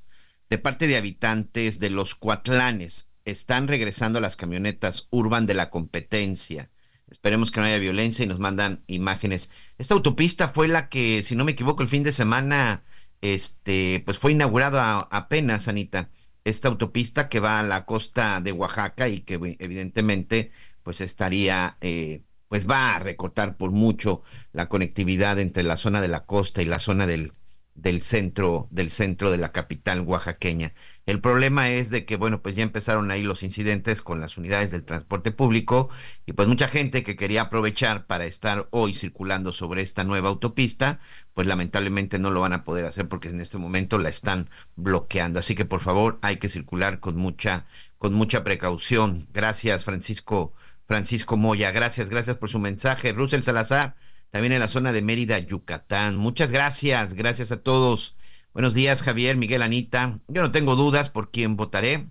de 0.51 0.59
parte 0.59 0.87
de 0.87 0.99
habitantes 0.99 1.81
de 1.81 1.89
los 1.89 2.15
Cuatlanes. 2.15 3.11
Están 3.25 3.67
regresando 3.67 4.21
las 4.21 4.37
camionetas 4.37 5.09
Urban 5.09 5.47
de 5.47 5.55
la 5.55 5.71
competencia. 5.71 6.71
Esperemos 7.11 7.51
que 7.51 7.61
no 7.61 7.67
haya 7.69 7.79
violencia 7.79 8.27
y 8.27 8.29
nos 8.29 8.39
mandan 8.39 8.85
imágenes. 8.87 9.51
Esta 9.79 9.95
autopista 9.95 10.51
fue 10.51 10.69
la 10.69 10.91
que, 10.91 11.23
si 11.23 11.37
no 11.37 11.47
me 11.47 11.53
equivoco, 11.53 11.83
el 11.83 11.89
fin 11.89 12.03
de 12.03 12.13
semana, 12.13 12.85
este, 13.23 14.03
pues 14.05 14.19
fue 14.19 14.33
inaugurada 14.33 15.09
apenas, 15.11 15.67
Anita. 15.67 16.11
Esta 16.45 16.69
autopista 16.69 17.29
que 17.29 17.41
va 17.41 17.61
a 17.61 17.63
la 17.63 17.85
costa 17.85 18.41
de 18.41 18.53
Oaxaca 18.53 19.09
y 19.09 19.21
que 19.23 19.35
evidentemente 19.59 20.53
pues 20.83 21.01
estaría, 21.01 21.77
eh, 21.81 22.23
pues 22.49 22.69
va 22.69 22.97
a 22.97 22.99
recortar 22.99 23.57
por 23.57 23.71
mucho 23.71 24.23
la 24.53 24.69
conectividad 24.69 25.39
entre 25.39 25.63
la 25.63 25.77
zona 25.77 26.01
de 26.01 26.09
la 26.09 26.25
costa 26.27 26.63
y 26.63 26.67
la 26.67 26.79
zona 26.79 27.07
del, 27.07 27.33
del 27.75 28.03
centro, 28.03 28.69
del 28.71 28.91
centro 28.91 29.31
de 29.31 29.39
la 29.39 29.53
capital 29.53 30.01
oaxaqueña. 30.03 30.75
El 31.11 31.21
problema 31.21 31.71
es 31.71 31.91
de 31.91 32.05
que, 32.05 32.15
bueno, 32.15 32.41
pues 32.41 32.55
ya 32.55 32.63
empezaron 32.63 33.11
ahí 33.11 33.25
los 33.25 33.43
incidentes 33.43 34.01
con 34.01 34.21
las 34.21 34.39
unidades 34.39 34.71
del 34.71 34.85
transporte 34.85 35.33
público 35.33 35.89
y 36.25 36.35
pues 36.35 36.47
mucha 36.47 36.69
gente 36.69 37.03
que 37.03 37.17
quería 37.17 37.43
aprovechar 37.43 38.07
para 38.07 38.27
estar 38.27 38.69
hoy 38.71 38.95
circulando 38.95 39.51
sobre 39.51 39.83
esta 39.83 40.05
nueva 40.05 40.29
autopista, 40.29 41.01
pues 41.35 41.49
lamentablemente 41.49 42.21
no 42.21 42.31
lo 42.31 42.43
van 42.43 42.53
a 42.53 42.63
poder 42.63 42.87
hacer 42.87 43.09
porque 43.09 43.29
en 43.29 43.41
este 43.41 43.59
momento 43.59 43.99
la 43.99 44.09
están 44.09 44.51
bloqueando. 44.77 45.41
Así 45.41 45.57
que 45.57 45.65
por 45.65 45.81
favor 45.81 46.21
hay 46.23 46.37
que 46.37 46.49
circular 46.49 47.01
con 47.01 47.17
mucha, 47.17 47.67
con 47.99 48.15
mucha 48.15 48.45
precaución. 48.45 49.27
Gracias, 49.33 49.85
Francisco 49.85 50.55
Francisco 50.87 51.37
Moya. 51.37 51.73
Gracias, 51.73 52.09
gracias 52.09 52.37
por 52.37 52.51
su 52.51 52.61
mensaje. 52.61 53.13
Russell 53.13 53.43
Salazar, 53.43 53.97
también 54.31 54.53
en 54.53 54.61
la 54.61 54.69
zona 54.69 54.93
de 54.93 55.03
Mérida, 55.03 55.41
Yucatán. 55.41 56.17
Muchas 56.17 56.53
gracias, 56.53 57.15
gracias 57.15 57.51
a 57.51 57.63
todos. 57.65 58.15
Buenos 58.53 58.75
días, 58.75 59.03
Javier, 59.03 59.37
Miguel, 59.37 59.63
Anita. 59.63 60.19
Yo 60.27 60.43
no 60.43 60.51
tengo 60.51 60.75
dudas 60.75 61.09
por 61.09 61.31
quién 61.31 61.57
votaré. 61.57 62.09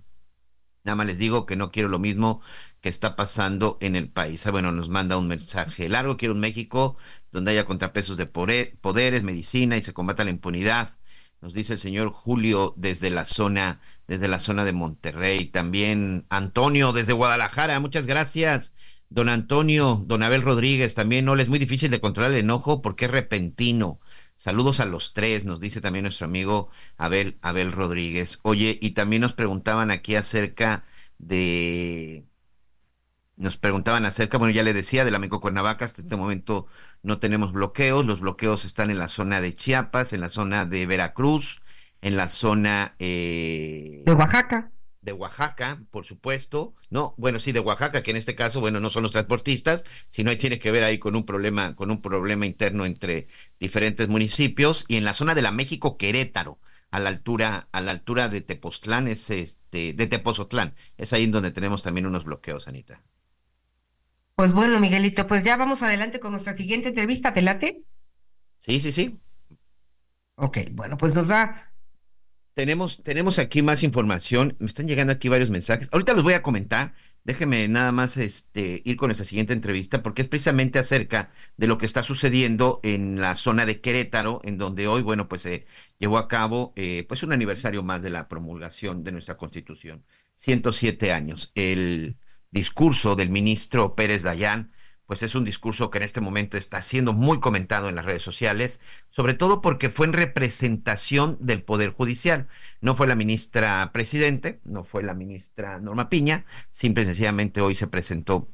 Nada 0.86 0.96
más 0.96 1.08
les 1.08 1.18
digo 1.18 1.46
que 1.46 1.58
no 1.58 1.70
quiero 1.70 1.90
lo 1.90 2.00
mismo 2.00 2.42
que 2.80 2.88
está 2.88 3.18
pasando 3.18 3.78
en 3.82 3.98
el 3.98 4.10
país. 4.10 4.48
Ah, 4.48 4.52
bueno, 4.52 4.72
nos 4.72 4.88
manda 4.88 5.18
un 5.18 5.28
mensaje 5.28 5.90
largo. 5.90 6.16
Quiero 6.16 6.34
un 6.34 6.40
México 6.40 6.96
donde 7.32 7.52
haya 7.52 7.66
contrapesos 7.66 8.16
de 8.16 8.26
poderes, 8.26 9.24
medicina 9.24 9.76
y 9.76 9.84
se 9.84 9.94
combata 9.94 10.24
la 10.24 10.30
impunidad. 10.30 10.98
Nos 11.42 11.54
dice 11.54 11.74
el 11.74 11.80
señor 11.80 12.12
Julio 12.12 12.74
desde 12.78 13.10
la 13.10 13.26
zona 13.26 13.82
desde 14.08 14.30
la 14.30 14.40
zona 14.40 14.64
de 14.64 14.72
Monterrey. 14.74 15.46
También 15.46 16.26
Antonio 16.30 16.94
desde 16.94 17.14
Guadalajara, 17.14 17.80
muchas 17.82 18.08
gracias. 18.08 18.78
Don 19.10 19.28
Antonio, 19.28 20.04
don 20.08 20.24
Abel 20.24 20.42
Rodríguez, 20.42 20.96
también 20.96 21.26
no 21.26 21.36
le 21.36 21.44
es 21.44 21.50
muy 21.50 21.60
difícil 21.60 21.92
de 21.92 22.00
controlar 22.00 22.32
el 22.32 22.38
enojo 22.38 22.82
porque 22.82 23.06
es 23.06 23.12
repentino. 23.12 24.00
Saludos 24.40 24.80
a 24.80 24.86
los 24.86 25.12
tres, 25.12 25.44
nos 25.44 25.60
dice 25.60 25.82
también 25.82 26.04
nuestro 26.04 26.26
amigo 26.26 26.70
Abel, 26.98 27.38
Abel 27.42 27.74
Rodríguez. 27.74 28.40
Oye, 28.44 28.80
y 28.82 28.92
también 28.92 29.22
nos 29.22 29.34
preguntaban 29.34 29.92
aquí 29.92 30.16
acerca 30.16 30.86
de 31.18 32.24
nos 33.36 33.58
preguntaban 33.58 34.06
acerca, 34.06 34.38
bueno, 34.38 34.54
ya 34.54 34.64
le 34.64 34.72
decía, 34.74 35.04
del 35.04 35.16
amigo 35.16 35.42
Cuernavaca, 35.42 35.84
hasta 35.84 36.02
este 36.02 36.16
momento 36.16 36.68
no 37.04 37.20
tenemos 37.20 37.52
bloqueos, 37.52 38.06
los 38.06 38.22
bloqueos 38.22 38.64
están 38.64 38.92
en 38.92 38.98
la 38.98 39.10
zona 39.10 39.42
de 39.42 39.52
Chiapas, 39.52 40.14
en 40.14 40.22
la 40.22 40.30
zona 40.30 40.66
de 40.66 40.86
Veracruz, 40.86 41.62
en 42.00 42.16
la 42.16 42.30
zona 42.30 42.96
eh, 43.00 44.04
de 44.06 44.14
Oaxaca. 44.14 44.72
De 45.02 45.14
Oaxaca, 45.14 45.82
por 45.92 46.06
supuesto, 46.06 46.76
¿no? 46.90 47.16
Bueno, 47.18 47.40
sí, 47.40 47.54
de 47.54 47.62
Oaxaca, 47.62 48.04
que 48.04 48.12
en 48.12 48.18
este 48.18 48.36
caso, 48.36 48.60
bueno, 48.60 48.82
no 48.82 48.90
son 48.90 49.04
los 49.04 49.14
transportistas, 49.14 49.86
sino 50.10 50.30
ahí 50.30 50.38
tiene 50.38 50.60
que 50.60 50.72
ver 50.72 50.84
ahí 50.84 51.00
con 51.00 51.16
un 51.16 51.26
problema, 51.26 51.76
con 51.76 51.90
un 51.90 52.02
problema 52.02 52.46
interno 52.46 52.86
entre 52.86 53.28
diferentes 53.60 54.10
municipios, 54.10 54.84
y 54.90 54.98
en 54.98 55.06
la 55.06 55.14
zona 55.14 55.36
de 55.36 55.42
la 55.42 55.52
México 55.52 55.98
Querétaro, 55.98 56.60
a 56.92 57.00
la 57.00 57.10
altura, 57.10 57.70
a 57.72 57.82
la 57.82 57.92
altura 57.92 58.28
de 58.28 58.42
Tepoztlán, 58.42 59.08
es 59.08 59.30
este, 59.30 59.94
de 59.94 60.08
Tepozotlán, 60.08 60.76
es 60.98 61.14
ahí 61.14 61.24
en 61.24 61.32
donde 61.32 61.52
tenemos 61.52 61.82
también 61.82 62.06
unos 62.06 62.26
bloqueos, 62.26 62.68
Anita. 62.68 63.02
Pues 64.36 64.54
bueno, 64.54 64.80
Miguelito, 64.80 65.28
pues 65.28 65.44
ya 65.44 65.58
vamos 65.58 65.84
adelante 65.84 66.20
con 66.20 66.32
nuestra 66.32 66.56
siguiente 66.56 66.90
entrevista, 66.90 67.34
¿te 67.34 67.42
late? 67.42 67.84
Sí, 68.58 68.80
sí, 68.82 68.92
sí. 68.92 69.20
Ok, 70.36 70.60
bueno, 70.72 70.98
pues 70.98 71.14
nos 71.14 71.28
da. 71.28 71.69
Tenemos, 72.60 73.02
tenemos 73.04 73.40
aquí 73.40 73.62
más 73.62 73.84
información. 73.84 74.58
Me 74.60 74.66
están 74.68 74.86
llegando 74.86 75.14
aquí 75.14 75.30
varios 75.30 75.50
mensajes. 75.50 75.88
Ahorita 75.94 76.14
los 76.14 76.26
voy 76.26 76.34
a 76.34 76.42
comentar. 76.42 76.94
Déjeme 77.24 77.66
nada 77.70 77.94
más 77.94 78.18
este, 78.18 78.82
ir 78.84 78.98
con 78.98 79.08
nuestra 79.08 79.26
siguiente 79.26 79.54
entrevista 79.54 80.04
porque 80.04 80.24
es 80.24 80.28
precisamente 80.28 80.78
acerca 80.78 81.32
de 81.56 81.68
lo 81.68 81.78
que 81.78 81.86
está 81.86 82.04
sucediendo 82.04 82.82
en 82.84 83.22
la 83.22 83.36
zona 83.36 83.66
de 83.66 83.80
Querétaro, 83.80 84.42
en 84.44 84.58
donde 84.58 84.90
hoy, 84.90 85.02
bueno, 85.02 85.30
pues 85.30 85.44
se 85.44 85.68
llevó 86.00 86.18
a 86.18 86.28
cabo 86.28 86.74
eh, 86.76 87.06
pues 87.08 87.24
un 87.24 87.32
aniversario 87.32 87.82
más 87.82 88.04
de 88.04 88.10
la 88.10 88.28
promulgación 88.28 89.06
de 89.06 89.14
nuestra 89.14 89.38
Constitución. 89.38 90.04
107 90.36 91.14
años. 91.14 91.54
El 91.56 92.18
discurso 92.52 93.16
del 93.16 93.30
ministro 93.30 93.96
Pérez 93.96 94.24
Dayán, 94.24 94.74
pues 95.10 95.24
es 95.24 95.34
un 95.34 95.44
discurso 95.44 95.90
que 95.90 95.98
en 95.98 96.04
este 96.04 96.22
momento 96.22 96.56
está 96.56 96.84
siendo 96.84 97.14
muy 97.14 97.40
comentado 97.40 97.90
en 97.90 97.96
las 97.96 98.06
redes 98.06 98.22
sociales, 98.22 98.80
sobre 99.10 99.34
todo 99.34 99.60
porque 99.60 99.90
fue 99.90 100.06
en 100.06 100.14
representación 100.14 101.36
del 101.40 101.64
Poder 101.64 101.90
Judicial. 101.90 102.48
No 102.80 102.94
fue 102.94 103.08
la 103.08 103.16
ministra 103.16 103.90
presidente, 103.92 104.60
no 104.66 104.84
fue 104.84 105.02
la 105.02 105.16
ministra 105.16 105.80
Norma 105.80 106.10
Piña, 106.10 106.46
simple 106.70 107.02
y 107.02 107.06
sencillamente 107.08 107.60
hoy 107.60 107.74
se 107.74 107.88
presentó 107.88 108.50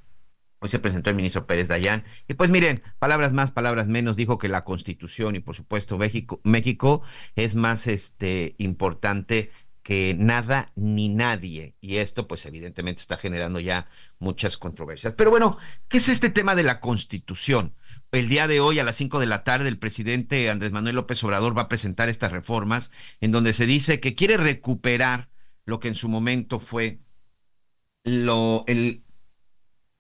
Hoy 0.60 0.70
se 0.70 0.80
presentó 0.80 1.10
el 1.10 1.18
ministro 1.18 1.46
Pérez 1.46 1.68
Dayán. 1.68 2.06
Y 2.30 2.36
pues 2.36 2.50
miren, 2.50 2.82
palabras 3.00 3.34
más, 3.34 3.52
palabras 3.52 3.88
menos, 3.88 4.16
dijo 4.16 4.38
que 4.38 4.48
la 4.48 4.64
constitución 4.64 5.36
y 5.36 5.42
por 5.42 5.58
supuesto 5.58 5.98
México, 5.98 6.40
México 6.46 7.02
es 7.36 7.54
más 7.54 7.86
este, 7.86 8.56
importante 8.60 9.52
que 9.86 10.16
nada 10.18 10.72
ni 10.76 11.10
nadie. 11.10 11.76
Y 11.82 11.98
esto, 11.98 12.28
pues 12.28 12.46
evidentemente 12.48 13.02
está 13.02 13.18
generando 13.18 13.60
ya 13.60 13.88
muchas 14.20 14.58
controversias. 14.58 15.14
Pero 15.14 15.32
bueno, 15.32 15.58
¿qué 15.88 15.98
es 15.98 16.10
este 16.10 16.30
tema 16.30 16.56
de 16.56 16.64
la 16.64 16.80
constitución? 16.80 17.76
El 18.12 18.30
día 18.30 18.48
de 18.48 18.60
hoy 18.60 18.80
a 18.80 18.84
las 18.84 18.96
5 18.96 19.20
de 19.20 19.26
la 19.26 19.44
tarde 19.44 19.68
el 19.68 19.78
presidente 19.78 20.50
Andrés 20.50 20.72
Manuel 20.72 20.96
López 20.96 21.24
Obrador 21.24 21.58
va 21.58 21.64
a 21.64 21.68
presentar 21.68 22.08
estas 22.08 22.32
reformas 22.32 22.92
en 23.20 23.32
donde 23.32 23.54
se 23.54 23.66
dice 23.66 24.00
que 24.00 24.16
quiere 24.16 24.38
recuperar 24.38 25.30
lo 25.66 25.80
que 25.80 25.90
en 25.90 25.96
su 25.96 26.08
momento 26.08 26.60
fue 26.60 27.00
lo, 28.04 28.64
el, 28.68 29.04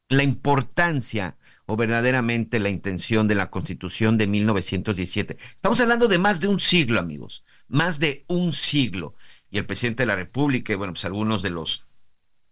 la 0.09 0.23
importancia 0.23 1.37
o 1.65 1.75
verdaderamente 1.75 2.59
la 2.59 2.69
intención 2.69 3.27
de 3.27 3.35
la 3.35 3.49
constitución 3.49 4.17
de 4.17 4.27
1917. 4.27 5.37
Estamos 5.55 5.79
hablando 5.79 6.07
de 6.07 6.19
más 6.19 6.39
de 6.39 6.47
un 6.47 6.59
siglo, 6.59 6.99
amigos, 6.99 7.43
más 7.67 7.99
de 7.99 8.23
un 8.27 8.53
siglo 8.53 9.15
y 9.49 9.57
el 9.57 9.65
presidente 9.65 10.03
de 10.03 10.07
la 10.07 10.15
República, 10.15 10.73
y 10.73 10.75
bueno, 10.75 10.93
pues 10.93 11.05
algunos 11.05 11.41
de 11.41 11.49
los 11.49 11.85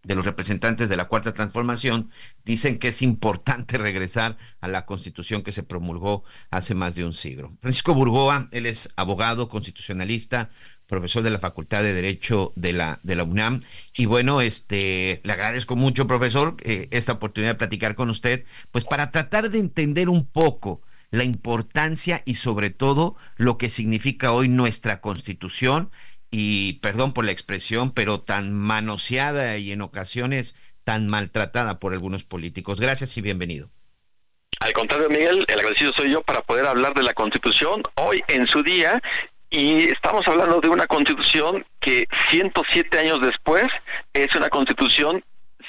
de 0.03 0.15
los 0.15 0.25
representantes 0.25 0.89
de 0.89 0.97
la 0.97 1.07
Cuarta 1.07 1.33
Transformación 1.33 2.11
dicen 2.45 2.77
que 2.77 2.89
es 2.89 3.01
importante 3.01 3.77
regresar 3.79 4.37
a 4.61 4.67
la 4.67 4.85
constitución 4.85 5.43
que 5.43 5.51
se 5.51 5.63
promulgó 5.63 6.23
hace 6.51 6.75
más 6.75 6.95
de 6.95 7.05
un 7.05 7.13
siglo. 7.13 7.53
Francisco 7.61 7.93
Burgoa, 7.93 8.49
él 8.51 8.65
es 8.65 8.93
abogado 8.95 9.49
constitucionalista, 9.49 10.49
profesor 10.87 11.23
de 11.23 11.31
la 11.31 11.39
Facultad 11.39 11.81
de 11.81 11.93
Derecho 11.93 12.53
de 12.55 12.73
la, 12.73 12.99
de 13.03 13.15
la 13.15 13.23
UNAM. 13.23 13.61
Y 13.95 14.05
bueno, 14.05 14.41
este, 14.41 15.21
le 15.23 15.33
agradezco 15.33 15.75
mucho, 15.75 16.07
profesor, 16.07 16.57
eh, 16.63 16.87
esta 16.91 17.13
oportunidad 17.13 17.53
de 17.53 17.57
platicar 17.57 17.95
con 17.95 18.09
usted, 18.09 18.45
pues 18.71 18.85
para 18.85 19.11
tratar 19.11 19.49
de 19.49 19.59
entender 19.59 20.09
un 20.09 20.25
poco 20.25 20.81
la 21.09 21.23
importancia 21.23 22.23
y 22.25 22.35
sobre 22.35 22.71
todo 22.71 23.15
lo 23.37 23.57
que 23.57 23.69
significa 23.69 24.31
hoy 24.33 24.49
nuestra 24.49 24.99
constitución 24.99 25.91
y 26.35 26.73
perdón 26.81 27.13
por 27.13 27.25
la 27.25 27.31
expresión, 27.31 27.91
pero 27.91 28.21
tan 28.21 28.51
manoseada 28.53 29.55
y 29.57 29.71
en 29.71 29.81
ocasiones 29.81 30.55
tan 30.83 31.07
maltratada 31.07 31.79
por 31.79 31.93
algunos 31.93 32.23
políticos. 32.23 32.81
Gracias 32.81 33.15
y 33.17 33.21
bienvenido. 33.21 33.69
Al 34.59 34.73
contrario, 34.73 35.09
Miguel, 35.09 35.45
el 35.47 35.59
agradecido 35.59 35.93
soy 35.93 36.09
yo 36.09 36.23
para 36.23 36.41
poder 36.41 36.65
hablar 36.65 36.95
de 36.95 37.03
la 37.03 37.13
Constitución 37.13 37.83
hoy 37.93 38.23
en 38.27 38.47
su 38.47 38.63
día 38.63 38.99
y 39.51 39.89
estamos 39.89 40.27
hablando 40.27 40.59
de 40.59 40.69
una 40.69 40.87
Constitución 40.87 41.67
que 41.79 42.07
107 42.31 42.97
años 42.97 43.21
después 43.21 43.67
es 44.13 44.33
una 44.33 44.49
Constitución, 44.49 45.23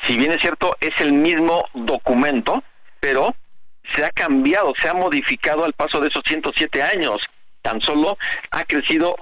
si 0.04 0.16
bien 0.16 0.32
es 0.32 0.40
cierto, 0.40 0.74
es 0.80 0.98
el 0.98 1.12
mismo 1.12 1.66
documento, 1.74 2.64
pero 3.00 3.36
se 3.94 4.02
ha 4.02 4.10
cambiado, 4.10 4.72
se 4.80 4.88
ha 4.88 4.94
modificado 4.94 5.66
al 5.66 5.74
paso 5.74 6.00
de 6.00 6.08
esos 6.08 6.22
107 6.26 6.82
años. 6.82 7.18
Tan 7.60 7.82
solo 7.82 8.16
ha 8.50 8.64
crecido 8.64 9.16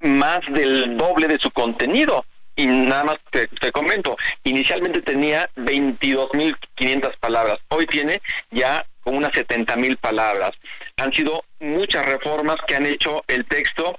más 0.00 0.40
del 0.50 0.96
doble 0.96 1.28
de 1.28 1.38
su 1.38 1.50
contenido. 1.50 2.24
Y 2.56 2.66
nada 2.66 3.04
más 3.04 3.16
te, 3.30 3.70
comento, 3.70 4.16
inicialmente 4.42 5.00
tenía 5.00 5.48
22.500 5.56 7.16
palabras, 7.20 7.58
hoy 7.68 7.86
tiene 7.86 8.20
ya 8.50 8.84
unas 9.04 9.30
70.000 9.30 9.96
palabras. 9.98 10.50
Han 10.96 11.12
sido 11.12 11.44
muchas 11.60 12.04
reformas 12.04 12.56
que 12.66 12.74
han 12.74 12.86
hecho 12.86 13.22
el 13.28 13.44
texto, 13.44 13.96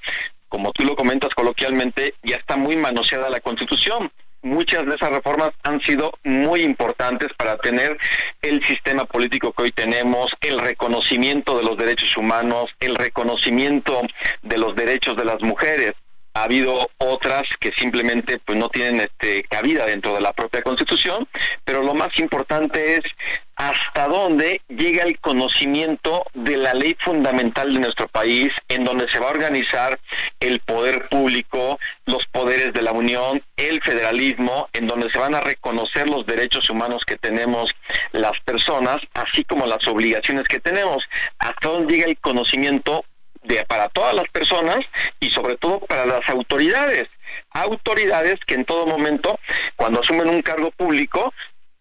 como 0.49 0.73
tú 0.73 0.83
lo 0.83 0.97
comentas 0.97 1.33
coloquialmente, 1.33 2.15
ya 2.21 2.35
está 2.35 2.57
muy 2.57 2.75
manoseada 2.75 3.29
la 3.29 3.39
Constitución 3.39 4.11
muchas 4.41 4.85
de 4.85 4.95
esas 4.95 5.11
reformas 5.11 5.51
han 5.63 5.81
sido 5.81 6.11
muy 6.23 6.61
importantes 6.61 7.29
para 7.37 7.57
tener 7.57 7.97
el 8.41 8.63
sistema 8.63 9.05
político 9.05 9.53
que 9.53 9.63
hoy 9.63 9.71
tenemos, 9.71 10.33
el 10.41 10.59
reconocimiento 10.59 11.57
de 11.57 11.63
los 11.63 11.77
derechos 11.77 12.15
humanos, 12.17 12.69
el 12.79 12.95
reconocimiento 12.95 14.01
de 14.41 14.57
los 14.57 14.75
derechos 14.75 15.15
de 15.17 15.25
las 15.25 15.41
mujeres 15.41 15.93
ha 16.39 16.43
habido 16.43 16.89
otras 16.97 17.43
que 17.59 17.71
simplemente 17.73 18.39
pues 18.39 18.57
no 18.57 18.69
tienen 18.69 19.01
este 19.01 19.43
cabida 19.43 19.85
dentro 19.85 20.15
de 20.15 20.21
la 20.21 20.31
propia 20.31 20.61
Constitución, 20.61 21.27
pero 21.65 21.83
lo 21.83 21.93
más 21.93 22.17
importante 22.17 22.95
es 22.95 23.01
hasta 23.59 24.07
dónde 24.07 24.61
llega 24.69 25.03
el 25.03 25.19
conocimiento 25.19 26.23
de 26.33 26.55
la 26.55 26.73
ley 26.73 26.95
fundamental 26.97 27.73
de 27.73 27.81
nuestro 27.81 28.07
país, 28.07 28.51
en 28.69 28.85
donde 28.85 29.09
se 29.09 29.19
va 29.19 29.27
a 29.27 29.31
organizar 29.31 29.99
el 30.39 30.61
poder 30.61 31.09
público, 31.09 31.77
los 32.05 32.25
poderes 32.27 32.73
de 32.73 32.83
la 32.83 32.93
Unión, 32.93 33.43
el 33.57 33.81
federalismo, 33.81 34.69
en 34.71 34.87
donde 34.87 35.11
se 35.11 35.19
van 35.19 35.35
a 35.35 35.41
reconocer 35.41 36.09
los 36.09 36.25
derechos 36.25 36.69
humanos 36.69 37.03
que 37.05 37.17
tenemos 37.17 37.75
las 38.13 38.39
personas, 38.45 39.01
así 39.13 39.43
como 39.43 39.67
las 39.67 39.85
obligaciones 39.89 40.47
que 40.47 40.61
tenemos, 40.61 41.03
hasta 41.37 41.67
dónde 41.67 41.95
llega 41.95 42.07
el 42.07 42.17
conocimiento 42.17 43.03
para 43.67 43.89
todas 43.89 44.13
las 44.13 44.27
personas 44.29 44.79
y 45.19 45.29
sobre 45.29 45.57
todo 45.57 45.79
para 45.81 46.05
las 46.05 46.27
autoridades. 46.29 47.07
Autoridades 47.51 48.39
que 48.45 48.55
en 48.55 48.65
todo 48.65 48.85
momento, 48.85 49.39
cuando 49.75 50.01
asumen 50.01 50.29
un 50.29 50.41
cargo 50.41 50.71
público, 50.71 51.33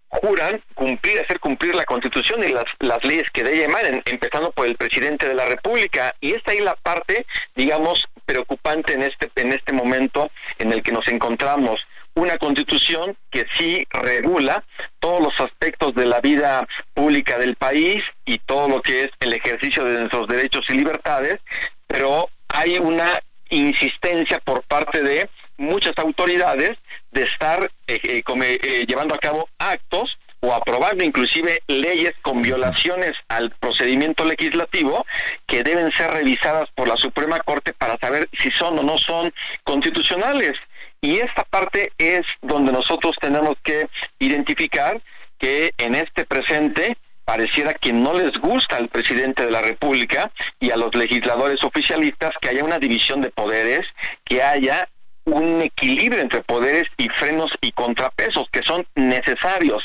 juran 0.08 0.62
cumplir, 0.74 1.20
hacer 1.20 1.38
cumplir 1.38 1.74
la 1.74 1.84
Constitución 1.84 2.42
y 2.42 2.52
las, 2.52 2.64
las 2.80 3.04
leyes 3.04 3.30
que 3.30 3.44
de 3.44 3.54
ella 3.54 3.64
emanen, 3.66 4.02
empezando 4.06 4.50
por 4.52 4.66
el 4.66 4.76
presidente 4.76 5.28
de 5.28 5.34
la 5.34 5.46
República. 5.46 6.14
Y 6.20 6.32
esta 6.32 6.52
ahí 6.52 6.60
la 6.60 6.76
parte, 6.76 7.26
digamos, 7.54 8.06
preocupante 8.24 8.94
en 8.94 9.02
este, 9.02 9.30
en 9.36 9.52
este 9.52 9.72
momento 9.72 10.30
en 10.58 10.72
el 10.72 10.82
que 10.82 10.92
nos 10.92 11.08
encontramos 11.08 11.86
una 12.18 12.36
constitución 12.36 13.16
que 13.30 13.46
sí 13.56 13.86
regula 13.90 14.64
todos 14.98 15.22
los 15.22 15.40
aspectos 15.40 15.94
de 15.94 16.06
la 16.06 16.20
vida 16.20 16.66
pública 16.94 17.38
del 17.38 17.54
país 17.54 18.02
y 18.24 18.38
todo 18.38 18.68
lo 18.68 18.82
que 18.82 19.04
es 19.04 19.10
el 19.20 19.32
ejercicio 19.32 19.84
de 19.84 20.00
nuestros 20.00 20.26
derechos 20.26 20.68
y 20.68 20.74
libertades, 20.74 21.38
pero 21.86 22.28
hay 22.48 22.78
una 22.78 23.20
insistencia 23.50 24.40
por 24.40 24.62
parte 24.62 25.02
de 25.02 25.28
muchas 25.56 25.96
autoridades 25.98 26.76
de 27.12 27.22
estar 27.22 27.70
eh, 27.86 28.00
eh, 28.02 28.22
eh, 28.26 28.84
llevando 28.86 29.14
a 29.14 29.18
cabo 29.18 29.48
actos 29.58 30.18
o 30.40 30.52
aprobando 30.54 31.02
inclusive 31.04 31.62
leyes 31.66 32.12
con 32.22 32.42
violaciones 32.42 33.12
al 33.28 33.50
procedimiento 33.50 34.24
legislativo 34.24 35.04
que 35.46 35.64
deben 35.64 35.90
ser 35.92 36.10
revisadas 36.12 36.68
por 36.74 36.86
la 36.86 36.96
Suprema 36.96 37.40
Corte 37.40 37.72
para 37.72 37.98
saber 37.98 38.28
si 38.32 38.50
son 38.50 38.78
o 38.78 38.82
no 38.82 38.98
son 38.98 39.32
constitucionales. 39.64 40.54
Y 41.00 41.16
esta 41.16 41.44
parte 41.44 41.92
es 41.98 42.22
donde 42.42 42.72
nosotros 42.72 43.16
tenemos 43.20 43.56
que 43.62 43.88
identificar 44.18 45.00
que 45.38 45.72
en 45.78 45.94
este 45.94 46.24
presente 46.24 46.96
pareciera 47.24 47.74
que 47.74 47.92
no 47.92 48.14
les 48.14 48.38
gusta 48.38 48.76
al 48.76 48.88
presidente 48.88 49.44
de 49.44 49.50
la 49.50 49.60
República 49.60 50.32
y 50.58 50.70
a 50.70 50.76
los 50.76 50.94
legisladores 50.94 51.62
oficialistas 51.62 52.32
que 52.40 52.48
haya 52.48 52.64
una 52.64 52.78
división 52.78 53.20
de 53.20 53.30
poderes, 53.30 53.86
que 54.24 54.42
haya 54.42 54.88
un 55.24 55.60
equilibrio 55.60 56.22
entre 56.22 56.42
poderes 56.42 56.88
y 56.96 57.08
frenos 57.10 57.50
y 57.60 57.72
contrapesos 57.72 58.48
que 58.50 58.62
son 58.62 58.86
necesarios 58.94 59.82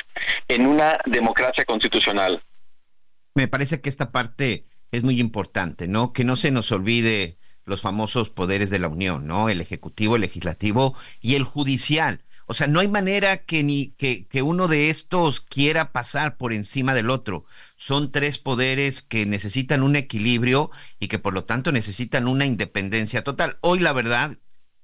en 0.48 0.65
una 0.65 0.98
democracia 1.06 1.65
constitucional. 1.65 2.41
Me 3.35 3.48
parece 3.48 3.81
que 3.81 3.90
esta 3.90 4.11
parte 4.11 4.65
es 4.91 5.03
muy 5.03 5.19
importante, 5.19 5.88
¿no? 5.88 6.14
Que 6.14 6.23
no 6.23 6.38
se 6.38 6.49
nos 6.49 6.72
olvide 6.72 7.38
los 7.65 7.81
famosos 7.81 8.30
poderes 8.30 8.69
de 8.69 8.80
la 8.80 8.88
Unión, 8.88 9.27
¿no? 9.27 9.49
El 9.49 9.61
ejecutivo, 9.61 10.15
el 10.15 10.22
legislativo 10.22 10.95
y 11.22 11.35
el 11.35 11.44
judicial. 11.44 12.23
O 12.45 12.53
sea, 12.53 12.68
no 12.68 12.81
hay 12.81 12.88
manera 12.88 13.38
que 13.45 13.64
ni 13.64 13.91
que, 13.91 14.27
que 14.27 14.41
uno 14.41 14.68
de 14.68 14.90
estos 14.90 15.40
quiera 15.41 15.91
pasar 15.91 16.38
por 16.38 16.53
encima 16.53 16.94
del 16.94 17.10
otro. 17.10 17.45
Son 17.77 18.11
tres 18.11 18.38
poderes 18.38 19.02
que 19.02 19.26
necesitan 19.26 19.81
un 19.81 19.95
equilibrio 19.95 20.69
y 20.99 21.07
que 21.07 21.19
por 21.19 21.34
lo 21.34 21.45
tanto 21.45 21.72
necesitan 21.72 22.27
una 22.27 22.45
independencia 22.45 23.23
total. 23.23 23.57
Hoy 23.61 23.80
la 23.80 23.94
verdad 23.94 24.38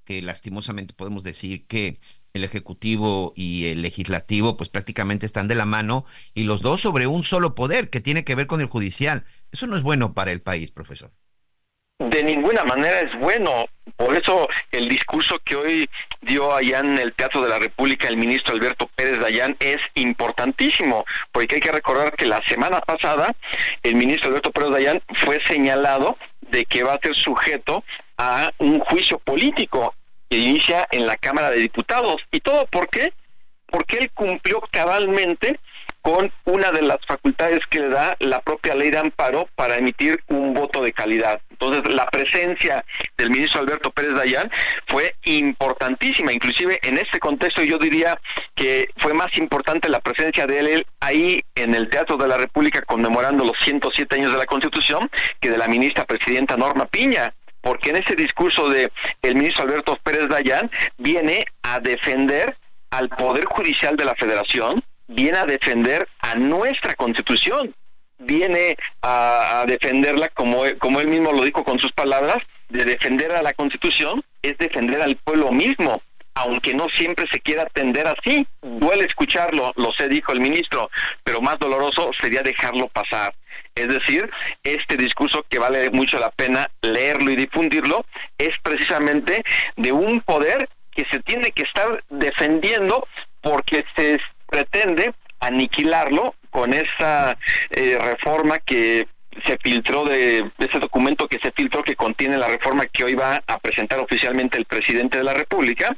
que 0.04 0.22
lastimosamente 0.22 0.94
podemos 0.94 1.22
decir 1.22 1.66
que 1.66 2.00
el 2.32 2.44
ejecutivo 2.44 3.32
y 3.36 3.66
el 3.66 3.82
legislativo 3.82 4.56
pues 4.56 4.70
prácticamente 4.70 5.26
están 5.26 5.48
de 5.48 5.54
la 5.54 5.66
mano 5.66 6.06
y 6.34 6.44
los 6.44 6.62
dos 6.62 6.80
sobre 6.80 7.06
un 7.06 7.24
solo 7.24 7.54
poder 7.54 7.90
que 7.90 8.00
tiene 8.00 8.24
que 8.24 8.34
ver 8.34 8.46
con 8.46 8.60
el 8.60 8.68
judicial. 8.68 9.26
Eso 9.52 9.66
no 9.66 9.76
es 9.76 9.82
bueno 9.82 10.14
para 10.14 10.32
el 10.32 10.40
país, 10.40 10.70
profesor 10.70 11.12
de 12.00 12.22
ninguna 12.22 12.64
manera 12.64 13.00
es 13.00 13.18
bueno. 13.20 13.66
Por 13.96 14.16
eso 14.16 14.48
el 14.72 14.88
discurso 14.88 15.38
que 15.44 15.54
hoy 15.54 15.90
dio 16.22 16.54
allá 16.54 16.78
en 16.78 16.96
el 16.98 17.12
Teatro 17.12 17.42
de 17.42 17.50
la 17.50 17.58
República 17.58 18.08
el 18.08 18.16
ministro 18.16 18.54
Alberto 18.54 18.88
Pérez 18.96 19.20
Dayán 19.20 19.56
es 19.60 19.76
importantísimo, 19.94 21.04
porque 21.30 21.56
hay 21.56 21.60
que 21.60 21.72
recordar 21.72 22.16
que 22.16 22.24
la 22.24 22.40
semana 22.46 22.80
pasada 22.80 23.34
el 23.82 23.96
ministro 23.96 24.30
Alberto 24.30 24.50
Pérez 24.50 24.70
Dayán 24.70 25.02
fue 25.14 25.44
señalado 25.44 26.16
de 26.40 26.64
que 26.64 26.82
va 26.82 26.94
a 26.94 27.00
ser 27.00 27.14
sujeto 27.14 27.84
a 28.16 28.50
un 28.58 28.80
juicio 28.80 29.18
político 29.18 29.94
que 30.30 30.38
inicia 30.38 30.86
en 30.90 31.06
la 31.06 31.18
Cámara 31.18 31.50
de 31.50 31.58
Diputados. 31.58 32.16
¿Y 32.30 32.40
todo 32.40 32.64
por 32.66 32.88
qué? 32.88 33.12
Porque 33.66 33.98
él 33.98 34.10
cumplió 34.12 34.62
cabalmente 34.70 35.60
con 36.02 36.32
una 36.44 36.70
de 36.70 36.82
las 36.82 36.98
facultades 37.06 37.60
que 37.66 37.80
le 37.80 37.88
da 37.88 38.16
la 38.20 38.40
propia 38.40 38.74
ley 38.74 38.90
de 38.90 38.98
amparo 38.98 39.48
para 39.54 39.76
emitir 39.76 40.22
un 40.28 40.54
voto 40.54 40.82
de 40.82 40.92
calidad. 40.92 41.40
Entonces, 41.50 41.92
la 41.92 42.06
presencia 42.06 42.84
del 43.18 43.30
ministro 43.30 43.60
Alberto 43.60 43.90
Pérez 43.90 44.14
Dayán 44.14 44.50
fue 44.86 45.14
importantísima, 45.24 46.32
inclusive 46.32 46.78
en 46.82 46.96
este 46.96 47.18
contexto 47.18 47.62
yo 47.62 47.78
diría 47.78 48.18
que 48.54 48.88
fue 48.96 49.12
más 49.12 49.36
importante 49.36 49.88
la 49.88 50.00
presencia 50.00 50.46
de 50.46 50.60
él 50.60 50.86
ahí 51.00 51.40
en 51.54 51.74
el 51.74 51.88
Teatro 51.90 52.16
de 52.16 52.28
la 52.28 52.38
República 52.38 52.82
conmemorando 52.82 53.44
los 53.44 53.58
107 53.58 54.16
años 54.16 54.32
de 54.32 54.38
la 54.38 54.46
Constitución 54.46 55.10
que 55.38 55.50
de 55.50 55.58
la 55.58 55.68
ministra 55.68 56.04
presidenta 56.04 56.56
Norma 56.56 56.86
Piña 56.86 57.34
porque 57.60 57.90
en 57.90 57.96
ese 57.96 58.16
discurso 58.16 58.68
de 58.68 58.90
el 59.22 59.34
ministro 59.34 59.64
Alberto 59.64 59.98
Pérez 60.02 60.28
Dayán 60.28 60.70
viene 60.98 61.44
a 61.62 61.80
defender 61.80 62.56
al 62.90 63.08
Poder 63.08 63.44
Judicial 63.44 63.96
de 63.96 64.04
la 64.04 64.14
Federación, 64.14 64.82
viene 65.10 65.38
a 65.38 65.46
defender 65.46 66.08
a 66.20 66.34
nuestra 66.36 66.94
constitución, 66.94 67.74
viene 68.18 68.76
a, 69.02 69.64
defenderla 69.66 70.28
como, 70.28 70.62
como 70.78 71.00
él 71.00 71.08
mismo 71.08 71.32
lo 71.32 71.44
dijo 71.44 71.64
con 71.64 71.78
sus 71.78 71.92
palabras, 71.92 72.42
de 72.68 72.84
defender 72.84 73.32
a 73.32 73.42
la 73.42 73.52
constitución 73.52 74.22
es 74.42 74.56
defender 74.58 75.02
al 75.02 75.16
pueblo 75.16 75.50
mismo, 75.50 76.00
aunque 76.34 76.72
no 76.72 76.88
siempre 76.88 77.26
se 77.30 77.40
quiera 77.40 77.62
atender 77.62 78.06
así. 78.06 78.46
Duele 78.62 79.04
escucharlo, 79.04 79.72
lo 79.76 79.92
sé, 79.92 80.08
dijo 80.08 80.32
el 80.32 80.40
ministro, 80.40 80.88
pero 81.24 81.40
más 81.40 81.58
doloroso 81.58 82.12
sería 82.20 82.42
dejarlo 82.42 82.86
pasar. 82.88 83.34
Es 83.74 83.88
decir, 83.88 84.30
este 84.62 84.96
discurso 84.96 85.44
que 85.48 85.58
vale 85.58 85.90
mucho 85.90 86.18
la 86.20 86.30
pena 86.30 86.70
leerlo 86.82 87.30
y 87.32 87.36
difundirlo 87.36 88.04
es 88.38 88.56
precisamente 88.62 89.42
de 89.76 89.92
un 89.92 90.20
poder 90.20 90.68
que 90.92 91.04
se 91.10 91.20
tiene 91.20 91.50
que 91.50 91.62
estar 91.62 92.04
defendiendo 92.08 93.06
porque 93.42 93.84
se 93.96 94.20
pretende 94.50 95.14
aniquilarlo 95.40 96.34
con 96.50 96.74
esa 96.74 97.38
eh, 97.70 97.98
reforma 98.00 98.58
que 98.58 99.06
se 99.44 99.56
filtró 99.62 100.04
de, 100.04 100.50
ese 100.58 100.78
documento 100.80 101.28
que 101.28 101.38
se 101.38 101.52
filtró 101.52 101.82
que 101.82 101.96
contiene 101.96 102.36
la 102.36 102.48
reforma 102.48 102.86
que 102.86 103.04
hoy 103.04 103.14
va 103.14 103.42
a 103.46 103.58
presentar 103.58 104.00
oficialmente 104.00 104.58
el 104.58 104.64
presidente 104.64 105.18
de 105.18 105.24
la 105.24 105.34
República, 105.34 105.96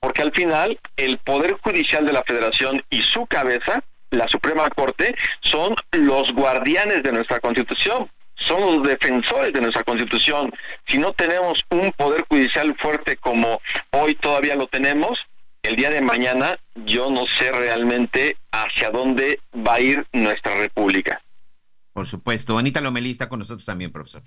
porque 0.00 0.22
al 0.22 0.32
final 0.32 0.78
el 0.96 1.18
Poder 1.18 1.56
Judicial 1.62 2.04
de 2.04 2.12
la 2.12 2.24
Federación 2.24 2.82
y 2.90 3.02
su 3.02 3.26
cabeza, 3.26 3.82
la 4.10 4.28
Suprema 4.28 4.68
Corte, 4.70 5.14
son 5.40 5.76
los 5.92 6.32
guardianes 6.32 7.02
de 7.02 7.12
nuestra 7.12 7.40
Constitución 7.40 8.10
son 8.34 8.60
los 8.60 8.88
defensores 8.88 9.52
de 9.52 9.60
nuestra 9.60 9.84
constitución. 9.84 10.52
Si 10.86 10.98
no 10.98 11.12
tenemos 11.12 11.60
un 11.70 11.92
poder 11.92 12.24
judicial 12.28 12.74
fuerte 12.76 13.16
como 13.16 13.60
hoy 13.90 14.16
todavía 14.16 14.56
lo 14.56 14.66
tenemos, 14.66 15.20
el 15.62 15.76
día 15.76 15.90
de 15.90 16.00
mañana 16.00 16.58
yo 16.74 17.10
no 17.10 17.26
sé 17.26 17.52
realmente 17.52 18.36
hacia 18.50 18.90
dónde 18.90 19.40
va 19.54 19.74
a 19.74 19.80
ir 19.80 20.06
nuestra 20.12 20.56
república. 20.56 21.22
Por 21.92 22.06
supuesto. 22.06 22.58
Anita 22.58 22.80
Lomelí 22.80 23.10
está 23.10 23.28
con 23.28 23.38
nosotros 23.38 23.64
también, 23.64 23.92
profesor. 23.92 24.22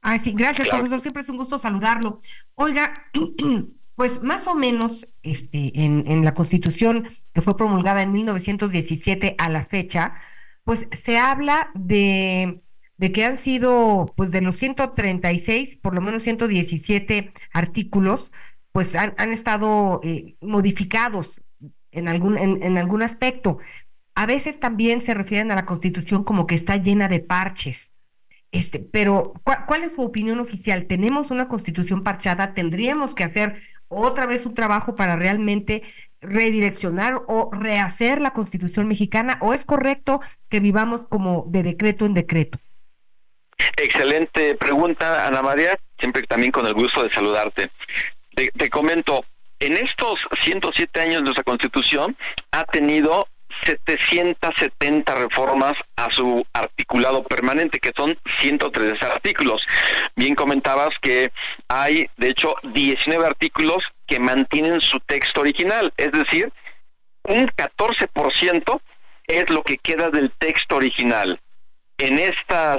Ay, 0.00 0.20
sí, 0.20 0.32
gracias, 0.32 0.68
profesor. 0.68 1.00
Siempre 1.00 1.22
es 1.22 1.28
un 1.28 1.36
gusto 1.36 1.58
saludarlo. 1.58 2.20
Oiga, 2.54 3.10
pues 3.96 4.22
más 4.22 4.46
o 4.46 4.54
menos 4.54 5.08
este, 5.22 5.72
en, 5.84 6.04
en 6.06 6.24
la 6.24 6.34
constitución 6.34 7.08
que 7.32 7.42
fue 7.42 7.56
promulgada 7.56 8.02
en 8.02 8.12
1917 8.12 9.34
a 9.36 9.48
la 9.48 9.64
fecha, 9.64 10.14
pues 10.64 10.88
se 10.92 11.18
habla 11.18 11.70
de 11.74 12.62
de 12.98 13.12
que 13.12 13.24
han 13.24 13.38
sido, 13.38 14.12
pues 14.16 14.32
de 14.32 14.42
los 14.42 14.56
136, 14.56 15.76
por 15.76 15.94
lo 15.94 16.00
menos 16.00 16.24
117 16.24 17.32
artículos, 17.52 18.32
pues 18.78 18.94
han, 18.94 19.12
han 19.18 19.32
estado 19.32 19.98
eh, 20.04 20.36
modificados 20.40 21.42
en 21.90 22.06
algún, 22.06 22.38
en, 22.38 22.78
algún 22.78 23.02
aspecto. 23.02 23.58
A 24.14 24.24
veces 24.24 24.60
también 24.60 25.00
se 25.00 25.14
refieren 25.14 25.50
a 25.50 25.56
la 25.56 25.66
Constitución 25.66 26.22
como 26.22 26.46
que 26.46 26.54
está 26.54 26.76
llena 26.76 27.08
de 27.08 27.18
parches. 27.18 27.92
Este, 28.52 28.78
pero, 28.78 29.32
¿cuál, 29.42 29.82
es 29.82 29.96
su 29.96 30.02
opinión 30.02 30.38
oficial? 30.38 30.86
¿Tenemos 30.86 31.32
una 31.32 31.48
constitución 31.48 32.04
parchada? 32.04 32.54
¿Tendríamos 32.54 33.16
que 33.16 33.24
hacer 33.24 33.56
otra 33.88 34.26
vez 34.26 34.46
un 34.46 34.54
trabajo 34.54 34.94
para 34.94 35.16
realmente 35.16 35.82
redireccionar 36.20 37.16
o 37.26 37.50
rehacer 37.52 38.20
la 38.20 38.32
constitución 38.32 38.86
mexicana? 38.86 39.38
¿O 39.40 39.54
es 39.54 39.64
correcto 39.64 40.20
que 40.48 40.60
vivamos 40.60 41.04
como 41.08 41.46
de 41.48 41.64
decreto 41.64 42.06
en 42.06 42.14
decreto? 42.14 42.60
Excelente 43.76 44.54
pregunta, 44.54 45.26
Ana 45.26 45.42
María, 45.42 45.76
siempre 45.98 46.22
también 46.28 46.52
con 46.52 46.64
el 46.64 46.74
gusto 46.74 47.02
de 47.02 47.10
saludarte. 47.10 47.72
Te, 48.56 48.70
comento, 48.70 49.24
en 49.58 49.76
estos 49.76 50.28
107 50.42 51.00
años 51.00 51.16
de 51.16 51.22
nuestra 51.22 51.42
Constitución 51.42 52.16
ha 52.52 52.62
tenido 52.62 53.26
770 53.64 55.12
reformas 55.16 55.72
a 55.96 56.08
su 56.12 56.46
articulado 56.52 57.24
permanente, 57.24 57.80
que 57.80 57.90
son 57.96 58.16
113 58.38 59.04
artículos. 59.04 59.66
Bien 60.14 60.36
comentabas 60.36 60.90
que 61.00 61.32
hay, 61.66 62.08
de 62.16 62.28
hecho, 62.28 62.54
19 62.62 63.26
artículos 63.26 63.82
que 64.06 64.20
mantienen 64.20 64.80
su 64.82 65.00
texto 65.00 65.40
original, 65.40 65.92
es 65.96 66.12
decir, 66.12 66.52
un 67.24 67.48
14% 67.48 68.80
es 69.26 69.50
lo 69.50 69.64
que 69.64 69.78
queda 69.78 70.10
del 70.10 70.30
texto 70.38 70.76
original. 70.76 71.40
En 71.98 72.20
estas 72.20 72.78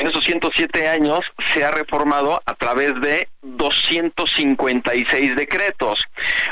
en 0.00 0.08
esos 0.08 0.24
107 0.24 0.88
años 0.88 1.20
se 1.52 1.64
ha 1.64 1.70
reformado 1.70 2.40
a 2.44 2.54
través 2.54 2.98
de 3.00 3.28
256 3.42 5.36
decretos. 5.36 6.04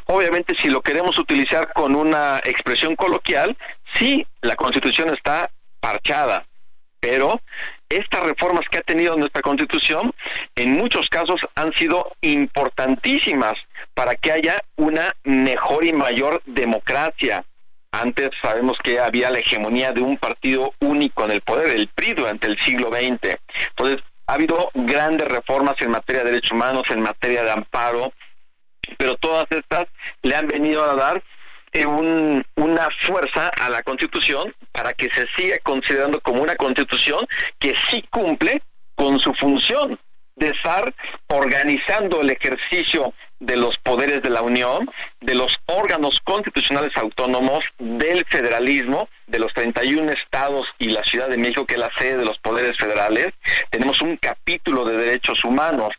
Obviamente, 0.06 0.54
si 0.58 0.68
lo 0.68 0.82
queremos 0.82 1.18
utilizar 1.18 1.72
con 1.72 1.96
una 1.96 2.38
expresión 2.44 2.96
coloquial, 2.96 3.56
sí, 3.94 4.26
la 4.42 4.56
Constitución 4.56 5.14
está 5.14 5.50
parchada, 5.80 6.46
pero 7.00 7.40
estas 7.88 8.22
reformas 8.22 8.68
que 8.70 8.78
ha 8.78 8.82
tenido 8.82 9.16
nuestra 9.16 9.42
Constitución 9.42 10.14
en 10.54 10.74
muchos 10.74 11.08
casos 11.08 11.40
han 11.54 11.72
sido 11.72 12.12
importantísimas 12.20 13.54
para 13.94 14.14
que 14.14 14.32
haya 14.32 14.62
una 14.76 15.14
mejor 15.24 15.84
y 15.84 15.92
mayor 15.92 16.42
democracia, 16.46 17.44
antes 17.92 18.30
sabemos 18.42 18.78
que 18.82 19.00
había 19.00 19.30
la 19.30 19.40
hegemonía 19.40 19.92
de 19.92 20.02
un 20.02 20.16
partido 20.16 20.72
único 20.80 21.24
en 21.24 21.32
el 21.32 21.40
poder, 21.40 21.70
el 21.70 21.88
PRI, 21.88 22.14
durante 22.14 22.46
el 22.46 22.58
siglo 22.58 22.90
XX. 22.90 23.38
Entonces, 23.70 24.02
ha 24.26 24.34
habido 24.34 24.70
grandes 24.74 25.26
reformas 25.26 25.74
en 25.80 25.90
materia 25.90 26.22
de 26.22 26.30
derechos 26.30 26.52
humanos, 26.52 26.84
en 26.90 27.02
materia 27.02 27.42
de 27.42 27.50
amparo, 27.50 28.12
pero 28.96 29.16
todas 29.16 29.46
estas 29.50 29.88
le 30.22 30.36
han 30.36 30.46
venido 30.46 30.84
a 30.84 30.94
dar 30.94 31.22
eh, 31.72 31.84
una 31.86 32.88
fuerza 33.00 33.48
a 33.48 33.68
la 33.68 33.82
Constitución 33.82 34.54
para 34.72 34.92
que 34.92 35.08
se 35.10 35.26
siga 35.36 35.58
considerando 35.62 36.20
como 36.20 36.42
una 36.42 36.56
Constitución 36.56 37.26
que 37.58 37.74
sí 37.88 38.04
cumple 38.10 38.62
con 38.94 39.18
su 39.18 39.34
función 39.34 39.98
de 40.36 40.48
estar 40.48 40.92
organizando 41.26 42.20
el 42.20 42.30
ejercicio 42.30 43.12
de 43.40 43.56
los 43.56 43.78
poderes 43.78 44.22
de 44.22 44.30
la 44.30 44.42
Unión, 44.42 44.90
de 45.20 45.34
los 45.34 45.58
órganos 45.66 46.20
constitucionales 46.22 46.96
autónomos, 46.96 47.64
del 47.78 48.24
federalismo, 48.26 49.08
de 49.26 49.38
los 49.38 49.52
31 49.54 50.12
estados 50.12 50.68
y 50.78 50.90
la 50.90 51.02
Ciudad 51.02 51.28
de 51.28 51.38
México, 51.38 51.64
que 51.64 51.74
es 51.74 51.80
la 51.80 51.90
sede 51.96 52.18
de 52.18 52.24
los 52.24 52.38
poderes 52.38 52.76
federales. 52.76 53.28
Tenemos 53.70 54.02
un 54.02 54.16
capítulo 54.16 54.84
de 54.84 54.96
derechos 54.96 55.44
humanos. 55.44 55.90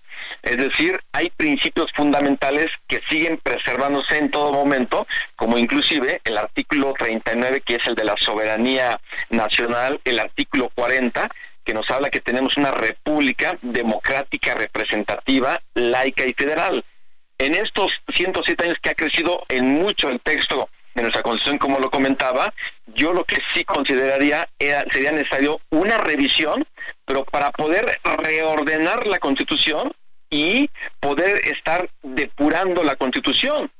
Es 0.43 0.57
decir, 0.57 0.99
hay 1.13 1.29
principios 1.31 1.91
fundamentales 1.93 2.67
que 2.87 3.01
siguen 3.09 3.39
preservándose 3.41 4.17
en 4.17 4.29
todo 4.29 4.53
momento, 4.53 5.07
como 5.35 5.57
inclusive 5.57 6.21
el 6.23 6.37
artículo 6.37 6.93
39, 6.97 7.61
que 7.61 7.75
es 7.75 7.87
el 7.87 7.95
de 7.95 8.03
la 8.03 8.15
soberanía 8.17 8.99
nacional, 9.29 9.99
el 10.03 10.19
artículo 10.19 10.69
40, 10.75 11.29
que 11.63 11.73
nos 11.73 11.89
habla 11.89 12.09
que 12.09 12.21
tenemos 12.21 12.57
una 12.57 12.71
república 12.71 13.57
democrática, 13.61 14.55
representativa, 14.55 15.61
laica 15.73 16.25
y 16.25 16.33
federal. 16.33 16.83
En 17.41 17.55
estos 17.55 17.99
107 18.13 18.65
años 18.65 18.77
que 18.83 18.91
ha 18.91 18.93
crecido 18.93 19.43
en 19.49 19.67
mucho 19.67 20.09
el 20.09 20.19
texto 20.19 20.69
de 20.93 21.01
nuestra 21.01 21.23
constitución, 21.23 21.57
como 21.57 21.79
lo 21.79 21.89
comentaba, 21.89 22.53
yo 22.93 23.13
lo 23.13 23.23
que 23.23 23.39
sí 23.51 23.63
consideraría 23.63 24.47
sería 24.59 25.11
necesario 25.11 25.59
una 25.71 25.97
revisión, 25.97 26.67
pero 27.03 27.25
para 27.25 27.49
poder 27.49 27.99
reordenar 28.03 29.07
la 29.07 29.17
constitución 29.17 29.91
y 30.29 30.69
poder 30.99 31.37
estar 31.47 31.89
depurando 32.03 32.83
la 32.83 32.95
constitución, 32.95 33.71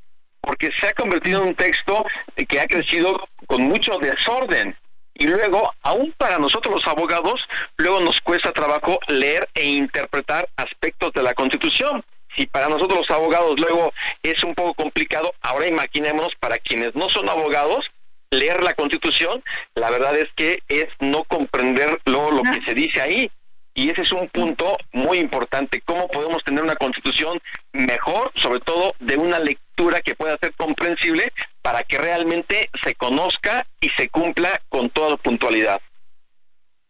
porque 0.42 0.72
se 0.72 0.88
ha 0.88 0.94
convertido 0.94 1.44
en 1.44 1.50
un 1.50 1.56
texto 1.56 2.04
que 2.48 2.60
ha 2.60 2.66
crecido 2.66 3.30
con 3.46 3.62
mucho 3.62 4.00
desorden. 4.00 4.76
Y 5.14 5.28
luego, 5.28 5.72
aún 5.84 6.16
para 6.18 6.40
nosotros 6.40 6.74
los 6.74 6.88
abogados, 6.88 7.48
luego 7.78 8.00
nos 8.00 8.22
cuesta 8.22 8.52
trabajo 8.54 8.98
leer 9.08 9.48
e 9.54 9.66
interpretar 9.66 10.50
aspectos 10.58 11.14
de 11.14 11.22
la 11.22 11.36
Constitución 11.36 12.04
si 12.36 12.46
para 12.46 12.70
nosotros 12.70 13.00
los 13.00 13.12
abogados 13.12 13.60
luego 13.60 13.94
es 14.24 14.44
un 14.44 14.56
poco 14.56 14.74
complicado, 14.74 15.34
ahora 15.42 15.68
imaginémonos 15.68 16.36
para 16.40 16.58
quienes 16.58 16.96
no 16.96 17.10
son 17.10 17.30
abogados, 17.30 17.92
leer 18.32 18.64
la 18.64 18.74
constitución, 18.74 19.44
la 19.76 19.90
verdad 19.90 20.18
es 20.18 20.30
que 20.36 20.64
es 20.68 20.88
no 21.00 21.24
comprender 21.26 22.00
luego 22.06 22.32
lo 22.32 22.44
que 22.44 22.64
se 22.66 22.74
dice 22.74 23.02
ahí. 23.02 23.32
Y 23.74 23.90
ese 23.90 24.02
es 24.02 24.12
un 24.12 24.28
punto 24.28 24.78
muy 24.92 25.20
importante, 25.20 25.82
cómo 25.82 26.10
podemos 26.10 26.44
tener 26.44 26.62
una 26.62 26.76
constitución 26.76 27.42
mejor, 27.72 28.32
sobre 28.36 28.60
todo 28.60 28.94
de 29.00 29.16
una 29.16 29.40
lectura 29.40 30.02
que 30.02 30.14
pueda 30.14 30.38
ser 30.40 30.54
comprensible 30.56 31.32
para 31.62 31.84
que 31.84 31.98
realmente 31.98 32.70
se 32.84 32.96
conozca 32.96 33.66
y 33.80 33.90
se 33.92 34.10
cumpla 34.10 34.62
con 34.68 34.90
toda 34.90 35.16
puntualidad. 35.16 35.82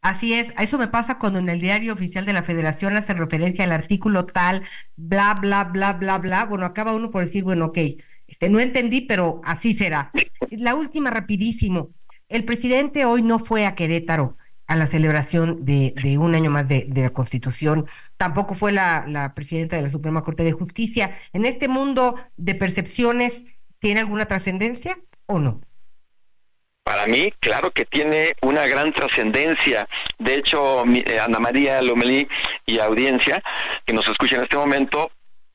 Así 0.02 0.34
es, 0.34 0.52
eso 0.57 0.80
me 0.80 0.88
pasa 0.88 1.19
cuando 1.19 1.38
en 1.38 1.48
el 1.48 1.61
diario 1.61 1.94
oficial 1.94 2.26
de 2.26 2.34
la 2.34 2.41
Federación 2.41 2.98
hace 2.98 3.14
referencia 3.14 3.64
al 3.64 3.72
artículo 3.72 4.26
tal, 4.26 4.64
bla, 4.95 5.36
bla, 5.36 5.65
bla, 5.65 5.94
bla, 5.94 6.18
bla. 6.18 6.45
Bueno, 6.45 6.65
acaba 6.65 6.95
uno 6.95 7.11
por 7.11 7.23
decir, 7.23 7.44
bueno, 7.44 7.65
ok, 7.65 7.78
este, 8.28 8.49
no 8.49 8.60
entendí, 8.60 9.02
pero 9.02 9.41
así 9.44 9.73
será. 9.73 10.11
La 10.49 10.73
última, 10.73 11.11
rapidísimo. 11.11 11.91
El 12.30 12.45
presidente 12.45 13.06
hoy 13.06 13.22
no 13.22 13.38
fue 13.38 13.68
a 13.68 13.76
Querétaro 13.76 14.38
a 14.65 14.76
la 14.76 14.88
celebración 14.88 15.65
de, 15.65 15.94
un 16.19 16.34
año 16.34 16.49
más 16.49 16.68
de, 16.68 16.88
la 16.95 17.11
Constitución. 17.11 17.86
Tampoco 18.18 18.56
fue 18.56 18.72
la 18.72 19.34
presidenta 19.36 19.76
de 19.76 19.84
la 19.84 19.90
Suprema 19.90 20.23
Corte 20.23 20.44
de 20.44 20.53
Justicia. 20.53 21.11
En 21.34 21.45
este 21.45 21.68
mundo 21.68 22.15
de 22.38 22.56
percepciones, 22.56 23.45
¿tiene 23.80 23.99
alguna 23.99 24.26
trascendencia 24.26 24.98
o 25.28 25.40
no? 25.40 25.61
Para 26.91 27.07
mí, 27.07 27.34
claro 27.39 27.72
que 27.72 27.85
tiene 27.85 28.35
una 28.41 28.68
gran 28.68 28.91
trascendencia. 28.91 29.88
De 30.19 30.35
hecho, 30.35 30.84
eh, 30.85 31.22
Ana 31.22 31.39
María 31.39 31.81
Lomelí 31.81 32.27
y 32.65 32.80
audiencia 32.80 33.41
que 33.85 33.93
nos 33.93 34.09
escucha 34.09 34.35
en 34.35 34.43
este 34.43 34.57
momento, 34.57 35.09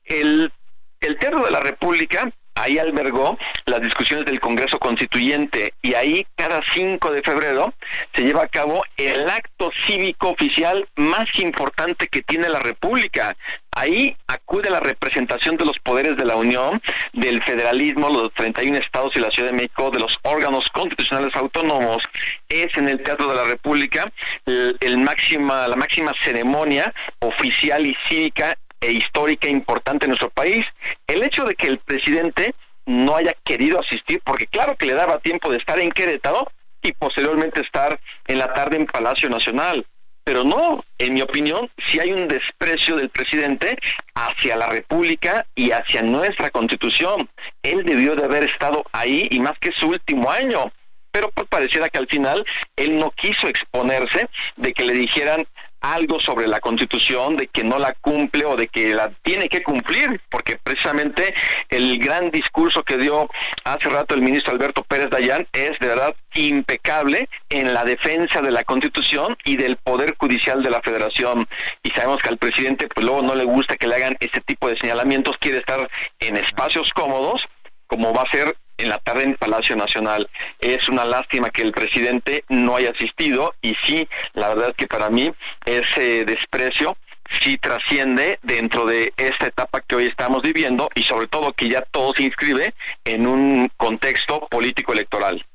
el, 0.05 0.51
el 0.99 1.17
de 1.19 1.51
la 1.51 1.59
República 1.59 2.31
ahí 2.57 2.79
albergó 2.79 3.37
las 3.65 3.81
discusiones 3.81 4.25
del 4.25 4.39
Congreso 4.39 4.79
Constituyente 4.79 5.73
y 5.81 5.93
ahí 5.93 6.25
cada 6.35 6.61
5 6.73 7.11
de 7.11 7.21
febrero 7.21 7.73
se 8.13 8.23
lleva 8.23 8.43
a 8.43 8.47
cabo 8.47 8.83
el 8.97 9.29
acto 9.29 9.71
cívico 9.85 10.29
oficial 10.29 10.87
más 10.95 11.27
importante 11.39 12.07
que 12.07 12.21
tiene 12.21 12.49
la 12.49 12.59
República. 12.59 13.35
Ahí 13.71 14.17
acude 14.25 14.71
la 14.71 14.79
representación 14.79 15.55
de 15.55 15.65
los 15.65 15.77
poderes 15.79 16.17
de 16.17 16.25
la 16.25 16.35
Unión, 16.35 16.81
del 17.13 17.43
federalismo, 17.43 18.09
los 18.09 18.33
31 18.33 18.77
estados 18.77 19.15
y 19.15 19.19
la 19.19 19.29
Ciudad 19.29 19.51
de 19.51 19.55
México, 19.55 19.91
de 19.91 19.99
los 19.99 20.17
órganos 20.23 20.67
constitucionales 20.69 21.35
autónomos. 21.35 22.03
Es 22.49 22.75
en 22.75 22.89
el 22.89 23.03
Teatro 23.03 23.27
de 23.27 23.35
la 23.35 23.43
República 23.43 24.11
el, 24.45 24.97
máxima, 24.97 25.67
la 25.67 25.75
máxima 25.75 26.13
ceremonia 26.23 26.91
oficial 27.19 27.85
y 27.85 27.95
cívica 28.07 28.57
e 28.81 28.91
histórica 28.91 29.47
importante 29.47 30.05
en 30.05 30.11
nuestro 30.11 30.29
país. 30.29 30.65
El 31.07 31.23
hecho 31.23 31.45
de 31.45 31.55
que 31.55 31.67
el 31.67 31.79
presidente 31.79 32.53
no 32.85 33.15
haya 33.15 33.33
querido 33.43 33.79
asistir, 33.79 34.21
porque 34.23 34.47
claro 34.47 34.75
que 34.75 34.85
le 34.85 34.93
daba 34.93 35.19
tiempo 35.19 35.51
de 35.51 35.57
estar 35.57 35.79
en 35.79 35.91
Querétaro 35.91 36.47
y 36.81 36.93
posteriormente 36.93 37.61
estar 37.61 37.99
en 38.27 38.39
la 38.39 38.53
tarde 38.53 38.77
en 38.77 38.85
Palacio 38.85 39.29
Nacional. 39.29 39.85
Pero 40.23 40.43
no, 40.43 40.83
en 40.97 41.13
mi 41.13 41.21
opinión, 41.21 41.69
si 41.77 41.99
hay 41.99 42.11
un 42.11 42.27
desprecio 42.27 42.97
del 42.97 43.09
presidente 43.09 43.77
hacia 44.13 44.57
la 44.57 44.67
República 44.67 45.45
y 45.55 45.71
hacia 45.71 46.01
nuestra 46.01 46.49
Constitución. 46.49 47.29
Él 47.63 47.83
debió 47.85 48.15
de 48.15 48.25
haber 48.25 48.43
estado 48.43 48.83
ahí 48.91 49.27
y 49.31 49.39
más 49.39 49.57
que 49.59 49.71
su 49.71 49.89
último 49.89 50.29
año 50.29 50.71
pero 51.17 51.31
pues 51.31 51.47
pareciera 51.47 51.89
que 51.89 51.97
al 51.97 52.07
final 52.07 52.45
él 52.75 52.99
no 52.99 53.09
quiso 53.09 53.47
exponerse 53.47 54.29
de 54.55 54.71
que 54.71 54.83
le 54.85 54.93
dijeran 54.93 55.47
algo 55.81 56.19
sobre 56.19 56.47
la 56.47 56.59
Constitución, 56.59 57.37
de 57.37 57.47
que 57.47 57.63
no 57.63 57.79
la 57.79 57.93
cumple 57.93 58.45
o 58.45 58.55
de 58.55 58.67
que 58.67 58.93
la 58.93 59.11
tiene 59.23 59.49
que 59.49 59.63
cumplir, 59.63 60.21
porque 60.29 60.57
precisamente 60.61 61.33
el 61.69 61.99
gran 61.99 62.31
discurso 62.31 62.83
que 62.83 62.97
dio 62.97 63.29
hace 63.63 63.89
rato 63.89 64.15
el 64.15 64.21
ministro 64.21 64.53
Alberto 64.53 64.83
Pérez 64.83 65.09
Dayán 65.09 65.47
es 65.53 65.77
de 65.79 65.87
verdad 65.87 66.15
impecable 66.35 67.29
en 67.49 67.73
la 67.73 67.83
defensa 67.83 68.41
de 68.41 68.51
la 68.51 68.63
Constitución 68.63 69.37
y 69.43 69.57
del 69.57 69.77
Poder 69.77 70.15
Judicial 70.17 70.61
de 70.63 70.69
la 70.69 70.81
Federación. 70.81 71.47
Y 71.83 71.89
sabemos 71.91 72.21
que 72.21 72.29
al 72.29 72.37
presidente 72.37 72.87
pues 72.87 73.05
luego 73.05 73.21
no 73.21 73.35
le 73.35 73.43
gusta 73.43 73.75
que 73.75 73.87
le 73.87 73.95
hagan 73.95 74.17
este 74.19 74.41
tipo 74.41 74.67
de 74.69 74.77
señalamientos, 74.77 75.37
quiere 75.39 75.59
estar 75.59 75.89
en 76.19 76.37
espacios 76.37 76.91
cómodos, 76.93 77.47
como 77.87 78.13
va 78.13 78.23
a 78.23 78.31
ser 78.31 78.55
en 78.77 78.89
la 78.89 78.99
tarde 78.99 79.23
en 79.23 79.35
Palacio 79.35 79.75
Nacional. 79.75 80.29
Es 80.59 80.87
una 80.87 81.05
lástima 81.05 81.49
que 81.49 81.63
el 81.63 81.71
presidente 81.71 82.43
no 82.49 82.75
haya 82.75 82.91
asistido 82.91 83.55
y 83.61 83.75
sí, 83.83 84.07
la 84.33 84.49
verdad 84.49 84.75
que 84.75 84.87
para 84.87 85.09
mí 85.09 85.33
ese 85.65 86.25
desprecio 86.25 86.95
sí 87.29 87.57
trasciende 87.57 88.39
dentro 88.43 88.85
de 88.85 89.13
esta 89.17 89.47
etapa 89.47 89.81
que 89.81 89.95
hoy 89.95 90.05
estamos 90.05 90.41
viviendo 90.41 90.89
y 90.95 91.03
sobre 91.03 91.27
todo 91.27 91.53
que 91.53 91.69
ya 91.69 91.81
todo 91.81 92.13
se 92.13 92.23
inscribe 92.23 92.73
en 93.03 93.27
un 93.27 93.69
contexto 93.77 94.47
político 94.49 94.93
electoral. 94.93 95.45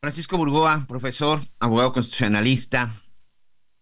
Francisco 0.00 0.38
Burgoa, 0.38 0.86
profesor, 0.88 1.40
abogado 1.58 1.92
constitucionalista, 1.92 2.94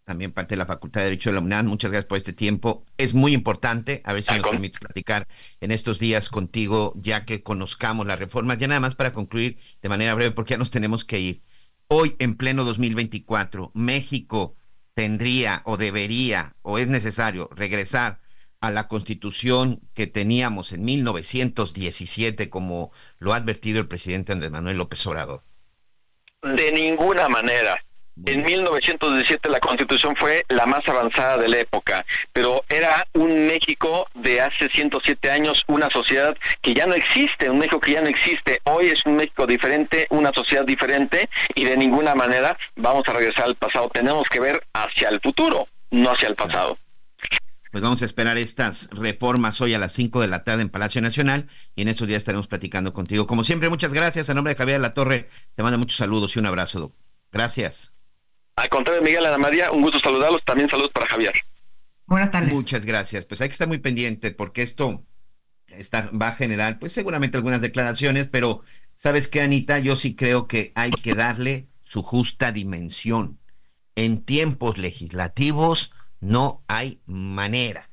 también 0.08 0.32
parte 0.32 0.54
de 0.54 0.56
la 0.56 0.64
Facultad 0.64 1.02
de 1.02 1.04
Derecho 1.04 1.28
de 1.28 1.34
la 1.34 1.42
UNAM. 1.42 1.66
Muchas 1.66 1.90
gracias 1.90 2.08
por 2.08 2.16
este 2.16 2.32
tiempo. 2.32 2.82
Es 2.96 3.12
muy 3.12 3.34
importante, 3.34 4.00
a 4.06 4.14
ver 4.14 4.22
si 4.22 4.34
nos 4.34 4.48
permite 4.48 4.78
platicar 4.78 5.28
en 5.60 5.70
estos 5.70 5.98
días 5.98 6.30
contigo, 6.30 6.94
ya 6.96 7.26
que 7.26 7.42
conozcamos 7.42 8.06
las 8.06 8.18
reformas. 8.18 8.56
Ya 8.56 8.68
nada 8.68 8.80
más 8.80 8.94
para 8.94 9.12
concluir 9.12 9.58
de 9.82 9.88
manera 9.90 10.14
breve, 10.14 10.30
porque 10.30 10.52
ya 10.52 10.58
nos 10.58 10.70
tenemos 10.70 11.04
que 11.04 11.20
ir. 11.20 11.42
Hoy, 11.88 12.16
en 12.20 12.36
pleno 12.36 12.64
2024, 12.64 13.70
México 13.74 14.56
tendría 14.94 15.60
o 15.66 15.76
debería 15.76 16.56
o 16.62 16.78
es 16.78 16.88
necesario 16.88 17.50
regresar 17.54 18.20
a 18.62 18.70
la 18.70 18.88
constitución 18.88 19.80
que 19.92 20.06
teníamos 20.06 20.72
en 20.72 20.84
1917, 20.84 22.48
como 22.48 22.92
lo 23.18 23.34
ha 23.34 23.36
advertido 23.36 23.78
el 23.78 23.88
presidente 23.88 24.32
Andrés 24.32 24.50
Manuel 24.50 24.78
López 24.78 25.06
Obrador. 25.06 25.42
De 26.42 26.72
ninguna 26.72 27.28
manera. 27.28 27.78
En 28.26 28.42
1917 28.42 29.48
la 29.48 29.60
constitución 29.60 30.16
fue 30.16 30.44
la 30.48 30.66
más 30.66 30.80
avanzada 30.86 31.38
de 31.38 31.48
la 31.48 31.58
época, 31.58 32.04
pero 32.32 32.64
era 32.68 33.06
un 33.14 33.46
México 33.46 34.06
de 34.14 34.40
hace 34.40 34.68
107 34.68 35.30
años, 35.30 35.64
una 35.68 35.88
sociedad 35.90 36.36
que 36.60 36.74
ya 36.74 36.86
no 36.86 36.94
existe, 36.94 37.48
un 37.48 37.58
México 37.58 37.80
que 37.80 37.92
ya 37.92 38.02
no 38.02 38.08
existe. 38.08 38.60
Hoy 38.64 38.88
es 38.88 39.04
un 39.06 39.16
México 39.16 39.46
diferente, 39.46 40.06
una 40.10 40.32
sociedad 40.34 40.64
diferente 40.64 41.28
y 41.54 41.64
de 41.64 41.76
ninguna 41.76 42.14
manera 42.14 42.56
vamos 42.76 43.02
a 43.08 43.12
regresar 43.12 43.46
al 43.46 43.54
pasado. 43.54 43.88
Tenemos 43.92 44.28
que 44.28 44.40
ver 44.40 44.62
hacia 44.72 45.08
el 45.10 45.20
futuro, 45.20 45.68
no 45.90 46.10
hacia 46.10 46.28
el 46.28 46.34
pasado. 46.34 46.78
Pues 47.70 47.82
vamos 47.82 48.00
a 48.00 48.06
esperar 48.06 48.38
estas 48.38 48.88
reformas 48.92 49.60
hoy 49.60 49.74
a 49.74 49.78
las 49.78 49.92
5 49.92 50.22
de 50.22 50.28
la 50.28 50.42
tarde 50.42 50.62
en 50.62 50.70
Palacio 50.70 51.02
Nacional 51.02 51.48
y 51.76 51.82
en 51.82 51.88
estos 51.88 52.08
días 52.08 52.18
estaremos 52.18 52.48
platicando 52.48 52.94
contigo. 52.94 53.26
Como 53.26 53.44
siempre, 53.44 53.68
muchas 53.68 53.92
gracias. 53.92 54.30
A 54.30 54.34
nombre 54.34 54.54
de 54.54 54.58
Javier 54.58 54.80
La 54.80 54.94
Torre, 54.94 55.28
te 55.54 55.62
mando 55.62 55.78
muchos 55.78 55.98
saludos 55.98 56.34
y 56.34 56.38
un 56.38 56.46
abrazo. 56.46 56.94
Gracias. 57.30 57.97
Al 58.58 58.68
contrario, 58.68 59.02
Miguel 59.02 59.24
Ana 59.24 59.38
María, 59.38 59.70
un 59.70 59.82
gusto 59.82 60.00
saludarlos. 60.00 60.44
También 60.44 60.68
saludos 60.68 60.90
para 60.92 61.06
Javier. 61.06 61.32
Buenas 62.06 62.30
tardes. 62.32 62.52
Muchas 62.52 62.84
gracias. 62.84 63.24
Pues 63.24 63.40
hay 63.40 63.48
que 63.48 63.52
estar 63.52 63.68
muy 63.68 63.78
pendiente 63.78 64.32
porque 64.32 64.62
esto 64.62 65.04
está, 65.68 66.10
va 66.10 66.28
a 66.28 66.32
generar, 66.32 66.80
pues 66.80 66.92
seguramente 66.92 67.36
algunas 67.36 67.60
declaraciones, 67.60 68.26
pero 68.26 68.62
¿sabes 68.96 69.28
qué, 69.28 69.42
Anita? 69.42 69.78
Yo 69.78 69.94
sí 69.94 70.16
creo 70.16 70.48
que 70.48 70.72
hay 70.74 70.90
que 70.90 71.14
darle 71.14 71.68
su 71.84 72.02
justa 72.02 72.50
dimensión. 72.50 73.38
En 73.94 74.24
tiempos 74.24 74.76
legislativos 74.76 75.92
no 76.20 76.64
hay 76.66 77.00
manera 77.06 77.87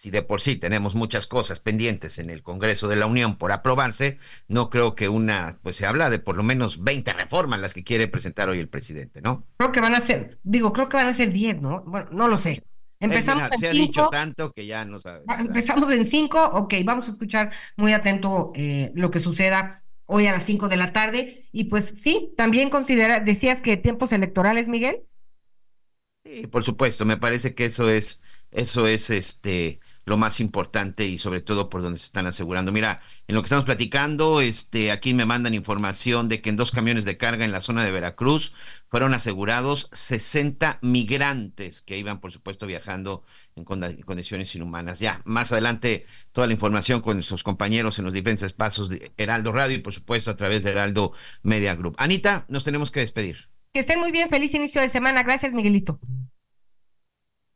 si 0.00 0.10
de 0.10 0.22
por 0.22 0.40
sí 0.40 0.56
tenemos 0.56 0.94
muchas 0.94 1.26
cosas 1.26 1.60
pendientes 1.60 2.18
en 2.18 2.30
el 2.30 2.42
Congreso 2.42 2.88
de 2.88 2.96
la 2.96 3.04
Unión 3.04 3.36
por 3.36 3.52
aprobarse, 3.52 4.18
no 4.48 4.70
creo 4.70 4.94
que 4.94 5.10
una, 5.10 5.58
pues 5.62 5.76
se 5.76 5.84
habla 5.84 6.08
de 6.08 6.18
por 6.18 6.38
lo 6.38 6.42
menos 6.42 6.82
20 6.82 7.12
reformas 7.12 7.60
las 7.60 7.74
que 7.74 7.84
quiere 7.84 8.08
presentar 8.08 8.48
hoy 8.48 8.60
el 8.60 8.70
presidente, 8.70 9.20
¿no? 9.20 9.46
Creo 9.58 9.72
que 9.72 9.82
van 9.82 9.94
a 9.94 10.00
ser, 10.00 10.38
digo, 10.42 10.72
creo 10.72 10.88
que 10.88 10.96
van 10.96 11.08
a 11.08 11.12
ser 11.12 11.32
10, 11.32 11.60
¿no? 11.60 11.82
Bueno, 11.82 12.08
no 12.12 12.28
lo 12.28 12.38
sé. 12.38 12.64
Empezamos 12.98 13.52
en 13.52 13.58
se 13.58 13.68
ha 13.68 13.72
dicho 13.72 14.08
tanto 14.10 14.52
que 14.52 14.64
ya 14.64 14.86
no 14.86 14.98
sabes. 15.00 15.24
Empezamos 15.38 15.92
en 15.92 16.06
cinco, 16.06 16.42
ok, 16.46 16.76
vamos 16.82 17.06
a 17.06 17.10
escuchar 17.12 17.52
muy 17.76 17.92
atento 17.92 18.52
eh, 18.54 18.92
lo 18.94 19.10
que 19.10 19.20
suceda 19.20 19.82
hoy 20.06 20.26
a 20.26 20.32
las 20.32 20.44
cinco 20.44 20.70
de 20.70 20.78
la 20.78 20.94
tarde. 20.94 21.36
Y 21.52 21.64
pues 21.64 21.84
sí, 21.84 22.32
también 22.38 22.70
considera, 22.70 23.20
decías 23.20 23.60
que 23.60 23.76
tiempos 23.76 24.12
electorales, 24.12 24.66
Miguel. 24.66 25.02
Sí, 26.24 26.46
por 26.46 26.64
supuesto, 26.64 27.04
me 27.04 27.18
parece 27.18 27.54
que 27.54 27.66
eso 27.66 27.90
es, 27.90 28.22
eso 28.50 28.86
es 28.86 29.10
este 29.10 29.78
lo 30.10 30.18
más 30.18 30.40
importante 30.40 31.06
y 31.06 31.16
sobre 31.16 31.40
todo 31.40 31.70
por 31.70 31.82
donde 31.82 31.98
se 31.98 32.06
están 32.06 32.26
asegurando. 32.26 32.72
Mira, 32.72 33.00
en 33.28 33.34
lo 33.34 33.42
que 33.42 33.46
estamos 33.46 33.64
platicando, 33.64 34.40
este, 34.40 34.90
aquí 34.90 35.14
me 35.14 35.24
mandan 35.24 35.54
información 35.54 36.28
de 36.28 36.42
que 36.42 36.50
en 36.50 36.56
dos 36.56 36.72
camiones 36.72 37.04
de 37.04 37.16
carga 37.16 37.44
en 37.44 37.52
la 37.52 37.60
zona 37.60 37.84
de 37.84 37.92
Veracruz 37.92 38.52
fueron 38.88 39.14
asegurados 39.14 39.88
60 39.92 40.80
migrantes 40.82 41.80
que 41.80 41.96
iban, 41.96 42.20
por 42.20 42.32
supuesto, 42.32 42.66
viajando 42.66 43.24
en 43.54 43.64
condiciones 43.64 44.54
inhumanas. 44.54 44.98
Ya, 44.98 45.22
más 45.24 45.52
adelante, 45.52 46.06
toda 46.32 46.46
la 46.46 46.52
información 46.52 47.00
con 47.00 47.22
sus 47.22 47.42
compañeros 47.44 47.98
en 47.98 48.04
los 48.04 48.12
diferentes 48.12 48.44
espacios 48.44 48.88
de 48.88 49.12
Heraldo 49.16 49.52
Radio 49.52 49.76
y, 49.76 49.80
por 49.80 49.94
supuesto, 49.94 50.30
a 50.30 50.36
través 50.36 50.62
de 50.64 50.72
Heraldo 50.72 51.12
Media 51.42 51.74
Group. 51.76 51.94
Anita, 51.98 52.44
nos 52.48 52.64
tenemos 52.64 52.90
que 52.90 53.00
despedir. 53.00 53.48
Que 53.72 53.80
estén 53.80 54.00
muy 54.00 54.10
bien, 54.10 54.28
feliz 54.28 54.52
inicio 54.54 54.80
de 54.80 54.88
semana. 54.88 55.22
Gracias, 55.22 55.52
Miguelito. 55.52 56.00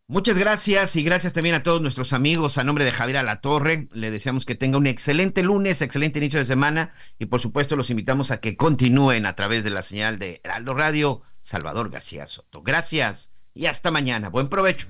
Muchas 0.06 0.36
gracias 0.36 0.96
y 0.96 1.02
gracias 1.02 1.32
también 1.32 1.54
a 1.54 1.62
todos 1.62 1.80
nuestros 1.80 2.12
amigos. 2.12 2.58
A 2.58 2.64
nombre 2.64 2.84
de 2.84 2.92
Javier 2.92 3.16
Alatorre, 3.16 3.88
le 3.92 4.10
deseamos 4.10 4.44
que 4.44 4.54
tenga 4.54 4.76
un 4.76 4.86
excelente 4.86 5.42
lunes, 5.42 5.80
excelente 5.80 6.18
inicio 6.18 6.38
de 6.38 6.44
semana 6.44 6.92
y 7.18 7.24
por 7.26 7.40
supuesto 7.40 7.74
los 7.74 7.88
invitamos 7.88 8.30
a 8.30 8.38
que 8.38 8.54
continúen 8.54 9.24
a 9.24 9.34
través 9.34 9.64
de 9.64 9.70
la 9.70 9.82
señal 9.82 10.18
de 10.18 10.42
Heraldo 10.44 10.74
Radio, 10.74 11.22
Salvador 11.40 11.88
García 11.88 12.26
Soto. 12.26 12.62
Gracias 12.62 13.34
y 13.54 13.64
hasta 13.64 13.90
mañana. 13.90 14.28
Buen 14.28 14.50
provecho. 14.50 14.88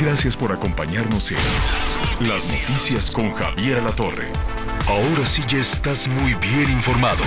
Gracias 0.00 0.38
por 0.38 0.52
acompañarnos 0.52 1.30
en 1.30 2.28
Las 2.28 2.50
Noticias 2.50 3.10
con 3.10 3.30
Javier 3.34 3.78
Alatorre. 3.78 4.28
Ahora 4.86 5.26
sí 5.26 5.42
ya 5.46 5.58
estás 5.58 6.08
muy 6.08 6.32
bien 6.34 6.70
informado. 6.70 7.22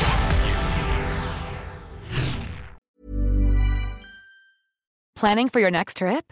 Planning 5.15 5.49
for 5.49 5.61
your 5.61 5.71
next 5.71 5.97
trip? 5.97 6.31